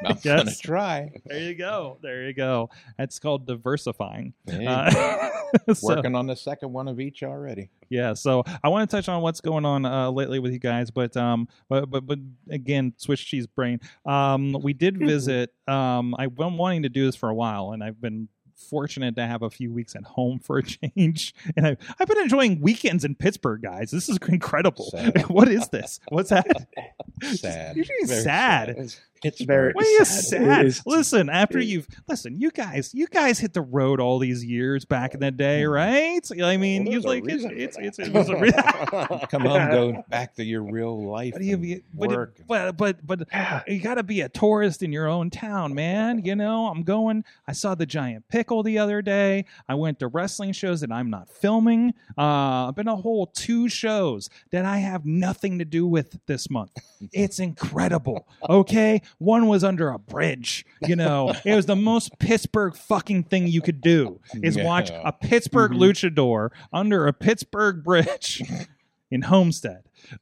I'm 0.05 0.17
gonna 0.23 0.51
try. 0.61 1.11
there 1.25 1.39
you 1.39 1.55
go. 1.55 1.97
There 2.01 2.23
you 2.27 2.33
go. 2.33 2.69
That's 2.97 3.19
called 3.19 3.45
diversifying. 3.45 4.33
Hey, 4.47 4.65
Uh, 4.65 5.29
so- 5.73 5.87
working 5.95 6.15
on 6.15 6.27
the 6.27 6.35
second 6.35 6.73
one 6.73 6.87
of 6.87 6.99
each 6.99 7.21
already. 7.23 7.69
yeah, 7.89 8.13
so 8.13 8.43
I 8.63 8.69
want 8.69 8.89
to 8.89 8.95
touch 8.95 9.07
on 9.09 9.21
what's 9.21 9.39
going 9.41 9.65
on 9.65 9.85
uh, 9.85 10.09
lately 10.09 10.39
with 10.39 10.51
you 10.51 10.59
guys, 10.59 10.89
but 10.89 11.15
um, 11.15 11.47
but 11.69 11.89
but, 11.89 12.05
but 12.07 12.19
again, 12.49 12.93
Swiss 12.97 13.19
cheese 13.19 13.45
brain. 13.47 13.79
Um, 14.05 14.53
we 14.61 14.73
did 14.73 14.97
visit. 15.13 15.51
Um, 15.67 16.15
I've 16.17 16.35
been 16.35 16.57
wanting 16.57 16.83
to 16.83 16.89
do 16.89 17.05
this 17.05 17.15
for 17.15 17.29
a 17.29 17.35
while, 17.35 17.71
and 17.71 17.83
I've 17.83 18.01
been 18.01 18.29
fortunate 18.63 19.15
to 19.15 19.25
have 19.25 19.41
a 19.41 19.49
few 19.49 19.71
weeks 19.71 19.95
at 19.95 20.03
home 20.03 20.39
for 20.39 20.57
a 20.57 20.63
change, 20.95 21.33
and 21.55 21.67
I 21.67 21.77
I've 21.99 22.07
been 22.07 22.19
enjoying 22.19 22.61
weekends 22.61 23.03
in 23.05 23.15
Pittsburgh, 23.15 23.61
guys. 23.61 23.91
This 23.91 24.09
is 24.09 24.17
incredible. 24.27 24.85
Sad. 24.91 25.21
what 25.29 25.47
is 25.49 25.67
this? 25.69 25.99
What's 26.09 26.29
that? 26.29 26.47
Sad. 27.21 27.75
You're 27.75 27.85
Very 28.05 28.21
sad. 28.21 28.93
It's 29.23 29.41
very 29.41 29.73
Why 29.73 29.81
are 29.83 29.85
you 29.85 30.05
sad. 30.05 30.23
sad? 30.23 30.59
It 30.61 30.67
is- 30.67 30.81
listen, 30.85 31.29
after 31.29 31.59
it- 31.59 31.65
you've 31.65 31.87
listen, 32.07 32.39
you 32.39 32.51
guys, 32.51 32.91
you 32.93 33.07
guys 33.07 33.39
hit 33.39 33.53
the 33.53 33.61
road 33.61 33.99
all 33.99 34.19
these 34.19 34.43
years 34.43 34.85
back 34.85 35.13
in 35.13 35.19
the 35.19 35.31
day, 35.31 35.65
right? 35.65 36.19
I 36.41 36.57
mean, 36.57 36.85
Well, 36.85 36.93
you 36.93 37.01
there's 37.01 37.05
like 37.05 37.23
it's 37.27 37.43
it's, 37.77 37.77
it's, 37.77 37.99
it 37.99 38.13
was 38.13 38.29
a 38.29 38.37
re- 38.37 38.51
Come 39.29 39.43
home, 39.43 39.69
go 39.71 40.03
back 40.09 40.35
to 40.35 40.43
your 40.43 40.63
real 40.63 41.03
life. 41.05 41.33
What 41.33 41.41
do 41.41 41.45
you 41.47 41.53
and 41.53 41.61
be? 41.61 41.83
But, 41.93 42.11
it- 42.11 42.15
work. 42.17 42.37
but 42.47 42.77
but 42.77 43.05
but 43.05 43.27
you 43.67 43.79
got 43.79 43.95
to 43.95 44.03
be 44.03 44.21
a 44.21 44.29
tourist 44.29 44.83
in 44.83 44.91
your 44.91 45.07
own 45.07 45.29
town, 45.29 45.73
man. 45.73 46.23
You 46.25 46.35
know, 46.35 46.67
I'm 46.67 46.83
going. 46.83 47.23
I 47.47 47.51
saw 47.53 47.75
the 47.75 47.85
giant 47.85 48.27
pickle 48.27 48.63
the 48.63 48.77
other 48.79 49.01
day. 49.01 49.45
I 49.67 49.75
went 49.75 49.99
to 49.99 50.07
wrestling 50.07 50.51
shows 50.53 50.81
that 50.81 50.91
I'm 50.91 51.09
not 51.09 51.29
filming. 51.29 51.93
Uh, 52.17 52.67
I've 52.67 52.75
been 52.75 52.87
a 52.87 52.95
whole 52.95 53.27
two 53.27 53.69
shows 53.69 54.29
that 54.51 54.65
I 54.65 54.77
have 54.79 55.05
nothing 55.05 55.59
to 55.59 55.65
do 55.65 55.85
with 55.87 56.19
this 56.25 56.49
month. 56.49 56.71
It's 57.11 57.39
incredible. 57.39 58.27
Okay, 58.49 59.01
one 59.19 59.47
was 59.47 59.63
under 59.63 59.89
a 59.89 59.99
bridge. 59.99 60.65
You 60.85 60.95
know, 60.95 61.33
it 61.45 61.55
was 61.55 61.65
the 61.65 61.75
most 61.75 62.17
Pittsburgh 62.19 62.75
fucking 62.75 63.23
thing 63.25 63.47
you 63.47 63.61
could 63.61 63.81
do 63.81 64.19
is 64.41 64.57
watch 64.57 64.89
a 64.91 65.11
Pittsburgh 65.11 65.71
Mhm. 65.71 65.77
luchador 65.79 66.49
under 66.71 67.07
a 67.07 67.13
Pittsburgh 67.13 67.83
bridge 67.83 68.41
in 69.11 69.21
Homestead. 69.23 69.83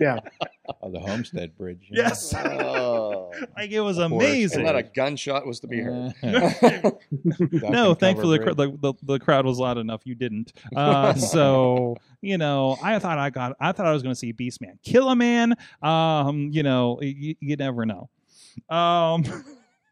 Yeah. 0.00 0.20
Oh, 0.82 0.88
the 0.88 1.00
Homestead 1.00 1.56
Bridge. 1.58 1.88
Yes. 1.90 2.32
Oh. 2.32 3.32
like 3.56 3.72
it 3.72 3.80
was 3.80 3.96
course. 3.96 4.12
amazing. 4.12 4.64
Not 4.64 4.76
a 4.76 4.84
gunshot 4.84 5.44
was 5.44 5.58
to 5.60 5.66
be 5.66 5.80
heard. 5.80 6.14
no, 6.22 7.94
thankfully 7.94 8.38
the, 8.38 8.44
cr- 8.44 8.52
the, 8.52 8.78
the 8.80 8.94
the 9.02 9.18
crowd 9.18 9.46
was 9.46 9.58
loud 9.58 9.78
enough. 9.78 10.02
You 10.04 10.14
didn't. 10.14 10.52
Uh, 10.76 11.14
so 11.14 11.96
you 12.20 12.38
know, 12.38 12.78
I 12.80 13.00
thought 13.00 13.18
I 13.18 13.30
got. 13.30 13.56
I 13.58 13.72
thought 13.72 13.86
I 13.86 13.92
was 13.92 14.04
going 14.04 14.14
to 14.14 14.18
see 14.18 14.32
Beastman 14.32 14.80
kill 14.84 15.08
a 15.10 15.16
man. 15.16 15.56
Um, 15.82 16.50
you 16.52 16.62
know, 16.62 17.00
you, 17.02 17.34
you 17.40 17.56
never 17.56 17.84
know. 17.84 18.08
Um, 18.68 19.24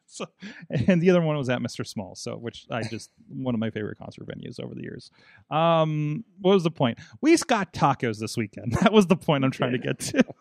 so, 0.11 0.27
and 0.71 1.01
the 1.03 1.11
other 1.11 1.21
one 1.21 1.37
was 1.37 1.49
at 1.51 1.61
Mr. 1.61 1.87
Small. 1.87 2.15
So, 2.15 2.37
which 2.37 2.67
I 2.71 2.83
just 2.83 3.11
one 3.29 3.55
of 3.55 3.61
my 3.61 3.71
favorite 3.71 3.99
concert 3.99 4.27
venues 4.27 4.59
over 4.59 4.75
the 4.75 4.83
years. 4.83 5.11
Um, 5.51 6.25
what 6.41 6.55
was 6.55 6.65
the 6.65 6.71
point? 6.71 6.99
We 7.21 7.37
got 7.37 7.73
tacos 7.73 8.19
this 8.19 8.37
weekend. 8.37 8.73
That 8.83 8.93
was 8.93 9.07
the 9.07 9.17
point 9.17 9.45
I'm 9.45 9.51
trying 9.51 9.73
to 9.73 9.79
get 9.79 9.99
to. 10.01 10.25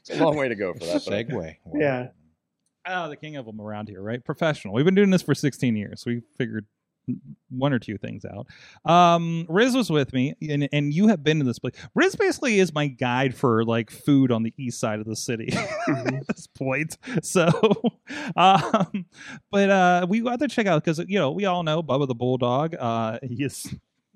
It's 0.00 0.10
a 0.10 0.24
long 0.24 0.36
way 0.36 0.48
to 0.48 0.56
go 0.56 0.72
for 0.74 0.80
that. 0.80 1.02
but- 1.06 1.12
Segue. 1.28 1.56
Wow. 1.64 1.80
Yeah. 1.80 2.08
Oh, 2.86 3.08
the 3.08 3.16
king 3.16 3.36
of 3.36 3.46
them 3.46 3.60
around 3.60 3.88
here, 3.88 4.02
right? 4.02 4.22
Professional. 4.24 4.74
We've 4.74 4.84
been 4.84 4.94
doing 4.96 5.10
this 5.10 5.22
for 5.22 5.34
16 5.34 5.76
years. 5.76 6.04
We 6.04 6.22
figured 6.36 6.66
one 7.50 7.72
or 7.72 7.78
two 7.78 7.96
things 7.98 8.24
out. 8.24 8.46
Um, 8.90 9.46
Riz 9.48 9.74
was 9.74 9.90
with 9.90 10.12
me, 10.12 10.34
and, 10.48 10.68
and 10.72 10.92
you 10.92 11.08
have 11.08 11.22
been 11.24 11.38
to 11.38 11.44
this 11.44 11.58
place. 11.58 11.74
Riz 11.94 12.14
basically 12.16 12.58
is 12.58 12.74
my 12.74 12.88
guide 12.88 13.34
for 13.34 13.64
like 13.64 13.90
food 13.90 14.30
on 14.30 14.42
the 14.42 14.52
east 14.58 14.80
side 14.80 15.00
of 15.00 15.06
the 15.06 15.16
city 15.16 15.46
Mhm. 15.88 16.18
at 16.20 16.26
this 16.26 16.46
point. 16.46 16.96
So, 17.22 17.48
um, 18.36 19.06
but 19.50 19.70
uh, 19.70 20.06
we 20.08 20.20
got 20.20 20.38
to 20.40 20.48
check 20.48 20.66
out 20.66 20.84
because 20.84 20.98
you 21.08 21.18
know 21.18 21.30
we 21.32 21.44
all 21.46 21.62
know 21.62 21.82
Bubba 21.82 22.06
the 22.06 22.14
Bulldog. 22.14 22.74
Uh, 22.78 23.18
he 23.22 23.42
is 23.44 23.74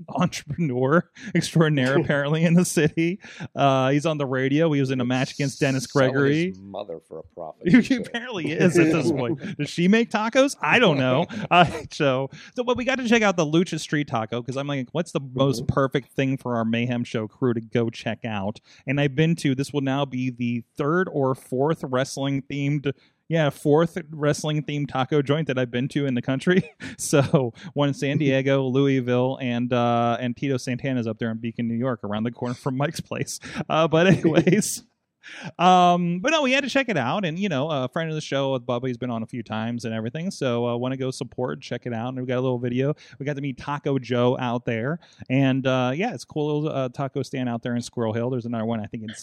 entrepreneur 0.09 1.09
extraordinaire 1.35 1.97
apparently 1.99 2.45
in 2.45 2.55
the 2.55 2.65
city. 2.65 3.21
Uh, 3.55 3.91
he's 3.91 4.07
on 4.07 4.19
the 4.19 4.27
radio. 4.27 4.71
He 4.73 4.81
was 4.81 4.91
in 4.91 5.01
a 5.01 5.05
match 5.05 5.33
against 5.35 5.61
Dennis 5.61 5.87
Gregory. 5.87 6.49
his 6.49 6.59
mother 6.59 7.01
for 7.09 7.21
a 7.21 7.23
profit. 7.35 7.63
He 7.93 7.97
apparently 7.97 8.53
is 8.53 8.79
at 8.79 8.93
this 8.93 9.11
point. 9.11 9.41
Does 9.59 9.69
she 9.69 9.89
make 9.89 10.11
tacos? 10.11 10.57
I 10.61 10.79
don't 10.79 10.99
know. 10.99 11.27
Uh, 11.51 11.65
so, 11.91 12.31
so, 12.55 12.65
but 12.65 12.77
we 12.77 12.85
got 12.85 12.97
to 12.99 13.09
check 13.09 13.23
out 13.23 13.37
the 13.37 13.45
Lucha 13.45 13.79
Street 13.81 14.09
Taco 14.09 14.41
because 14.41 14.57
I'm 14.57 14.67
like, 14.67 14.89
what's 14.93 15.13
the 15.13 15.21
most 15.35 15.67
perfect 15.67 16.13
thing 16.13 16.37
for 16.37 16.57
our 16.57 16.65
Mayhem 16.65 17.05
Show 17.05 17.27
crew 17.29 17.55
to 17.55 17.61
go 17.61 17.91
check 17.91 18.25
out? 18.25 18.61
And 18.87 19.01
I've 19.01 19.15
been 19.15 19.37
to. 19.37 19.55
This 19.55 19.73
will 19.73 19.81
now 19.81 20.05
be 20.05 20.31
the 20.31 20.63
third 20.77 21.09
or 21.13 21.35
fourth 21.35 21.85
wrestling 21.85 22.43
themed. 22.43 22.93
Yeah, 23.33 23.49
fourth 23.49 23.97
wrestling 24.11 24.63
themed 24.63 24.89
taco 24.89 25.23
joint 25.23 25.47
that 25.47 25.59
I've 25.59 25.71
been 25.71 25.89
to 25.89 26.05
in 26.05 26.13
the 26.13 26.21
country. 26.21 26.71
So 26.99 27.55
one 27.73 27.89
in 27.89 27.95
San 27.95 28.19
Diego, 28.19 28.65
Louisville, 28.65 29.39
and 29.41 29.73
uh, 29.73 30.19
and 30.21 30.37
Tito 30.37 30.57
Santana's 30.57 31.07
up 31.07 31.19
there 31.19 31.31
in 31.31 31.39
Beacon, 31.39 31.67
New 31.67 31.75
York, 31.75 32.05
around 32.05 32.25
the 32.25 32.31
corner 32.31 32.55
from 32.55 32.77
Mike's 32.77 33.01
place. 33.01 33.41
Uh, 33.69 33.89
but 33.89 34.07
anyways, 34.09 34.85
um, 35.59 36.21
but 36.21 36.31
no, 36.31 36.43
we 36.43 36.53
had 36.53 36.65
to 36.65 36.71
check 36.71 36.89
it 36.91 36.99
out, 36.99 37.25
and 37.25 37.39
you 37.39 37.49
know, 37.49 37.71
a 37.71 37.89
friend 37.89 38.11
of 38.11 38.15
the 38.15 38.21
show 38.21 38.53
with 38.53 38.67
Bubba, 38.67 38.89
he's 38.89 38.99
been 38.99 39.11
on 39.11 39.23
a 39.23 39.27
few 39.27 39.43
times 39.43 39.87
and 39.87 39.95
everything. 39.95 40.31
So 40.31 40.69
uh, 40.69 40.77
want 40.77 40.93
to 40.93 40.99
go 40.99 41.11
support, 41.11 41.63
check 41.63 41.87
it 41.87 41.95
out, 41.95 42.09
and 42.09 42.21
we 42.21 42.27
got 42.27 42.39
a 42.39 42.43
little 42.43 42.59
video. 42.59 42.95
We 43.19 43.25
got 43.25 43.37
to 43.37 43.43
meet 43.43 43.59
Taco 43.59 43.99
Joe 43.99 44.37
out 44.39 44.67
there, 44.67 45.01
and 45.31 45.67
uh, 45.67 45.93
yeah, 45.95 46.13
it's 46.13 46.25
a 46.25 46.27
cool 46.27 46.61
little 46.61 46.77
uh, 46.77 46.89
taco 46.91 47.23
stand 47.23 47.49
out 47.49 47.63
there 47.63 47.75
in 47.75 47.81
Squirrel 47.81 48.13
Hill. 48.13 48.29
There's 48.29 48.47
another 48.47 48.67
one, 48.67 48.81
I 48.81 48.87
think, 48.87 49.05
in 49.05 49.15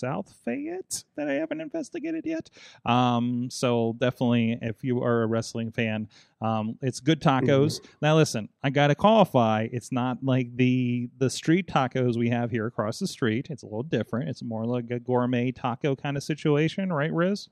South 0.00 0.34
Fayette 0.44 1.04
that 1.16 1.28
I 1.28 1.34
haven't 1.34 1.60
investigated 1.60 2.24
yet. 2.26 2.50
Um, 2.84 3.48
so 3.50 3.94
definitely, 3.98 4.58
if 4.60 4.82
you 4.82 5.02
are 5.02 5.22
a 5.22 5.26
wrestling 5.26 5.70
fan, 5.70 6.08
um, 6.40 6.78
it's 6.80 7.00
good 7.00 7.20
tacos. 7.20 7.80
Now, 8.00 8.16
listen, 8.16 8.48
I 8.62 8.70
got 8.70 8.88
to 8.88 8.94
qualify. 8.94 9.68
It's 9.70 9.92
not 9.92 10.24
like 10.24 10.56
the 10.56 11.10
the 11.18 11.30
street 11.30 11.66
tacos 11.66 12.16
we 12.16 12.30
have 12.30 12.50
here 12.50 12.66
across 12.66 12.98
the 12.98 13.06
street. 13.06 13.48
It's 13.50 13.62
a 13.62 13.66
little 13.66 13.82
different. 13.82 14.30
It's 14.30 14.42
more 14.42 14.64
like 14.64 14.90
a 14.90 14.98
gourmet 14.98 15.52
taco 15.52 15.94
kind 15.94 16.16
of 16.16 16.22
situation, 16.22 16.92
right, 16.92 17.12
Riz? 17.12 17.48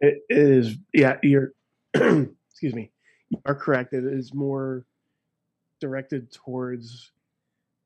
It, 0.00 0.22
it 0.28 0.38
is. 0.38 0.76
Yeah. 0.92 1.18
You're. 1.22 1.52
excuse 1.94 2.74
me. 2.74 2.92
You 3.30 3.40
are 3.46 3.54
correct. 3.54 3.92
It 3.92 4.04
is 4.04 4.32
more 4.32 4.86
directed 5.80 6.32
towards 6.32 7.12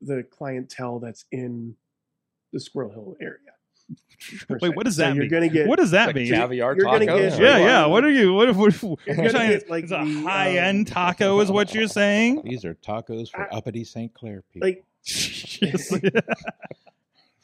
the 0.00 0.24
clientele 0.30 1.00
that's 1.00 1.24
in 1.32 1.74
the 2.52 2.60
Squirrel 2.60 2.92
Hill 2.92 3.16
area. 3.20 3.57
Per 4.48 4.58
Wait, 4.60 4.70
se. 4.70 4.74
what 4.74 4.84
does 4.86 4.96
So 4.96 5.02
that 5.02 5.14
you're 5.14 5.22
mean? 5.24 5.30
Gonna 5.30 5.48
get, 5.48 5.66
what 5.68 5.78
does 5.78 5.92
that 5.92 6.06
Like 6.08 6.16
mean? 6.16 6.28
caviar 6.32 6.74
You're 6.76 6.84
gonna 6.84 7.06
tacos? 7.06 7.30
get- 7.30 7.40
yeah, 7.40 7.58
yeah. 7.58 7.86
What 7.86 8.04
are 8.04 8.10
you? 8.10 8.34
What? 8.34 8.54
what, 8.56 8.74
what 8.82 8.98
You're 9.06 9.14
you're 9.14 9.16
gonna 9.16 9.30
trying 9.30 9.50
get, 9.50 9.70
like, 9.70 9.84
it's 9.84 9.92
a 9.92 10.04
the, 10.04 10.22
high 10.22 10.58
end 10.58 10.88
um, 10.88 10.94
taco, 10.94 11.40
is 11.40 11.50
what 11.50 11.72
you're 11.74 11.86
saying? 11.88 12.42
These 12.44 12.64
are 12.64 12.74
tacos 12.74 13.30
for 13.30 13.42
I- 13.42 13.56
uppity 13.56 13.84
St. 13.84 14.12
Clair 14.12 14.42
people. 14.52 14.68
like, 14.68 14.84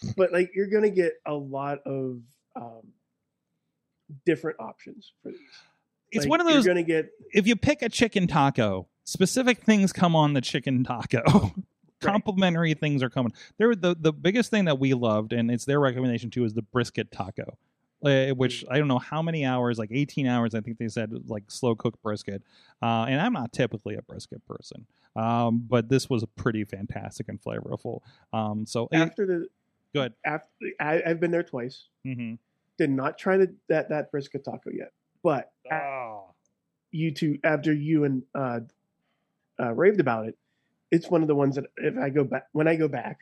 but 0.17 0.33
like 0.33 0.51
you're 0.55 0.67
gonna 0.67 0.91
get 0.91 1.15
a 1.27 1.33
lot 1.35 1.79
of 1.87 2.19
um, 2.57 2.83
different 4.27 4.59
options 4.61 5.13
for 5.23 5.31
these. 5.31 5.39
it's 6.13 6.25
Like, 6.25 6.31
one 6.31 6.41
of 6.41 6.47
those. 6.47 6.65
You're 6.65 6.75
gonna 6.75 6.85
get 6.85 7.11
if 7.33 7.47
you 7.47 7.57
pick 7.57 7.83
a 7.83 7.89
chicken 7.89 8.27
taco, 8.27 8.89
specific 9.05 9.63
things 9.63 9.93
come 9.93 10.15
on 10.17 10.33
the 10.35 10.41
chicken 10.41 10.85
taco. 10.85 11.53
Complimentary 12.05 12.75
things 12.75 13.03
are 13.03 13.11
coming. 13.11 13.33
There, 13.59 13.75
the 13.75 13.97
the 13.99 14.13
biggest 14.13 14.51
thing 14.51 14.65
that 14.67 14.79
we 14.79 14.95
loved, 14.95 15.33
and 15.33 15.51
it's 15.51 15.65
their 15.65 15.81
recommendation 15.81 16.31
too, 16.31 16.45
is 16.45 16.55
the 16.55 16.63
brisket 16.63 17.11
taco, 17.11 17.57
uh, 18.05 18.29
which 18.31 18.65
I 18.71 18.79
don't 18.79 18.89
know 18.89 18.99
how 18.99 19.23
many 19.23 19.45
hours, 19.45 19.79
like 19.79 19.91
eighteen 19.93 20.27
hours, 20.27 20.55
I 20.55 20.61
think 20.61 20.79
they 20.79 20.89
said, 20.89 21.13
like 21.29 21.51
slow 21.51 21.75
cooked 21.75 22.03
brisket. 22.03 22.43
Uh, 22.83 23.07
and 23.09 23.21
I'm 23.21 23.33
not 23.33 23.53
typically 23.53 23.95
a 23.97 24.03
brisket 24.03 24.47
person, 24.47 24.87
um, 25.17 25.65
but 25.69 25.89
this 25.89 26.09
was 26.11 26.23
a 26.23 26.27
pretty 26.27 26.65
fantastic 26.65 27.29
and 27.29 27.41
flavorful. 27.43 28.01
Um, 28.33 28.67
so 28.67 28.89
after 28.93 29.27
the 29.27 29.49
good. 29.93 30.13
after 30.25 30.49
I, 30.81 31.03
I've 31.07 31.21
been 31.21 31.31
there 31.31 31.43
twice. 31.43 31.89
hmm 32.05 32.35
Did 32.77 32.91
not 32.91 33.17
try 33.19 33.37
the, 33.39 33.55
that 33.69 33.89
that 33.91 34.11
brisket 34.11 34.45
taco 34.45 34.71
yet, 34.71 34.93
but 35.23 35.53
Oh. 35.71 36.35
you 36.91 37.13
two 37.13 37.39
after 37.45 37.73
you 37.73 38.05
and 38.05 38.23
uh, 38.35 38.61
uh, 39.61 39.73
raved 39.73 40.01
about 40.01 40.27
it, 40.27 40.37
it's 40.95 41.11
one 41.11 41.23
of 41.23 41.29
the 41.29 41.35
ones 41.35 41.57
that 41.57 41.65
if 41.77 41.97
I 41.99 42.09
go 42.11 42.25
back 42.25 42.45
when 42.53 42.69
I 42.69 42.77
go 42.77 42.89
back, 42.89 43.19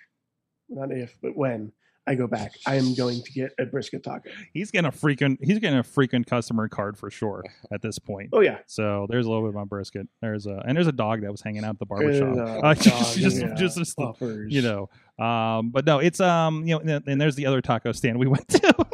not 0.69 0.91
if 0.93 1.17
but 1.23 1.37
when 1.37 1.73
I 2.05 2.17
go 2.17 2.27
back, 2.27 2.51
I 2.67 2.75
am 2.75 2.95
going 2.95 3.23
to 3.23 3.33
get 3.33 3.53
a 3.61 3.65
brisket 3.65 4.03
taco. 4.03 4.29
He's 4.53 4.73
getting 4.73 4.89
a 4.89 4.93
frequent 4.93 5.39
he's 5.43 5.61
getting 5.61 5.79
a 5.79 5.85
frequent 5.85 6.27
customer 6.27 6.67
card 6.69 6.99
for 6.99 7.11
sure 7.11 7.45
at 7.73 7.81
this 7.81 7.99
point. 7.99 8.31
Oh 8.33 8.41
yeah, 8.41 8.59
So 8.67 9.07
there's 9.09 9.27
a 9.27 9.29
little 9.29 9.45
bit 9.45 9.51
of 9.51 9.55
my 9.55 9.65
brisket. 9.65 10.09
There's 10.21 10.47
a 10.47 10.63
and 10.67 10.77
there's 10.77 10.89
a 10.89 10.93
dog 10.93 11.21
that 11.23 11.31
was 11.31 11.43
hanging 11.43 11.63
out 11.65 11.71
at 11.75 11.79
the 11.79 11.87
barbershop. 11.87 12.37
Uh, 12.65 12.75
just, 12.89 13.19
just, 13.19 13.41
yeah, 13.41 13.55
just, 13.55 13.79
just, 13.79 13.97
you 14.49 14.63
know. 14.63 14.89
Um, 15.25 15.71
but 15.71 15.87
no, 15.87 16.01
it's 16.01 16.19
um, 16.21 16.67
you 16.67 16.75
know, 16.75 16.81
and- 16.97 17.05
and 17.07 17.21
there's 17.21 17.37
the 17.37 17.47
other 17.47 17.61
taco 17.61 17.93
stand 17.93 18.19
we 18.19 18.27
went 18.27 18.49
to. 18.49 18.75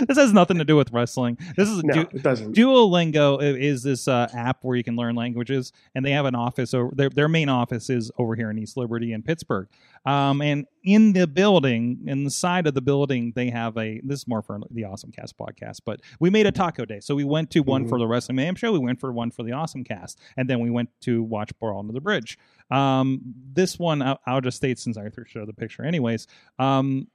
this 0.08 0.16
has 0.18 0.32
nothing 0.32 0.58
to 0.58 0.64
do 0.64 0.76
with 0.76 0.92
wrestling. 0.92 1.38
This 1.56 1.68
is 1.68 1.82
no, 1.84 1.94
du- 1.94 2.08
it 2.16 2.22
doesn't. 2.22 2.54
Duolingo 2.54 3.40
is 3.42 3.82
this 3.82 4.08
uh, 4.08 4.28
app 4.34 4.58
where 4.62 4.76
you 4.76 4.84
can 4.84 4.96
learn 4.96 5.14
languages, 5.14 5.72
and 5.94 6.04
they 6.04 6.10
have 6.12 6.26
an 6.26 6.34
office 6.34 6.74
over 6.74 6.90
their 6.94 7.10
their 7.10 7.28
main 7.28 7.48
office 7.48 7.90
is 7.90 8.10
over 8.18 8.34
here 8.34 8.50
in 8.50 8.58
East 8.58 8.76
Liberty 8.76 9.12
in 9.12 9.22
Pittsburgh. 9.22 9.68
Um, 10.04 10.40
and 10.40 10.66
in 10.84 11.12
the 11.14 11.26
building, 11.26 12.04
in 12.06 12.22
the 12.24 12.30
side 12.30 12.66
of 12.66 12.74
the 12.74 12.80
building, 12.82 13.32
they 13.34 13.50
have 13.50 13.76
a. 13.76 14.00
This 14.04 14.20
is 14.20 14.28
more 14.28 14.42
for 14.42 14.60
the 14.70 14.84
Awesome 14.84 15.10
Cast 15.10 15.36
podcast, 15.36 15.80
but 15.84 16.00
we 16.20 16.30
made 16.30 16.46
a 16.46 16.52
taco 16.52 16.84
day, 16.84 17.00
so 17.00 17.14
we 17.14 17.24
went 17.24 17.50
to 17.52 17.60
one 17.60 17.84
Mhm. 17.84 17.88
for 17.88 17.98
the 17.98 18.06
Wrestling 18.06 18.36
Mayhem 18.36 18.54
show, 18.54 18.72
we 18.72 18.78
went 18.78 19.00
for 19.00 19.12
one 19.12 19.30
for 19.30 19.42
the 19.42 19.52
Awesome 19.52 19.82
Cast, 19.84 20.20
and 20.36 20.48
then 20.48 20.60
we 20.60 20.70
went 20.70 20.90
to 21.02 21.22
watch 21.22 21.50
Brawl 21.58 21.80
Under 21.80 21.92
the 21.92 22.00
Bridge. 22.00 22.38
Um, 22.70 23.20
this 23.52 23.78
one, 23.78 24.02
I'll, 24.02 24.20
I'll 24.26 24.40
just 24.40 24.56
state 24.56 24.78
since 24.78 24.96
I 24.96 25.04
showed 25.26 25.48
the 25.48 25.52
picture, 25.52 25.84
anyways. 25.84 26.26
Um, 26.58 27.08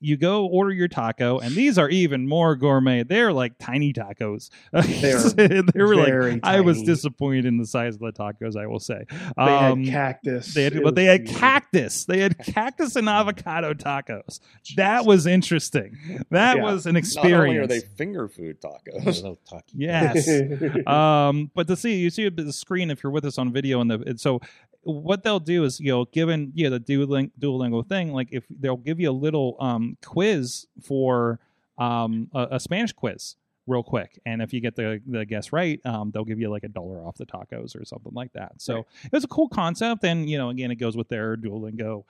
you 0.00 0.16
go 0.16 0.46
order 0.46 0.72
your 0.72 0.88
taco, 0.88 1.38
and 1.38 1.54
these 1.54 1.78
are 1.78 1.88
even 1.88 2.28
more 2.28 2.54
gourmet. 2.56 3.02
They're 3.02 3.32
like 3.32 3.54
tiny 3.58 3.92
tacos. 3.92 4.50
They 4.72 5.12
are 5.12 5.62
they 5.62 5.82
were 5.82 5.96
like 5.96 6.06
very 6.06 6.40
I 6.42 6.60
was 6.60 6.82
disappointed 6.82 7.46
in 7.46 7.56
the 7.58 7.66
size 7.66 7.94
of 7.94 8.00
the 8.00 8.12
tacos. 8.12 8.56
I 8.56 8.66
will 8.66 8.78
say 8.80 9.04
They 9.10 9.42
Um, 9.42 9.84
had 9.84 9.92
cactus. 10.22 10.54
They 10.54 10.64
had, 10.64 10.82
but 10.82 10.94
they 10.94 11.04
had 11.06 11.24
weird. 11.26 11.36
cactus. 11.36 12.04
They 12.04 12.20
had 12.20 12.38
cactus 12.38 12.96
and 12.96 13.08
avocado 13.08 13.72
tacos. 13.74 14.40
That 14.76 15.06
was 15.06 15.26
interesting. 15.26 15.96
That 16.30 16.56
Yeah. 16.58 16.62
was 16.62 16.86
an 16.86 16.94
Not 16.94 16.98
only 16.98 16.98
experience. 16.98 17.64
are 17.64 17.66
they 17.66 17.80
finger 17.96 18.28
food 18.28 18.60
tacos, 18.60 19.04
Little. 19.06 19.38
Yes. 19.74 20.28
um, 20.86 21.50
but 21.54 21.66
to 21.68 21.76
see 21.76 21.96
you 21.96 22.10
see 22.10 22.28
the 22.28 22.52
screen 22.52 22.90
if 22.90 23.02
you're 23.02 23.12
with 23.12 23.24
us 23.24 23.38
on 23.38 23.52
video 23.52 23.80
and 23.80 23.90
the 23.90 24.02
and 24.06 24.20
so 24.20 24.40
what 24.86 25.22
they'll 25.22 25.40
do 25.40 25.64
is 25.64 25.80
you 25.80 25.90
know 25.92 26.04
given 26.06 26.52
yeah 26.54 26.68
the 26.68 26.78
Duoling, 26.80 27.30
Duolingo 27.38 27.86
thing 27.86 28.12
like 28.12 28.28
if 28.30 28.44
they'll 28.48 28.76
give 28.76 29.00
you 29.00 29.10
a 29.10 29.12
little 29.12 29.56
um, 29.60 29.96
quiz 30.04 30.66
for 30.82 31.38
um, 31.78 32.28
a, 32.34 32.48
a 32.52 32.60
Spanish 32.60 32.92
quiz 32.92 33.36
real 33.66 33.82
quick 33.82 34.20
and 34.24 34.40
if 34.40 34.52
you 34.52 34.60
get 34.60 34.76
the 34.76 35.00
the 35.06 35.24
guess 35.26 35.52
right 35.52 35.80
um, 35.84 36.10
they'll 36.12 36.24
give 36.24 36.38
you 36.38 36.48
like 36.48 36.62
a 36.62 36.68
dollar 36.68 37.04
off 37.04 37.16
the 37.16 37.26
tacos 37.26 37.74
or 37.78 37.84
something 37.84 38.12
like 38.14 38.32
that 38.32 38.52
so 38.58 38.74
Right. 38.76 38.84
it 39.06 39.12
was 39.12 39.24
a 39.24 39.28
cool 39.28 39.48
concept 39.48 40.04
and 40.04 40.30
you 40.30 40.38
know 40.38 40.50
again 40.50 40.70
it 40.70 40.76
goes 40.76 40.96
with 40.96 41.08
their 41.08 41.36
Duolingo 41.36 42.04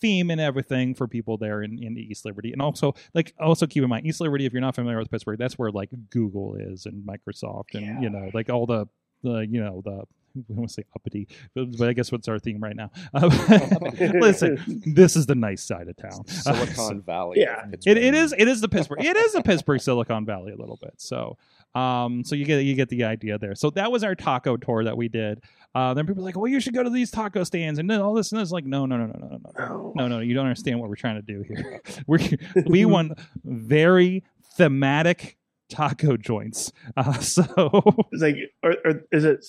theme 0.00 0.30
and 0.30 0.40
everything 0.40 0.94
for 0.94 1.06
people 1.06 1.36
there 1.38 1.62
in, 1.62 1.78
in 1.82 1.96
East 1.96 2.24
Liberty. 2.24 2.52
And 2.52 2.60
also 2.60 2.94
like 3.14 3.32
also 3.38 3.64
keep 3.66 3.82
in 3.82 3.88
mind 3.88 4.04
East 4.06 4.20
Liberty, 4.20 4.44
if 4.44 4.52
you're 4.52 4.60
not 4.60 4.74
familiar 4.74 4.98
with 4.98 5.08
Pittsburgh, 5.10 5.38
that's 5.38 5.56
where 5.56 5.70
like 5.70 5.88
Google 6.10 6.56
is 6.56 6.84
and 6.84 7.06
Microsoft 7.06 7.74
and 7.74 7.84
Yeah. 7.86 8.00
you 8.00 8.10
know, 8.10 8.28
like 8.34 8.50
all 8.50 8.66
the 8.66 8.86
the 9.22 9.46
you 9.48 9.60
know, 9.62 9.82
the 9.84 10.02
I 10.36 10.42
want 10.52 10.68
to 10.68 10.74
say 10.74 10.84
uppity, 10.96 11.28
but, 11.54 11.76
but 11.78 11.88
I 11.88 11.92
guess 11.92 12.10
what's 12.10 12.26
our 12.28 12.38
theme 12.38 12.60
right 12.62 12.74
now? 12.76 12.90
Uh, 13.12 13.28
listen, 14.20 14.58
this 14.86 15.16
is 15.16 15.26
the 15.26 15.34
nice 15.34 15.62
side 15.62 15.88
of 15.88 15.96
town. 15.96 16.24
Uh, 16.46 16.64
Silicon 16.66 17.02
Valley. 17.06 17.40
yeah. 17.40 17.66
it, 17.86 17.96
it 17.96 18.14
is 18.14 18.34
it 18.36 18.48
is 18.48 18.60
the 18.60 18.68
Pittsburgh 18.68 19.04
it 19.04 19.16
is 19.16 19.32
the 19.32 19.42
Pittsburgh 19.42 19.80
Silicon 19.80 20.24
Valley 20.26 20.52
a 20.52 20.56
little 20.56 20.78
bit. 20.80 20.94
So 20.98 21.36
um 21.74 22.22
so 22.24 22.34
you 22.36 22.44
get 22.44 22.64
you 22.64 22.74
get 22.74 22.88
the 22.88 23.04
idea 23.04 23.38
there. 23.38 23.54
So 23.54 23.70
that 23.70 23.90
was 23.92 24.02
our 24.04 24.14
taco 24.14 24.56
tour 24.56 24.84
that 24.84 24.96
we 24.96 25.08
did. 25.08 25.40
Uh, 25.74 25.92
then 25.92 26.06
people 26.06 26.22
are 26.22 26.26
like, 26.26 26.36
well, 26.36 26.46
you 26.46 26.60
should 26.60 26.74
go 26.74 26.84
to 26.84 26.90
these 26.90 27.10
taco 27.10 27.42
stands 27.42 27.80
and 27.80 27.90
then 27.90 28.00
all 28.00 28.14
this 28.14 28.30
and 28.30 28.40
this. 28.40 28.52
Like, 28.52 28.64
no, 28.64 28.86
no, 28.86 28.96
no, 28.96 29.06
no, 29.06 29.18
no, 29.18 29.28
no, 29.28 29.38
no, 29.58 29.66
No. 29.66 29.92
no, 29.96 30.08
no. 30.08 30.18
You 30.20 30.32
don't 30.34 30.46
understand 30.46 30.78
what 30.78 30.88
we're 30.88 30.94
trying 30.94 31.16
to 31.16 31.22
do 31.22 31.42
here. 31.42 31.80
we 32.06 32.38
we 32.66 32.84
want 32.84 33.18
very 33.44 34.22
thematic 34.56 35.36
taco 35.68 36.16
joints. 36.16 36.72
Uh, 36.96 37.14
so 37.14 37.82
It's 38.12 38.22
like, 38.22 38.36
or, 38.62 38.76
or 38.84 39.04
is 39.10 39.24
it? 39.24 39.44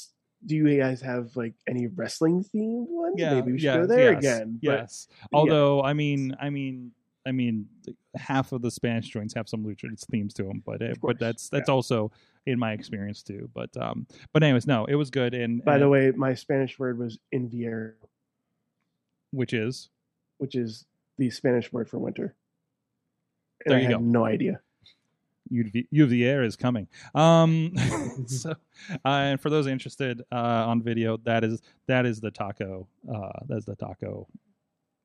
Do 0.46 0.56
you 0.56 0.78
guys 0.78 1.02
have 1.02 1.36
like 1.36 1.54
any 1.68 1.88
wrestling 1.88 2.44
themed 2.54 2.88
ones? 2.90 3.16
yeah, 3.18 3.34
Maybe 3.36 3.54
we 3.54 3.60
should 3.60 3.74
go 3.82 3.88
there 3.88 4.14
yes, 4.14 4.20
again. 4.20 4.60
But 4.62 4.72
Yes. 4.72 5.08
Although 5.34 5.82
I 5.84 5.94
mean, 5.94 6.36
I 6.40 6.50
mean, 6.50 6.92
I 7.28 7.32
mean, 7.32 7.68
half 8.16 8.52
of 8.52 8.62
the 8.62 8.70
Spanish 8.70 9.08
joints 9.10 9.34
have 9.34 9.50
some 9.50 9.64
lucha 9.66 9.90
themes 10.12 10.34
to 10.36 10.44
them, 10.44 10.62
but 10.66 10.82
it, 10.82 11.00
but 11.02 11.18
that's 11.18 11.50
that's 11.50 11.70
also 11.70 12.12
in 12.46 12.60
my 12.60 12.74
experience 12.74 13.24
too. 13.24 13.50
But 13.56 13.76
um, 13.78 14.06
but 14.34 14.44
anyways, 14.44 14.68
no, 14.68 14.86
it 14.86 14.96
was 14.96 15.10
good. 15.10 15.34
And 15.34 15.64
by 15.66 15.74
and- 15.76 15.82
the 15.84 15.90
way, 15.90 16.12
my 16.12 16.36
Spanish 16.36 16.78
word 16.78 17.00
was 17.00 17.18
invierno, 17.34 17.94
which 19.32 19.54
is 19.54 19.90
which 20.38 20.54
is 20.56 20.86
the 21.18 21.30
Spanish 21.32 21.72
word 21.74 21.90
for 21.90 21.98
winter. 21.98 22.36
And 23.66 23.72
There 23.72 23.78
I 23.80 23.82
you 23.82 23.88
had 23.88 23.96
go. 23.96 24.00
no 24.02 24.26
idea. 24.26 24.60
UV, 25.52 25.88
UVair 25.94 26.46
is 26.46 26.56
coming. 26.56 26.88
Um, 27.14 27.74
so, 28.28 28.52
uh, 28.52 28.96
and 29.10 29.42
for 29.42 29.50
those 29.50 29.68
interested 29.68 30.22
uh, 30.32 30.36
on 30.68 30.82
video, 30.82 31.18
that 31.26 31.44
is 31.44 31.62
that 31.88 32.06
is 32.06 32.20
the 32.20 32.32
taco. 32.32 32.88
Uh, 33.12 33.30
that's 33.48 33.66
the 33.66 33.76
taco. 33.76 34.28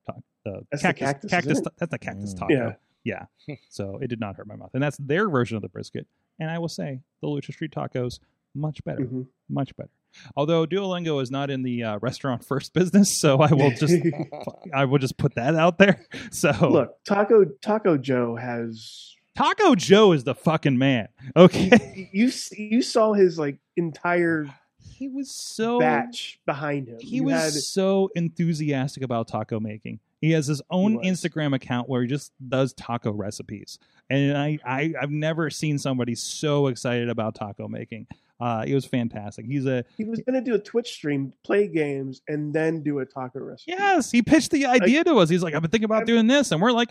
ta- 0.07 0.15
the 0.45 0.63
That's 0.71 0.83
the 0.83 0.89
cactus. 0.95 0.99
cactus, 0.99 1.25
isn't 1.25 1.31
cactus 1.31 1.59
it? 1.59 1.65
ta- 1.65 1.71
that's 1.79 1.91
the 1.91 1.99
cactus 1.99 2.35
Mm. 2.35 2.39
taco. 2.39 2.77
Yeah. 3.05 3.25
So 3.71 3.99
it 4.03 4.09
did 4.09 4.21
not 4.21 4.37
hurt 4.37 4.47
my 4.47 4.57
mouth, 4.57 4.71
and 4.75 4.83
that's 4.83 4.97
their 4.99 5.29
version 5.31 5.57
of 5.57 5.63
the 5.63 5.69
brisket. 5.69 6.07
And 6.39 6.51
I 6.51 6.59
will 6.59 6.69
say, 6.69 7.01
the 7.23 7.29
Lucha 7.29 7.53
Street 7.53 7.71
tacos 7.73 8.19
much 8.55 8.83
better, 8.85 9.05
Mhm. 9.07 9.27
much 9.49 9.75
better. 9.77 9.91
Although 10.37 10.67
Duolingo 10.67 11.23
is 11.23 11.31
not 11.31 11.51
in 11.51 11.63
the 11.63 11.85
uh, 11.85 11.99
restaurant 12.01 12.45
first 12.45 12.75
business, 12.75 13.19
so 13.21 13.41
I 13.41 13.53
will 13.53 13.71
just 13.71 13.95
I 14.75 14.85
will 14.87 14.99
just 14.99 15.17
put 15.19 15.35
that 15.37 15.55
out 15.55 15.79
there. 15.79 16.05
So 16.33 16.51
look. 16.69 17.05
Taco 17.05 17.45
Taco 17.63 17.97
Joe 17.97 18.37
has. 18.37 19.15
Taco 19.37 19.75
Joe 19.75 20.13
is 20.13 20.25
the 20.25 20.35
fucking 20.35 20.77
man. 20.79 21.09
Okay. 21.37 22.09
You 22.13 22.31
you 22.57 22.83
saw 22.83 23.13
his 23.13 23.39
like 23.39 23.59
entire 23.77 24.47
He 24.93 25.09
was 25.09 25.31
so 25.31 25.79
batch 25.79 26.39
behind 26.45 26.89
him. 26.89 26.99
he 27.01 27.17
You 27.17 27.25
was 27.25 27.35
had- 27.35 27.53
so 27.55 28.11
enthusiastic 28.15 29.03
about 29.03 29.29
taco 29.29 29.59
making. 29.59 29.99
He 30.21 30.33
has 30.33 30.47
his 30.47 30.61
own. 30.71 31.03
Instagram 31.03 31.55
account 31.55 31.89
where 31.89 32.03
he 32.03 32.09
just 32.09 32.33
does 32.47 32.75
taco 32.75 33.11
recipes, 33.11 33.79
and 34.11 34.37
I, 34.37 34.59
I 34.67 34.93
I've 35.01 35.11
never 35.11 35.49
seen 35.49 35.79
somebody 35.79 36.15
so 36.15 36.67
excited 36.67 37.09
about 37.09 37.35
taco 37.35 37.67
making. 37.69 38.07
Uh, 38.39 38.65
it 38.67 38.75
was 38.75 38.85
fantastic. 38.85 39.47
He's 39.47 39.65
a 39.65 39.83
he 39.97 40.05
was 40.05 40.21
going 40.21 40.35
to 40.35 40.43
do 40.43 40.55
a 40.55 40.59
Twitch 40.59 40.91
stream, 40.93 41.33
play 41.45 41.67
games, 41.69 42.21
and 42.29 42.53
then 42.53 42.83
do 42.83 42.99
a 42.99 43.07
taco 43.07 43.39
recipe. 43.41 43.73
yes. 43.73 44.11
He 44.11 44.21
pitched 44.21 44.51
the 44.51 44.67
idea 44.67 45.05
to 45.05 45.15
us. 45.17 45.31
He's 45.31 45.43
like, 45.43 45.55
I've 45.55 45.63
been 45.63 45.71
thinking 45.71 45.87
about 45.87 46.05
doing 46.05 46.27
this, 46.27 46.53
and 46.53 46.61
we're 46.61 46.73
like, 46.73 46.91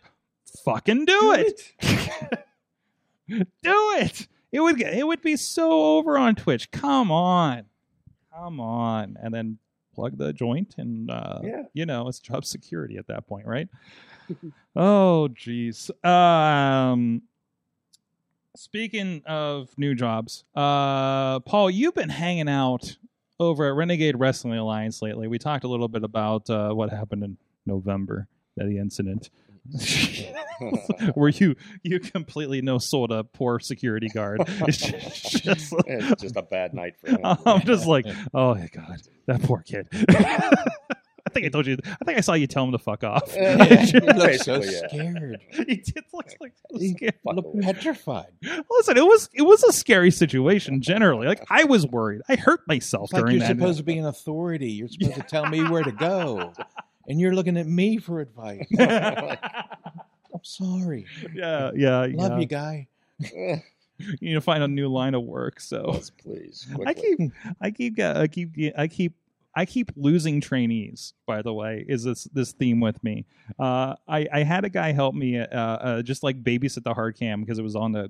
fucking 0.63 1.05
do 1.05 1.33
it. 1.33 1.61
do 3.29 3.45
it. 3.63 4.27
It 4.51 4.59
would 4.61 4.77
get- 4.77 4.93
it 4.93 5.05
would 5.05 5.21
be 5.21 5.35
so 5.37 5.97
over 5.97 6.17
on 6.17 6.35
Twitch. 6.35 6.71
Come 6.71 7.11
on, 7.11 7.65
come 8.33 8.59
on, 8.59 9.17
and 9.21 9.33
then 9.33 9.57
plug 9.93 10.17
the 10.17 10.33
joint 10.33 10.75
and 10.77 11.11
uh, 11.11 11.39
Yeah. 11.43 11.63
you 11.73 11.85
know 11.85 12.07
it's 12.07 12.19
job 12.19 12.45
security 12.45 12.97
at 12.97 13.07
that 13.07 13.27
point, 13.27 13.45
right? 13.45 13.67
oh, 14.75 15.29
jeez. 15.33 15.89
Um, 16.05 17.21
speaking 18.55 19.21
of 19.25 19.69
new 19.77 19.93
jobs, 19.95 20.43
uh, 20.55 21.39
Paul, 21.41 21.69
you've 21.69 21.95
been 21.95 22.09
hanging 22.09 22.49
out 22.49 22.97
over 23.39 23.67
at 23.67 23.75
Renegade 23.75 24.19
Wrestling 24.19 24.57
Alliance 24.57 25.01
lately. 25.01 25.27
We 25.27 25.37
talked 25.39 25.63
a 25.63 25.67
little 25.67 25.87
bit 25.87 26.03
about 26.03 26.49
uh, 26.49 26.71
what 26.73 26.89
happened 26.91 27.23
in 27.23 27.37
November, 27.65 28.27
the 28.57 28.77
incident. 28.77 29.29
where 31.13 31.29
you 31.29 31.55
you 31.83 31.99
completely 31.99 32.61
no 32.61 32.77
sold 32.77 33.11
a 33.11 33.23
poor 33.23 33.59
security 33.59 34.07
guard. 34.09 34.41
It's 34.67 34.77
just, 34.77 35.43
just 35.43 35.71
like- 35.73 35.83
it's 35.87 36.21
just 36.21 36.35
a 36.35 36.41
bad 36.41 36.73
night 36.73 36.93
for 36.99 37.09
him. 37.11 37.19
I'm 37.45 37.61
just 37.61 37.85
like, 37.85 38.05
oh 38.33 38.55
my 38.55 38.67
god, 38.73 39.01
that 39.27 39.41
poor 39.43 39.61
kid. 39.61 39.87
I 41.27 41.31
think 41.31 41.45
I 41.45 41.49
told 41.49 41.67
you. 41.67 41.77
I 41.85 42.05
think 42.05 42.17
I 42.17 42.21
saw 42.21 42.33
you 42.33 42.47
tell 42.47 42.63
him 42.63 42.71
to 42.71 42.79
fuck 42.79 43.03
off. 43.03 43.31
Yeah, 43.35 43.83
You 43.83 43.99
look 43.99 44.33
so 44.35 44.63
yeah. 44.63 44.87
scared. 44.87 45.39
he 45.51 45.75
did 45.75 46.03
look 46.13 46.25
like 46.41 46.53
so 46.71 46.77
scared. 46.79 47.13
Fuck 47.23 47.35
look 47.35 47.61
petrified. 47.61 48.31
Listen, 48.71 48.97
it 48.97 49.05
was 49.05 49.29
it 49.33 49.43
was 49.43 49.63
a 49.63 49.71
scary 49.71 50.09
situation 50.11 50.81
generally. 50.81 51.27
Like 51.27 51.45
I 51.49 51.65
was 51.65 51.85
worried. 51.85 52.21
I 52.29 52.35
hurt 52.35 52.61
myself 52.67 53.05
It's 53.05 53.13
like 53.13 53.21
during 53.23 53.37
you're 53.37 53.47
that. 53.47 53.57
supposed 53.57 53.77
to 53.77 53.83
be 53.83 53.97
an 53.99 54.05
authority. 54.05 54.71
You're 54.71 54.87
supposed 54.87 55.15
to 55.15 55.23
tell 55.23 55.45
me 55.47 55.63
where 55.63 55.83
to 55.83 55.91
go, 55.91 56.53
and 57.09 57.19
you're 57.19 57.33
looking 57.35 57.57
at 57.57 57.67
me 57.67 57.97
for 57.97 58.21
advice. 58.21 58.65
I'm 58.79 60.43
sorry. 60.43 61.05
yeah, 61.33 61.71
yeah, 61.75 62.07
Love 62.13 62.31
yeah. 62.33 62.37
you, 62.39 62.45
guy. 62.45 62.87
You 63.99 64.29
need 64.29 64.33
to 64.35 64.41
find 64.41 64.63
a 64.63 64.67
new 64.69 64.87
line 64.87 65.13
of 65.13 65.23
work. 65.23 65.59
So 65.59 65.91
yes, 65.91 66.09
please. 66.09 66.65
I 66.85 66.93
keep, 66.93 67.19
I 67.59 67.69
keep, 67.69 67.99
I 67.99 68.27
keep, 68.27 68.49
I 68.77 68.87
keep, 68.87 69.13
I 69.55 69.65
keep 69.65 69.91
losing 69.97 70.39
trainees. 70.39 71.13
By 71.25 71.41
the 71.41 71.53
way, 71.53 71.83
is 71.85 72.05
this 72.05 72.23
this 72.31 72.53
theme 72.53 72.79
with 72.79 73.03
me? 73.03 73.25
Uh, 73.59 73.95
I 74.07 74.25
I 74.31 74.43
had 74.43 74.63
a 74.63 74.69
guy 74.69 74.93
help 74.93 75.15
me, 75.15 75.37
uh, 75.37 75.45
uh, 75.45 76.01
just 76.01 76.23
like 76.23 76.41
babysit 76.41 76.83
the 76.83 76.93
hard 76.93 77.17
cam 77.17 77.41
because 77.41 77.59
it 77.59 77.61
was 77.61 77.75
on 77.75 77.91
the 77.91 78.09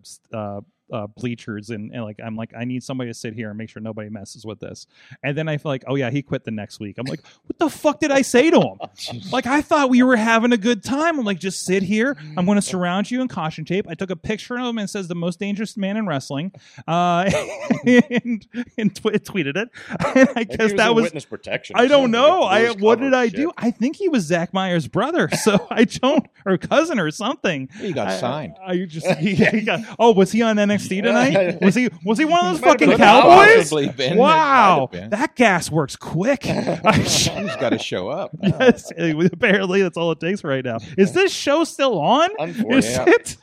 uh, 0.91 1.07
bleachers 1.07 1.69
and, 1.69 1.91
and 1.93 2.03
like 2.03 2.19
I'm 2.23 2.35
like 2.35 2.53
I 2.57 2.65
need 2.65 2.83
somebody 2.83 3.09
to 3.09 3.13
sit 3.13 3.33
here 3.33 3.49
and 3.49 3.57
make 3.57 3.69
sure 3.69 3.81
nobody 3.81 4.09
messes 4.09 4.45
with 4.45 4.59
this. 4.59 4.87
And 5.23 5.37
then 5.37 5.47
I 5.47 5.57
feel 5.57 5.71
like, 5.71 5.83
oh 5.87 5.95
yeah, 5.95 6.09
he 6.09 6.21
quit 6.21 6.43
the 6.43 6.51
next 6.51 6.79
week. 6.79 6.97
I'm 6.97 7.05
like, 7.05 7.21
what 7.45 7.59
the 7.59 7.69
fuck 7.69 7.99
did 7.99 8.11
I 8.11 8.21
say 8.21 8.49
to 8.49 8.59
him? 8.59 8.77
like 9.31 9.45
I 9.45 9.61
thought 9.61 9.89
we 9.89 10.03
were 10.03 10.15
having 10.15 10.51
a 10.51 10.57
good 10.57 10.83
time. 10.83 11.19
I'm 11.19 11.25
like, 11.25 11.39
just 11.39 11.65
sit 11.65 11.83
here. 11.83 12.17
I'm 12.37 12.45
going 12.45 12.55
to 12.57 12.61
surround 12.61 13.09
you 13.11 13.21
in 13.21 13.27
caution 13.27 13.65
tape. 13.65 13.85
I 13.89 13.93
took 13.93 14.09
a 14.09 14.15
picture 14.15 14.57
of 14.57 14.65
him 14.65 14.77
and 14.77 14.89
says 14.89 15.07
the 15.07 15.15
most 15.15 15.39
dangerous 15.39 15.77
man 15.77 15.97
in 15.97 16.07
wrestling, 16.07 16.51
uh, 16.87 17.29
and, 17.85 18.47
and 18.77 18.95
tw- 18.95 19.23
tweeted 19.23 19.57
it. 19.57 19.69
And 20.15 20.29
I 20.35 20.43
guess 20.43 20.71
was 20.71 20.73
that 20.73 20.95
was 20.95 21.03
witness 21.03 21.25
protection. 21.25 21.75
I 21.77 21.85
don't 21.87 22.09
know. 22.09 22.41
I 22.43 22.71
what 22.71 22.99
did 22.99 23.13
I 23.13 23.27
Shit. 23.27 23.35
do? 23.35 23.51
I 23.57 23.69
think 23.71 23.95
he 23.95 24.09
was 24.09 24.23
Zach 24.23 24.53
Meyer's 24.53 24.87
brother. 24.87 25.29
So 25.29 25.67
I 25.69 25.83
don't 25.83 26.25
or 26.45 26.57
cousin 26.57 26.99
or 26.99 27.11
something. 27.11 27.69
He 27.79 27.93
got 27.93 28.07
I- 28.07 28.17
signed. 28.17 28.55
I, 28.65 28.71
I 28.71 28.85
just 28.85 29.07
he, 29.17 29.35
he 29.35 29.61
got. 29.61 29.81
Oh, 29.99 30.11
was 30.11 30.31
he 30.31 30.41
on 30.41 30.55
NXT 30.57 30.78
tonight? 30.87 31.59
Was 31.61 31.75
he 31.75 31.89
was 32.05 32.17
he 32.17 32.25
one 32.25 32.45
of 32.45 32.51
those 32.51 32.59
He 32.59 32.65
might 32.65 32.79
have 32.79 32.89
fucking 32.89 32.97
cowboys? 32.97 34.17
Wow, 34.17 34.89
Might 34.91 34.99
have 34.99 35.09
been. 35.09 35.09
that 35.11 35.35
gas 35.35 35.69
works 35.71 35.95
quick. 35.95 36.43
He's 36.45 37.27
got 37.27 37.69
to 37.69 37.79
show 37.79 38.09
up. 38.09 38.31
yes, 38.41 38.91
apparently 38.97 39.81
that's 39.81 39.97
all 39.97 40.11
it 40.11 40.19
takes 40.19 40.43
right 40.43 40.63
now. 40.63 40.77
Is 40.97 41.13
this 41.13 41.31
show 41.33 41.63
still 41.63 41.99
on? 41.99 42.29
Is 42.39 42.85
it? 42.97 43.37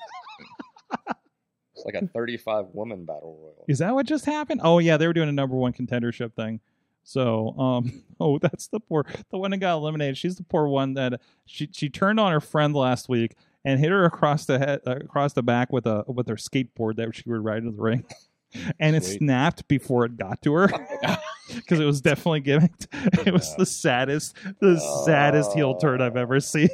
it's 1.74 1.84
like 1.84 1.94
a 1.94 2.06
35 2.06 2.66
woman 2.72 3.04
battle 3.04 3.38
royal. 3.40 3.64
Is 3.68 3.78
that 3.78 3.94
what 3.94 4.06
just 4.06 4.24
happened? 4.24 4.60
Oh 4.64 4.78
yeah, 4.78 4.96
they 4.96 5.06
were 5.06 5.12
doing 5.12 5.28
a 5.28 5.32
number 5.32 5.56
one 5.56 5.72
contendership 5.72 6.34
thing. 6.34 6.60
So, 7.08 7.56
um, 7.56 8.02
oh, 8.18 8.38
that's 8.38 8.66
the 8.66 8.80
poor, 8.80 9.06
the 9.30 9.38
one 9.38 9.52
that 9.52 9.58
got 9.58 9.76
eliminated. 9.76 10.18
She's 10.18 10.36
the 10.36 10.42
poor 10.42 10.66
one 10.66 10.94
that 10.94 11.20
she 11.44 11.68
she 11.72 11.88
turned 11.88 12.18
on 12.18 12.32
her 12.32 12.40
friend 12.40 12.74
last 12.74 13.08
week 13.08 13.36
and 13.66 13.80
hit 13.80 13.90
her 13.90 14.04
across 14.04 14.46
the 14.46 14.58
head, 14.60 14.80
uh, 14.86 14.92
across 14.92 15.32
the 15.32 15.42
back 15.42 15.72
with 15.72 15.86
a 15.86 16.04
with 16.06 16.28
her 16.28 16.36
skateboard 16.36 16.96
that 16.96 17.14
she 17.14 17.24
would 17.26 17.44
ride 17.44 17.58
in 17.58 17.76
the 17.76 17.82
ring, 17.82 18.04
and 18.80 18.96
it 18.96 19.04
snapped 19.04 19.66
before 19.68 20.06
it 20.06 20.16
got 20.16 20.40
to 20.42 20.54
her 20.54 20.68
because 21.54 21.80
it 21.80 21.84
was 21.84 22.00
definitely 22.00 22.40
gimmicked. 22.40 22.86
It 23.26 23.32
was 23.32 23.54
the 23.56 23.66
saddest, 23.66 24.36
the 24.60 24.78
saddest 25.04 25.52
heel 25.52 25.74
turn 25.76 26.00
I've 26.00 26.16
ever 26.16 26.38
seen. 26.38 26.68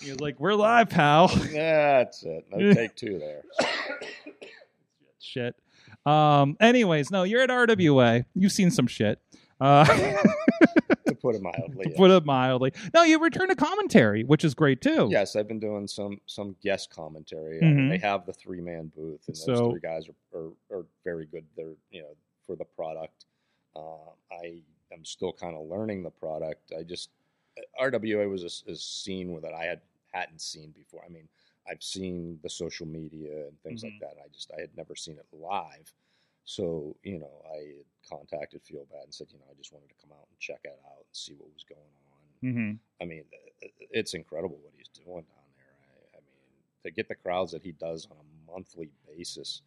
He 0.00 0.10
was 0.10 0.20
like, 0.20 0.38
"We're 0.38 0.54
live, 0.54 0.88
pal." 0.88 1.28
Yeah, 1.50 1.98
that's 1.98 2.22
it. 2.22 2.46
No 2.50 2.72
take 2.72 2.94
two 2.94 3.18
there. 3.18 3.42
shit. 5.20 5.56
Um. 6.06 6.56
Anyways, 6.60 7.10
no, 7.10 7.24
you're 7.24 7.42
at 7.42 7.50
RWA. 7.50 8.24
You've 8.36 8.52
seen 8.52 8.70
some 8.70 8.86
shit. 8.86 9.20
Uh, 9.60 9.84
put 11.20 11.34
it 11.34 11.42
mildly. 11.42 11.84
to 11.84 11.90
yeah. 11.90 11.96
put 11.96 12.10
it 12.10 12.24
mildly. 12.24 12.72
No, 12.94 13.02
you 13.02 13.18
return 13.20 13.48
to 13.48 13.54
commentary, 13.56 14.24
which 14.24 14.44
is 14.44 14.54
great 14.54 14.80
too. 14.80 15.08
Yes, 15.10 15.36
I've 15.36 15.48
been 15.48 15.60
doing 15.60 15.86
some 15.86 16.20
some 16.26 16.56
guest 16.62 16.90
commentary. 16.90 17.58
Uh, 17.58 17.88
they 17.90 17.98
have 17.98 18.26
the 18.26 18.32
three 18.32 18.60
man 18.60 18.90
booth, 18.96 19.20
and 19.28 19.36
those 19.36 19.44
So- 19.44 19.70
three 19.70 19.80
guys 19.80 20.06
are, 20.08 20.38
are, 20.38 20.50
are 20.78 20.86
very 21.04 21.26
good. 21.26 21.44
They're 21.56 21.74
you 21.90 22.02
know 22.02 22.14
for 22.46 22.56
the 22.56 22.64
product. 22.64 23.26
Uh, 23.76 24.10
I 24.32 24.62
am 24.92 25.04
still 25.04 25.32
kind 25.32 25.54
of 25.56 25.66
learning 25.68 26.02
the 26.02 26.10
product. 26.10 26.72
I 26.76 26.82
just 26.82 27.10
RWA 27.80 28.28
was 28.28 28.42
a 28.66 28.74
scene 28.76 29.40
that 29.42 29.52
I 29.54 29.64
had 29.64 29.80
hadn't 30.12 30.40
seen 30.40 30.70
before. 30.76 31.02
I 31.06 31.08
mean, 31.08 31.28
I've 31.70 31.82
seen 31.82 32.38
the 32.42 32.50
social 32.50 32.86
media 32.86 33.46
and 33.46 33.60
things 33.62 33.84
like 33.84 33.92
Mhm. 33.92 34.00
that. 34.00 34.16
I 34.24 34.28
just 34.32 34.50
I 34.56 34.60
had 34.60 34.76
never 34.76 34.96
seen 34.96 35.18
it 35.18 35.26
live. 35.32 35.92
So 36.50 36.96
you 37.04 37.20
know, 37.20 37.30
I 37.54 37.58
had 37.58 37.86
contacted 38.08 38.62
Feelbad 38.64 39.04
and 39.04 39.14
said, 39.14 39.28
you 39.30 39.38
know, 39.38 39.44
I 39.48 39.54
just 39.54 39.72
wanted 39.72 39.88
to 39.90 39.94
come 40.02 40.10
out 40.10 40.26
and 40.28 40.38
check 40.40 40.58
it 40.64 40.80
out 40.84 40.98
and 40.98 41.12
see 41.12 41.34
what 41.38 41.48
was 41.54 41.64
going 41.64 41.80
on. 42.10 42.52
hmm 42.52 42.72
I 43.00 43.06
mean, 43.06 43.24
it's 43.62 44.14
incredible 44.14 44.58
what 44.60 44.74
he's 44.76 44.88
doing 44.88 45.22
down 45.22 45.50
there. 45.56 45.76
I, 46.12 46.18
I 46.18 46.20
mean, 46.26 46.42
to 46.82 46.90
get 46.90 47.06
the 47.06 47.14
crowds 47.14 47.52
that 47.52 47.62
he 47.62 47.70
does 47.70 48.08
on 48.10 48.16
a 48.18 48.52
monthly 48.52 48.90
basis, 49.06 49.62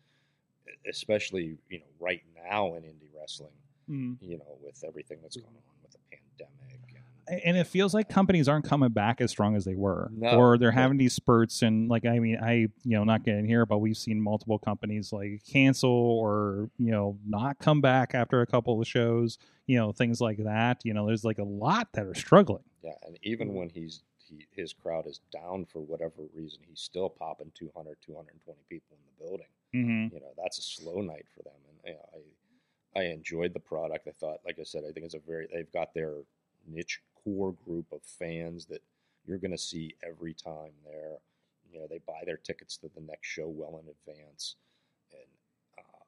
especially 0.89 1.57
you 1.69 1.79
know 1.79 1.91
right 2.01 2.21
now 2.35 2.75
in 2.75 2.83
indie 2.83 3.09
wrestling, 3.17 3.55
hmm 3.87 4.13
you 4.19 4.37
know, 4.37 4.57
with 4.61 4.83
everything 4.85 5.19
that's 5.21 5.37
going 5.37 5.47
on 5.47 5.53
with 5.53 5.63
the 5.65 5.72
pandemic. 5.72 5.72
And, 7.27 7.57
it 7.57 7.67
feels 7.67 7.93
like 7.93 8.09
companies 8.09 8.47
aren't 8.49 8.65
coming 8.65 8.89
back 8.89 9.21
as 9.21 9.31
strong 9.31 9.55
as 9.55 9.65
they 9.65 9.75
were, 9.75 10.09
No. 10.13 10.37
or 10.37 10.57
they're 10.57 10.71
having 10.71 10.97
these 10.97 11.13
spurts. 11.13 11.61
And 11.61 11.89
like, 11.89 12.05
I 12.05 12.19
mean, 12.19 12.37
I 12.41 12.53
you 12.53 12.69
know 12.97 13.03
not 13.03 13.23
getting 13.23 13.45
here, 13.45 13.65
but 13.65 13.77
we've 13.79 13.97
seen 13.97 14.21
multiple 14.21 14.59
companies 14.59 15.13
like 15.13 15.41
cancel 15.49 15.89
or 15.91 16.69
you 16.77 16.91
know 16.91 17.17
not 17.25 17.59
come 17.59 17.81
back 17.81 18.13
after 18.13 18.41
a 18.41 18.47
couple 18.47 18.79
of 18.81 18.87
shows. 18.87 19.37
You 19.67 19.77
know, 19.77 19.91
things 19.91 20.19
like 20.19 20.43
that. 20.43 20.81
You 20.83 20.93
know, 20.93 21.07
there's 21.07 21.23
like 21.23 21.37
a 21.39 21.43
lot 21.43 21.87
that 21.93 22.05
are 22.05 22.15
struggling. 22.15 22.63
yeah, 22.83 22.91
and 23.07 23.17
even 23.23 23.53
when 23.53 23.69
he's 23.69 24.03
he, 24.17 24.45
his 24.51 24.73
crowd 24.73 25.07
is 25.07 25.21
down 25.31 25.65
for 25.65 25.79
whatever 25.79 26.23
reason, 26.33 26.59
he's 26.67 26.79
still 26.79 27.09
popping 27.09 27.51
200, 27.55 27.97
220 28.05 28.59
people 28.69 28.97
in 28.97 29.03
the 29.05 29.23
building. 29.25 29.47
Mm-hmm. 29.75 30.13
you 30.15 30.21
know 30.21 30.31
that's 30.37 30.59
a 30.59 30.61
slow 30.61 31.01
night 31.01 31.25
for 31.35 31.41
them 31.41 31.53
and 31.67 31.77
you 31.87 31.93
know, 31.93 32.21
i 32.95 32.99
i 32.99 33.03
enjoyed 33.05 33.55
the 33.55 33.59
product 33.59 34.07
i 34.07 34.11
thought 34.11 34.37
like 34.45 34.57
i 34.59 34.63
said 34.63 34.83
i 34.87 34.91
think 34.91 35.03
it's 35.03 35.15
a 35.15 35.19
very 35.27 35.47
they've 35.51 35.71
got 35.71 35.95
their 35.95 36.13
niche 36.67 37.01
core 37.23 37.53
group 37.65 37.85
of 37.91 38.01
fans 38.03 38.65
that 38.65 38.81
you're 39.25 39.37
going 39.37 39.51
to 39.51 39.57
see 39.57 39.95
every 40.05 40.33
time 40.33 40.71
there 40.85 41.17
you 41.71 41.79
know 41.79 41.87
they 41.89 41.99
buy 42.05 42.21
their 42.25 42.37
tickets 42.37 42.77
to 42.77 42.89
the 42.95 43.01
next 43.01 43.27
show 43.27 43.47
well 43.47 43.79
in 43.81 43.89
advance 44.13 44.55
and 45.13 45.27
uh, 45.77 46.03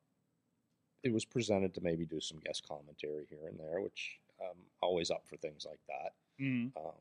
it 1.04 1.14
was 1.14 1.26
presented 1.26 1.74
to 1.74 1.82
maybe 1.82 2.06
do 2.06 2.20
some 2.20 2.40
guest 2.46 2.68
commentary 2.68 3.26
here 3.30 3.48
and 3.48 3.60
there 3.60 3.80
which 3.82 4.20
i'm 4.42 4.58
always 4.82 5.10
up 5.12 5.26
for 5.28 5.38
things 5.38 5.66
like 5.68 5.80
that 5.88 6.14
Mm-hmm. 6.42 6.78
um, 6.86 6.92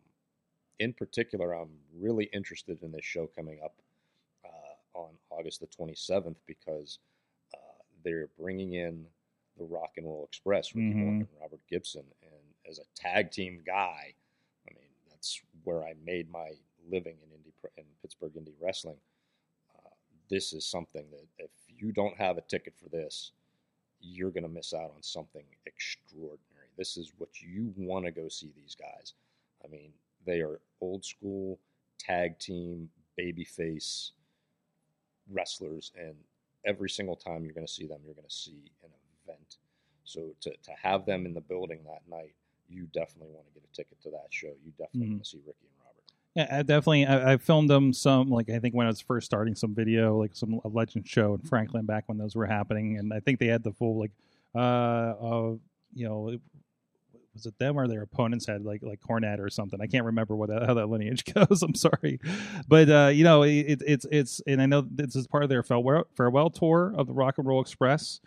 in 0.78 0.92
particular, 0.92 1.52
I'm 1.54 1.70
really 1.96 2.24
interested 2.32 2.82
in 2.82 2.90
this 2.92 3.04
show 3.04 3.26
coming 3.36 3.58
up 3.64 3.74
uh, 4.44 4.98
on 4.98 5.10
August 5.30 5.60
the 5.60 5.66
27th 5.68 6.34
because 6.46 6.98
uh, 7.54 7.82
they're 8.04 8.28
bringing 8.38 8.74
in 8.74 9.04
the 9.56 9.64
Rock 9.64 9.92
and 9.96 10.06
Roll 10.06 10.24
Express, 10.24 10.74
Ricky 10.74 10.94
Mhm. 10.94 11.08
And 11.20 11.26
Robert 11.40 11.60
Gibson. 11.68 12.04
As 12.68 12.78
a 12.78 12.84
tag 12.94 13.30
team 13.30 13.62
guy, 13.66 14.14
I 14.68 14.74
mean, 14.74 14.88
that's 15.10 15.40
where 15.64 15.84
I 15.84 15.94
made 16.04 16.30
my 16.30 16.50
living 16.90 17.16
in, 17.22 17.28
indie, 17.38 17.52
in 17.76 17.84
Pittsburgh 18.02 18.34
indie 18.34 18.54
wrestling. 18.60 18.96
Uh, 19.76 19.90
this 20.30 20.52
is 20.52 20.66
something 20.66 21.04
that 21.10 21.44
if 21.44 21.50
you 21.68 21.92
don't 21.92 22.16
have 22.16 22.38
a 22.38 22.42
ticket 22.42 22.74
for 22.82 22.88
this, 22.88 23.32
you're 24.00 24.30
going 24.30 24.44
to 24.44 24.48
miss 24.48 24.74
out 24.74 24.92
on 24.94 25.02
something 25.02 25.44
extraordinary. 25.66 26.68
This 26.76 26.96
is 26.96 27.12
what 27.18 27.40
you 27.40 27.72
want 27.76 28.04
to 28.04 28.10
go 28.10 28.28
see 28.28 28.52
these 28.56 28.74
guys. 28.74 29.14
I 29.64 29.68
mean, 29.68 29.92
they 30.26 30.40
are 30.40 30.60
old 30.80 31.04
school 31.04 31.58
tag 31.98 32.38
team 32.38 32.90
babyface 33.18 34.10
wrestlers, 35.30 35.92
and 35.98 36.14
every 36.66 36.90
single 36.90 37.16
time 37.16 37.44
you're 37.44 37.54
going 37.54 37.66
to 37.66 37.72
see 37.72 37.86
them, 37.86 38.00
you're 38.04 38.14
going 38.14 38.28
to 38.28 38.34
see 38.34 38.70
an 38.82 38.90
event. 39.24 39.56
So 40.04 40.34
to, 40.42 40.50
to 40.50 40.70
have 40.82 41.06
them 41.06 41.24
in 41.24 41.34
the 41.34 41.40
building 41.40 41.80
that 41.84 42.02
night, 42.10 42.34
you 42.68 42.86
definitely 42.92 43.32
want 43.34 43.46
to 43.46 43.52
get 43.54 43.62
a 43.70 43.74
ticket 43.74 44.00
to 44.02 44.10
that 44.10 44.26
show. 44.30 44.48
You 44.64 44.72
definitely 44.78 45.08
Mhm. 45.08 45.10
want 45.12 45.24
to 45.24 45.30
see 45.30 45.38
Ricky 45.46 45.66
and 45.66 45.78
Robert. 45.84 46.50
Yeah, 46.50 46.58
I 46.58 46.62
definitely. 46.62 47.06
I, 47.06 47.34
I 47.34 47.36
filmed 47.36 47.70
them 47.70 47.92
some, 47.92 48.28
like 48.30 48.50
I 48.50 48.58
think 48.58 48.74
when 48.74 48.86
I 48.86 48.90
was 48.90 49.00
first 49.00 49.26
starting 49.26 49.54
some 49.54 49.74
video, 49.74 50.18
like 50.18 50.34
some 50.34 50.60
a 50.64 50.68
legend 50.68 51.06
show 51.08 51.34
in 51.34 51.40
Franklin 51.42 51.86
back 51.86 52.04
when 52.08 52.18
those 52.18 52.34
were 52.34 52.46
happening, 52.46 52.98
and 52.98 53.12
I 53.12 53.20
think 53.20 53.38
they 53.38 53.46
had 53.46 53.62
the 53.62 53.72
full 53.72 53.98
like, 53.98 54.10
uh, 54.54 54.58
uh 54.58 55.54
you 55.94 56.08
know, 56.08 56.28
it- 56.30 56.40
was 57.32 57.46
it 57.46 57.58
them 57.58 57.76
or 57.76 57.88
their 57.88 58.02
opponents 58.02 58.46
had 58.46 58.64
like 58.64 58.80
like 58.84 59.00
Cornette 59.00 59.40
or 59.40 59.50
something? 59.50 59.80
I 59.80 59.88
can't 59.88 60.04
remember 60.04 60.36
what 60.36 60.50
that, 60.50 60.66
how 60.66 60.74
that 60.74 60.86
lineage 60.88 61.24
goes. 61.34 61.62
I'm 61.64 61.74
sorry, 61.74 62.20
but 62.68 62.88
uh, 62.88 63.10
you 63.12 63.24
know, 63.24 63.42
it, 63.42 63.82
it's 63.84 64.06
it's 64.12 64.40
and 64.46 64.62
I 64.62 64.66
know 64.66 64.82
this 64.88 65.16
is 65.16 65.26
part 65.26 65.42
of 65.42 65.48
their 65.48 65.64
farewell 65.64 66.04
farewell 66.16 66.48
tour 66.50 66.94
of 66.96 67.08
the 67.08 67.12
Rock 67.12 67.38
and 67.38 67.46
Roll 67.46 67.60
Express, 67.60 68.20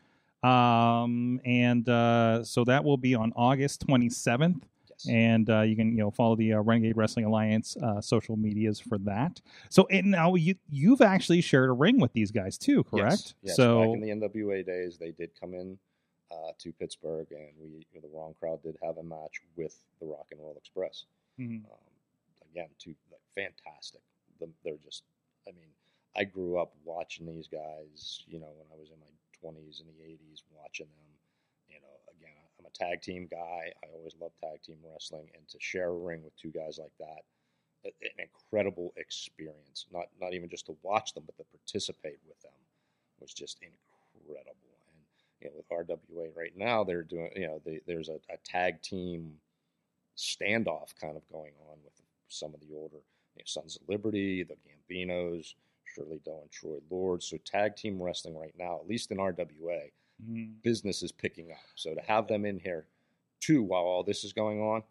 um, 0.44 1.40
and 1.46 1.88
uh, 1.90 2.44
so 2.44 2.64
that 2.64 2.84
will 2.84 2.98
be 2.98 3.16
on 3.16 3.34
August 3.36 3.86
27th 3.88 4.62
Yes. 5.06 5.14
and 5.14 5.50
uh, 5.50 5.62
you 5.62 5.76
can 5.76 5.92
you 5.92 5.98
know 5.98 6.12
follow 6.12 6.36
the 6.36 6.54
uh, 6.54 6.62
Renegade 6.62 6.98
Wrestling 6.98 7.26
Alliance 7.26 7.78
uh, 7.78 8.02
social 8.02 8.36
medias 8.36 8.80
for 8.80 8.98
that. 9.00 9.42
So 9.70 9.86
and 9.92 10.10
now 10.12 10.36
you 10.36 10.56
you've 10.70 11.02
actually 11.02 11.42
shared 11.42 11.70
a 11.70 11.74
ring 11.74 12.00
with 12.00 12.14
these 12.14 12.32
guys 12.32 12.58
too, 12.58 12.84
correct? 12.84 13.12
Yes. 13.12 13.34
yes. 13.44 13.56
So 13.58 13.80
back 13.80 13.90
in 13.94 14.02
the 14.02 14.28
NWA 14.28 14.66
days, 14.66 14.98
they 14.98 15.12
did 15.12 15.32
come 15.40 15.54
in 15.54 15.78
uh, 16.32 16.52
to 16.60 16.72
Pittsburgh, 16.74 17.28
and 17.32 17.50
we, 17.60 17.86
the 18.02 18.08
Wrong 18.14 18.34
Crowd, 18.40 18.64
did 18.64 18.78
have 18.84 18.98
a 18.98 19.04
match 19.04 19.42
with 19.56 19.78
the 20.00 20.08
Rock 20.08 20.28
and 20.32 20.40
Roll 20.42 20.56
Express. 20.58 21.06
Mhm. 21.40 21.64
Um, 21.66 21.94
again, 22.52 22.70
two 22.80 22.96
like, 23.12 23.22
fantastic. 23.36 24.02
The, 24.40 24.50
they're 24.64 24.78
just, 24.84 25.04
I 25.48 25.52
mean, 25.52 25.70
I 26.16 26.24
grew 26.24 26.58
up 26.60 26.74
watching 26.84 27.28
these 27.28 27.48
guys. 27.48 28.24
You 28.28 28.40
know, 28.40 28.50
when 28.58 28.68
I 28.74 28.80
was 28.80 28.90
in 28.90 29.00
my 29.00 29.08
twenties 29.42 29.82
and 29.82 29.90
the 29.90 30.04
eighties, 30.04 30.44
watching 30.52 30.88
them. 30.88 31.12
You 31.70 31.80
know, 31.82 31.96
again, 32.18 32.44
I'm 32.60 32.66
a 32.66 32.70
tag 32.70 33.02
team 33.02 33.28
guy. 33.30 33.72
I 33.84 33.88
always 33.96 34.16
loved 34.20 34.36
tag 34.42 34.62
team 34.64 34.78
wrestling, 34.84 35.30
and 35.36 35.48
to 35.50 35.58
share 35.60 35.90
a 35.90 35.98
ring 35.98 36.24
with 36.24 36.36
two 36.38 36.52
guys 36.52 36.80
like 36.80 36.94
that, 37.00 37.24
an 37.86 38.18
incredible 38.20 38.94
experience. 38.98 39.86
Not 39.92 40.08
not 40.20 40.34
even 40.34 40.50
just 40.50 40.66
to 40.68 40.78
watch 40.84 41.14
them, 41.14 41.24
but 41.26 41.38
to 41.38 41.44
participate 41.46 42.20
with 42.28 42.40
them 42.42 42.60
was 43.20 43.34
just 43.34 43.60
incredible. 43.62 44.56
And 44.94 45.02
you 45.42 45.48
know, 45.50 45.54
with 45.58 45.70
RWA 45.70 46.36
right 46.36 46.56
now, 46.56 46.84
they're 46.84 47.04
doing 47.04 47.32
you 47.36 47.48
know 47.48 47.62
they, 47.66 47.82
there's 47.88 48.10
a, 48.10 48.20
a 48.30 48.38
tag 48.44 48.82
team 48.82 49.34
standoff 50.18 50.96
kind 51.00 51.16
of 51.16 51.28
going 51.32 51.54
on 51.70 51.78
with 51.84 51.94
some 52.28 52.54
of 52.54 52.60
the 52.60 52.76
older 52.76 52.98
you 53.36 53.42
know, 53.42 53.46
Sons 53.46 53.78
of 53.78 53.88
Liberty, 53.88 54.44
the 54.44 54.56
Gambinos, 54.56 55.54
Shirley 55.98 56.22
Doe 56.24 56.39
and 56.41 56.52
Troy 56.52 56.78
Lord. 56.89 57.24
So 57.24 57.38
tag 57.38 57.76
team 57.76 58.02
wrestling 58.02 58.38
right 58.38 58.54
now, 58.58 58.80
at 58.80 58.88
least 58.88 59.12
in 59.12 59.18
RWA, 59.18 59.91
Mhm. 60.24 60.62
business 60.64 61.04
is 61.04 61.12
picking 61.12 61.52
up. 61.52 61.58
So 61.76 61.93
to 61.93 62.02
have 62.02 62.28
them 62.28 62.45
in 62.45 62.60
here 62.60 62.86
too 63.39 63.62
while 63.64 63.84
all 63.84 64.04
this 64.04 64.24
is 64.24 64.34
going 64.34 64.60
on, 64.62 64.84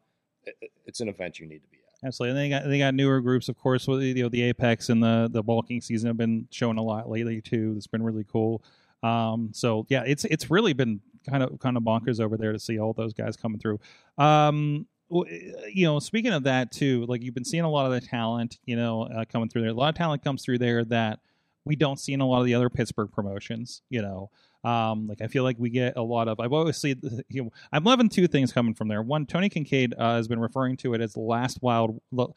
it, 0.44 0.56
it- 0.60 0.72
it's 0.84 1.00
an 1.00 1.08
event 1.08 1.38
you 1.40 1.46
need 1.46 1.62
to 1.62 1.68
be 1.68 1.78
at. 1.78 2.06
Absolutely, 2.06 2.30
and 2.30 2.52
they 2.52 2.58
got 2.60 2.68
they 2.68 2.78
got 2.78 2.94
newer 2.94 3.20
groups, 3.20 3.48
of 3.48 3.56
course. 3.56 3.86
With 3.88 4.02
you 4.02 4.14
know 4.22 4.28
the 4.28 4.42
Apex 4.42 4.88
and 4.90 5.02
the 5.02 5.28
the 5.32 5.42
bulking 5.42 5.80
season 5.80 6.08
have 6.08 6.16
been 6.16 6.46
showing 6.50 6.78
a 6.78 6.82
lot 6.82 7.08
lately 7.08 7.40
too. 7.40 7.74
It's 7.76 7.86
been 7.86 8.02
really 8.02 8.24
cool. 8.24 8.62
Um, 9.02 9.50
so 9.52 9.86
yeah, 9.88 10.02
it's 10.06 10.24
it's 10.26 10.50
really 10.50 10.72
been 10.74 11.00
kind 11.28 11.42
of 11.42 11.58
kind 11.58 11.76
of 11.76 11.82
bonkers 11.82 12.20
over 12.20 12.36
there 12.36 12.52
to 12.52 12.58
see 12.58 12.78
all 12.78 12.92
those 12.92 13.12
guys 13.14 13.36
coming 13.36 13.58
through. 13.58 13.80
Um, 14.18 14.86
you 15.10 15.86
know, 15.86 15.98
speaking 15.98 16.32
of 16.32 16.44
that 16.44 16.72
too, 16.72 17.06
like 17.06 17.22
you've 17.22 17.34
been 17.34 17.44
seeing 17.44 17.64
a 17.64 17.70
lot 17.70 17.86
of 17.86 17.92
the 17.92 18.00
talent, 18.00 18.58
you 18.64 18.76
know, 18.76 19.02
uh, 19.04 19.24
coming 19.24 19.48
through 19.48 19.62
there. 19.62 19.70
A 19.70 19.74
lot 19.74 19.88
of 19.88 19.94
talent 19.94 20.24
comes 20.24 20.44
through 20.44 20.58
there 20.58 20.84
that 20.86 21.20
we 21.64 21.76
don't 21.76 21.98
see 21.98 22.12
in 22.12 22.20
a 22.20 22.26
lot 22.26 22.40
of 22.40 22.46
the 22.46 22.54
other 22.54 22.70
Pittsburgh 22.70 23.10
promotions. 23.12 23.82
You 23.88 24.02
know, 24.02 24.30
um, 24.64 25.06
like 25.06 25.22
I 25.22 25.28
feel 25.28 25.44
like 25.44 25.56
we 25.60 25.70
get 25.70 25.96
a 25.96 26.02
lot 26.02 26.26
of. 26.26 26.40
I've 26.40 26.52
always 26.52 26.76
seen. 26.76 27.00
You 27.28 27.44
know, 27.44 27.50
I'm 27.72 27.84
loving 27.84 28.08
two 28.08 28.26
things 28.26 28.52
coming 28.52 28.72
from 28.72 28.88
there. 28.88 29.02
One, 29.02 29.26
Tony 29.26 29.48
Kincaid 29.48 29.94
uh, 29.98 30.16
has 30.16 30.26
been 30.26 30.38
referring 30.38 30.76
to 30.78 30.94
it 30.94 31.00
as 31.00 31.12
the 31.12 31.20
last 31.20 31.60
wild, 31.60 32.00
the 32.12 32.28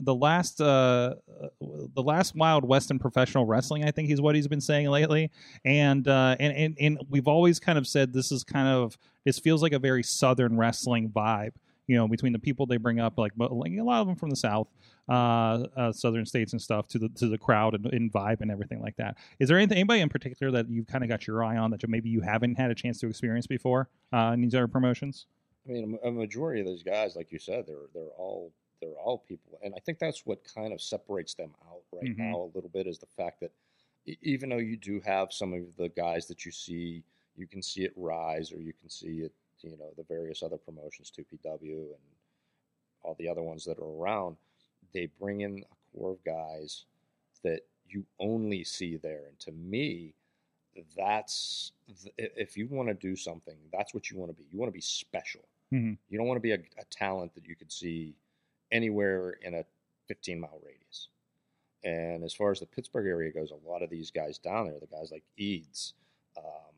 the 0.00 0.14
last, 0.14 0.60
uh, 0.60 1.14
the 1.60 2.02
last 2.02 2.34
wild 2.36 2.64
west 2.64 2.92
professional 3.00 3.46
wrestling. 3.46 3.84
I 3.84 3.90
think 3.90 4.08
he's 4.08 4.20
what 4.20 4.34
he's 4.34 4.48
been 4.48 4.60
saying 4.60 4.88
lately, 4.88 5.30
and 5.64 6.06
uh, 6.06 6.36
and 6.38 6.54
and 6.54 6.76
and 6.78 6.98
we've 7.08 7.28
always 7.28 7.58
kind 7.58 7.78
of 7.78 7.86
said 7.86 8.12
this 8.12 8.30
is 8.30 8.44
kind 8.44 8.68
of 8.68 8.98
this 9.24 9.38
feels 9.38 9.62
like 9.62 9.72
a 9.72 9.78
very 9.78 10.02
southern 10.02 10.56
wrestling 10.56 11.08
vibe. 11.08 11.52
You 11.92 11.98
know, 11.98 12.08
between 12.08 12.32
the 12.32 12.38
people 12.38 12.64
they 12.64 12.78
bring 12.78 13.00
up, 13.00 13.18
like, 13.18 13.32
like 13.36 13.72
a 13.78 13.82
lot 13.82 14.00
of 14.00 14.06
them 14.06 14.16
from 14.16 14.30
the 14.30 14.36
south, 14.36 14.68
uh, 15.10 15.12
uh, 15.76 15.92
southern 15.92 16.24
states 16.24 16.52
and 16.52 16.62
stuff, 16.62 16.88
to 16.88 16.98
the 16.98 17.10
to 17.10 17.26
the 17.28 17.36
crowd 17.36 17.74
and, 17.74 17.84
and 17.92 18.10
vibe 18.10 18.40
and 18.40 18.50
everything 18.50 18.80
like 18.80 18.96
that. 18.96 19.18
Is 19.38 19.50
there 19.50 19.58
anything, 19.58 19.76
anybody 19.76 20.00
in 20.00 20.08
particular 20.08 20.50
that 20.52 20.70
you've 20.70 20.86
kind 20.86 21.04
of 21.04 21.10
got 21.10 21.26
your 21.26 21.44
eye 21.44 21.58
on 21.58 21.70
that 21.72 21.82
you- 21.82 21.90
maybe 21.90 22.08
you 22.08 22.22
haven't 22.22 22.54
had 22.54 22.70
a 22.70 22.74
chance 22.74 22.98
to 23.00 23.08
experience 23.08 23.46
before 23.46 23.90
uh, 24.10 24.30
in 24.32 24.40
these 24.40 24.54
other 24.54 24.68
promotions? 24.68 25.26
I 25.68 25.72
mean, 25.72 25.98
a, 26.02 26.10
majority 26.10 26.60
of 26.62 26.66
those 26.66 26.82
guys, 26.82 27.14
like 27.14 27.30
you 27.30 27.38
said, 27.38 27.66
they're 27.66 27.88
they're 27.92 28.14
all 28.16 28.54
they're 28.80 28.98
all 29.04 29.18
people, 29.18 29.58
and 29.62 29.74
I 29.76 29.80
think 29.80 29.98
that's 29.98 30.24
what 30.24 30.40
kind 30.44 30.72
of 30.72 30.80
separates 30.80 31.34
them 31.34 31.50
out 31.68 31.82
right 31.92 32.04
Mhm. 32.10 32.16
now 32.30 32.36
a 32.38 32.50
little 32.54 32.70
bit 32.72 32.86
is 32.86 32.98
the 33.00 33.06
fact 33.18 33.40
that 33.40 33.52
even 34.22 34.48
though 34.48 34.56
you 34.56 34.78
do 34.78 34.98
have 35.04 35.30
some 35.30 35.52
of 35.52 35.76
the 35.76 35.90
guys 35.90 36.26
that 36.28 36.46
you 36.46 36.52
see, 36.52 37.04
you 37.36 37.46
can 37.46 37.60
see 37.62 37.82
it 37.84 37.92
rise, 37.96 38.50
or 38.50 38.60
you 38.62 38.72
can 38.72 38.88
see 38.88 39.18
it, 39.26 39.32
you 39.64 39.76
know, 39.78 39.90
the 39.96 40.02
various 40.04 40.42
other 40.42 40.56
promotions, 40.58 41.10
2PW 41.16 41.62
and 41.72 42.02
all 43.02 43.14
the 43.18 43.28
other 43.28 43.42
ones 43.42 43.64
that 43.64 43.78
are 43.78 43.96
around. 44.02 44.36
They 44.92 45.06
bring 45.20 45.40
in 45.42 45.64
a 45.70 45.98
core 45.98 46.12
of 46.12 46.24
guys 46.24 46.84
that 47.42 47.60
you 47.88 48.04
only 48.20 48.64
see 48.64 48.96
there, 48.96 49.26
and 49.28 49.38
to 49.40 49.52
me, 49.52 50.14
that's 50.96 51.72
th- 52.02 52.14
if 52.36 52.56
you 52.56 52.66
want 52.68 52.88
to 52.88 52.94
do 52.94 53.14
something, 53.16 53.56
that's 53.72 53.92
what 53.92 54.10
you 54.10 54.18
want 54.18 54.30
to 54.30 54.36
be. 54.42 54.48
You 54.50 54.58
want 54.58 54.68
to 54.68 54.74
be 54.76 54.80
special. 54.80 55.42
Mhm. 55.72 55.98
You 56.08 56.18
don't 56.18 56.26
want 56.26 56.36
to 56.36 56.40
be 56.42 56.52
a, 56.52 56.58
a 56.78 56.84
talent 56.90 57.34
that 57.34 57.46
you 57.46 57.56
could 57.56 57.70
see 57.72 58.14
anywhere 58.70 59.30
in 59.42 59.54
a 59.54 59.64
15 60.08 60.40
mile 60.40 60.60
radius. 60.64 61.08
And 61.84 62.22
as 62.24 62.32
far 62.32 62.50
as 62.52 62.60
the 62.60 62.66
Pittsburgh 62.66 63.06
area 63.06 63.32
goes, 63.32 63.50
a 63.50 63.68
lot 63.68 63.82
of 63.82 63.90
these 63.90 64.10
guys 64.10 64.38
down 64.38 64.66
there, 64.68 64.78
the 64.78 64.86
guys 64.86 65.10
like 65.10 65.24
Eads, 65.36 65.94
um, 66.38 66.44
uh, 66.44 66.71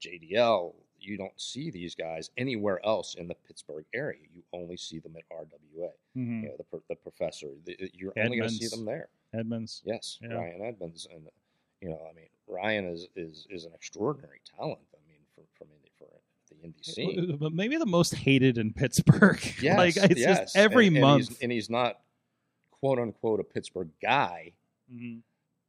JDL, 0.00 0.74
you 0.98 1.16
don't 1.16 1.38
see 1.40 1.70
these 1.70 1.94
guys 1.94 2.30
anywhere 2.36 2.84
else 2.84 3.14
in 3.14 3.26
the 3.28 3.34
Pittsburgh 3.46 3.84
area. 3.94 4.18
You 4.34 4.42
only 4.52 4.76
see 4.76 4.98
them 4.98 5.14
at 5.16 5.24
RWA. 5.34 5.88
Mm-hmm. 6.16 6.42
You 6.44 6.48
know, 6.48 6.56
the, 6.72 6.80
the 6.88 6.96
professor, 6.96 7.48
the, 7.64 7.76
you're 7.94 8.12
only 8.18 8.38
going 8.38 8.50
to 8.50 8.54
see 8.54 8.68
them 8.68 8.84
there. 8.84 9.08
Edmonds. 9.32 9.82
Yes, 9.84 10.18
Yeah. 10.20 10.34
Ryan 10.34 10.62
Edmonds, 10.62 11.06
and 11.12 11.22
you 11.80 11.88
know, 11.90 12.00
I 12.10 12.14
mean, 12.14 12.26
Ryan 12.48 12.84
is 12.86 13.06
is 13.16 13.46
is 13.48 13.64
an 13.64 13.72
extraordinary 13.74 14.40
talent. 14.56 14.80
I 14.92 14.98
mean, 15.08 15.18
for 15.34 15.42
from 15.56 15.68
indie 15.68 15.92
for 15.98 16.06
the 16.50 16.68
indie 16.68 16.84
scene. 16.84 17.36
But 17.40 17.52
maybe 17.52 17.76
the 17.76 17.86
most 17.86 18.14
hated 18.14 18.58
in 18.58 18.72
Pittsburgh. 18.72 19.40
Yes, 19.62 19.76
like 19.78 19.96
it's 19.96 20.20
yes. 20.20 20.38
just 20.40 20.56
every 20.56 20.88
and, 20.88 20.96
and 20.96 21.02
month. 21.04 21.28
he's, 21.28 21.38
and 21.40 21.52
he's 21.52 21.70
not 21.70 22.00
quote 22.72 22.98
unquote 22.98 23.40
a 23.40 23.44
Pittsburgh 23.44 23.90
guy, 24.02 24.52
Mhm. 24.92 25.20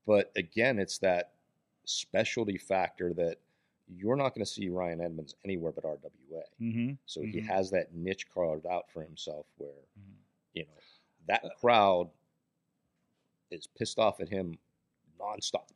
but 0.07 0.31
again, 0.35 0.79
it's 0.79 0.97
that 0.99 1.33
specialty 1.85 2.57
factor 2.57 3.13
that 3.13 3.37
you're 3.95 4.15
not 4.15 4.33
going 4.33 4.43
to 4.45 4.49
see 4.51 4.69
Ryan 4.69 5.01
Edmonds 5.01 5.35
anywhere 5.43 5.71
but 5.71 5.83
RWA. 5.83 6.41
Mhm. 6.61 6.97
So 7.05 7.21
he 7.21 7.41
Mhm. 7.41 7.45
has 7.47 7.71
that 7.71 7.93
niche 7.93 8.27
carved 8.33 8.65
out 8.65 8.89
for 8.91 9.03
himself 9.03 9.45
where, 9.57 9.71
Mhm. 9.99 10.13
you 10.53 10.63
know, 10.63 10.69
that 11.27 11.43
crowd 11.59 12.09
is 13.51 13.67
pissed 13.67 13.99
off 13.99 14.19
at 14.21 14.29
him 14.29 14.57
nonstop. 15.19 15.67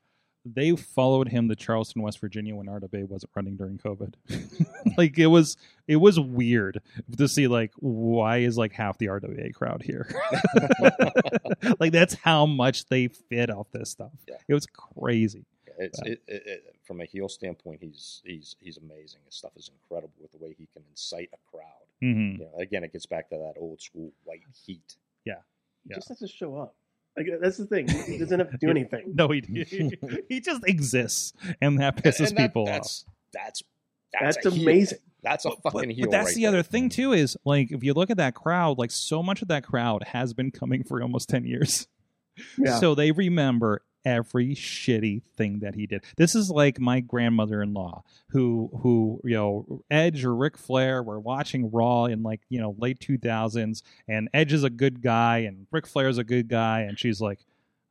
They 0.48 0.76
followed 0.76 1.30
him 1.30 1.50
to 1.50 1.56
Charleston, 1.56 2.04
West 2.04 2.20
Virginia 2.20 2.56
when 2.56 2.68
RWA 2.70 3.04
wasn't 3.08 3.32
running 3.36 3.58
during 3.58 3.80
COVID. 3.80 4.14
like 4.98 5.18
it 5.18 5.26
was 5.28 5.58
it 5.88 5.96
was 5.96 6.20
weird 6.20 6.82
to 7.18 7.28
see 7.28 7.48
like 7.48 7.72
why 7.80 8.38
is 8.38 8.56
like 8.58 8.72
half 8.72 8.98
the 9.00 9.08
RWA 9.08 9.52
crowd 9.54 9.82
here? 9.82 10.08
like 11.80 11.92
that's 11.92 12.14
how 12.14 12.46
much 12.46 12.86
they 12.86 13.08
fit 13.08 13.50
off 13.50 13.72
this 13.72 13.90
stuff. 13.90 14.12
Yeah. 14.28 14.36
It 14.48 14.54
was 14.54 14.68
crazy. 14.68 15.46
It's 15.78 16.00
it, 16.04 16.22
it, 16.28 16.44
it, 16.46 16.76
from 16.84 17.02
a 17.02 17.06
heel 17.06 17.28
standpoint, 17.30 17.80
he's 17.82 18.22
he's 18.26 18.56
he's 18.60 18.78
amazing. 18.78 19.22
His 19.26 19.36
stuff 19.36 19.52
is 19.56 19.70
incredible 19.70 20.14
with 20.22 20.32
the 20.32 20.38
way 20.38 20.56
he 20.58 20.68
can 20.74 20.84
incite 20.90 21.30
a 21.34 21.38
crowd. 21.52 21.66
hmm 22.02 22.32
You 22.34 22.38
know, 22.40 22.52
again, 22.60 22.84
it 22.84 22.94
gets 22.94 23.06
back 23.06 23.30
to 23.30 23.36
that 23.38 23.54
old 23.60 23.82
school 23.82 24.12
white 24.24 24.42
heat. 24.66 24.96
Yeah, 25.26 25.36
He 25.84 25.90
Yeah. 25.92 25.96
just 25.98 26.10
has 26.10 26.20
to 26.20 26.28
show 26.28 26.56
up. 26.58 26.76
Like 27.18 27.28
that's 27.42 27.58
the 27.58 27.66
thing. 27.66 27.88
He 27.88 28.18
doesn't 28.18 28.40
have 28.40 28.52
to 28.52 28.58
do 28.58 28.70
anything. 28.78 29.14
No, 29.16 29.30
he 29.30 29.42
he 30.30 30.40
just 30.42 30.68
exists, 30.68 31.34
and 31.62 31.80
that 31.80 31.96
pisses 31.98 32.28
And 32.30 32.38
that- 32.38 32.48
people 32.50 32.64
off. 32.64 32.70
that's, 32.70 33.06
That's 33.34 33.64
that's 34.14 34.36
That's 34.38 34.46
a 34.48 34.50
heel. 34.52 34.64
amazing. 34.64 34.98
That's 35.24 35.46
a 35.46 35.50
But- 35.64 35.74
fucking 35.74 35.90
heel. 35.90 36.06
but 36.06 36.12
that's 36.12 36.28
right 36.28 36.36
the 36.36 36.42
there. 36.44 36.50
other 36.50 36.64
thing 36.64 36.88
too 36.90 37.12
is 37.14 37.36
like 37.46 37.72
if 37.72 37.84
you 37.84 37.94
look 37.94 38.10
at 38.10 38.18
that 38.18 38.36
crowd, 38.36 38.78
like 38.78 38.92
so 38.92 39.22
much 39.24 39.42
of 39.42 39.48
that 39.50 39.64
crowd 39.66 40.04
has 40.04 40.34
been 40.34 40.52
coming 40.52 40.84
for 40.84 41.02
almost 41.02 41.28
ten 41.30 41.46
years. 41.46 41.88
Yeah. 42.58 42.80
So 42.80 42.96
they 42.96 43.12
remember 43.12 43.82
every 44.06 44.56
shitty 44.56 45.24
thing 45.36 45.60
that 45.60 45.76
he 45.76 45.88
did. 45.88 46.04
This 46.18 46.36
is 46.36 46.50
like 46.50 46.80
my 46.80 47.00
grandmother-in-law 47.00 48.04
who 48.30 48.70
who 48.82 49.22
you 49.24 49.36
know 49.36 49.84
Edge 49.90 50.24
or 50.24 50.36
Ric 50.36 50.58
Flair 50.58 51.02
were 51.02 51.20
watching 51.20 51.72
Raw 51.72 52.06
in 52.06 52.24
like 52.24 52.42
you 52.50 52.60
know 52.60 52.76
late 52.78 53.00
2000s 53.00 53.82
and 54.08 54.30
Edge 54.34 54.54
is 54.54 54.64
a 54.64 54.70
good 54.70 55.02
guy 55.02 55.40
and 55.40 55.68
Ric 55.72 55.88
Flair 55.88 56.08
is 56.08 56.18
a 56.18 56.24
good 56.24 56.48
guy 56.48 56.82
and 56.82 57.00
she's 57.00 57.20
like 57.20 57.40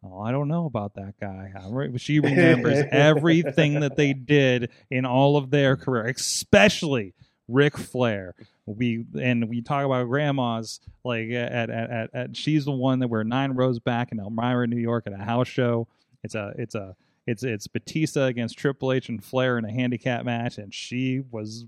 Oh, 0.07 0.21
I 0.21 0.33
don't 0.33 0.49
know 0.49 0.67
about 0.67 0.95
that 0.97 1.15
guy. 1.19 1.53
She 1.97 2.21
remembers 2.21 2.85
everything 2.91 3.81
that 3.81 3.97
they 3.97 4.13
did 4.13 4.71
in 4.91 5.07
all 5.07 5.37
of 5.37 5.51
their 5.51 5.77
career, 5.77 6.07
especially 6.07 7.15
Ric 7.49 7.79
Flair. 7.79 8.35
We 8.67 9.05
and 9.19 9.49
we 9.49 9.63
talk 9.63 9.85
about 9.85 10.05
grandmas 10.09 10.81
like 11.05 11.31
at 11.31 11.71
at, 11.71 11.91
at, 11.91 12.11
at 12.15 12.37
she's 12.37 12.65
the 12.65 12.73
one 12.73 12.99
that 13.01 13.09
we're 13.09 13.23
nine 13.23 13.53
rows 13.53 13.79
back 13.79 14.13
in 14.13 14.21
Elmira, 14.21 14.67
New 14.67 14.79
York, 14.81 15.05
at 15.07 15.13
a 15.13 15.23
house 15.23 15.49
show. 15.49 15.89
It's 16.25 16.35
a 16.35 16.53
it's 16.59 16.75
a 16.75 16.97
it's 17.27 17.43
it's 17.43 17.67
Batista 17.67 18.25
against 18.25 18.59
Triple 18.59 18.93
H 18.93 19.09
and 19.09 19.23
Flair 19.23 19.59
in 19.59 19.65
a 19.65 19.71
handicap 19.71 20.25
match, 20.25 20.59
and 20.59 20.75
she 20.75 21.23
was 21.31 21.67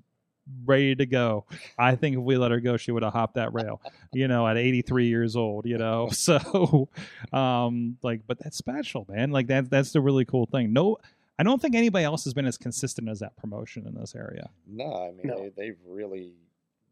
ready 0.64 0.94
to 0.94 1.06
go. 1.06 1.44
I 1.78 1.94
think 1.94 2.16
if 2.16 2.22
we 2.22 2.36
let 2.36 2.50
her 2.50 2.60
go, 2.60 2.76
she 2.76 2.92
would 2.92 3.02
have 3.02 3.12
hopped 3.12 3.34
that 3.34 3.52
rail. 3.52 3.80
You 4.12 4.28
know, 4.28 4.46
at 4.46 4.56
83 4.56 5.06
years 5.06 5.36
old. 5.36 5.66
You 5.66 5.78
know, 5.78 6.08
so 6.12 6.88
um, 7.32 7.98
like, 8.02 8.22
but 8.26 8.38
that's 8.38 8.56
special, 8.56 9.06
man. 9.08 9.30
Like 9.30 9.46
that 9.48 9.70
that's 9.70 9.92
the 9.92 10.00
really 10.00 10.24
cool 10.24 10.46
thing. 10.46 10.72
No. 10.72 10.98
I 11.38 11.42
don't 11.42 11.60
think 11.60 11.74
anybody 11.74 12.02
else 12.02 12.24
has 12.24 12.32
been 12.32 12.46
as 12.46 12.56
consistent 12.56 13.10
as 13.10 13.20
that 13.20 13.36
promotion 13.36 13.86
in 13.86 13.94
this 13.94 14.14
area. 14.14 14.48
No, 14.66 14.90
I 14.90 15.08
mean 15.08 15.20
No. 15.24 15.42
They, 15.42 15.52
they've 15.54 15.76
really 15.86 16.32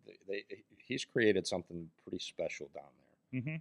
they, 0.07 0.19
they 0.29 0.57
he's 0.77 1.05
created 1.05 1.47
something 1.47 1.89
pretty 2.03 2.23
special 2.23 2.69
down 2.75 2.85
there. 3.33 3.41
Mm-hmm. 3.41 3.57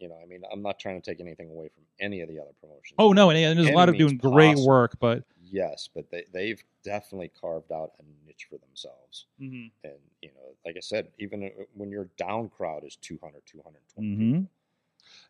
You 0.00 0.08
know, 0.08 0.16
I 0.22 0.26
mean, 0.26 0.42
I'm 0.50 0.62
not 0.62 0.78
trying 0.78 1.00
to 1.00 1.10
take 1.10 1.20
anything 1.20 1.50
away 1.50 1.68
from 1.68 1.84
any 2.00 2.22
of 2.22 2.28
the 2.28 2.40
other 2.40 2.52
promotions. 2.60 2.94
Oh 2.98 3.12
no, 3.12 3.28
and, 3.30 3.38
and 3.38 3.58
there's 3.58 3.68
a 3.68 3.72
lot 3.72 3.88
of 3.90 3.96
doing 3.98 4.16
great 4.16 4.54
possible. 4.54 4.66
work, 4.66 4.96
but 4.98 5.24
yes, 5.42 5.88
but 5.94 6.10
they 6.10 6.24
they've 6.32 6.62
definitely 6.82 7.28
carved 7.28 7.70
out 7.70 7.92
a 8.00 8.26
niche 8.26 8.46
for 8.48 8.56
themselves. 8.58 9.26
Mhm. 9.40 9.70
And 9.84 9.92
you 10.22 10.30
know, 10.30 10.54
like 10.64 10.76
I 10.76 10.80
said, 10.80 11.08
even 11.18 11.44
uh, 11.44 11.48
when 11.74 11.90
your 11.90 12.08
down 12.16 12.48
crowd 12.48 12.84
is 12.84 12.96
200, 12.96 13.42
220 13.46 14.08
Mhm. 14.08 14.32
people, 14.40 14.50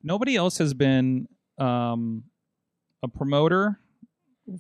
nobody 0.03 0.37
else 0.37 0.59
has 0.59 0.73
been 0.73 1.27
um, 1.59 2.25
a 3.03 3.09
promoter 3.09 3.81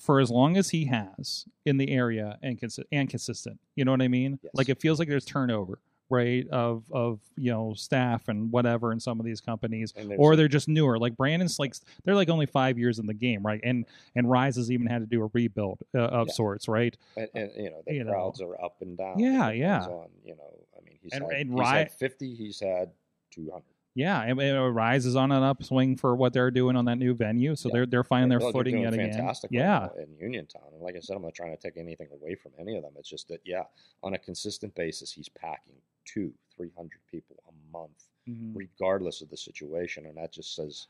for 0.00 0.20
as 0.20 0.30
long 0.30 0.56
as 0.56 0.70
he 0.70 0.86
has 0.86 1.46
in 1.64 1.76
the 1.76 1.90
area 1.90 2.38
and 2.42 2.60
consi- 2.60 2.84
and 2.90 3.08
consistent. 3.08 3.58
You 3.76 3.84
know 3.84 3.92
what 3.92 4.02
I 4.02 4.08
mean? 4.08 4.38
Yes. 4.42 4.52
Like 4.54 4.68
it 4.68 4.80
feels 4.80 4.98
like 4.98 5.08
there's 5.08 5.24
turnover, 5.24 5.80
right? 6.10 6.46
Of 6.50 6.84
of 6.92 7.20
you 7.36 7.50
know 7.52 7.72
staff 7.74 8.28
and 8.28 8.50
whatever 8.52 8.92
in 8.92 9.00
some 9.00 9.20
of 9.20 9.26
these 9.26 9.40
companies, 9.40 9.94
or 10.18 10.36
they're 10.36 10.48
just 10.48 10.68
newer. 10.68 10.98
Like 10.98 11.16
Brandon's 11.16 11.58
like 11.58 11.74
they're 12.04 12.14
like 12.14 12.28
only 12.28 12.46
five 12.46 12.78
years 12.78 12.98
in 12.98 13.06
the 13.06 13.14
game, 13.14 13.42
right? 13.42 13.60
And 13.64 13.86
and 14.16 14.28
Rise 14.30 14.56
has 14.56 14.70
even 14.70 14.86
had 14.86 15.00
to 15.00 15.06
do 15.06 15.22
a 15.24 15.30
rebuild 15.32 15.80
uh, 15.94 16.00
of 16.00 16.28
Yeah. 16.28 16.34
sorts, 16.34 16.68
right? 16.68 16.96
and, 17.16 17.28
and 17.34 17.50
you 17.56 17.70
know 17.70 17.82
the 17.86 17.94
you 17.94 18.04
know. 18.04 18.12
crowds 18.12 18.40
are 18.40 18.60
up 18.62 18.76
and 18.82 18.98
down. 18.98 19.18
Yeah, 19.18 19.50
yeah. 19.50 19.80
On, 19.86 20.08
you 20.24 20.34
know, 20.36 20.66
I 20.76 20.84
mean, 20.84 20.98
he's 21.00 21.12
And- 21.12 21.22
had, 21.24 21.32
and 21.32 21.50
he's 21.50 21.58
Ry- 21.58 21.78
had 21.78 21.92
50, 21.92 22.34
he's 22.34 22.60
had 22.60 22.90
200. 23.32 23.62
Yeah, 23.96 24.22
and, 24.22 24.40
and 24.40 24.74
Rise 24.74 25.04
is 25.04 25.16
on 25.16 25.32
an 25.32 25.42
upswing 25.42 25.96
for 25.96 26.14
what 26.14 26.32
they're 26.32 26.52
doing 26.52 26.76
on 26.76 26.84
that 26.84 26.96
new 26.96 27.12
venue, 27.12 27.56
so 27.56 27.68
Yeah. 27.68 27.72
they're 27.72 27.86
they're 27.86 28.04
finding 28.04 28.28
their 28.28 28.40
footing 28.52 28.78
yet 28.78 28.94
again. 28.94 29.12
fantastic 29.12 29.50
Yeah, 29.52 29.88
in 29.98 30.16
Uniontown. 30.16 30.62
And 30.72 30.80
like 30.80 30.94
I 30.94 31.00
said, 31.00 31.16
I'm 31.16 31.22
not 31.22 31.34
trying 31.34 31.56
to 31.56 31.60
take 31.60 31.76
anything 31.76 32.06
away 32.12 32.36
from 32.36 32.52
any 32.58 32.76
of 32.76 32.84
them. 32.84 32.92
It's 32.96 33.08
just 33.08 33.26
that, 33.28 33.40
yeah, 33.44 33.64
on 34.04 34.14
a 34.14 34.18
consistent 34.18 34.76
basis, 34.76 35.10
he's 35.12 35.28
packing 35.28 35.74
two, 36.12 36.32
three 36.56 36.70
hundred 36.76 37.00
people 37.10 37.36
a 37.48 37.72
month, 37.72 38.06
Mhm. 38.28 38.52
regardless 38.54 39.22
of 39.22 39.30
the 39.30 39.36
situation, 39.36 40.06
and 40.06 40.16
that 40.16 40.32
just 40.32 40.54
says, 40.54 40.88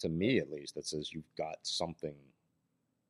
to 0.00 0.08
me 0.08 0.38
at 0.38 0.50
least, 0.50 0.74
that 0.74 0.86
says 0.86 1.12
you've 1.12 1.34
got 1.36 1.56
something 1.62 2.14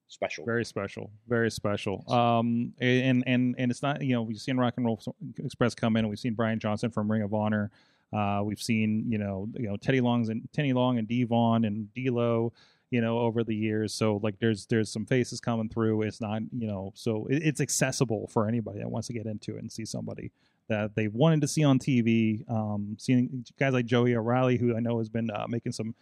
special. 0.09 0.44
very 0.44 0.64
special, 0.64 1.10
very 1.28 1.51
special. 1.51 2.05
Um, 2.10 2.72
and 2.80 3.22
and 3.26 3.55
and 3.59 3.70
it's 3.70 3.82
not 3.82 4.02
you 4.02 4.14
know 4.14 4.22
we've 4.22 4.39
seen 4.40 4.56
Rock 4.56 4.74
and 4.76 4.86
Roll 4.86 5.01
Express 5.39 5.74
come 5.74 5.97
in, 5.97 6.01
and 6.05 6.09
we've 6.10 6.18
seen 6.18 6.35
Brian 6.35 6.59
Johnson 6.59 6.90
from 6.90 7.10
Ring 7.10 7.22
of 7.22 7.35
Honor. 7.35 7.70
Uh, 8.12 8.40
we've 8.44 8.60
seen 8.60 9.05
you 9.10 9.18
know 9.18 9.48
you 9.55 9.68
know 9.68 9.76
Teddy 9.76 10.01
Long's 10.01 10.28
and 10.30 10.48
Teddy 10.52 10.72
Long 10.72 10.98
and 10.98 11.06
Devon 11.06 11.64
and 11.66 11.93
D'Lo, 11.93 12.52
you 12.90 13.02
know 13.02 13.18
over 13.18 13.44
the 13.44 13.55
years. 13.55 13.93
So 13.93 14.18
like 14.22 14.39
there's 14.39 14.64
there's 14.66 14.90
some 14.90 15.05
faces 15.05 15.40
coming 15.40 15.68
through. 15.68 16.02
It's 16.02 16.20
not 16.20 16.40
you 16.56 16.66
know 16.66 16.93
so 16.94 17.26
it, 17.26 17.43
it's 17.43 17.60
accessible 17.60 18.28
for 18.28 18.48
anybody 18.48 18.78
that 18.78 18.90
wants 18.90 19.09
to 19.09 19.12
get 19.12 19.26
into 19.26 19.56
it 19.56 19.59
and 19.60 19.70
see 19.70 19.85
somebody 19.85 20.32
that 20.68 20.94
they 20.94 21.08
wanted 21.08 21.40
to 21.40 21.48
see 21.48 21.64
on 21.64 21.78
TV. 21.78 22.48
Um, 22.50 22.96
seeing 22.98 23.44
guys 23.58 23.72
like 23.72 23.86
Joey 23.86 24.14
O'Reilly, 24.14 24.56
who 24.56 24.76
I 24.76 24.80
know 24.80 24.98
has 24.98 25.08
been 25.08 25.30
uh, 25.30 25.46
making 25.48 25.72
some 25.72 25.94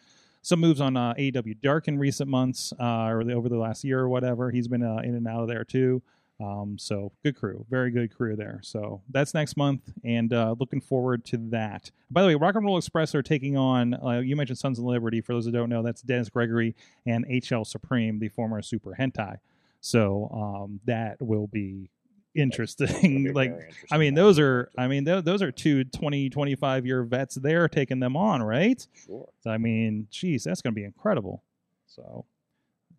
some 0.43 0.61
moves 0.61 0.81
on 0.81 0.97
uh, 0.97 1.13
AEW 1.15 1.61
Dark 1.61 1.89
in 1.89 1.99
recent 1.99 2.31
months 2.31 2.73
uh, 2.79 3.07
or 3.09 3.25
the, 3.25 3.33
over 3.33 3.49
the 3.49 3.59
last 3.59 3.83
year 3.83 3.99
or 3.99 4.09
whatever. 4.09 4.53
He's 4.53 4.69
been 4.69 4.83
uh, 4.83 4.99
in 4.99 5.17
and 5.17 5.27
out 5.27 5.43
of 5.43 5.49
there 5.49 5.65
too. 5.65 6.03
Um, 6.39 6.77
so 6.79 7.13
good 7.25 7.35
crew, 7.35 7.65
very 7.71 7.91
good 7.91 8.15
crew 8.15 8.37
there. 8.37 8.61
So 8.63 9.01
that's 9.11 9.33
next 9.33 9.57
month, 9.57 9.81
and 10.05 10.33
uh, 10.33 10.55
looking 10.59 10.81
forward 10.81 11.25
to 11.27 11.39
that. 11.51 11.91
By 12.11 12.23
the 12.23 12.29
way, 12.29 12.35
Rock 12.35 12.55
and 12.57 12.65
Roll 12.65 12.77
Express 12.77 13.15
are 13.15 13.23
taking 13.23 13.57
on. 13.57 13.95
Uh, 13.95 14.21
you 14.21 14.37
mentioned 14.37 14.59
Sons 14.59 14.79
of 14.79 14.85
Liberty. 14.85 15.21
For 15.21 15.33
those 15.33 15.47
who 15.47 15.51
don't 15.51 15.71
know, 15.71 15.83
that's 15.83 16.03
Dennis 16.03 16.29
Gregory 16.29 16.77
and 17.07 17.27
HL 17.27 17.67
Supreme, 17.67 18.19
the 18.19 18.29
former 18.29 18.61
Super 18.61 18.95
Hentai. 18.99 19.39
So 19.81 20.31
um, 20.33 20.81
that 20.85 21.17
will 21.21 21.47
be 21.47 21.91
interesting. 22.37 23.33
like 23.35 23.51
interesting 23.51 23.89
I 23.91 23.99
mean, 23.99 24.15
those 24.15 24.39
are, 24.39 24.71
I 24.79 24.87
mean, 24.89 25.05
th- 25.05 25.25
those 25.25 25.43
are 25.43 25.51
two 25.53 25.85
20, 25.85 26.31
25 26.31 26.87
year 26.87 27.03
vets. 27.03 27.35
They're 27.37 27.69
taking 27.69 28.01
them 28.01 28.17
on, 28.17 28.43
right? 28.43 28.87
Sure. 29.07 29.29
So, 29.43 29.51
I 29.51 29.59
mean, 29.59 30.07
geez, 30.11 30.45
that's 30.45 30.63
going 30.63 30.73
to 30.75 30.79
be 30.81 30.85
incredible. 30.85 31.43
So, 31.87 32.25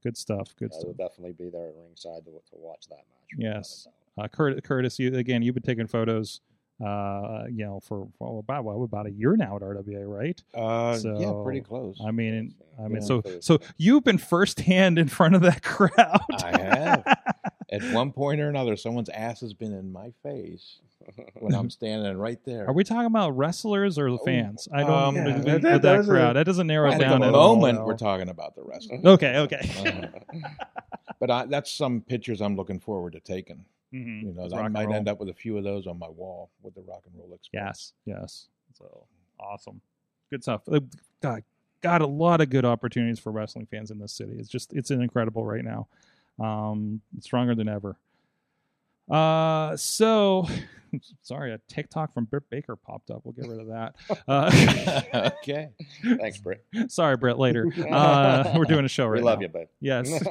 good 0.03 0.17
stuff. 0.17 0.55
Good 0.57 0.71
I 0.73 0.75
stuff. 0.75 0.85
will 0.87 0.93
definitely 0.93 1.33
be 1.33 1.49
there 1.49 1.67
at 1.69 1.75
ringside 1.75 2.25
to, 2.25 2.31
to 2.31 2.55
watch 2.57 2.87
that 2.89 2.95
match. 2.97 3.35
Yes. 3.37 3.87
Uh, 4.17 4.27
Curtis, 4.27 4.61
Curtis, 4.63 4.97
you 4.99 5.15
again, 5.15 5.41
you've 5.43 5.53
been 5.53 5.61
taking 5.63 5.85
photos, 5.85 6.41
uh, 6.83 7.43
you 7.51 7.65
know, 7.65 7.79
for, 7.79 8.07
for 8.17 8.39
about 8.39 8.63
well, 8.63 8.83
about 8.83 9.05
a 9.05 9.11
year 9.11 9.35
now 9.35 9.55
at 9.55 9.61
RWA, 9.61 10.07
right? 10.07 10.41
Uh, 10.55 10.97
yeah, 11.19 11.31
pretty 11.43 11.61
close. 11.61 11.99
I 12.03 12.09
mean, 12.11 12.55
Yeah. 12.79 12.85
I 12.85 12.87
mean, 12.87 13.01
Yeah. 13.01 13.07
so 13.07 13.21
so 13.41 13.59
you've 13.77 14.03
been 14.03 14.17
firsthand 14.17 14.97
in 14.97 15.07
front 15.07 15.35
of 15.35 15.41
that 15.41 15.61
crowd. 15.63 16.19
I 16.43 16.57
have. 16.59 17.17
At 17.69 17.83
one 17.93 18.11
point 18.13 18.39
or 18.39 18.47
another, 18.49 18.77
someone's 18.77 19.09
ass 19.09 19.41
has 19.41 19.53
been 19.53 19.73
in 19.73 19.91
my 19.91 20.11
face 20.23 20.77
when 21.39 21.53
I'm 21.53 21.69
standing 21.69 22.17
right 22.17 22.39
there. 22.45 22.65
Are 22.67 22.73
we 22.73 22.83
talking 22.85 23.07
about 23.07 23.31
wrestlers 23.37 23.99
or 23.99 24.09
the 24.09 24.17
Oh, 24.17 24.23
fans? 24.25 24.67
I 24.71 24.81
don't 24.81 24.91
um, 24.91 25.15
Yeah, 25.17 25.25
with 25.25 25.43
that- 25.45 25.61
that, 25.63 25.81
that 25.81 26.05
crowd. 26.05 26.35
that 26.37 26.45
doesn't 26.45 26.67
narrow 26.67 26.91
At 26.91 26.99
down 27.01 27.19
the 27.19 27.27
at 27.27 27.33
all. 27.33 27.55
moment, 27.55 27.79
though. 27.79 27.85
we're 27.85 27.97
talking 27.97 28.29
about 28.29 28.55
the 28.55 28.63
wrestling. 28.63 29.01
Okay, 29.05 29.37
okay. 29.39 29.69
Uh-huh. 30.31 30.39
but 31.19 31.29
I, 31.29 31.45
that's 31.45 31.71
some 31.71 32.01
pictures 32.01 32.41
I'm 32.41 32.55
looking 32.55 32.79
forward 32.79 33.13
to 33.13 33.19
taking. 33.19 33.65
Mhm. 33.93 34.21
You 34.23 34.33
know, 34.33 34.49
I 34.57 34.67
might 34.69 34.89
end 34.91 35.07
up 35.09 35.19
with 35.19 35.29
a 35.29 35.33
few 35.33 35.57
of 35.57 35.63
those 35.63 35.87
on 35.87 35.97
my 35.99 36.09
wall 36.09 36.49
with 36.61 36.73
the 36.75 36.81
Rock 36.81 37.03
and 37.05 37.15
Roll 37.19 37.33
experience. 37.33 37.93
Yes, 38.05 38.17
yes. 38.17 38.47
So 38.77 39.05
awesome, 39.39 39.79
good 40.29 40.43
stuff. 40.43 40.61
Uh, 40.69 40.81
God, 41.21 41.43
got 41.81 42.01
a 42.01 42.05
lot 42.07 42.41
of 42.41 42.49
good 42.49 42.65
opportunities 42.65 43.17
for 43.19 43.31
wrestling 43.31 43.65
fans 43.65 43.89
in 43.89 43.99
this 43.99 44.11
city. 44.11 44.33
It's 44.37 44.49
just 44.49 44.73
it's 44.73 44.91
incredible 44.91 45.45
right 45.45 45.63
now. 45.63 45.87
Um, 46.39 47.01
stronger 47.19 47.55
than 47.55 47.67
ever. 47.67 47.97
Uh, 49.09 49.75
so 49.77 50.47
sorry, 51.21 51.53
a 51.53 51.59
TikTok 51.67 52.13
from 52.13 52.25
Britt 52.25 52.49
Baker 52.49 52.75
popped 52.75 53.09
up. 53.09 53.21
We'll 53.23 53.33
get 53.33 53.47
rid 53.47 53.59
of 53.59 53.67
that. 53.67 53.95
Uh, 54.27 55.31
okay. 55.41 55.69
Thanks, 56.03 56.37
Britt. 56.39 56.65
sorry, 56.89 57.15
Britt. 57.15 57.37
Later. 57.37 57.67
Uh, 57.89 58.53
we're 58.55 58.65
doing 58.65 58.83
a 58.83 58.89
show 58.89 59.05
right 59.05 59.21
we 59.21 59.25
love 59.25 59.39
now. 59.39 59.43
you, 59.43 59.47
babe. 59.49 59.67
Yes. 59.79 60.27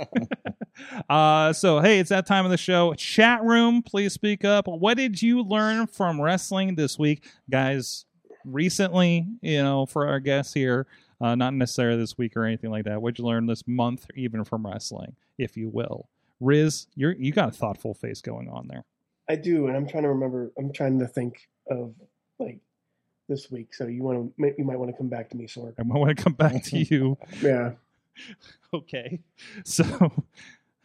uh, 1.08 1.52
so, 1.52 1.80
hey, 1.80 1.98
it's 1.98 2.10
that 2.10 2.26
time 2.26 2.44
of 2.44 2.50
the 2.50 2.58
show. 2.58 2.92
Chat 2.94 3.42
room, 3.42 3.82
please 3.82 4.12
speak 4.12 4.44
up. 4.44 4.66
What 4.68 4.98
did 4.98 5.22
you 5.22 5.42
learn 5.42 5.86
from 5.86 6.20
wrestling 6.20 6.74
this 6.74 6.98
week? 6.98 7.24
Guys, 7.48 8.04
recently, 8.44 9.26
you 9.40 9.62
know, 9.62 9.86
for 9.86 10.06
our 10.06 10.20
guests 10.20 10.52
here, 10.52 10.86
uh, 11.20 11.34
not 11.34 11.54
necessarily 11.54 11.98
this 11.98 12.18
week 12.18 12.36
or 12.36 12.44
anything 12.44 12.70
like 12.70 12.84
that. 12.84 13.00
What'd 13.00 13.18
you 13.18 13.24
learn 13.24 13.46
this 13.46 13.66
month, 13.66 14.06
even 14.14 14.44
from 14.44 14.66
wrestling, 14.66 15.16
if 15.38 15.56
you 15.56 15.68
will? 15.68 16.08
Riz, 16.40 16.86
you're 16.94 17.12
you 17.12 17.32
got 17.32 17.48
a 17.48 17.52
thoughtful 17.52 17.94
face 17.94 18.20
going 18.20 18.48
on 18.48 18.68
there. 18.68 18.84
I 19.28 19.36
do, 19.36 19.66
and 19.66 19.76
I'm 19.76 19.88
trying 19.88 20.02
to 20.04 20.10
remember. 20.10 20.52
I'm 20.58 20.72
trying 20.72 20.98
to 21.00 21.06
think 21.06 21.48
of 21.70 21.94
like 22.38 22.60
this 23.28 23.50
week. 23.50 23.74
So 23.74 23.86
you 23.86 24.02
want 24.02 24.36
to, 24.36 24.54
you 24.58 24.64
might 24.64 24.78
want 24.78 24.90
to 24.90 24.96
come 24.96 25.08
back 25.08 25.30
to 25.30 25.36
me, 25.36 25.46
Sorg. 25.46 25.74
I 25.78 25.82
might 25.82 25.98
want 25.98 26.16
to 26.16 26.22
come 26.22 26.34
back 26.34 26.62
to 26.64 26.78
you. 26.90 27.18
Yeah. 27.40 27.72
okay. 28.74 29.20
So, 29.64 29.84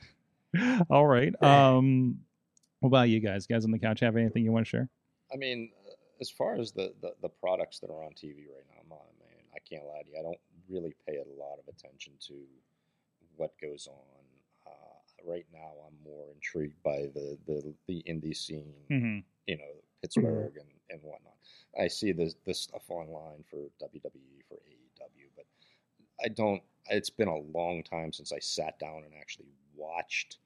all 0.89 1.05
right. 1.05 1.41
Um, 1.43 2.19
what 2.79 2.87
about 2.87 3.09
you 3.09 3.19
guys? 3.19 3.45
Guys 3.47 3.65
on 3.65 3.71
the 3.71 3.79
couch 3.79 3.99
have 3.99 4.17
anything 4.17 4.43
you 4.43 4.51
want 4.51 4.65
to 4.65 4.69
share? 4.69 4.89
I 5.33 5.37
mean, 5.37 5.71
uh, 5.87 5.93
as 6.19 6.29
far 6.29 6.55
as 6.55 6.71
the, 6.71 6.93
the, 7.01 7.13
the 7.21 7.29
products 7.29 7.79
that 7.79 7.89
are 7.89 8.03
on 8.03 8.11
TV 8.11 8.47
right 8.47 8.65
now, 8.69 8.81
I'm 8.83 8.91
on, 8.91 8.99
man, 9.19 9.20
I 9.53 9.59
can't 9.59 9.85
lie 9.85 10.01
to 10.03 10.09
you. 10.09 10.17
I 10.19 10.21
don't 10.23 10.39
really 10.69 10.93
pay 11.07 11.15
a 11.17 11.39
lot 11.41 11.59
of 11.59 11.67
attention 11.67 12.13
to 12.27 12.33
what 13.37 13.51
goes 13.61 13.87
on. 13.87 14.25
Uh, 14.67 15.29
right 15.31 15.45
now, 15.53 15.71
I'm 15.87 15.95
more 16.09 16.25
intrigued 16.33 16.81
by 16.83 17.07
the, 17.13 17.37
the, 17.47 17.73
the 17.87 18.03
indie 18.07 18.35
scene, 18.35 18.73
Mm-hmm. 18.89 19.19
you 19.47 19.57
know, 19.57 19.73
Pittsburgh 20.01 20.53
and, 20.57 20.69
and 20.89 20.99
whatnot. 21.03 21.33
I 21.79 21.87
see 21.87 22.11
the 22.11 22.33
this 22.45 22.59
stuff 22.59 22.83
online 22.89 23.43
for 23.49 23.57
WWE, 23.83 24.43
for 24.47 24.55
AEW, 24.55 25.27
but 25.35 25.45
I 26.23 26.27
don't, 26.29 26.61
it's 26.89 27.09
been 27.09 27.27
a 27.27 27.37
long 27.37 27.83
time 27.83 28.11
since 28.13 28.31
I 28.33 28.39
sat 28.39 28.77
down 28.79 29.03
and 29.05 29.13
actually 29.19 29.47
watched 29.75 30.37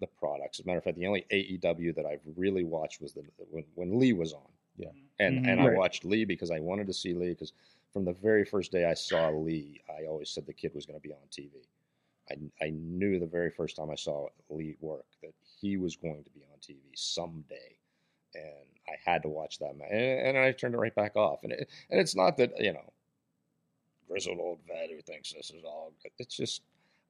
the 0.00 0.06
products. 0.06 0.58
As 0.60 0.64
a 0.64 0.68
matter 0.68 0.78
of 0.78 0.84
fact, 0.84 0.96
the 0.96 1.06
only 1.06 1.26
AEW 1.32 1.94
that 1.96 2.06
I've 2.06 2.20
really 2.36 2.64
watched 2.64 3.00
was 3.02 3.12
the 3.12 3.24
when, 3.50 3.64
when 3.74 3.98
Lee 3.98 4.12
was 4.12 4.32
on. 4.32 4.40
Yeah. 4.76 4.88
And 5.18 5.44
Mhm. 5.44 5.48
and 5.48 5.60
I 5.60 5.70
watched 5.74 6.04
Lee 6.04 6.24
because 6.24 6.50
I 6.52 6.60
wanted 6.60 6.86
to 6.86 6.92
see 6.94 7.12
Lee 7.14 7.30
because 7.30 7.52
from 7.98 8.04
the 8.04 8.12
very 8.12 8.44
first 8.44 8.70
day 8.70 8.84
I 8.84 8.94
saw 8.94 9.28
Lee, 9.30 9.80
I 9.90 10.06
always 10.06 10.30
said 10.30 10.46
the 10.46 10.52
kid 10.52 10.70
was 10.72 10.86
going 10.86 11.00
to 11.00 11.02
be 11.02 11.12
on 11.12 11.18
TV. 11.32 11.50
I, 12.30 12.64
I 12.64 12.70
knew 12.70 13.18
the 13.18 13.26
very 13.26 13.50
first 13.50 13.74
time 13.74 13.90
I 13.90 13.96
saw 13.96 14.28
Lee 14.50 14.76
work 14.80 15.06
that 15.20 15.32
he 15.60 15.76
was 15.78 15.96
going 15.96 16.22
to 16.22 16.30
be 16.30 16.42
on 16.52 16.58
TV 16.60 16.78
someday, 16.94 17.76
and 18.36 18.68
I 18.86 18.92
had 19.04 19.22
to 19.22 19.28
watch 19.28 19.58
that. 19.58 19.70
And, 19.70 19.82
and 19.90 20.38
I 20.38 20.52
turned 20.52 20.76
it 20.76 20.78
right 20.78 20.94
back 20.94 21.16
off. 21.16 21.40
And 21.42 21.50
it, 21.50 21.68
and 21.90 21.98
it's 21.98 22.14
not 22.14 22.36
that 22.36 22.52
you 22.60 22.72
know, 22.72 22.92
grizzled 24.08 24.38
old 24.38 24.60
vet 24.68 24.90
who 24.90 25.02
thinks 25.02 25.32
this 25.32 25.50
is 25.50 25.64
all. 25.64 25.92
It's 26.20 26.36
just 26.36 26.62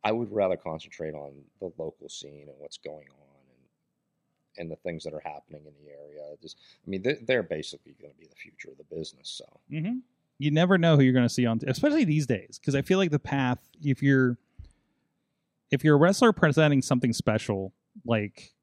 I 0.05 0.12
would 0.12 0.32
rather 0.32 0.56
concentrate 0.56 1.12
on 1.12 1.32
the 1.60 1.70
local 1.77 2.09
scene 2.09 2.47
and 2.48 2.56
what's 2.60 2.78
going 2.78 3.09
on 3.10 3.28
and 4.56 4.70
the 4.70 4.77
things 4.77 5.05
that 5.05 5.12
are 5.12 5.23
happening 5.23 5.66
in 5.66 5.85
the 5.85 5.90
area. 5.90 6.35
Just, 6.40 6.56
I 6.86 6.89
mean, 6.89 7.05
they're 7.27 7.43
basically 7.43 7.94
going 8.01 8.15
to 8.15 8.19
be 8.19 8.27
the 8.27 8.35
future 8.36 8.70
of 8.70 8.78
the 8.78 8.97
business. 8.97 9.28
So 9.28 9.44
Mm-hmm. 9.70 9.98
You 10.39 10.51
never 10.51 10.78
know 10.78 10.97
who 10.97 11.02
you're 11.02 11.12
going 11.12 11.27
to 11.27 11.32
see 11.32 11.47
on, 11.47 11.60
especially 11.66 12.05
these 12.05 12.27
days, 12.27 12.59
because 12.60 12.74
I 12.74 12.82
feel 12.82 12.98
like 12.98 13.10
the 13.10 13.19
path. 13.19 13.59
If 13.82 14.02
you're, 14.02 14.39
if 15.70 15.82
you're 15.82 15.97
a 15.97 15.98
wrestler 15.98 16.32
presenting 16.32 16.82
something 16.82 17.12
special, 17.12 17.73
like 18.05 18.55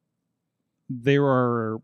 there 0.90 1.26
are 1.26 1.82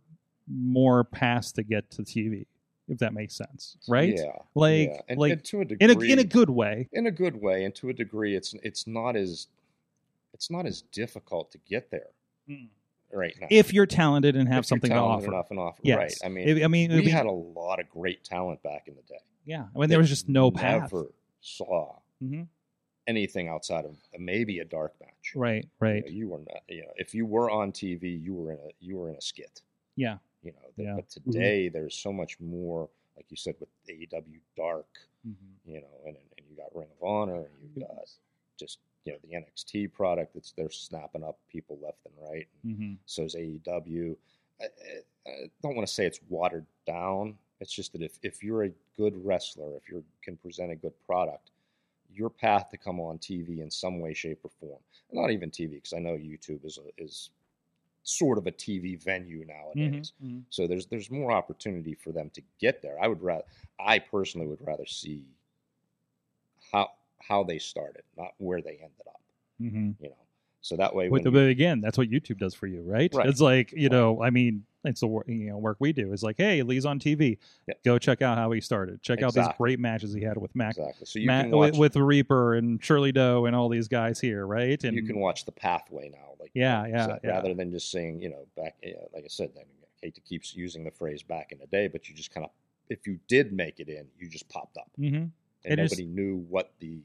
more 0.48 1.04
paths 1.04 1.52
to 1.54 1.64
get 1.64 1.92
to 1.92 2.04
TV, 2.04 2.46
if 2.88 3.00
that 3.00 3.14
makes 3.14 3.36
sense, 3.36 3.78
right? 3.90 4.16
Yeah, 4.18 4.32
Like, 4.56 4.90
yeah. 4.90 5.02
And, 5.10 5.20
like 5.20 5.32
and 5.34 5.44
to 5.46 5.62
a 5.62 5.66
degree, 5.66 5.90
in 5.90 5.90
a 5.90 6.14
in 6.14 6.20
a 6.20 6.24
good 6.24 6.50
way. 6.50 6.88
in 6.94 7.08
a 7.08 7.12
good 7.12 7.42
way, 7.42 7.66
and 7.66 7.76
to 7.76 7.90
a 7.90 7.94
degree, 7.94 8.36
it's 8.36 8.54
it's 8.64 8.88
not 8.88 9.16
as 9.16 9.48
it's 10.34 10.50
not 10.50 10.66
as 10.66 10.82
difficult 10.82 11.52
to 11.52 11.58
get 11.60 11.92
there 11.92 12.10
mm. 12.50 12.68
Right 13.14 13.36
now. 13.40 13.48
If 13.50 13.74
you're 13.74 13.86
talented 13.86 14.36
and 14.36 14.48
have 14.48 14.60
If 14.60 14.66
something 14.68 14.90
to 14.90 14.96
offer. 14.98 15.28
enough 15.28 15.50
and 15.52 15.60
offer, 15.60 15.80
Yes. 15.84 15.98
right? 15.98 16.14
I 16.24 16.30
mean, 16.30 16.48
If- 16.48 16.64
I 16.64 16.68
mean, 16.68 16.92
we 16.92 17.02
be- 17.06 17.10
had 17.10 17.26
a 17.26 17.32
lot 17.32 17.80
of 17.80 17.90
great 17.90 18.24
talent 18.24 18.62
back 18.64 18.88
in 18.88 18.96
the 18.96 19.02
day. 19.04 19.20
yeah, 19.46 19.68
when 19.74 19.90
there 19.90 20.00
was 20.00 20.10
just 20.10 20.30
no 20.30 20.52
path. 20.52 20.92
Never 20.94 21.12
saw 21.40 22.00
Mhm. 22.22 22.48
anything 23.08 23.48
outside 23.48 23.86
of 23.86 23.98
maybe 24.18 24.60
a 24.60 24.66
dark 24.66 25.00
match. 25.02 25.34
Right, 25.36 25.64
You 25.64 25.70
right. 25.80 26.06
know, 26.06 26.12
You, 26.12 26.30
were 26.30 26.40
not. 26.40 26.64
You 26.70 26.82
know, 26.84 26.94
if 26.98 27.14
you 27.16 27.26
were 27.26 27.50
on 27.50 27.72
TV, 27.72 28.10
you 28.16 28.34
were 28.34 28.52
in 28.54 28.60
a 28.60 28.70
you 28.80 28.98
were 28.98 29.10
in 29.10 29.16
a 29.16 29.22
skit. 29.22 29.62
Yeah. 29.96 30.18
You 30.44 30.52
know, 30.54 30.60
th- 30.76 30.86
Yeah. 30.88 30.96
but 30.96 31.10
today 31.10 31.70
there's 31.70 31.96
so 31.96 32.12
much 32.14 32.40
more. 32.40 32.90
Like 33.16 33.30
you 33.30 33.38
said 33.38 33.56
with 33.60 33.70
AEW 33.90 34.40
Dark, 34.56 34.88
Mm-hmm. 35.28 35.70
you 35.72 35.82
know, 35.82 36.02
and 36.06 36.16
and 36.18 36.48
you 36.50 36.56
got 36.56 36.74
Ring 36.76 36.90
of 36.92 37.04
Honor, 37.04 37.46
and 37.46 37.56
you've 37.62 37.76
got 37.88 38.18
just 38.58 38.80
you 39.06 39.14
know 39.14 39.20
the 39.24 39.36
NXT 39.36 39.92
product 39.94 40.34
that's 40.34 40.52
they're 40.52 40.70
snapping 40.70 41.24
up 41.24 41.40
people 41.52 41.78
left 41.82 42.00
and 42.06 42.14
right. 42.30 42.48
Mm-hmm. 42.66 42.94
So 43.06 43.24
is 43.24 43.36
AEW. 43.36 44.16
I, 44.60 44.66
I, 44.66 45.30
I 45.30 45.32
don't 45.62 45.76
want 45.76 45.88
to 45.88 45.94
say 45.94 46.06
it's 46.06 46.20
watered 46.30 46.66
down 46.86 47.38
It's 47.60 47.72
just 47.74 47.94
that 47.94 48.02
if, 48.02 48.18
if 48.24 48.44
you're 48.44 48.64
a 48.66 48.72
good 48.98 49.14
wrestler, 49.24 49.76
if 49.78 49.90
you 49.90 50.04
can 50.24 50.36
present 50.36 50.72
a 50.72 50.76
good 50.76 50.94
product, 51.06 51.52
your 52.14 52.30
path 52.30 52.70
to 52.72 52.78
come 52.78 53.00
on 53.00 53.18
TV 53.20 53.60
in 53.62 53.70
some 53.72 54.00
way, 54.00 54.14
shape, 54.14 54.40
or 54.44 54.50
form, 54.60 54.82
not 55.12 55.32
even 55.32 55.50
TV, 55.52 55.72
because 55.76 55.94
I 55.94 56.00
know 56.00 56.14
YouTube 56.18 56.66
is 56.66 56.78
a, 56.78 57.02
is 57.02 57.30
sort 58.04 58.38
of 58.38 58.48
a 58.48 58.52
TV 58.52 59.02
venue 59.02 59.46
nowadays. 59.46 60.14
Mhm. 60.24 60.44
So 60.50 60.68
there's 60.68 60.88
there's 60.88 61.12
more 61.12 61.32
opportunity 61.32 61.94
for 61.94 62.12
them 62.12 62.32
to 62.32 62.42
get 62.60 62.82
there. 62.82 62.98
I 63.02 63.08
would 63.08 63.22
rather, 63.22 63.44
I 63.80 64.00
personally 64.00 64.48
would 64.48 64.66
rather 64.66 64.86
see 64.88 65.24
how 66.72 66.90
how 67.28 67.44
they 67.44 67.60
started, 67.60 68.04
not 68.18 68.32
where 68.38 68.62
they 68.62 68.72
ended 68.82 69.08
up. 69.08 69.22
Mhm. 69.62 69.96
You 70.00 70.10
know, 70.10 70.16
so 70.62 70.76
that 70.78 70.94
way, 70.96 71.10
With 71.10 71.24
the, 71.24 71.30
you- 71.30 71.34
but 71.36 71.48
again, 71.48 71.82
that's 71.82 71.98
what 71.98 72.10
YouTube 72.10 72.38
does 72.40 72.54
for 72.54 72.68
you, 72.68 72.82
right? 72.82 73.12
Right. 73.14 73.28
It's 73.28 73.42
like 73.42 73.72
you 73.72 73.90
know, 73.90 74.22
I 74.22 74.30
mean, 74.30 74.66
it's 74.84 75.02
the 75.02 75.08
you 75.28 75.50
know 75.50 75.58
work 75.60 75.78
we 75.80 75.94
do. 75.94 76.12
Is 76.14 76.24
like, 76.24 76.38
hey, 76.38 76.64
Lee's 76.64 76.86
on 76.86 77.00
TV. 77.00 77.38
Go 77.86 78.00
check 78.00 78.22
out 78.24 78.38
how 78.38 78.52
he 78.52 78.62
started. 78.62 79.02
Check 79.04 79.22
out 79.22 79.34
these 79.34 79.48
great 79.58 79.80
matches 79.80 80.14
he 80.14 80.22
had 80.22 80.38
with 80.38 80.56
Mac, 80.56 80.72
exactly. 80.78 81.06
So 81.06 81.20
you 81.20 81.28
Mac 81.28 81.52
with, 81.52 81.78
with 81.78 81.96
Reaper 81.96 82.56
and 82.56 82.84
Shirley 82.84 83.12
Doe 83.12 83.46
and 83.46 83.56
all 83.56 83.70
these 83.70 83.88
guys 83.88 84.20
here, 84.20 84.46
right? 84.48 84.84
And 84.84 84.96
you 84.96 85.04
can 85.04 85.20
watch 85.20 85.46
the 85.46 85.52
pathway 85.52 86.10
now, 86.10 86.34
like 86.40 86.52
Yeah, 86.56 86.86
yeah, 86.88 87.06
said, 87.08 87.20
yeah. 87.24 87.30
rather 87.32 87.54
than 87.54 87.72
just 87.72 87.92
saying, 87.92 88.22
you 88.22 88.30
know, 88.30 88.48
back, 88.58 88.76
yeah, 88.84 88.94
like 89.14 89.24
I 89.24 89.28
said, 89.28 89.52
I 89.56 89.62
hate 90.02 90.16
to 90.16 90.22
keep 90.22 90.42
using 90.56 90.84
the 90.84 90.90
phrase 90.92 91.22
back 91.22 91.52
in 91.52 91.60
the 91.60 91.68
day, 91.68 91.88
but 91.88 92.10
you 92.10 92.16
just 92.16 92.32
kind 92.34 92.44
of, 92.46 92.52
if 92.90 93.06
you 93.06 93.20
did 93.28 93.54
make 93.54 93.80
it 93.80 93.88
in, 93.88 94.08
you 94.20 94.28
just 94.30 94.50
popped 94.50 94.78
up, 94.78 94.90
Mhm. 95.00 95.30
And 95.66 95.80
It 95.80 95.84
is- 95.84 95.92
nobody 95.92 96.08
knew 96.08 96.38
what 96.50 96.72
the, 96.80 97.02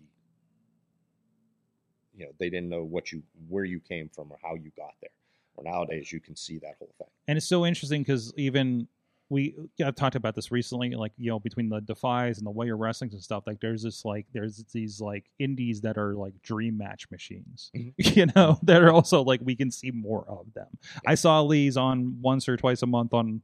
you 2.16 2.24
know, 2.24 2.32
they 2.38 2.48
didn't 2.48 2.68
know 2.68 2.82
what 2.84 3.12
you, 3.12 3.22
where 3.48 3.64
you 3.64 3.80
came 3.80 4.08
from 4.08 4.30
or 4.32 4.38
how 4.42 4.54
you 4.54 4.70
got 4.76 4.94
there. 5.00 5.10
Or 5.56 5.64
nowadays, 5.64 6.12
you 6.12 6.20
can 6.20 6.36
see 6.36 6.58
that 6.58 6.74
whole 6.78 6.92
thing. 6.98 7.08
and 7.28 7.38
it's 7.38 7.46
so 7.46 7.64
interesting 7.64 8.02
because 8.02 8.32
even 8.36 8.88
we 9.28 9.56
yeah, 9.76 9.88
I've 9.88 9.96
talked 9.96 10.14
about 10.14 10.34
this 10.36 10.52
recently, 10.52 10.90
like 10.90 11.12
you 11.18 11.30
know, 11.30 11.40
between 11.40 11.68
the 11.70 11.80
Defies 11.80 12.38
and 12.38 12.46
the 12.46 12.50
Way 12.50 12.68
of 12.68 12.78
Wrestlings 12.78 13.12
and 13.14 13.22
stuff. 13.22 13.44
Like, 13.46 13.58
there's 13.60 13.82
this 13.82 14.04
like 14.04 14.26
there's 14.32 14.62
these 14.72 15.00
like 15.00 15.24
indies 15.40 15.80
that 15.80 15.96
are 15.98 16.14
like 16.14 16.40
dream 16.42 16.76
match 16.78 17.10
machines, 17.10 17.70
Mhm. 17.74 17.92
you 18.16 18.26
know, 18.36 18.58
that 18.62 18.82
are 18.82 18.92
also 18.92 19.22
like 19.24 19.40
we 19.42 19.56
can 19.56 19.70
see 19.70 19.90
more 19.90 20.24
of 20.28 20.52
them. 20.54 20.68
I 21.06 21.14
saw 21.16 21.40
Lee's 21.42 21.76
on 21.78 22.20
once 22.20 22.48
or 22.48 22.56
twice 22.58 22.82
a 22.82 22.86
month 22.86 23.14
on 23.14 23.40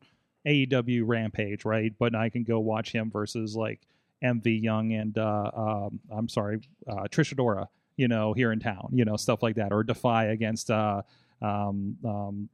AEW 0.46 1.02
Rampage, 1.06 1.64
right? 1.64 1.92
But 1.98 2.14
I 2.14 2.28
can 2.28 2.44
go 2.44 2.60
watch 2.60 2.92
him 2.92 3.10
versus 3.10 3.56
like 3.56 3.80
MV 4.22 4.62
Young 4.62 4.92
and 4.92 5.16
uh, 5.18 5.50
um, 5.54 6.00
I'm 6.10 6.28
sorry, 6.28 6.60
uh, 6.88 7.04
Trish 7.10 7.34
Adora, 7.34 7.66
you 7.96 8.08
know, 8.08 8.32
here 8.32 8.52
in 8.52 8.60
town, 8.60 8.88
you 8.92 9.04
know, 9.04 9.16
stuff 9.16 9.42
like 9.42 9.56
that, 9.56 9.72
or 9.72 9.82
Defy 9.82 10.26
against. 10.26 10.70
Uh, 10.70 11.02
um, 11.40 11.96
um, 12.04 12.48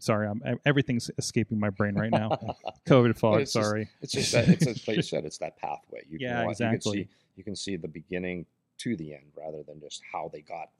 sorry, 0.00 0.26
I'm, 0.26 0.42
everything's 0.66 1.10
escaping 1.16 1.60
my 1.60 1.70
brain 1.70 1.94
right 1.94 2.10
now. 2.10 2.30
COVID 2.88 3.16
fog. 3.16 3.40
it's 3.40 3.52
just- 3.52 3.64
sorry. 3.64 3.88
It's 4.00 4.12
just 4.12 4.32
that, 4.32 4.48
it's 4.48 4.64
just, 4.66 4.88
like 4.88 4.96
you 4.96 5.02
said, 5.02 5.24
it's 5.24 5.38
that 5.38 5.56
pathway. 5.58 6.02
You 6.10 6.18
Yeah, 6.20 6.40
can, 6.42 6.50
exactly. 6.50 6.98
You 6.98 7.04
can, 7.04 7.08
see, 7.08 7.16
you 7.36 7.44
can 7.44 7.56
see 7.56 7.76
the 7.76 7.86
beginning 7.88 8.46
to 8.78 8.96
the 8.96 9.14
end 9.14 9.26
rather 9.36 9.62
than 9.62 9.80
just 9.80 10.02
how 10.12 10.28
they 10.32 10.40
got 10.40 10.70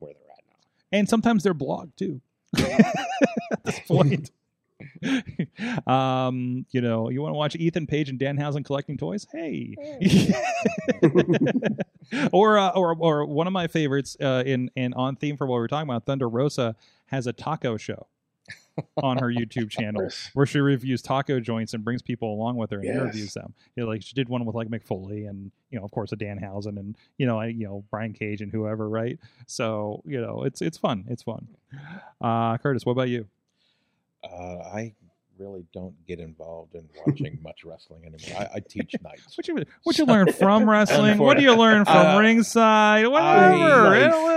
where 0.00 0.12
they're 0.12 0.32
at 0.32 0.42
now. 0.48 0.98
and 0.98 1.08
sometimes 1.08 1.44
they're 1.44 1.54
blogged 1.54 1.94
too. 1.96 2.20
At 2.58 3.64
this 3.64 3.78
point, 3.86 4.30
um, 5.86 6.66
you 6.70 6.80
know, 6.80 7.08
you 7.10 7.20
want 7.22 7.32
to 7.32 7.36
watch 7.36 7.56
Ethan 7.56 7.86
Page 7.86 8.08
and 8.08 8.18
Danhausen 8.18 8.64
collecting 8.64 8.96
toys? 8.96 9.26
Hey, 9.32 9.74
or 12.32 12.58
uh, 12.58 12.70
or 12.70 12.96
or 12.98 13.24
one 13.26 13.46
of 13.46 13.52
my 13.52 13.66
favorites 13.66 14.16
uh, 14.20 14.42
in 14.44 14.70
in 14.76 14.94
on 14.94 15.16
theme 15.16 15.36
for 15.36 15.46
what 15.46 15.56
we're 15.56 15.68
talking 15.68 15.88
about. 15.88 16.06
Thunder 16.06 16.28
Rosa 16.28 16.76
has 17.06 17.26
a 17.26 17.32
taco 17.32 17.76
show 17.76 18.06
on 19.02 19.18
her 19.18 19.28
YouTube 19.28 19.68
channel 19.70 20.08
where 20.32 20.46
she 20.46 20.58
reviews 20.58 21.02
taco 21.02 21.38
joints 21.40 21.74
and 21.74 21.84
brings 21.84 22.00
people 22.00 22.32
along 22.32 22.56
with 22.56 22.70
her 22.70 22.78
and 22.78 22.86
Yes. 22.86 22.96
interviews 22.96 23.34
them. 23.34 23.52
You 23.76 23.82
know, 23.84 23.88
like 23.90 24.02
she 24.02 24.14
did 24.14 24.30
one 24.30 24.44
with 24.46 24.56
like 24.56 24.68
Mick 24.68 24.82
Foley 24.82 25.26
and 25.26 25.50
you 25.70 25.78
know, 25.78 25.84
of 25.84 25.90
course, 25.90 26.12
a 26.12 26.16
Danhausen 26.16 26.78
and 26.78 26.96
you 27.18 27.26
know, 27.26 27.38
I, 27.38 27.46
you 27.48 27.66
know, 27.66 27.84
Brian 27.90 28.14
Cage 28.14 28.40
and 28.40 28.50
whoever, 28.50 28.88
right? 28.88 29.18
So 29.46 30.02
you 30.06 30.20
know, 30.20 30.44
it's 30.44 30.62
it's 30.62 30.78
fun. 30.78 31.04
It's 31.08 31.22
fun. 31.22 31.48
Uh, 32.20 32.56
Curtis, 32.58 32.86
what 32.86 32.92
about 32.92 33.08
you? 33.08 33.26
Uh, 34.24 34.58
I 34.72 34.94
really 35.38 35.64
don't 35.72 35.94
get 36.06 36.20
involved 36.20 36.74
in 36.74 36.88
watching 37.04 37.38
much 37.42 37.64
wrestling 37.64 38.02
anymore. 38.04 38.40
I, 38.52 38.56
I 38.56 38.60
teach 38.60 38.94
nights. 39.02 39.36
What 39.36 39.48
you 39.48 39.64
what 39.82 39.98
you 39.98 40.04
learn 40.04 40.30
from 40.32 40.68
wrestling? 40.70 41.18
What 41.18 41.36
do 41.38 41.42
you 41.42 41.54
learn 41.56 41.84
from 41.84 41.96
Uh, 41.96 42.18
ringside? 42.20 43.04
I- 43.06 43.08
Whatever. 43.08 43.90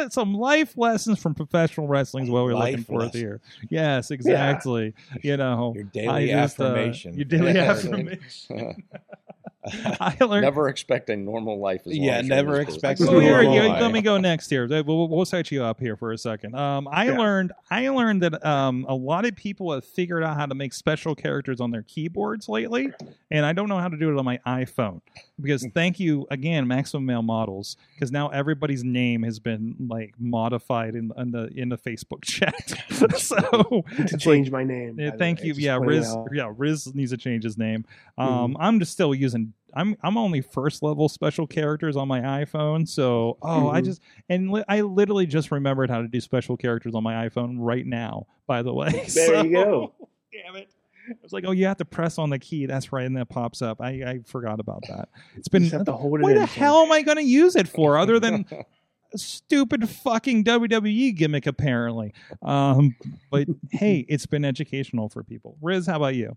life. 0.03 0.11
Some 0.13 0.33
life 0.33 0.77
lessons 0.77 1.19
from 1.19 1.35
professional 1.35 1.87
wrestling 1.87 2.23
is 2.25 2.29
what 2.29 2.43
we're 2.45 2.55
looking 2.55 2.83
for 2.83 2.99
lessons. 2.99 3.15
here. 3.21 3.41
Yes, 3.69 4.09
exactly. 4.11 4.93
You 5.21 5.37
know, 5.37 5.73
Your 5.75 5.83
I 5.85 5.87
daily 5.91 6.27
just, 6.29 6.59
uh, 6.59 6.63
affirmation. 6.65 7.13
your 7.15 7.25
daily 7.25 7.51
affirmation. 7.59 8.83
I 9.99 10.15
learned. 10.23 10.43
never 10.43 10.69
expect 10.69 11.09
a 11.09 11.15
normal 11.15 11.59
life. 11.59 11.81
As 11.81 11.93
long 11.93 11.95
Yeah, 12.05 12.17
as 12.17 12.27
never 12.27 12.59
expect 12.59 12.99
business. 12.99 13.09
Well, 13.09 13.19
to 13.19 13.25
here, 13.25 13.35
normal 13.43 13.53
here, 13.53 13.63
life. 13.69 13.81
let 13.81 13.91
me 13.91 14.01
go 14.01 14.17
next 14.17 14.49
here. 14.49 14.67
We'll, 14.67 15.07
we'll 15.07 15.25
set 15.25 15.51
you 15.51 15.63
up 15.63 15.79
here 15.79 15.95
for 15.95 16.11
a 16.11 16.17
second. 16.17 16.55
Um, 16.55 16.87
I 16.91 17.05
Yeah. 17.07 17.17
learned 17.17 17.51
I 17.71 17.89
learned 17.89 18.21
that 18.23 18.45
um, 18.45 18.85
a 18.87 18.95
lot 18.95 19.25
of 19.25 19.35
people 19.35 19.71
have 19.73 19.85
figured 19.85 20.23
out 20.23 20.35
how 20.37 20.45
to 20.45 20.55
make 20.55 20.73
special 20.73 21.15
characters 21.15 21.59
on 21.59 21.71
their 21.71 21.83
keyboards 21.83 22.47
lately, 22.49 22.89
and 23.31 23.45
I 23.45 23.53
don't 23.53 23.69
know 23.69 23.79
how 23.79 23.87
to 23.89 23.97
do 23.97 24.11
it 24.11 24.17
on 24.17 24.25
my 24.25 24.39
iPhone. 24.45 25.01
Because 25.41 25.67
thank 25.73 25.99
you 25.99 26.25
again, 26.31 26.65
Maximum 26.67 27.05
Male 27.05 27.21
Models, 27.21 27.75
because 27.93 28.09
now 28.11 28.29
everybody's 28.29 28.83
name 28.85 29.23
has 29.23 29.37
been 29.39 29.75
like 29.89 30.13
modified 30.17 30.95
in, 30.95 31.11
in 31.17 31.31
the 31.31 31.47
in 31.55 31.69
the 31.69 31.77
Facebook 31.77 32.23
chat. 32.23 32.73
so 33.17 33.35
to 33.35 33.83
it's 33.97 34.11
like- 34.13 34.19
change 34.21 34.51
my 34.51 34.63
name. 34.63 34.97
yeah, 34.99 35.11
thank 35.17 35.43
you. 35.43 35.53
Yeah, 35.55 35.77
Riz. 35.81 36.07
out. 36.07 36.27
Yeah, 36.33 36.51
Riz 36.55 36.93
needs 36.95 37.11
to 37.11 37.17
change 37.17 37.43
his 37.43 37.57
name. 37.57 37.85
Um, 38.17 38.53
Mhm. 38.53 38.57
I'm 38.59 38.79
just 38.79 38.91
still 38.91 39.13
using. 39.13 39.53
I'm 39.75 39.95
I'm 40.03 40.17
only 40.17 40.41
first 40.41 40.81
level 40.83 41.09
special 41.09 41.45
characters 41.47 41.95
on 41.95 42.07
my 42.07 42.21
iPhone. 42.21 42.87
So 42.87 43.37
oh, 43.41 43.69
I 43.69 43.81
Mhm. 43.81 43.85
just 43.85 44.01
and 44.29 44.51
li- 44.51 44.63
I 44.67 44.81
literally 44.81 45.25
just 45.25 45.51
remembered 45.51 45.89
how 45.89 46.01
to 46.01 46.07
do 46.07 46.19
special 46.21 46.55
characters 46.57 46.95
on 46.95 47.03
my 47.03 47.27
iPhone 47.27 47.55
right 47.59 47.85
now. 47.85 48.27
By 48.47 48.61
the 48.61 48.73
way, 48.73 49.05
There 49.13 49.45
you 49.45 49.51
go. 49.51 49.93
Damn 50.31 50.55
it. 50.55 50.69
I 51.07 51.13
was 51.21 51.33
like, 51.33 51.43
oh, 51.45 51.51
you 51.51 51.67
have 51.67 51.77
to 51.77 51.85
press 51.85 52.17
on 52.17 52.31
the 52.31 52.39
key. 52.39 52.65
That's 52.65 52.91
right, 52.91 53.05
and 53.05 53.15
that 53.17 53.29
pops 53.29 53.61
up. 53.61 53.79
I, 53.79 53.89
I 53.89 54.19
forgot 54.25 54.59
about 54.59 54.83
that. 54.89 55.09
It's 55.37 55.47
been. 55.47 55.61
just 55.63 55.73
have 55.73 55.85
to 55.85 55.91
hold 55.93 56.19
it 56.19 56.23
What 56.23 56.33
the 56.33 56.47
hell 56.47 56.77
am 56.77 56.91
I 56.91 57.03
going 57.03 57.17
to 57.17 57.23
use 57.23 57.55
it 57.55 57.67
for, 57.67 57.97
other 57.99 58.19
than 58.19 58.45
stupid 59.15 59.87
fucking 59.87 60.43
WWE 60.43 61.15
gimmick? 61.15 61.45
Apparently, 61.45 62.13
um, 62.41 62.95
but 63.31 63.47
hey, 63.71 64.05
it's 64.09 64.25
been 64.25 64.43
educational 64.43 65.09
for 65.09 65.23
people. 65.23 65.57
Riz, 65.61 65.85
how 65.85 65.97
about 65.97 66.15
you? 66.15 66.35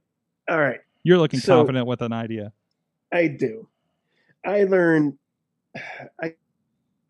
All 0.51 0.59
right, 0.59 0.81
You're 1.03 1.19
looking 1.19 1.41
So- 1.41 1.57
confident 1.57 1.87
with 1.87 2.03
an 2.03 2.13
idea. 2.13 2.53
I 3.13 3.27
do. 3.29 3.69
I 4.45 4.65
learned. 4.65 5.19
I 6.23 6.35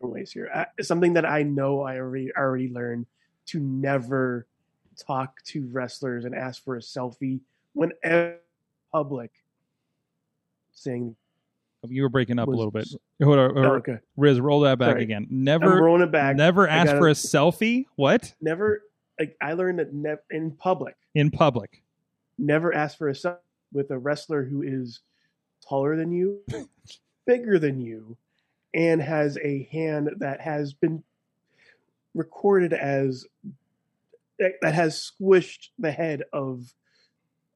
ways 0.01 0.31
here. 0.31 0.49
I, 0.53 0.81
something 0.81 1.13
that 1.13 1.25
I 1.25 1.43
know 1.43 1.81
I 1.81 1.97
already 1.97 2.31
already 2.35 2.69
learned 2.69 3.05
to 3.47 3.59
never 3.59 4.47
talk 4.97 5.41
to 5.43 5.67
wrestlers 5.71 6.25
and 6.25 6.33
ask 6.35 6.63
for 6.63 6.77
a 6.77 6.79
selfie 6.79 7.39
whenever 7.73 8.37
public. 8.91 9.31
Saying, 10.71 11.15
You 11.89 12.03
were 12.03 12.09
breaking 12.09 12.39
up 12.39 12.47
a 12.47 12.51
little 12.51 12.71
bit. 12.71 12.87
Hold 13.21 13.37
on, 13.37 13.57
oh, 13.57 13.73
okay, 13.75 13.97
Riz, 14.15 14.39
roll 14.39 14.61
that 14.61 14.79
back 14.79 14.91
Sorry. 14.91 15.03
again. 15.03 15.27
I'm 15.29 15.43
Never, 15.43 15.81
rolling 15.81 16.03
it 16.03 16.11
back. 16.11 16.37
never 16.37 16.67
ask 16.67 16.87
gotta- 16.87 16.99
for 16.99 17.09
a 17.09 17.13
selfie. 17.13 17.85
What 17.95 18.33
Never. 18.41 18.83
Like 19.19 19.35
I 19.41 19.51
learned 19.51 19.79
that 19.79 20.23
in 20.31 20.51
public, 20.51 20.95
in 21.13 21.29
public? 21.29 21.83
never 22.37 22.73
ask 22.73 22.97
for 22.97 23.09
a 23.09 23.13
selfie 23.13 23.35
with 23.73 23.91
a 23.91 23.97
wrestler 23.99 24.45
who 24.45 24.61
is 24.61 25.01
taller 25.69 25.95
than 25.95 26.11
you, 26.11 26.41
bigger 27.25 27.59
than 27.59 27.79
you, 27.79 28.17
and 28.73 29.01
has 29.01 29.37
a 29.37 29.69
hand 29.71 30.09
that 30.17 30.41
has 30.41 30.73
been 30.73 31.03
recorded 32.15 32.73
as 32.73 33.25
that 34.39 34.53
that 34.61 34.73
has 34.73 35.11
squished 35.11 35.69
the 35.77 35.91
head 35.91 36.23
of 36.33 36.73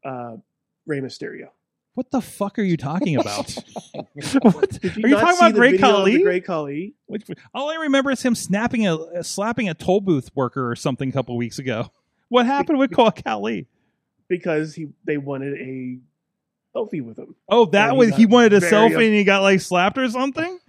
uh, 0.05 0.37
Rey 0.85 1.01
Mysterio. 1.01 1.49
What 1.95 2.09
the 2.09 2.21
fuck 2.21 2.57
are 2.57 2.63
you 2.63 2.75
talking 2.75 3.17
about? 3.17 3.55
what? 4.41 4.81
Did 4.81 5.03
Are 5.03 5.07
you 5.07 5.15
not 5.15 5.21
talking 5.21 5.37
about 5.37 5.53
the 5.53 5.59
Great 5.59 5.71
video 5.73 5.89
of 5.89 5.95
Khali? 5.95 6.23
Great 6.23 6.45
Khali? 6.45 6.93
Which, 7.05 7.23
all 7.53 7.69
I 7.69 7.75
remember 7.75 8.09
is 8.11 8.21
him 8.21 8.33
snapping 8.35 8.87
a 8.87 8.95
uh, 8.95 9.23
slapping 9.23 9.69
a 9.69 9.73
toll 9.73 10.01
booth 10.01 10.31
worker 10.35 10.69
or 10.69 10.75
something 10.75 11.09
a 11.09 11.11
couple 11.11 11.37
weeks 11.37 11.59
ago. 11.59 11.91
What 12.29 12.45
happened 12.47 12.79
with 12.79 12.91
Call 12.91 13.11
Khali? 13.23 13.67
Because 14.27 14.73
he 14.73 14.87
they 15.03 15.17
wanted 15.17 15.53
a 15.59 15.99
selfie 16.75 17.01
with 17.03 17.17
him. 17.17 17.35
Oh, 17.49 17.65
that 17.67 17.89
And 17.89 17.93
he 17.93 17.97
was 17.99 18.15
he 18.15 18.25
wanted 18.25 18.53
a 18.53 18.59
selfie 18.61 18.95
up- 18.95 19.01
and 19.01 19.13
he 19.13 19.23
got 19.23 19.41
like 19.41 19.61
slapped 19.61 19.97
or 19.97 20.09
something. 20.09 20.59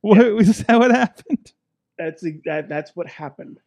What 0.00 0.34
was 0.34 0.58
that? 0.64 0.78
What 0.78 0.90
happened? 0.90 1.52
That's 1.98 2.20
the, 2.22 2.40
that 2.44 2.68
that's 2.68 2.94
what 2.94 3.06
happened. 3.08 3.58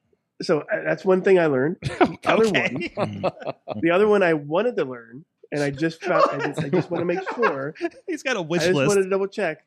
So 0.41 0.60
uh, 0.61 0.84
that's 0.84 1.03
one 1.03 1.22
thing 1.24 1.40
I 1.40 1.48
learned. 1.48 1.78
other 2.26 2.45
Okay. 2.45 2.94
The 3.82 3.90
other 3.91 4.07
one 4.07 4.22
I 4.22 4.34
wanted 4.34 4.76
to 4.78 4.86
learn, 4.86 5.26
and 5.52 5.64
I 5.64 5.72
just 5.72 6.03
found. 6.03 6.26
I 6.32 6.45
just, 6.48 6.60
I 6.64 6.69
just 6.69 6.91
want 6.91 7.02
to 7.02 7.06
make 7.06 7.19
sure. 7.36 7.74
he's 8.07 8.22
got 8.24 8.38
a 8.38 8.41
wish 8.41 8.61
just 8.64 8.74
list. 8.76 8.88
wanted 8.90 9.03
to 9.03 9.10
double 9.10 9.28
check. 9.28 9.65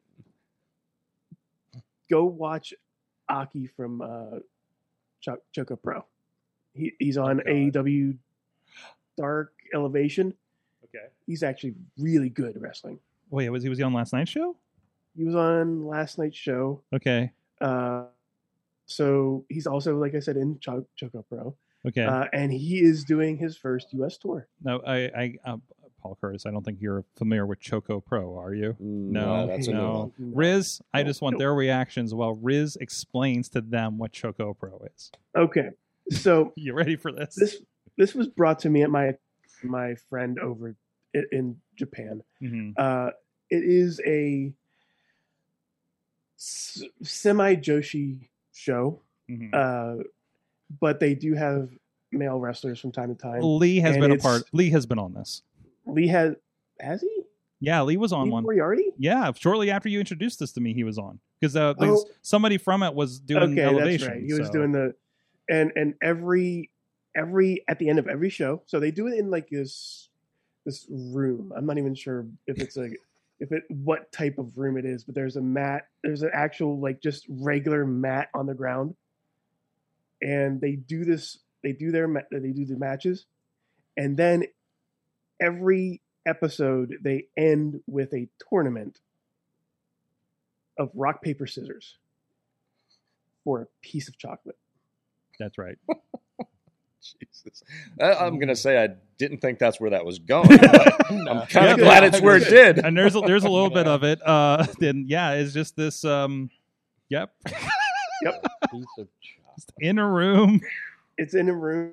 Go 2.10 2.24
watch 2.24 2.74
Aki 3.28 3.68
from 3.76 4.02
uh, 4.02 4.38
Ch- 5.20 5.38
Choco 5.52 5.76
Pro. 5.76 6.04
He, 6.74 6.92
he's 6.98 7.16
on 7.18 7.40
Oh, 7.40 7.50
AEW 7.50 8.16
Dark 9.16 9.52
Elevation. 9.74 10.34
Okay. 10.94 11.06
He's 11.26 11.42
actually 11.42 11.74
really 11.98 12.28
good 12.28 12.56
at 12.56 12.60
wrestling. 12.60 12.98
Wait, 13.30 13.48
was 13.50 13.62
he 13.62 13.68
was 13.68 13.78
he 13.78 13.84
on 13.84 13.92
last 13.92 14.12
night's 14.12 14.30
show? 14.30 14.56
He 15.16 15.24
was 15.24 15.34
on 15.34 15.86
last 15.86 16.18
night's 16.18 16.36
show. 16.36 16.82
Okay. 16.92 17.32
Uh, 17.60 18.04
so 18.86 19.44
he's 19.48 19.66
also, 19.66 19.96
like 19.96 20.14
I 20.14 20.20
said, 20.20 20.36
in 20.36 20.58
Cho- 20.60 20.86
Choco 20.96 21.24
Pro, 21.28 21.54
Okay. 21.86 22.04
uh, 22.04 22.24
and 22.32 22.52
he 22.52 22.80
is 22.80 23.04
doing 23.04 23.36
his 23.36 23.56
first 23.56 23.92
U.S. 23.92 24.16
tour. 24.18 24.48
no, 24.62 24.80
I, 24.86 24.96
I, 24.96 25.34
uh, 25.44 25.56
Paul 26.02 26.16
Curtis. 26.20 26.46
I 26.46 26.50
don't 26.50 26.64
think 26.64 26.78
you're 26.80 27.04
familiar 27.16 27.46
with 27.46 27.60
Choco 27.60 28.00
Pro, 28.00 28.36
are 28.38 28.54
you? 28.54 28.74
No, 28.80 29.46
that's 29.46 29.68
a 29.68 29.72
new 29.72 29.76
no. 29.76 30.12
one. 30.16 30.32
Riz, 30.34 30.80
I 30.94 31.02
just 31.02 31.20
want 31.22 31.34
no. 31.34 31.38
their 31.40 31.54
reactions 31.54 32.14
while 32.14 32.32
Riz 32.34 32.76
explains 32.80 33.48
to 33.50 33.60
them 33.60 33.98
what 33.98 34.10
Choco 34.12 34.54
Pro 34.54 34.80
is. 34.96 35.12
Okay, 35.36 35.70
so 36.10 36.52
You 36.56 36.72
ready 36.74 36.96
for 36.96 37.12
this? 37.12 37.34
this 37.34 37.56
this 37.98 38.14
was 38.14 38.28
brought 38.28 38.60
to 38.60 38.70
me 38.70 38.82
at 38.82 38.90
my 38.90 39.14
my 39.62 39.94
friend 39.94 40.38
over 40.38 40.74
in 41.32 41.60
Japan. 41.76 42.22
Mhm. 42.42 42.74
Uh, 42.76 43.10
it 43.50 43.64
is 43.64 44.00
a 44.06 44.52
semi 46.36 47.54
Joshi 47.56 48.28
show, 48.52 49.00
Mhm. 49.28 49.50
uh, 49.52 50.02
but 50.80 51.00
they 51.00 51.14
do 51.14 51.34
have 51.34 51.70
male 52.12 52.38
wrestlers 52.40 52.80
from 52.80 52.92
time 52.92 53.14
to 53.14 53.20
time. 53.20 53.40
Lee 53.42 53.78
has 53.80 53.96
been 53.96 54.12
a 54.12 54.16
part. 54.18 54.44
Lee 54.52 54.70
has 54.70 54.86
been 54.86 54.98
on 54.98 55.14
this. 55.14 55.42
Lee 55.86 56.08
has 56.08 56.34
has 56.80 57.02
he? 57.02 57.22
Yeah, 57.60 57.82
Lee 57.82 57.98
was 57.98 58.12
on 58.12 58.26
Lee 58.26 58.30
one. 58.30 58.42
Moriarty? 58.44 58.90
Yeah, 58.96 59.32
shortly 59.32 59.70
after 59.70 59.88
you 59.90 60.00
introduced 60.00 60.38
this 60.40 60.52
to 60.52 60.60
me, 60.60 60.72
he 60.72 60.82
was 60.82 60.96
on 60.98 61.20
because 61.38 61.56
uh, 61.56 61.74
Oh. 61.78 62.06
somebody 62.22 62.56
from 62.56 62.82
it 62.82 62.94
was 62.94 63.20
doing 63.20 63.52
okay, 63.52 63.62
elevation. 63.62 64.06
that's 64.08 64.16
right. 64.18 64.24
He 64.24 64.32
was 64.32 64.48
doing 64.50 64.72
the 64.72 64.94
and 65.48 65.72
and 65.76 65.94
every 66.00 66.69
every 67.16 67.64
at 67.68 67.78
the 67.78 67.88
end 67.88 67.98
of 67.98 68.08
every 68.08 68.30
show. 68.30 68.62
So 68.66 68.80
they 68.80 68.90
do 68.90 69.06
it 69.06 69.18
in 69.18 69.30
like 69.30 69.48
this 69.48 70.08
this 70.64 70.86
room. 70.88 71.52
I'm 71.56 71.66
not 71.66 71.78
even 71.78 71.94
sure 71.94 72.26
if 72.46 72.58
it's 72.58 72.76
a 72.76 72.90
if 73.38 73.52
it 73.52 73.64
what 73.68 74.12
type 74.12 74.38
of 74.38 74.56
room 74.58 74.76
it 74.76 74.84
is, 74.84 75.04
but 75.04 75.14
there's 75.14 75.36
a 75.36 75.40
mat. 75.40 75.88
There's 76.04 76.22
an 76.22 76.30
actual 76.32 76.78
like 76.80 77.00
just 77.00 77.26
regular 77.28 77.86
mat 77.86 78.28
on 78.34 78.46
the 78.46 78.54
ground, 78.54 78.94
and 80.20 80.60
they 80.60 80.72
do 80.72 81.04
this. 81.04 81.38
They 81.62 81.72
do 81.72 81.90
their 81.90 82.08
they 82.30 82.52
do 82.52 82.66
the 82.66 82.76
matches, 82.76 83.26
and 83.96 84.16
then 84.16 84.44
every 85.40 86.02
episode 86.26 86.96
they 87.02 87.26
end 87.36 87.80
with 87.86 88.12
a 88.12 88.28
tournament 88.50 89.00
of 90.78 90.90
rock 90.94 91.22
paper 91.22 91.46
scissors 91.46 91.96
for 93.44 93.62
a 93.62 93.66
piece 93.82 94.08
of 94.08 94.18
chocolate. 94.18 94.58
That's 95.38 95.56
right. 95.58 95.78
Jesus. 97.00 97.62
I, 98.00 98.14
I'm 98.14 98.38
gonna 98.38 98.56
say 98.56 98.82
I 98.82 98.88
didn't 99.18 99.38
think 99.38 99.58
that's 99.58 99.80
where 99.80 99.90
that 99.90 100.04
was 100.04 100.18
going. 100.18 100.48
But 100.58 101.02
I'm 101.10 101.46
kind 101.46 101.66
Yeah, 101.66 101.72
of 101.72 101.78
glad 101.78 102.04
it's 102.04 102.20
where 102.20 102.36
it 102.36 102.48
did. 102.48 102.78
and 102.78 102.96
there's 102.96 103.16
a, 103.16 103.20
there's 103.20 103.44
a 103.44 103.48
little 103.48 103.70
bit 103.70 103.86
of 103.86 104.04
it. 104.04 104.20
Uh, 104.24 104.64
then 104.78 105.04
yeah, 105.08 105.32
it's 105.32 105.52
just 105.52 105.76
this. 105.76 106.04
Um, 106.04 106.50
yep, 107.08 107.32
Piece 108.70 108.84
of 108.98 109.08
in 109.80 109.98
a 109.98 110.08
room. 110.08 110.60
It's 111.18 111.34
in 111.34 111.48
a 111.48 111.54
room. 111.54 111.92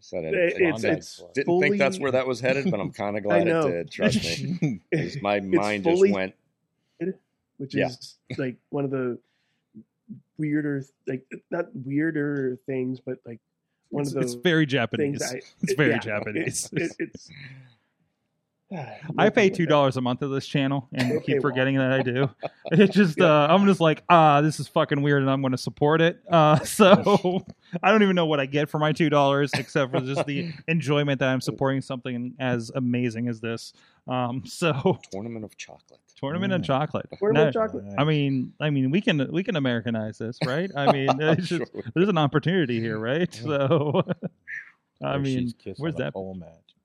Said 0.00 0.24
It- 0.24 0.58
didn't, 0.58 0.74
it's 0.76 0.84
it's 0.84 1.22
didn't 1.34 1.46
fully, 1.46 1.68
think 1.68 1.78
that's 1.78 2.00
where 2.00 2.10
that 2.12 2.26
was 2.26 2.40
headed, 2.40 2.70
but 2.70 2.80
I'm 2.80 2.90
kind 2.90 3.16
of 3.16 3.22
glad 3.22 3.46
it 3.46 3.62
did. 3.62 3.90
Trust 3.90 4.42
me, 4.62 4.80
my 5.22 5.40
mind 5.40 5.84
fully- 5.84 6.08
just 6.08 6.14
went. 6.14 6.34
which 7.58 7.74
Yeah. 7.74 7.88
is 7.88 8.16
like 8.38 8.56
one 8.70 8.84
of 8.84 8.90
the 8.90 9.18
weirder, 10.38 10.84
like 11.06 11.24
not 11.50 11.66
weirder 11.74 12.58
things, 12.66 12.98
but 13.04 13.18
like 13.26 13.40
one 13.90 14.02
It's, 14.02 14.14
of 14.14 14.22
it's 14.22 14.34
those 14.34 14.42
very 14.42 14.64
things. 14.64 14.72
Japanese. 14.72 15.22
I, 15.22 15.40
It's 15.62 15.74
very 15.74 15.90
yeah, 15.90 15.98
Japanese. 15.98 16.68
It, 16.72 16.82
it, 16.82 16.92
it's. 16.98 17.30
I 19.16 19.30
pay 19.30 19.48
two 19.48 19.64
dollars 19.66 19.96
a 19.96 20.00
month 20.02 20.20
to 20.20 20.28
this 20.28 20.46
channel 20.46 20.88
and 20.92 21.12
Okay, 21.16 21.24
keep 21.24 21.34
well. 21.36 21.50
forgetting 21.50 21.76
that 21.78 21.92
I 21.92 22.02
do. 22.02 22.30
It's 22.70 22.94
just 22.94 23.18
uh, 23.18 23.46
I'm 23.48 23.64
just 23.66 23.80
like 23.80 24.02
ah, 24.10 24.42
this 24.42 24.60
is 24.60 24.68
fucking 24.68 25.00
weird, 25.00 25.22
and 25.22 25.30
I'm 25.30 25.40
going 25.40 25.52
to 25.52 25.58
support 25.58 26.02
it. 26.02 26.20
Uh, 26.30 26.58
so 26.64 27.46
I 27.82 27.90
don't 27.90 28.02
even 28.02 28.14
know 28.14 28.26
what 28.26 28.40
I 28.40 28.46
get 28.46 28.68
for 28.68 28.78
my 28.78 28.92
two 28.92 29.08
dollars, 29.08 29.50
except 29.54 29.90
for 29.92 30.00
just 30.00 30.26
the 30.26 30.52
enjoyment 30.68 31.18
that 31.20 31.28
I'm 31.30 31.40
supporting 31.40 31.80
something 31.80 32.34
as 32.38 32.70
amazing 32.74 33.28
as 33.28 33.40
this. 33.40 33.72
Um, 34.06 34.42
so 34.44 34.98
Tournament 35.10 35.44
of 35.46 35.56
chocolate. 35.56 36.00
tournament 36.20 36.52
and 36.52 36.62
Mm. 36.62 36.66
chocolate. 36.66 37.06
Tournament 37.18 37.54
Now- 37.54 37.60
chocolate. 37.66 37.84
I 37.96 38.04
mean, 38.04 38.52
I 38.60 38.68
mean, 38.68 38.90
we 38.90 39.00
can 39.00 39.26
we 39.32 39.42
can 39.42 39.56
Americanize 39.56 40.18
this, 40.18 40.38
right? 40.44 40.70
I 40.76 40.92
mean, 40.92 41.08
it's 41.22 41.46
Sure. 41.46 41.64
there's 41.94 42.08
an 42.10 42.18
opportunity 42.18 42.80
here, 42.80 42.98
right? 42.98 43.32
So, 43.32 44.02
I 45.02 45.16
Hershey's 45.16 45.54
mean, 45.64 45.74
where's 45.78 45.94
on 45.94 46.00
a 46.02 46.04
that? 46.04 46.12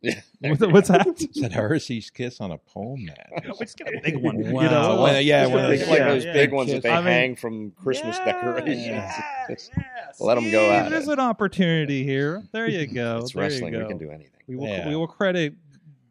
Pole. 0.04 0.14
What's, 0.42 0.62
what's 0.74 0.88
that? 0.90 1.28
Said 1.34 1.54
Hershey's 1.54 2.10
kiss 2.10 2.42
on 2.42 2.52
a 2.52 2.58
pole 2.58 2.98
match. 2.98 3.46
Let's 3.60 3.74
get 3.76 3.88
a 3.88 4.00
big 4.04 4.18
one. 4.18 4.38
Wow. 4.52 4.62
You 4.62 4.70
know, 4.70 5.02
Well, 5.04 5.22
yeah, 5.22 5.44
Just 5.44 5.52
a 5.52 5.56
well, 5.56 5.70
big- 5.70 5.88
like 5.88 6.00
yeah, 6.00 6.08
those 6.10 6.26
yeah. 6.26 6.34
big 6.34 6.52
ones 6.52 6.72
that 6.72 6.84
they 6.84 6.90
I 6.90 6.98
mean- 6.98 7.06
hang 7.06 7.36
from 7.36 7.72
Christmas 7.72 8.18
Yeah, 8.20 8.26
decorations. 8.34 8.86
yeah, 8.88 9.22
Just 9.50 9.72
yeah. 9.78 9.84
let 10.20 10.38
'em 10.38 10.52
go 10.52 10.60
See, 10.70 10.70
at 10.76 10.90
There's 10.90 11.08
it. 11.08 11.14
an 11.14 11.20
opportunity 11.20 12.04
here. 12.04 12.44
There 12.52 12.68
you 12.70 12.86
go. 12.88 13.20
It's 13.20 13.34
there 13.34 13.44
wrestling. 13.44 13.74
You 13.74 13.80
We 13.80 13.88
can 13.88 13.98
do 13.98 14.10
anything. 14.12 14.30
We 14.48 14.56
will. 14.58 14.68
Yeah. 14.68 14.90
We 14.90 14.96
will 14.96 15.08
credit. 15.08 15.54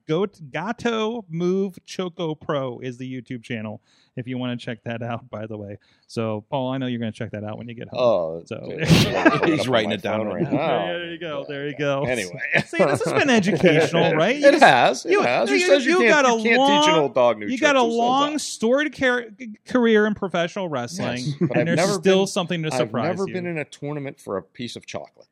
Go 0.07 0.27
Gatoh 0.27 1.25
Move 1.29 1.79
Choco 1.87 2.35
Pro 2.35 2.79
is 2.81 2.99
the 2.99 3.11
YouTube 3.11 3.43
channel 3.43 3.81
if 4.17 4.27
you 4.29 4.37
want 4.37 4.59
to 4.59 4.63
check 4.65 4.83
that 4.85 5.03
out. 5.03 5.29
By 5.31 5.47
the 5.47 5.57
way, 5.57 5.79
so 6.07 6.45
Paul, 6.51 6.71
I 6.73 6.79
know 6.79 6.87
you're 6.87 7.01
going 7.01 7.13
to 7.13 7.19
check 7.19 7.31
that 7.31 7.45
out 7.45 7.57
when 7.59 7.69
you 7.69 7.75
get 7.75 7.89
home. 7.89 8.01
Oh, 8.01 8.43
So- 8.45 8.77
He's 9.47 9.69
writing 9.69 9.93
up 9.93 9.95
on 9.95 9.95
my 9.95 9.95
it 9.95 10.03
down 10.03 10.27
right 10.27 10.35
right 10.45 10.53
now. 10.53 10.59
now. 10.59 10.87
there 10.87 11.11
you 11.13 11.19
go. 11.19 11.45
There 11.49 11.69
you 11.69 11.77
go. 11.77 12.05
Anyway, 12.05 12.41
See, 12.67 12.79
this 12.79 13.03
has 13.05 13.13
been 13.15 13.31
educational, 13.31 14.13
right? 14.17 14.37
You 14.37 14.49
It 14.49 14.53
just- 14.53 14.63
has. 14.65 15.07
It 15.07 15.13
you- 15.13 15.23
has. 15.23 15.49
Who 15.49 15.55
you- 15.55 15.67
says 15.67 15.85
you, 15.87 15.93
you 15.93 15.99
can't, 16.11 16.11
got 16.11 16.25
a 16.27 16.37
you 16.43 16.43
can't 16.43 16.45
teach 16.83 16.87
an 16.89 16.93
long- 16.93 17.01
old 17.01 17.15
dog 17.15 17.39
new 17.39 17.47
you 17.47 17.59
got 17.59 17.77
a 17.77 17.83
long, 17.83 18.35
that? 18.35 18.39
storied 18.41 18.97
car- 18.97 19.27
career 19.67 20.07
in 20.07 20.15
professional 20.15 20.69
wrestling, 20.69 21.19
Yes, 21.25 21.35
but 21.41 21.51
and 21.57 21.61
I've 21.61 21.67
there's 21.67 21.77
never 21.77 21.93
still 21.95 22.19
been- 22.21 22.27
something 22.27 22.63
to 22.65 22.71
surprise. 22.71 23.05
you. 23.05 23.11
I've 23.11 23.17
never 23.17 23.29
you. 23.29 23.35
been 23.35 23.47
in 23.47 23.59
a 23.59 23.65
tournament 23.65 24.21
for 24.21 24.37
a 24.37 24.43
piece 24.43 24.77
of 24.77 24.85
chocolate, 24.85 25.27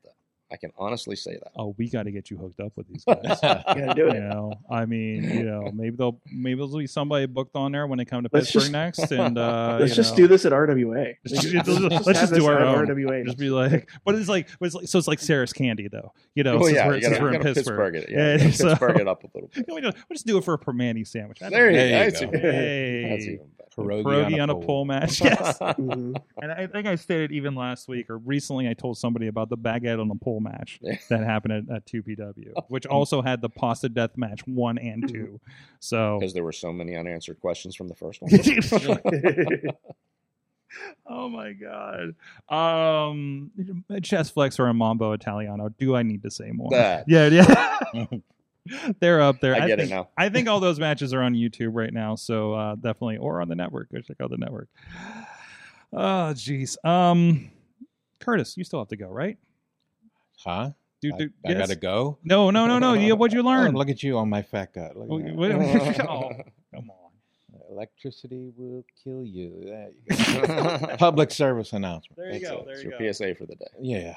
I 0.51 0.57
can 0.57 0.71
honestly 0.77 1.15
say 1.15 1.33
that. 1.33 1.51
oh, 1.55 1.73
we 1.77 1.89
got 1.89 2.03
to 2.03 2.11
get 2.11 2.29
you 2.29 2.37
hooked 2.37 2.59
up 2.59 2.73
with 2.75 2.87
these 2.87 3.03
guys. 3.07 3.39
Gotta 3.41 3.93
do 3.95 4.01
you 4.01 4.07
it. 4.09 4.19
know, 4.19 4.53
I 4.69 4.85
mean, 4.85 5.23
you 5.23 5.43
know, 5.43 5.71
maybe 5.73 5.95
they'll 5.95 6.19
maybe 6.31 6.55
there'll 6.59 6.77
be 6.77 6.87
somebody 6.87 7.25
booked 7.25 7.55
on 7.55 7.71
there 7.71 7.87
when 7.87 7.97
they 7.97 8.05
come 8.05 8.23
to 8.23 8.29
Let's 8.33 8.47
Pittsburgh 8.51 8.61
just- 8.61 8.71
next, 8.99 9.11
and 9.11 9.37
uh, 9.37 9.77
Let's 9.79 9.91
you 9.91 9.95
just 9.95 10.11
know, 10.11 10.17
do 10.17 10.27
this 10.27 10.45
at 10.45 10.51
RWA. 10.51 11.15
Let's 11.25 11.45
Like, 11.45 11.65
just- 11.65 11.81
let's 11.81 12.05
let's 12.07 12.19
just 12.19 12.33
do 12.33 12.45
our 12.47 12.59
own. 12.59 12.85
RWA. 12.87 13.25
Just 13.25 13.37
be 13.37 13.49
like, 13.49 13.89
but 14.05 14.15
it's 14.15 14.27
like, 14.29 14.49
but 14.59 14.65
it's 14.65 14.75
like, 14.75 14.87
so 14.87 14.97
it's 14.99 15.07
like 15.07 15.19
Sarris 15.19 15.53
candy, 15.53 15.87
though. 15.87 16.11
You 16.35 16.43
know, 16.43 16.57
oh 16.59 16.63
since 16.65 16.75
yeah, 16.75 16.87
we're, 16.87 16.95
you 16.95 17.01
since 17.01 17.13
gotta, 17.13 17.23
we're 17.23 17.29
you 17.31 17.37
in 17.37 17.41
Pittsburgh. 17.43 17.93
Pittsburgh 17.93 17.95
it. 17.95 18.09
Yeah, 18.09 18.45
you 18.45 18.51
so- 18.51 18.67
Pittsburgh 18.69 18.99
it 18.99 19.07
up 19.07 19.23
a 19.23 19.27
little 19.33 19.49
bit. 19.53 19.65
Can 19.65 19.75
we 19.75 19.81
just, 19.81 19.95
we'll 19.97 20.15
just 20.15 20.25
do 20.27 20.37
it 20.37 20.43
for 20.43 20.53
a 20.53 20.57
Primanti 20.59 21.07
sandwich. 21.07 21.41
I 21.41 21.49
There 21.49 21.69
you 21.71 21.77
know. 21.77 22.11
go. 22.11 22.19
There 22.19 22.27
you 22.27 22.31
go. 22.31 22.39
Hey. 22.51 23.09
that's 23.09 23.23
even 23.23 23.37
better. 23.57 23.60
Pierogi, 23.75 24.03
Pierogi 24.03 24.41
on 24.41 24.49
a 24.49 24.55
pole 24.55 24.85
match. 24.85 25.21
Yes. 25.23 25.57
Mhm. 25.61 26.15
And 26.41 26.51
I 26.51 26.67
think 26.67 26.87
I 26.87 26.95
stated 26.95 27.31
even 27.31 27.55
last 27.55 27.87
week 27.87 28.09
or 28.09 28.17
recently, 28.17 28.67
I 28.67 28.73
told 28.73 28.97
somebody 28.97 29.27
about 29.27 29.49
the 29.49 29.57
baguette 29.57 29.99
on 30.01 30.09
a 30.11 30.15
pole 30.15 30.39
match 30.39 30.79
that 31.09 31.23
happened 31.23 31.69
at, 31.69 31.75
at 31.75 31.85
2PW, 31.85 32.53
which 32.67 32.85
also 32.85 33.21
had 33.21 33.41
the 33.41 33.49
pasta 33.49 33.89
death 33.89 34.17
match 34.17 34.41
one 34.45 34.77
and 34.77 35.07
two. 35.07 35.39
So, 35.79 36.17
Because 36.19 36.33
there 36.33 36.43
were 36.43 36.51
so 36.51 36.71
many 36.73 36.95
unanswered 36.95 37.39
questions 37.39 37.75
from 37.75 37.87
the 37.87 37.95
first 37.95 38.21
one. 38.21 38.31
oh 41.05 41.27
my 41.29 41.53
god, 41.53 42.15
um, 42.49 43.51
chest 44.03 44.33
flex 44.33 44.59
or 44.59 44.67
a 44.67 44.73
mambo 44.73 45.11
Italiano? 45.13 45.69
Do 45.69 45.95
I 45.95 46.03
need 46.03 46.23
to 46.23 46.31
say 46.31 46.51
more? 46.51 46.69
That. 46.71 47.05
Yeah, 47.07 47.27
yeah. 47.27 48.05
They're 48.99 49.21
up 49.21 49.39
there. 49.39 49.55
I 49.55 49.67
get 49.67 49.79
it 49.79 49.83
think, 49.83 49.89
now. 49.89 50.09
I 50.17 50.29
think 50.29 50.47
all 50.47 50.59
those 50.67 50.79
matches 50.79 51.13
are 51.13 51.21
on 51.21 51.33
YouTube 51.33 51.71
right 51.73 51.93
now, 51.93 52.15
so 52.15 52.53
uh, 52.53 52.75
definitely, 52.75 53.17
or 53.17 53.41
on 53.41 53.47
the 53.49 53.55
network. 53.55 53.91
Go 53.91 53.99
check 54.01 54.17
out 54.21 54.29
the 54.29 54.37
network. 54.37 54.69
Oh, 55.93 56.31
jeez. 56.33 56.77
Um, 56.85 57.51
Curtis, 58.21 58.55
you 58.55 58.63
still 58.63 58.79
have 58.79 58.87
to 58.87 58.95
go, 58.95 59.09
right? 59.09 59.37
Huh? 60.37 60.69
Do, 61.01 61.11
I, 61.13 61.17
do, 61.17 61.29
I 61.45 61.49
yes. 61.51 61.57
gotta 61.57 61.75
go. 61.75 62.17
No, 62.23 62.49
no, 62.49 62.65
no, 62.65 62.79
no. 62.79 62.93
You, 62.93 63.15
what'd 63.17 63.33
you 63.33 63.41
Oh, 63.45 63.45
learn? 63.45 63.73
look 63.73 63.89
at 63.89 64.01
you 64.01 64.17
on 64.17 64.29
my 64.29 64.41
fat 64.41 64.73
gut. 64.73 64.95
Look 64.95 65.25
at 65.25 65.35
what- 65.35 65.49
that. 65.49 66.07
oh, 66.09 66.29
come 66.73 66.89
on. 66.91 67.11
Electricity 67.69 68.53
will 68.55 68.85
kill 69.03 69.25
you. 69.25 69.63
There 69.65 69.89
you 70.09 70.47
go. 70.47 70.95
Public 70.97 71.31
service 71.31 71.73
announcement. 71.73 72.17
There 72.17 72.27
you 72.27 72.39
That's 72.39 72.51
go. 72.51 72.59
it. 72.59 72.65
There 72.65 72.73
It's 72.75 72.83
you 72.83 72.89
your 72.91 72.99
go. 72.99 73.11
PSA 73.11 73.35
for 73.35 73.45
the 73.45 73.55
day. 73.55 73.65
Yeah. 73.81 74.15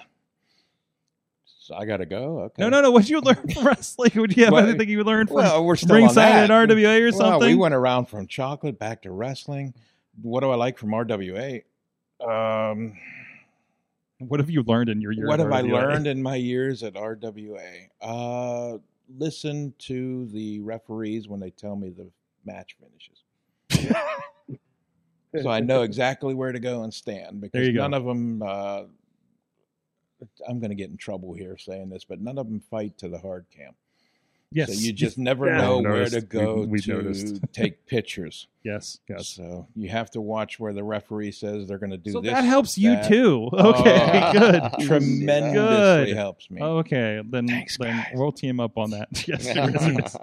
So 1.65 1.75
I 1.75 1.87
gotta 1.87 2.05
go. 2.05 2.41
Okay. 2.41 2.61
No, 2.63 2.69
no, 2.69 2.83
no. 2.83 2.91
What'd 2.91 3.09
you 3.09 3.23
learn 3.23 3.37
from 3.37 3.65
wrestling? 3.67 4.11
Would 4.17 4.37
you 4.37 4.45
have 4.45 4.53
Well, 4.53 4.69
anything 4.69 4.87
you 4.87 5.03
learned 5.03 5.31
from 5.31 5.37
Well, 5.39 5.65
we're 5.65 5.77
still 5.77 5.97
ringside 5.97 6.35
at 6.35 6.51
RWA 6.51 7.01
or 7.01 7.05
Well, 7.05 7.13
something? 7.13 7.49
we 7.49 7.55
went 7.55 7.73
around 7.73 8.05
from 8.05 8.27
chocolate 8.27 8.79
back 8.79 9.01
to 9.03 9.11
wrestling. 9.11 9.73
What 10.21 10.41
do 10.41 10.51
I 10.51 10.57
like 10.57 10.77
from 10.77 10.91
RWA? 10.91 11.63
Um, 12.21 12.93
what 14.19 14.41
have 14.41 14.51
you 14.51 14.63
learned 14.65 14.91
in 14.91 15.01
your 15.01 15.13
year? 15.13 15.27
what 15.27 15.41
at 15.41 15.45
have 15.45 15.53
I 15.55 15.63
learned 15.63 16.07
in 16.07 16.23
my 16.23 16.37
years 16.37 16.83
at 16.83 16.97
RWA? 16.97 17.89
Uh, 17.99 18.77
listen 19.17 19.73
to 19.79 20.27
the 20.27 20.61
referees 20.61 21.29
when 21.29 21.41
they 21.41 21.51
tell 21.51 21.77
me 21.77 21.89
the 21.89 22.11
match 22.45 22.77
finishes. 22.79 24.05
so 25.43 25.49
I 25.49 25.61
know 25.61 25.81
exactly 25.81 26.35
where 26.35 26.53
to 26.53 26.61
go 26.61 26.83
and 26.83 26.93
stand 26.93 27.41
because 27.41 27.67
you 27.67 27.73
go. 27.73 27.81
none 27.81 27.95
of 27.95 28.05
them. 28.05 28.43
Uh, 28.43 28.83
I'm 30.49 30.59
going 30.61 30.71
to 30.71 30.77
get 30.77 30.91
in 30.91 30.97
trouble 30.97 31.35
here 31.35 31.57
saying 31.59 31.91
this, 31.91 32.05
but 32.05 32.21
none 32.21 32.39
of 32.39 32.49
them 32.49 32.61
fight 32.71 32.97
to 32.99 33.09
the 33.09 33.19
hard 33.19 33.47
cam. 33.55 33.73
Yes. 34.53 34.69
So 34.73 34.75
you 34.79 34.93
just 34.93 35.19
never 35.19 35.47
Yeah. 35.49 35.57
know 35.63 35.79
where 35.83 36.09
to 36.09 36.21
go 36.21 36.55
We've- 36.61 36.71
we've 36.71 36.85
to 36.85 36.93
noticed. 36.93 37.41
take 37.53 37.87
pictures. 37.87 38.47
yes. 38.63 39.01
Yes. 39.09 39.27
So 39.27 39.67
you 39.75 39.89
have 39.89 40.11
to 40.13 40.21
watch 40.21 40.61
where 40.61 40.73
the 40.73 40.85
referee 40.85 41.33
says 41.33 41.67
they're 41.67 41.79
going 41.79 41.91
to 41.91 41.97
do 41.97 42.13
so 42.13 42.21
this. 42.21 42.31
that 42.33 42.45
helps 42.45 42.79
you 42.79 42.91
that. 42.93 43.09
too. 43.09 43.49
Okay. 43.53 44.21
Oh, 44.23 44.33
good. 44.79 44.87
Tremendously 44.87 45.53
Good. 46.13 46.17
helps 46.17 46.49
me. 46.53 46.63
Okay. 46.63 47.21
Then 47.29 47.49
Thanks, 47.49 47.77
then 47.79 47.97
guys. 47.97 48.13
we'll 48.15 48.31
team 48.31 48.61
up 48.61 48.79
on 48.79 48.91
that. 48.91 49.27
yes. 49.27 49.45
there 49.53 49.71
is. 50.05 50.17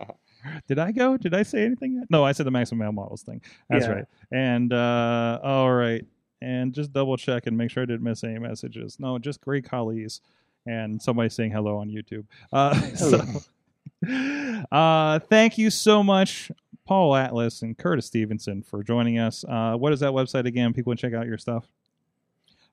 Did 0.67 0.79
I 0.79 0.91
go? 0.93 1.17
Did 1.17 1.33
I 1.35 1.43
say 1.43 1.65
anything 1.65 1.95
yet? 1.95 2.05
No, 2.09 2.23
I 2.23 2.31
said 2.31 2.45
the 2.47 2.51
maximum 2.51 2.79
male 2.79 2.91
models 2.93 3.21
thing. 3.23 3.41
That's 3.69 3.85
Yeah. 3.85 3.91
right. 3.91 4.05
And 4.31 4.71
uh 4.71 5.39
all 5.43 5.71
right. 5.73 6.05
And 6.41 6.73
just 6.73 6.91
double 6.91 7.17
check 7.17 7.45
and 7.45 7.55
make 7.57 7.69
sure 7.69 7.83
I 7.83 7.85
didn't 7.85 8.03
miss 8.03 8.23
any 8.23 8.39
messages. 8.39 8.99
No, 8.99 9.19
just 9.19 9.41
great 9.41 9.63
colleagues 9.63 10.21
and 10.65 10.99
somebody 11.01 11.29
saying 11.29 11.51
hello 11.51 11.77
on 11.77 11.89
YouTube. 11.89 12.25
Uh, 12.51 12.73
so, 12.95 13.23
uh 14.71 15.19
thank 15.19 15.57
you 15.57 15.69
so 15.69 16.01
much, 16.03 16.51
Paul 16.85 17.15
Atlas 17.15 17.61
and 17.61 17.77
Curtis 17.77 18.07
Stevenson 18.07 18.63
for 18.63 18.83
joining 18.83 19.19
us. 19.19 19.45
Uh 19.47 19.75
what 19.75 19.93
is 19.93 19.99
that 19.99 20.11
website 20.11 20.45
again? 20.45 20.73
People 20.73 20.91
can 20.93 20.97
check 20.97 21.13
out 21.13 21.27
your 21.27 21.37
stuff. 21.37 21.67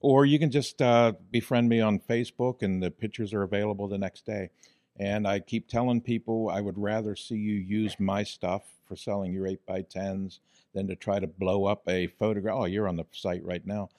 Or 0.01 0.27
you 0.27 0.39
can 0.39 0.51
just 0.51 0.83
uh, 0.83 1.13
befriend 1.31 1.69
me 1.69 1.81
on 1.81 2.01
Facebook, 2.01 2.63
and 2.63 2.83
the 2.83 2.91
pictures 2.91 3.33
are 3.33 3.45
available 3.45 3.89
the 3.89 3.99
next 3.99 4.27
day. 4.27 4.51
And 4.99 5.29
I 5.29 5.41
keep 5.41 5.69
telling 5.69 6.01
people 6.01 6.51
I 6.51 6.61
would 6.61 6.79
rather 6.79 7.15
see 7.15 7.37
you 7.37 7.55
use 7.55 7.97
my 8.01 8.23
stuff 8.23 8.63
for 8.87 8.97
selling 8.97 9.33
your 9.33 9.47
8x10s 9.47 10.41
than 10.75 10.87
to 10.89 10.97
try 10.97 11.21
to 11.21 11.27
blow 11.27 11.67
up 11.67 11.83
a 11.89 12.09
photograph. 12.19 12.57
Oh, 12.59 12.65
you're 12.65 12.89
on 12.89 12.97
the 12.97 13.05
site 13.13 13.45
right 13.45 13.65
now. 13.67 13.91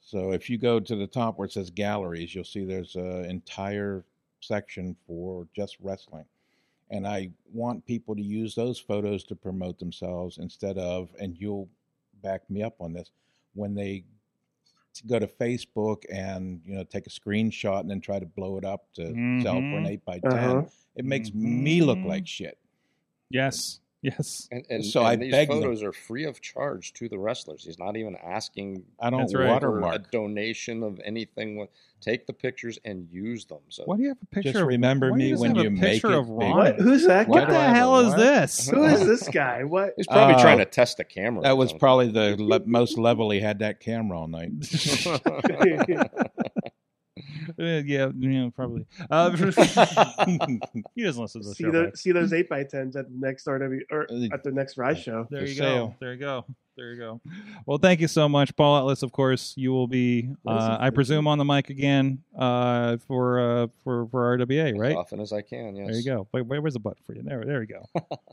So 0.00 0.32
if 0.32 0.48
you 0.48 0.58
go 0.58 0.80
to 0.80 0.96
the 0.96 1.06
top 1.06 1.38
where 1.38 1.46
it 1.46 1.52
says 1.52 1.70
galleries, 1.70 2.34
you'll 2.34 2.44
see 2.44 2.64
there's 2.64 2.96
an 2.96 3.26
entire 3.26 4.04
section 4.40 4.96
for 5.06 5.46
just 5.54 5.76
wrestling. 5.80 6.24
And 6.90 7.06
I 7.06 7.30
want 7.52 7.84
people 7.84 8.16
to 8.16 8.22
use 8.22 8.54
those 8.54 8.78
photos 8.78 9.22
to 9.24 9.36
promote 9.36 9.78
themselves 9.78 10.38
instead 10.38 10.78
of, 10.78 11.10
and 11.20 11.36
you'll 11.38 11.68
back 12.22 12.48
me 12.50 12.62
up 12.62 12.80
on 12.80 12.92
this, 12.92 13.10
when 13.54 13.74
they 13.74 14.04
go 15.06 15.18
to 15.18 15.26
Facebook 15.26 16.02
and 16.12 16.60
you 16.66 16.74
know 16.74 16.82
take 16.84 17.06
a 17.06 17.10
screenshot 17.10 17.80
and 17.80 17.90
then 17.90 18.00
try 18.00 18.18
to 18.18 18.26
blow 18.26 18.56
it 18.58 18.64
up 18.64 18.92
to 18.94 19.04
sell 19.42 19.60
for 19.60 19.78
an 19.78 19.86
eight 19.86 20.04
by 20.04 20.18
10 20.18 20.32
Uh-huh. 20.32 20.62
it 20.96 21.04
makes 21.04 21.32
me 21.32 21.80
look 21.82 21.98
Mhm. 21.98 22.06
like 22.06 22.26
shit. 22.26 22.58
Yes. 23.30 23.80
Yes. 24.00 24.46
And, 24.52 24.64
and, 24.70 24.84
So 24.84 25.00
and 25.00 25.08
I 25.08 25.16
these 25.16 25.32
beg 25.32 25.48
them. 25.48 25.60
photos 25.60 25.82
are 25.82 25.92
free 25.92 26.24
of 26.24 26.40
charge 26.40 26.92
to 26.94 27.08
the 27.08 27.18
wrestlers. 27.18 27.64
He's 27.64 27.80
not 27.80 27.96
even 27.96 28.14
asking 28.16 28.84
I 29.00 29.10
don't 29.10 29.20
That's 29.20 29.34
right. 29.34 29.60
for 29.60 29.78
a 29.78 29.80
watermark. 29.80 30.12
donation 30.12 30.84
of 30.84 31.00
anything. 31.04 31.66
Take 32.00 32.28
the 32.28 32.32
pictures 32.32 32.78
and 32.84 33.08
use 33.10 33.44
them. 33.46 33.58
So 33.70 33.82
Why 33.86 33.96
do 33.96 34.02
you 34.02 34.08
have 34.10 34.18
a 34.22 34.26
picture 34.26 34.52
Just 34.52 34.64
remember 34.64 35.10
why 35.10 35.16
me 35.18 35.34
when 35.34 35.56
you 35.56 35.70
make 35.70 35.94
picture 35.94 36.12
it 36.12 36.18
of. 36.20 36.28
Ron? 36.28 36.56
What? 36.56 36.76
Who's 36.80 37.06
that 37.08 37.26
Why 37.26 37.40
What 37.40 37.48
do 37.48 37.54
the 37.54 37.60
hell 37.60 37.98
is 37.98 38.08
what? 38.10 38.18
this? 38.18 38.68
Who 38.68 38.84
is 38.84 39.04
this 39.04 39.28
guy? 39.28 39.64
What? 39.64 39.94
he's 39.96 40.06
probably 40.06 40.36
Uh, 40.36 40.42
trying 40.42 40.58
to 40.58 40.64
test 40.64 40.98
the 40.98 41.04
camera. 41.04 41.42
That 41.42 41.56
was 41.56 41.70
something. 41.70 41.80
probably 41.80 42.12
the 42.12 42.36
le- 42.40 42.64
most 42.66 42.98
level 42.98 43.30
he 43.30 43.40
had 43.40 43.58
that 43.58 43.80
camera 43.80 44.20
all 44.20 44.28
night. 44.28 44.50
Uh, 47.58 47.82
yeah, 47.84 48.10
yeah, 48.18 48.50
probably. 48.54 48.86
Uh, 49.10 49.30
he 50.94 51.02
doesn't 51.02 51.22
listen 51.22 51.40
to 51.42 51.48
the 51.48 51.54
see, 51.54 51.64
show. 51.64 51.70
the, 51.72 51.92
see 51.96 52.12
those 52.12 52.32
eight 52.32 52.48
by 52.48 52.62
tens 52.62 52.94
at 52.94 53.06
the 53.08 53.18
next 53.18 53.46
RW 53.46 53.80
or 53.90 54.06
Uh, 54.10 54.28
at 54.32 54.44
the 54.44 54.52
next 54.52 54.76
Rise 54.76 55.00
show. 55.00 55.26
There 55.30 55.46
you 55.46 55.58
go. 55.58 55.94
There 55.98 56.12
you 56.12 56.20
go. 56.20 56.44
There 56.78 56.92
you 56.92 56.96
go. 56.96 57.20
Well, 57.66 57.78
thank 57.78 58.00
you 58.00 58.06
so 58.06 58.28
much, 58.28 58.54
Paul 58.54 58.78
Atlas. 58.78 59.02
Of 59.02 59.10
course, 59.10 59.52
you 59.56 59.72
will 59.72 59.88
be, 59.88 60.30
uh. 60.46 60.76
I 60.78 60.90
presume, 60.90 61.26
on 61.26 61.36
the 61.36 61.44
mic 61.44 61.70
again 61.70 62.22
uh, 62.38 62.98
for 63.08 63.40
uh, 63.40 63.66
for 63.82 64.06
for 64.06 64.38
RWA, 64.38 64.62
right? 64.62 64.74
as 64.74 64.78
right? 64.78 64.96
often 64.96 65.18
as 65.18 65.32
I 65.32 65.42
can. 65.42 65.74
Yes. 65.74 65.88
There 65.88 65.96
you 65.96 66.04
go. 66.04 66.28
Wait, 66.32 66.42
wait, 66.42 66.60
where's 66.60 66.74
the 66.74 66.78
button 66.78 67.02
for 67.04 67.14
you? 67.14 67.22
There, 67.24 67.44
there 67.44 67.62
you 67.62 67.66
go. 67.66 67.82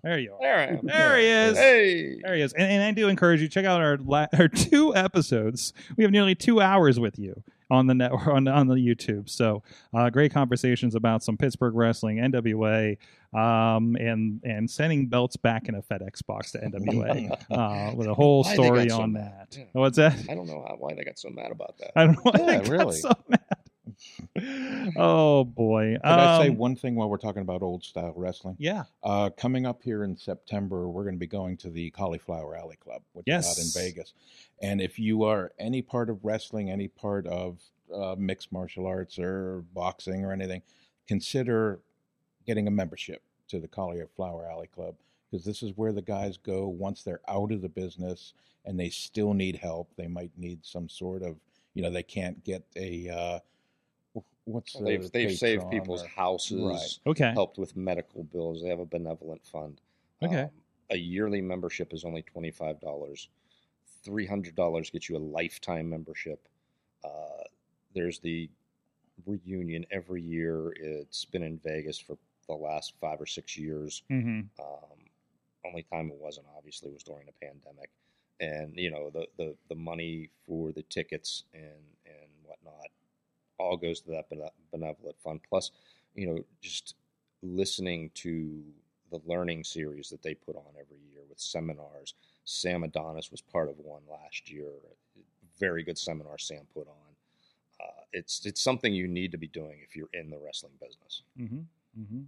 There 0.04 0.20
you 0.20 0.34
are. 0.34 0.40
There 0.42 0.58
I 0.60 0.66
am. 0.66 0.86
There 0.86 1.18
he 1.18 1.26
is. 1.26 1.58
Hey. 1.58 2.20
There 2.24 2.36
he 2.36 2.42
is. 2.44 2.54
And, 2.54 2.72
and 2.72 2.84
I 2.84 2.92
do 2.92 3.08
encourage 3.08 3.42
you 3.42 3.48
check 3.48 3.66
out 3.66 3.82
our 3.82 3.98
la- 3.98 4.28
our 4.38 4.48
two 4.48 4.96
episodes. 4.96 5.74
We 5.98 6.04
have 6.04 6.12
nearly 6.12 6.36
two 6.36 6.62
hours 6.62 7.00
with 7.00 7.18
you 7.18 7.42
on 7.70 7.88
the 7.88 7.96
net 7.96 8.12
on 8.28 8.48
on 8.48 8.68
the 8.68 8.76
YouTube. 8.76 9.30
So 9.30 9.64
uh, 9.94 10.10
great 10.10 10.34
conversations 10.34 10.96
about 10.96 11.24
some 11.24 11.38
Pittsburgh 11.38 11.76
wrestling, 11.76 12.18
NWA, 12.18 12.98
um, 13.34 13.96
and 13.96 14.42
and 14.44 14.70
sending 14.70 15.08
belts 15.08 15.36
back 15.38 15.68
in 15.68 15.76
a 15.76 15.82
FedEx 15.82 16.26
box 16.26 16.52
to 16.52 16.60
NWA 16.60 17.32
uh, 17.52 17.96
with 17.96 18.08
a 18.08 18.14
whole 18.14 18.44
story 18.44 18.90
so 18.90 19.02
on 19.02 19.14
mad. 19.14 19.48
that. 19.52 19.58
Yeah. 19.58 19.66
What's 19.74 19.98
that? 19.98 20.18
I 20.30 20.36
don't 20.36 20.48
know 20.48 20.64
how, 20.68 20.76
why 20.78 20.94
they 20.94 21.04
got 21.04 21.18
so 21.20 21.30
mad 21.30 21.52
about 21.52 21.78
that. 21.80 21.92
I 21.96 22.06
don't 22.06 22.14
know. 22.16 22.22
why 22.32 22.40
Yeah, 22.40 22.46
they 22.46 22.58
got 22.58 22.68
really. 22.70 22.98
so 22.98 23.12
mad. 23.28 23.42
Oh 24.98 25.44
boy. 25.44 25.98
Could 26.04 26.06
I 26.06 26.44
say 26.44 26.50
Um, 26.50 26.58
one 26.58 26.76
thing 26.76 26.96
while 26.96 27.10
we're 27.10 27.18
talking 27.18 27.42
about 27.42 27.62
old 27.62 27.84
style 27.84 28.14
wrestling? 28.16 28.56
Yeah. 28.60 28.84
Uh, 29.04 29.30
coming 29.32 29.66
up 29.66 29.82
here 29.82 30.04
in 30.04 30.16
September, 30.16 30.88
we're 30.88 31.04
going 31.04 31.16
to 31.16 31.20
be 31.20 31.28
going 31.28 31.58
to 31.58 31.70
the 31.70 31.90
Cauliflower 31.92 32.56
Alley 32.56 32.76
Club, 32.78 33.02
which 33.14 33.26
is 33.28 33.48
out 33.48 33.58
in 33.58 33.84
Vegas. 33.84 34.14
And 34.62 34.82
if 34.82 35.00
you 35.00 35.24
are 35.24 35.52
any 35.60 35.82
part 35.82 36.10
of 36.10 36.24
wrestling, 36.24 36.70
any 36.70 36.88
part 36.88 37.26
of 37.28 37.60
uh, 37.94 38.16
mixed 38.18 38.52
martial 38.52 38.86
arts 38.86 39.18
or 39.20 39.64
boxing 39.74 40.24
or 40.24 40.32
anything, 40.32 40.62
consider 41.08 41.80
getting 42.46 42.68
a 42.68 42.72
membership 42.72 43.22
to 43.48 43.60
the 43.60 43.68
Cauliflower 43.68 44.48
Alley 44.50 44.68
Club 44.68 44.96
because 45.30 45.46
this 45.46 45.64
is 45.64 45.74
where 45.76 45.92
the 45.92 46.02
guys 46.02 46.38
go 46.38 46.68
once 46.68 47.04
they're 47.04 47.22
out 47.28 47.52
of 47.52 47.62
the 47.62 47.70
business 47.70 48.34
and 48.66 48.80
they 48.80 48.90
still 48.90 49.34
need 49.34 49.56
help. 49.58 49.90
They 49.96 50.08
might 50.08 50.32
need 50.38 50.66
some 50.66 50.90
sort 50.90 51.22
of, 51.24 51.36
you 51.74 51.82
know, 51.82 51.90
they 51.90 52.04
can't 52.04 52.44
get 52.44 52.64
a. 52.76 53.10
Uh, 53.10 53.40
What's 54.46 54.74
the 54.74 54.84
They've 54.84 55.12
they've 55.12 55.38
saved 55.38 55.70
people's 55.72 56.04
or- 56.04 56.08
houses, 56.08 56.62
Right. 57.06 57.12
Okay. 57.12 57.32
helped 57.34 57.58
with 57.58 57.76
medical 57.76 58.24
bills. 58.24 58.62
They 58.62 58.70
have 58.70 58.80
a 58.80 58.86
benevolent 58.86 59.44
fund. 59.46 59.82
Okay. 60.22 60.44
Um, 60.44 60.50
a 60.92 60.98
yearly 60.98 61.42
membership 61.42 61.94
is 61.94 62.06
only 62.06 62.22
twenty 62.22 62.52
five 62.52 62.80
dollars. 62.80 63.30
Three 64.04 64.26
hundred 64.28 64.56
dollars 64.56 64.90
gets 64.92 65.10
you 65.10 65.18
a 65.18 65.20
lifetime 65.20 65.90
membership. 65.90 66.48
Uh, 67.04 67.44
there's 67.96 68.20
the 68.20 68.50
reunion 69.26 69.86
every 69.92 70.22
year. 70.22 70.74
It's 70.80 71.26
been 71.26 71.42
in 71.44 71.58
Vegas 71.60 71.98
for 71.98 72.18
the 72.48 72.54
last 72.54 72.94
five 73.02 73.20
or 73.20 73.26
six 73.26 73.58
years. 73.58 74.04
hmm 74.10 74.42
Um, 74.60 75.00
only 75.66 75.82
time 75.92 76.10
it 76.12 76.18
wasn't 76.20 76.46
obviously 76.56 76.92
was 76.92 77.02
during 77.02 77.26
the 77.26 77.32
pandemic, 77.44 77.90
and 78.40 78.78
you 78.78 78.92
know 78.92 79.10
the 79.10 79.26
the, 79.38 79.56
the 79.70 79.76
money 79.76 80.30
for 80.46 80.72
the 80.72 80.84
tickets 80.84 81.46
and 81.56 81.82
and 82.06 82.30
whatnot 82.44 82.90
all 83.58 83.78
goes 83.78 84.02
to 84.02 84.12
that 84.12 84.30
benevolent 84.72 85.20
fund. 85.20 85.42
Plus, 85.48 85.72
you 86.14 86.28
know, 86.28 86.44
just 86.62 86.96
listening 87.42 88.12
to 88.16 88.64
the 89.12 89.20
learning 89.26 89.64
series 89.64 90.10
that 90.10 90.22
they 90.24 90.34
put 90.34 90.56
on 90.56 90.74
every 90.80 90.98
year 91.12 91.22
with 91.30 91.40
seminars. 91.40 92.16
Sam 92.44 92.84
Adonis 92.84 93.32
was 93.32 93.42
part 93.42 93.70
of 93.70 93.80
one 93.80 94.02
last 94.10 94.50
year. 94.52 94.70
Very 95.60 95.84
good 95.84 95.98
seminar 95.98 96.38
Sam 96.38 96.68
put 96.74 96.88
on. 96.88 96.94
Uh, 97.80 98.02
it's 98.14 98.46
it's 98.46 98.62
something 98.62 98.94
you 98.94 99.08
need 99.08 99.32
to 99.32 99.38
be 99.38 99.48
doing 99.48 99.80
if 99.84 99.96
you're 99.96 100.10
in 100.14 100.30
the 100.30 100.38
wrestling 100.38 100.74
business. 100.82 101.24
hmm 101.38 101.62
hmm 101.96 102.22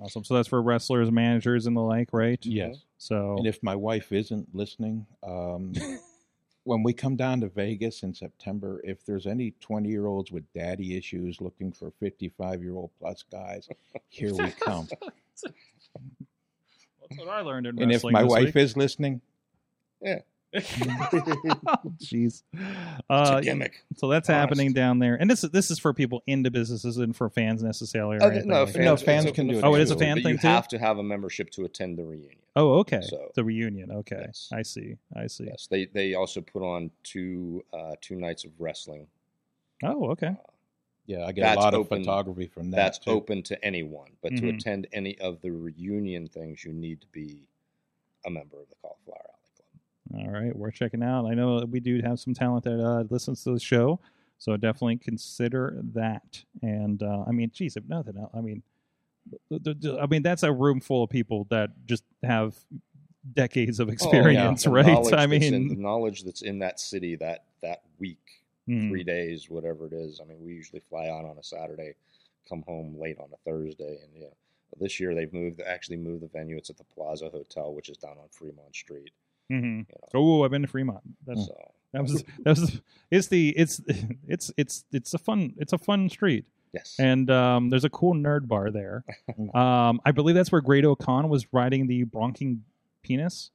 Awesome. 0.00 0.24
So 0.24 0.34
that's 0.34 0.48
for 0.48 0.60
wrestlers, 0.60 1.12
managers, 1.12 1.66
and 1.66 1.76
the 1.76 1.80
like, 1.80 2.08
right? 2.12 2.44
Yes. 2.44 2.78
So 2.98 3.36
And 3.38 3.46
if 3.46 3.62
my 3.62 3.76
wife 3.76 4.10
isn't 4.10 4.52
listening, 4.52 5.06
um, 5.22 5.72
when 6.64 6.82
we 6.82 6.92
come 6.92 7.16
down 7.16 7.40
to 7.40 7.48
Vegas 7.48 8.02
in 8.02 8.14
September, 8.14 8.80
if 8.84 9.04
there's 9.04 9.26
any 9.26 9.52
20 9.60 9.88
year 9.88 10.06
olds 10.06 10.30
with 10.30 10.44
daddy 10.52 10.96
issues 10.96 11.40
looking 11.40 11.72
for 11.72 11.92
55 12.00 12.62
year 12.62 12.74
old 12.74 12.90
plus 12.98 13.24
guys, 13.30 13.68
here 14.08 14.34
we 14.34 14.50
come. 14.60 14.88
that's 15.40 15.44
what 17.18 17.28
I 17.28 17.40
learned 17.40 17.66
in 17.66 17.82
and 17.82 17.92
if 17.92 18.04
my 18.04 18.22
this 18.22 18.30
wife 18.30 18.44
week. 18.46 18.56
is 18.56 18.76
listening, 18.76 19.20
Jeez. 22.02 22.42
It's 22.52 22.52
a 22.52 23.02
Uh, 23.10 23.40
gimmick. 23.40 23.84
so 23.96 24.08
that's 24.08 24.28
Honest. 24.28 24.40
happening 24.40 24.72
down 24.72 24.98
there, 24.98 25.14
and 25.14 25.30
this 25.30 25.44
is 25.44 25.50
this 25.50 25.70
is 25.70 25.78
for 25.78 25.92
people 25.94 26.22
into 26.26 26.50
businesses 26.50 26.98
and 26.98 27.14
for 27.16 27.28
fans 27.30 27.62
necessarily. 27.62 28.16
Or 28.18 28.22
Uh, 28.24 28.28
anything 28.30 28.48
no, 28.48 28.66
fans, 28.66 28.76
No, 28.76 28.94
that. 28.96 29.04
fans 29.04 29.24
it's 29.26 29.34
can 29.34 29.46
do 29.48 29.58
it 29.58 29.64
Oh, 29.64 29.74
it 29.74 29.80
is 29.80 29.90
a 29.90 29.96
fan 29.98 30.16
but 30.16 30.22
thing 30.24 30.32
You 30.34 30.38
too? 30.38 30.46
have 30.48 30.68
to 30.68 30.78
have 30.78 30.98
a 30.98 31.02
membership 31.02 31.50
to 31.50 31.64
attend 31.64 31.98
the 31.98 32.04
reunion. 32.04 32.38
Oh, 32.54 32.80
okay. 32.80 33.00
So- 33.02 33.30
the 33.34 33.44
reunion. 33.44 33.90
Okay, 33.90 34.20
Yes. 34.26 34.50
I 34.52 34.62
see. 34.62 34.96
I 35.16 35.26
see. 35.26 35.44
Yes, 35.44 35.66
they 35.70 35.86
they 35.86 36.14
also 36.14 36.40
put 36.40 36.62
on 36.62 36.90
two 37.02 37.64
uh, 37.72 37.94
two 38.00 38.16
nights 38.16 38.44
of 38.44 38.50
wrestling. 38.58 39.06
Oh, 39.82 40.10
okay. 40.10 40.36
yeah, 41.06 41.24
I 41.26 41.32
get 41.32 41.42
That's 41.42 41.56
a 41.56 41.60
lot 41.60 41.74
open- 41.74 41.98
of 42.00 42.04
photography 42.04 42.46
from 42.46 42.70
that. 42.70 42.76
That's 42.76 42.98
too. 42.98 43.10
open 43.10 43.42
to 43.44 43.64
anyone, 43.64 44.12
but 44.22 44.30
to 44.36 44.42
Mhm. 44.42 44.56
attend 44.58 44.86
any 44.92 45.18
of 45.18 45.40
the 45.40 45.50
reunion 45.50 46.28
things, 46.28 46.62
you 46.64 46.72
need 46.72 47.00
to 47.00 47.06
be 47.08 47.48
a 48.24 48.30
member 48.30 48.60
of 48.60 48.68
the 48.68 48.76
Cauliflower 48.76 49.16
Alley 49.16 49.24
Club. 49.24 49.31
All 50.14 50.28
right, 50.28 50.54
we're 50.54 50.70
checking 50.70 51.02
out. 51.02 51.26
I 51.26 51.34
know 51.34 51.64
we 51.70 51.80
do 51.80 52.00
have 52.02 52.18
some 52.20 52.34
talent 52.34 52.64
that 52.64 52.80
uh, 52.84 53.04
listens 53.08 53.44
to 53.44 53.52
the 53.54 53.60
show, 53.60 54.00
so 54.38 54.56
definitely 54.56 54.96
consider 54.96 55.78
that. 55.94 56.42
And 56.60 57.02
uh, 57.02 57.24
I 57.26 57.30
mean, 57.30 57.50
geez, 57.54 57.76
if 57.76 57.84
nothing 57.88 58.16
else, 58.18 58.30
I 58.34 58.40
mean, 58.40 58.62
I 60.00 60.06
mean, 60.06 60.22
that's 60.22 60.42
a 60.42 60.52
room 60.52 60.80
full 60.80 61.04
of 61.04 61.10
people 61.10 61.46
that 61.50 61.70
just 61.86 62.04
have 62.24 62.56
decades 63.34 63.78
of 63.78 63.88
Oh, 63.88 63.90
yeah, 63.90 63.94
experience, 63.94 64.66
right? 64.66 64.86
I 64.86 65.26
that's 65.26 65.32
in- 65.32 65.52
mean, 65.52 65.68
the 65.68 65.76
knowledge 65.76 66.24
that's 66.24 66.42
in 66.42 66.58
that 66.58 66.80
city 66.80 67.14
that 67.16 67.44
that 67.62 67.82
week, 68.00 68.42
mm, 68.68 68.88
three 68.88 69.04
days, 69.04 69.48
whatever 69.48 69.86
it 69.86 69.92
is. 69.92 70.20
I 70.20 70.24
mean, 70.24 70.38
we 70.44 70.52
usually 70.52 70.80
fly 70.80 71.08
out 71.08 71.24
on 71.24 71.38
a 71.38 71.42
Saturday, 71.44 71.94
come 72.48 72.62
home 72.66 72.98
late 73.00 73.18
on 73.18 73.28
a 73.32 73.36
Thursday, 73.48 73.98
and 74.02 74.10
yeah. 74.22 74.28
This 74.80 74.98
year 74.98 75.14
they've 75.14 75.32
moved, 75.34 75.60
actually 75.60 75.98
moved 75.98 76.22
the 76.22 76.28
venue. 76.28 76.56
It's 76.56 76.70
at 76.70 76.78
the 76.78 76.84
Plaza 76.84 77.28
Hotel, 77.28 77.74
which 77.74 77.90
is 77.90 77.98
down 77.98 78.12
on 78.12 78.28
Fremont 78.30 78.74
Street. 78.74 79.12
Mhm. 79.50 79.78
You 79.78 79.84
know, 80.14 80.20
oh, 80.20 80.44
I've 80.44 80.50
been 80.50 80.62
to 80.62 80.68
Fremont. 80.68 81.00
That's 81.26 81.46
so 81.46 81.54
that 81.92 82.02
was 82.02 82.22
that 82.44 82.50
was 82.58 82.80
it's 83.10 83.28
the 83.28 83.50
it's 83.56 83.80
it's 84.28 84.50
it's 84.56 84.84
it's 84.92 85.14
a 85.14 85.18
fun 85.18 85.54
it's 85.58 85.72
a 85.72 85.78
fun 85.78 86.08
street. 86.08 86.44
yes, 86.72 86.96
and 86.98 87.30
um, 87.30 87.68
there's 87.70 87.84
a 87.84 87.90
cool 87.90 88.14
nerd 88.14 88.48
bar 88.48 88.70
there. 88.70 89.04
Um, 89.54 90.00
I 90.04 90.12
believe 90.12 90.34
that's 90.34 90.50
where 90.52 90.60
Grado 90.60 90.94
Khan 90.94 91.28
was 91.28 91.46
riding 91.52 91.86
the 91.86 92.04
bronking 92.04 92.60
penis. 93.02 93.50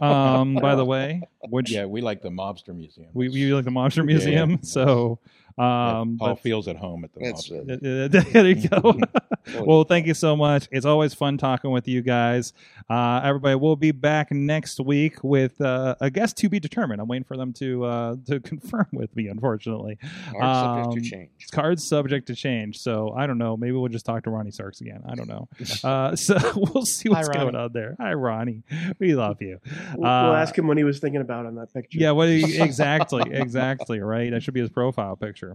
Um, 0.00 0.54
by 0.54 0.74
the 0.74 0.84
way, 0.84 1.22
which 1.50 1.70
Yeah, 1.70 1.84
we 1.84 2.00
like 2.00 2.22
the 2.22 2.30
Mobster 2.30 2.74
Museum. 2.74 3.08
we, 3.12 3.28
we 3.28 3.52
like 3.54 3.64
the 3.64 3.70
Mobster 3.70 4.04
Museum. 4.04 4.50
yeah. 4.52 4.56
So, 4.62 5.18
Yeah, 5.22 5.45
um, 5.58 6.16
Paul 6.18 6.34
but- 6.34 6.40
feels 6.40 6.68
at 6.68 6.76
home 6.76 7.04
at 7.04 7.12
the 7.14 7.20
That's 7.20 7.48
Mobster. 7.48 7.82
it. 7.82 8.14
uh, 8.14 8.22
there 8.32 8.46
you 8.48 8.68
go. 8.68 8.94
Well, 9.64 9.84
thank 9.84 10.08
you 10.08 10.14
so 10.14 10.34
much. 10.34 10.66
It's 10.72 10.84
always 10.84 11.14
fun 11.14 11.38
talking 11.38 11.70
with 11.70 11.86
you 11.86 12.02
guys. 12.02 12.52
Uh, 12.90 13.20
everybody, 13.22 13.54
we'll 13.54 13.76
be 13.76 13.92
back 13.92 14.32
next 14.32 14.80
week 14.80 15.22
with 15.22 15.60
uh, 15.60 15.94
a 16.00 16.10
guest 16.10 16.36
to 16.38 16.48
be 16.48 16.58
determined. 16.58 17.00
I'm 17.00 17.06
waiting 17.06 17.22
for 17.22 17.36
them 17.36 17.52
to 17.54 17.84
uh, 17.84 18.16
to 18.26 18.40
confirm 18.40 18.88
with 18.92 19.14
me. 19.14 19.28
Unfortunately, 19.28 19.98
Hard 20.32 20.42
subject 20.42 20.86
um, 20.88 20.92
to 20.94 21.00
change. 21.00 21.30
cards 21.52 21.86
subject 21.88 22.26
to 22.26 22.34
change. 22.34 22.78
So 22.78 23.12
I 23.16 23.28
don't 23.28 23.38
know. 23.38 23.56
Maybe 23.56 23.70
we'll 23.70 23.88
just 23.88 24.04
talk 24.04 24.24
to 24.24 24.30
Ronnie 24.30 24.50
Sarks 24.50 24.80
again. 24.80 25.04
I 25.08 25.14
don't 25.14 25.28
know. 25.28 25.48
Uh, 25.84 26.16
so 26.16 26.36
we'll 26.56 26.84
see 26.84 27.08
what's 27.08 27.28
Hi, 27.28 27.34
going 27.34 27.46
Ronnie. 27.54 27.58
on 27.66 27.72
there. 27.72 27.96
Hi, 28.00 28.14
Ronnie. 28.14 28.64
We 28.98 29.14
love 29.14 29.40
you. 29.40 29.60
We'll, 29.94 29.98
we'll 30.02 30.32
Uh, 30.32 30.36
ask 30.38 30.58
him 30.58 30.66
what 30.66 30.76
he 30.76 30.82
was 30.82 30.98
thinking 30.98 31.20
about 31.20 31.46
on 31.46 31.54
that 31.54 31.72
picture. 31.72 31.98
Yeah, 32.00 32.10
what 32.10 32.26
do 32.26 32.32
you, 32.32 32.64
exactly, 32.64 33.22
exactly, 33.30 34.00
right? 34.00 34.32
That 34.32 34.42
should 34.42 34.54
be 34.54 34.60
his 34.60 34.70
profile 34.70 35.14
picture. 35.14 35.45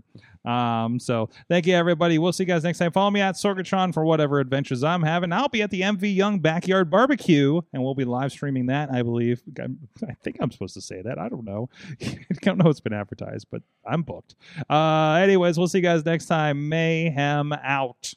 Um, 0.45 0.99
so 0.99 1.29
thank 1.49 1.67
you, 1.67 1.75
everybody. 1.75 2.17
We'll 2.17 2.33
see 2.33 2.43
you 2.43 2.47
guys 2.47 2.63
next 2.63 2.79
time. 2.79 2.91
Follow 2.91 3.11
me 3.11 3.21
at 3.21 3.35
Sorgatron 3.35 3.93
for 3.93 4.03
whatever 4.05 4.39
adventures 4.39 4.83
I'm 4.83 5.03
having. 5.03 5.31
I'll 5.31 5.49
be 5.49 5.61
at 5.61 5.69
the 5.69 5.81
MV 5.81 6.15
Young 6.15 6.39
Backyard 6.39 6.89
Barbecue, 6.89 7.61
and 7.73 7.83
we'll 7.83 7.95
be 7.95 8.05
live 8.05 8.31
streaming 8.31 8.67
that. 8.67 8.91
I 8.91 9.03
believe. 9.03 9.41
I 9.59 10.13
think 10.23 10.37
I'm 10.39 10.51
supposed 10.51 10.73
to 10.75 10.81
say 10.81 11.01
that. 11.01 11.19
I 11.19 11.29
don't 11.29 11.45
know. 11.45 11.69
I 12.01 12.17
don't 12.41 12.57
know. 12.57 12.69
It's 12.69 12.79
been 12.79 12.93
advertised, 12.93 13.47
but 13.51 13.61
I'm 13.85 14.03
booked. 14.03 14.35
Uh, 14.69 15.19
anyways, 15.21 15.57
we'll 15.57 15.67
see 15.67 15.79
you 15.79 15.83
guys 15.83 16.05
next 16.05 16.25
time. 16.25 16.69
Mayhem 16.69 17.53
out. 17.53 18.13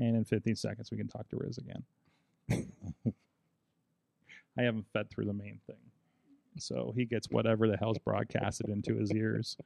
And 0.00 0.16
in 0.16 0.24
15 0.24 0.56
seconds, 0.56 0.90
we 0.90 0.96
can 0.96 1.06
talk 1.06 1.28
to 1.28 1.36
Riz 1.36 1.58
again. 1.58 1.84
I 4.58 4.62
haven't 4.62 4.86
fed 4.92 5.08
through 5.10 5.26
the 5.26 5.32
main 5.32 5.60
thing. 5.66 5.76
So 6.58 6.92
he 6.96 7.04
gets 7.04 7.28
whatever 7.30 7.68
the 7.68 7.76
hell's 7.76 7.98
broadcasted 7.98 8.68
into 8.68 8.96
his 8.96 9.12
ears. 9.12 9.56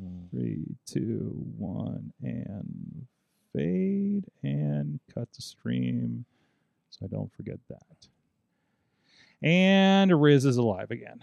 Mhm. 0.00 0.30
Three, 0.30 0.64
two, 0.86 1.32
one, 1.58 2.12
and 2.22 3.06
fade 3.54 4.24
and 4.42 4.98
cut 5.14 5.28
the 5.32 5.42
stream 5.42 6.24
so 6.90 7.04
I 7.04 7.08
don't 7.08 7.32
forget 7.32 7.58
that. 7.68 8.08
And 9.42 10.20
Riz 10.20 10.44
is 10.46 10.56
alive 10.56 10.90
again. 10.90 11.20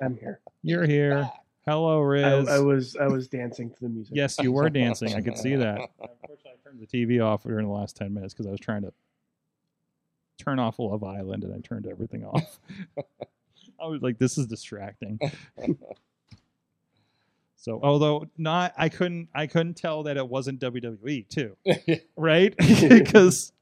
I'm 0.00 0.16
here. 0.16 0.40
You're 0.62 0.86
here. 0.86 1.30
Hello, 1.64 2.00
I, 2.02 2.04
Riz. 2.04 2.48
I 2.48 2.58
was 2.58 2.96
I 2.96 3.06
was 3.06 3.28
dancing 3.28 3.70
to 3.70 3.80
the 3.80 3.88
music. 3.88 4.14
yes, 4.16 4.38
you 4.40 4.52
were 4.52 4.68
dancing. 4.82 5.14
I 5.14 5.20
could 5.20 5.38
see 5.38 5.54
that. 5.56 5.78
Unfortunately, 6.00 6.50
I 6.52 6.68
turned 6.68 6.80
the 6.80 6.86
TV 6.86 7.24
off 7.24 7.44
during 7.44 7.66
the 7.66 7.72
last 7.72 7.96
10 7.96 8.12
minutes 8.12 8.34
because 8.34 8.46
I 8.46 8.50
was 8.50 8.60
trying 8.60 8.82
to 8.82 8.92
turn 10.38 10.58
off 10.58 10.78
Love 10.78 11.02
Island 11.04 11.44
and 11.44 11.54
I 11.54 11.58
turned 11.60 11.86
everything 11.86 12.24
off. 12.24 12.58
I 13.80 13.86
was 13.86 14.02
like, 14.02 14.18
this 14.18 14.38
is 14.38 14.46
distracting. 14.46 15.18
so, 17.56 17.80
although 17.82 18.26
not, 18.36 18.72
I 18.76 18.88
couldn't, 18.88 19.28
I 19.34 19.46
couldn't 19.46 19.74
tell 19.74 20.04
that 20.04 20.16
it 20.16 20.28
wasn't 20.28 20.60
WWE 20.60 21.28
too, 21.28 21.56
right? 22.16 22.54
Because, 22.88 23.52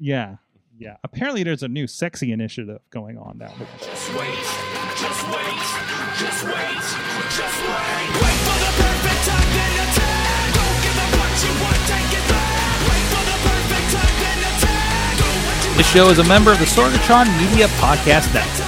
yeah, 0.00 0.36
yeah. 0.78 0.96
Apparently, 1.04 1.42
there's 1.42 1.62
a 1.62 1.68
new 1.68 1.86
sexy 1.86 2.32
initiative 2.32 2.80
going 2.90 3.18
on 3.18 3.38
now. 3.38 3.52
Just 3.80 4.14
wait, 4.14 4.28
just 4.96 5.26
wait, 5.28 5.58
just 6.18 6.44
wait, 6.44 6.82
just 7.34 7.58
wait. 7.62 8.08
Wait 8.18 8.38
for 8.46 8.58
the 8.58 8.72
perfect 8.78 9.22
time, 9.26 9.50
then 9.54 9.72
attack. 9.86 10.54
Don't 10.54 10.78
give 10.82 10.98
up 10.98 11.12
what 11.18 11.34
you 11.42 11.52
want, 11.62 11.82
take 11.86 12.12
it 12.14 12.26
back. 12.30 12.78
Wait 12.88 13.06
for 13.10 13.24
the 13.26 13.38
perfect 13.42 13.86
time, 13.94 14.16
then 14.22 14.38
attack. 14.50 15.72
Do 15.72 15.76
This 15.76 15.88
show 15.90 16.10
is 16.10 16.18
a 16.18 16.24
member 16.24 16.52
of 16.52 16.58
the 16.58 16.64
Sorgatron 16.66 17.26
Media 17.38 17.66
Podcast 17.78 18.32
Network. 18.32 18.67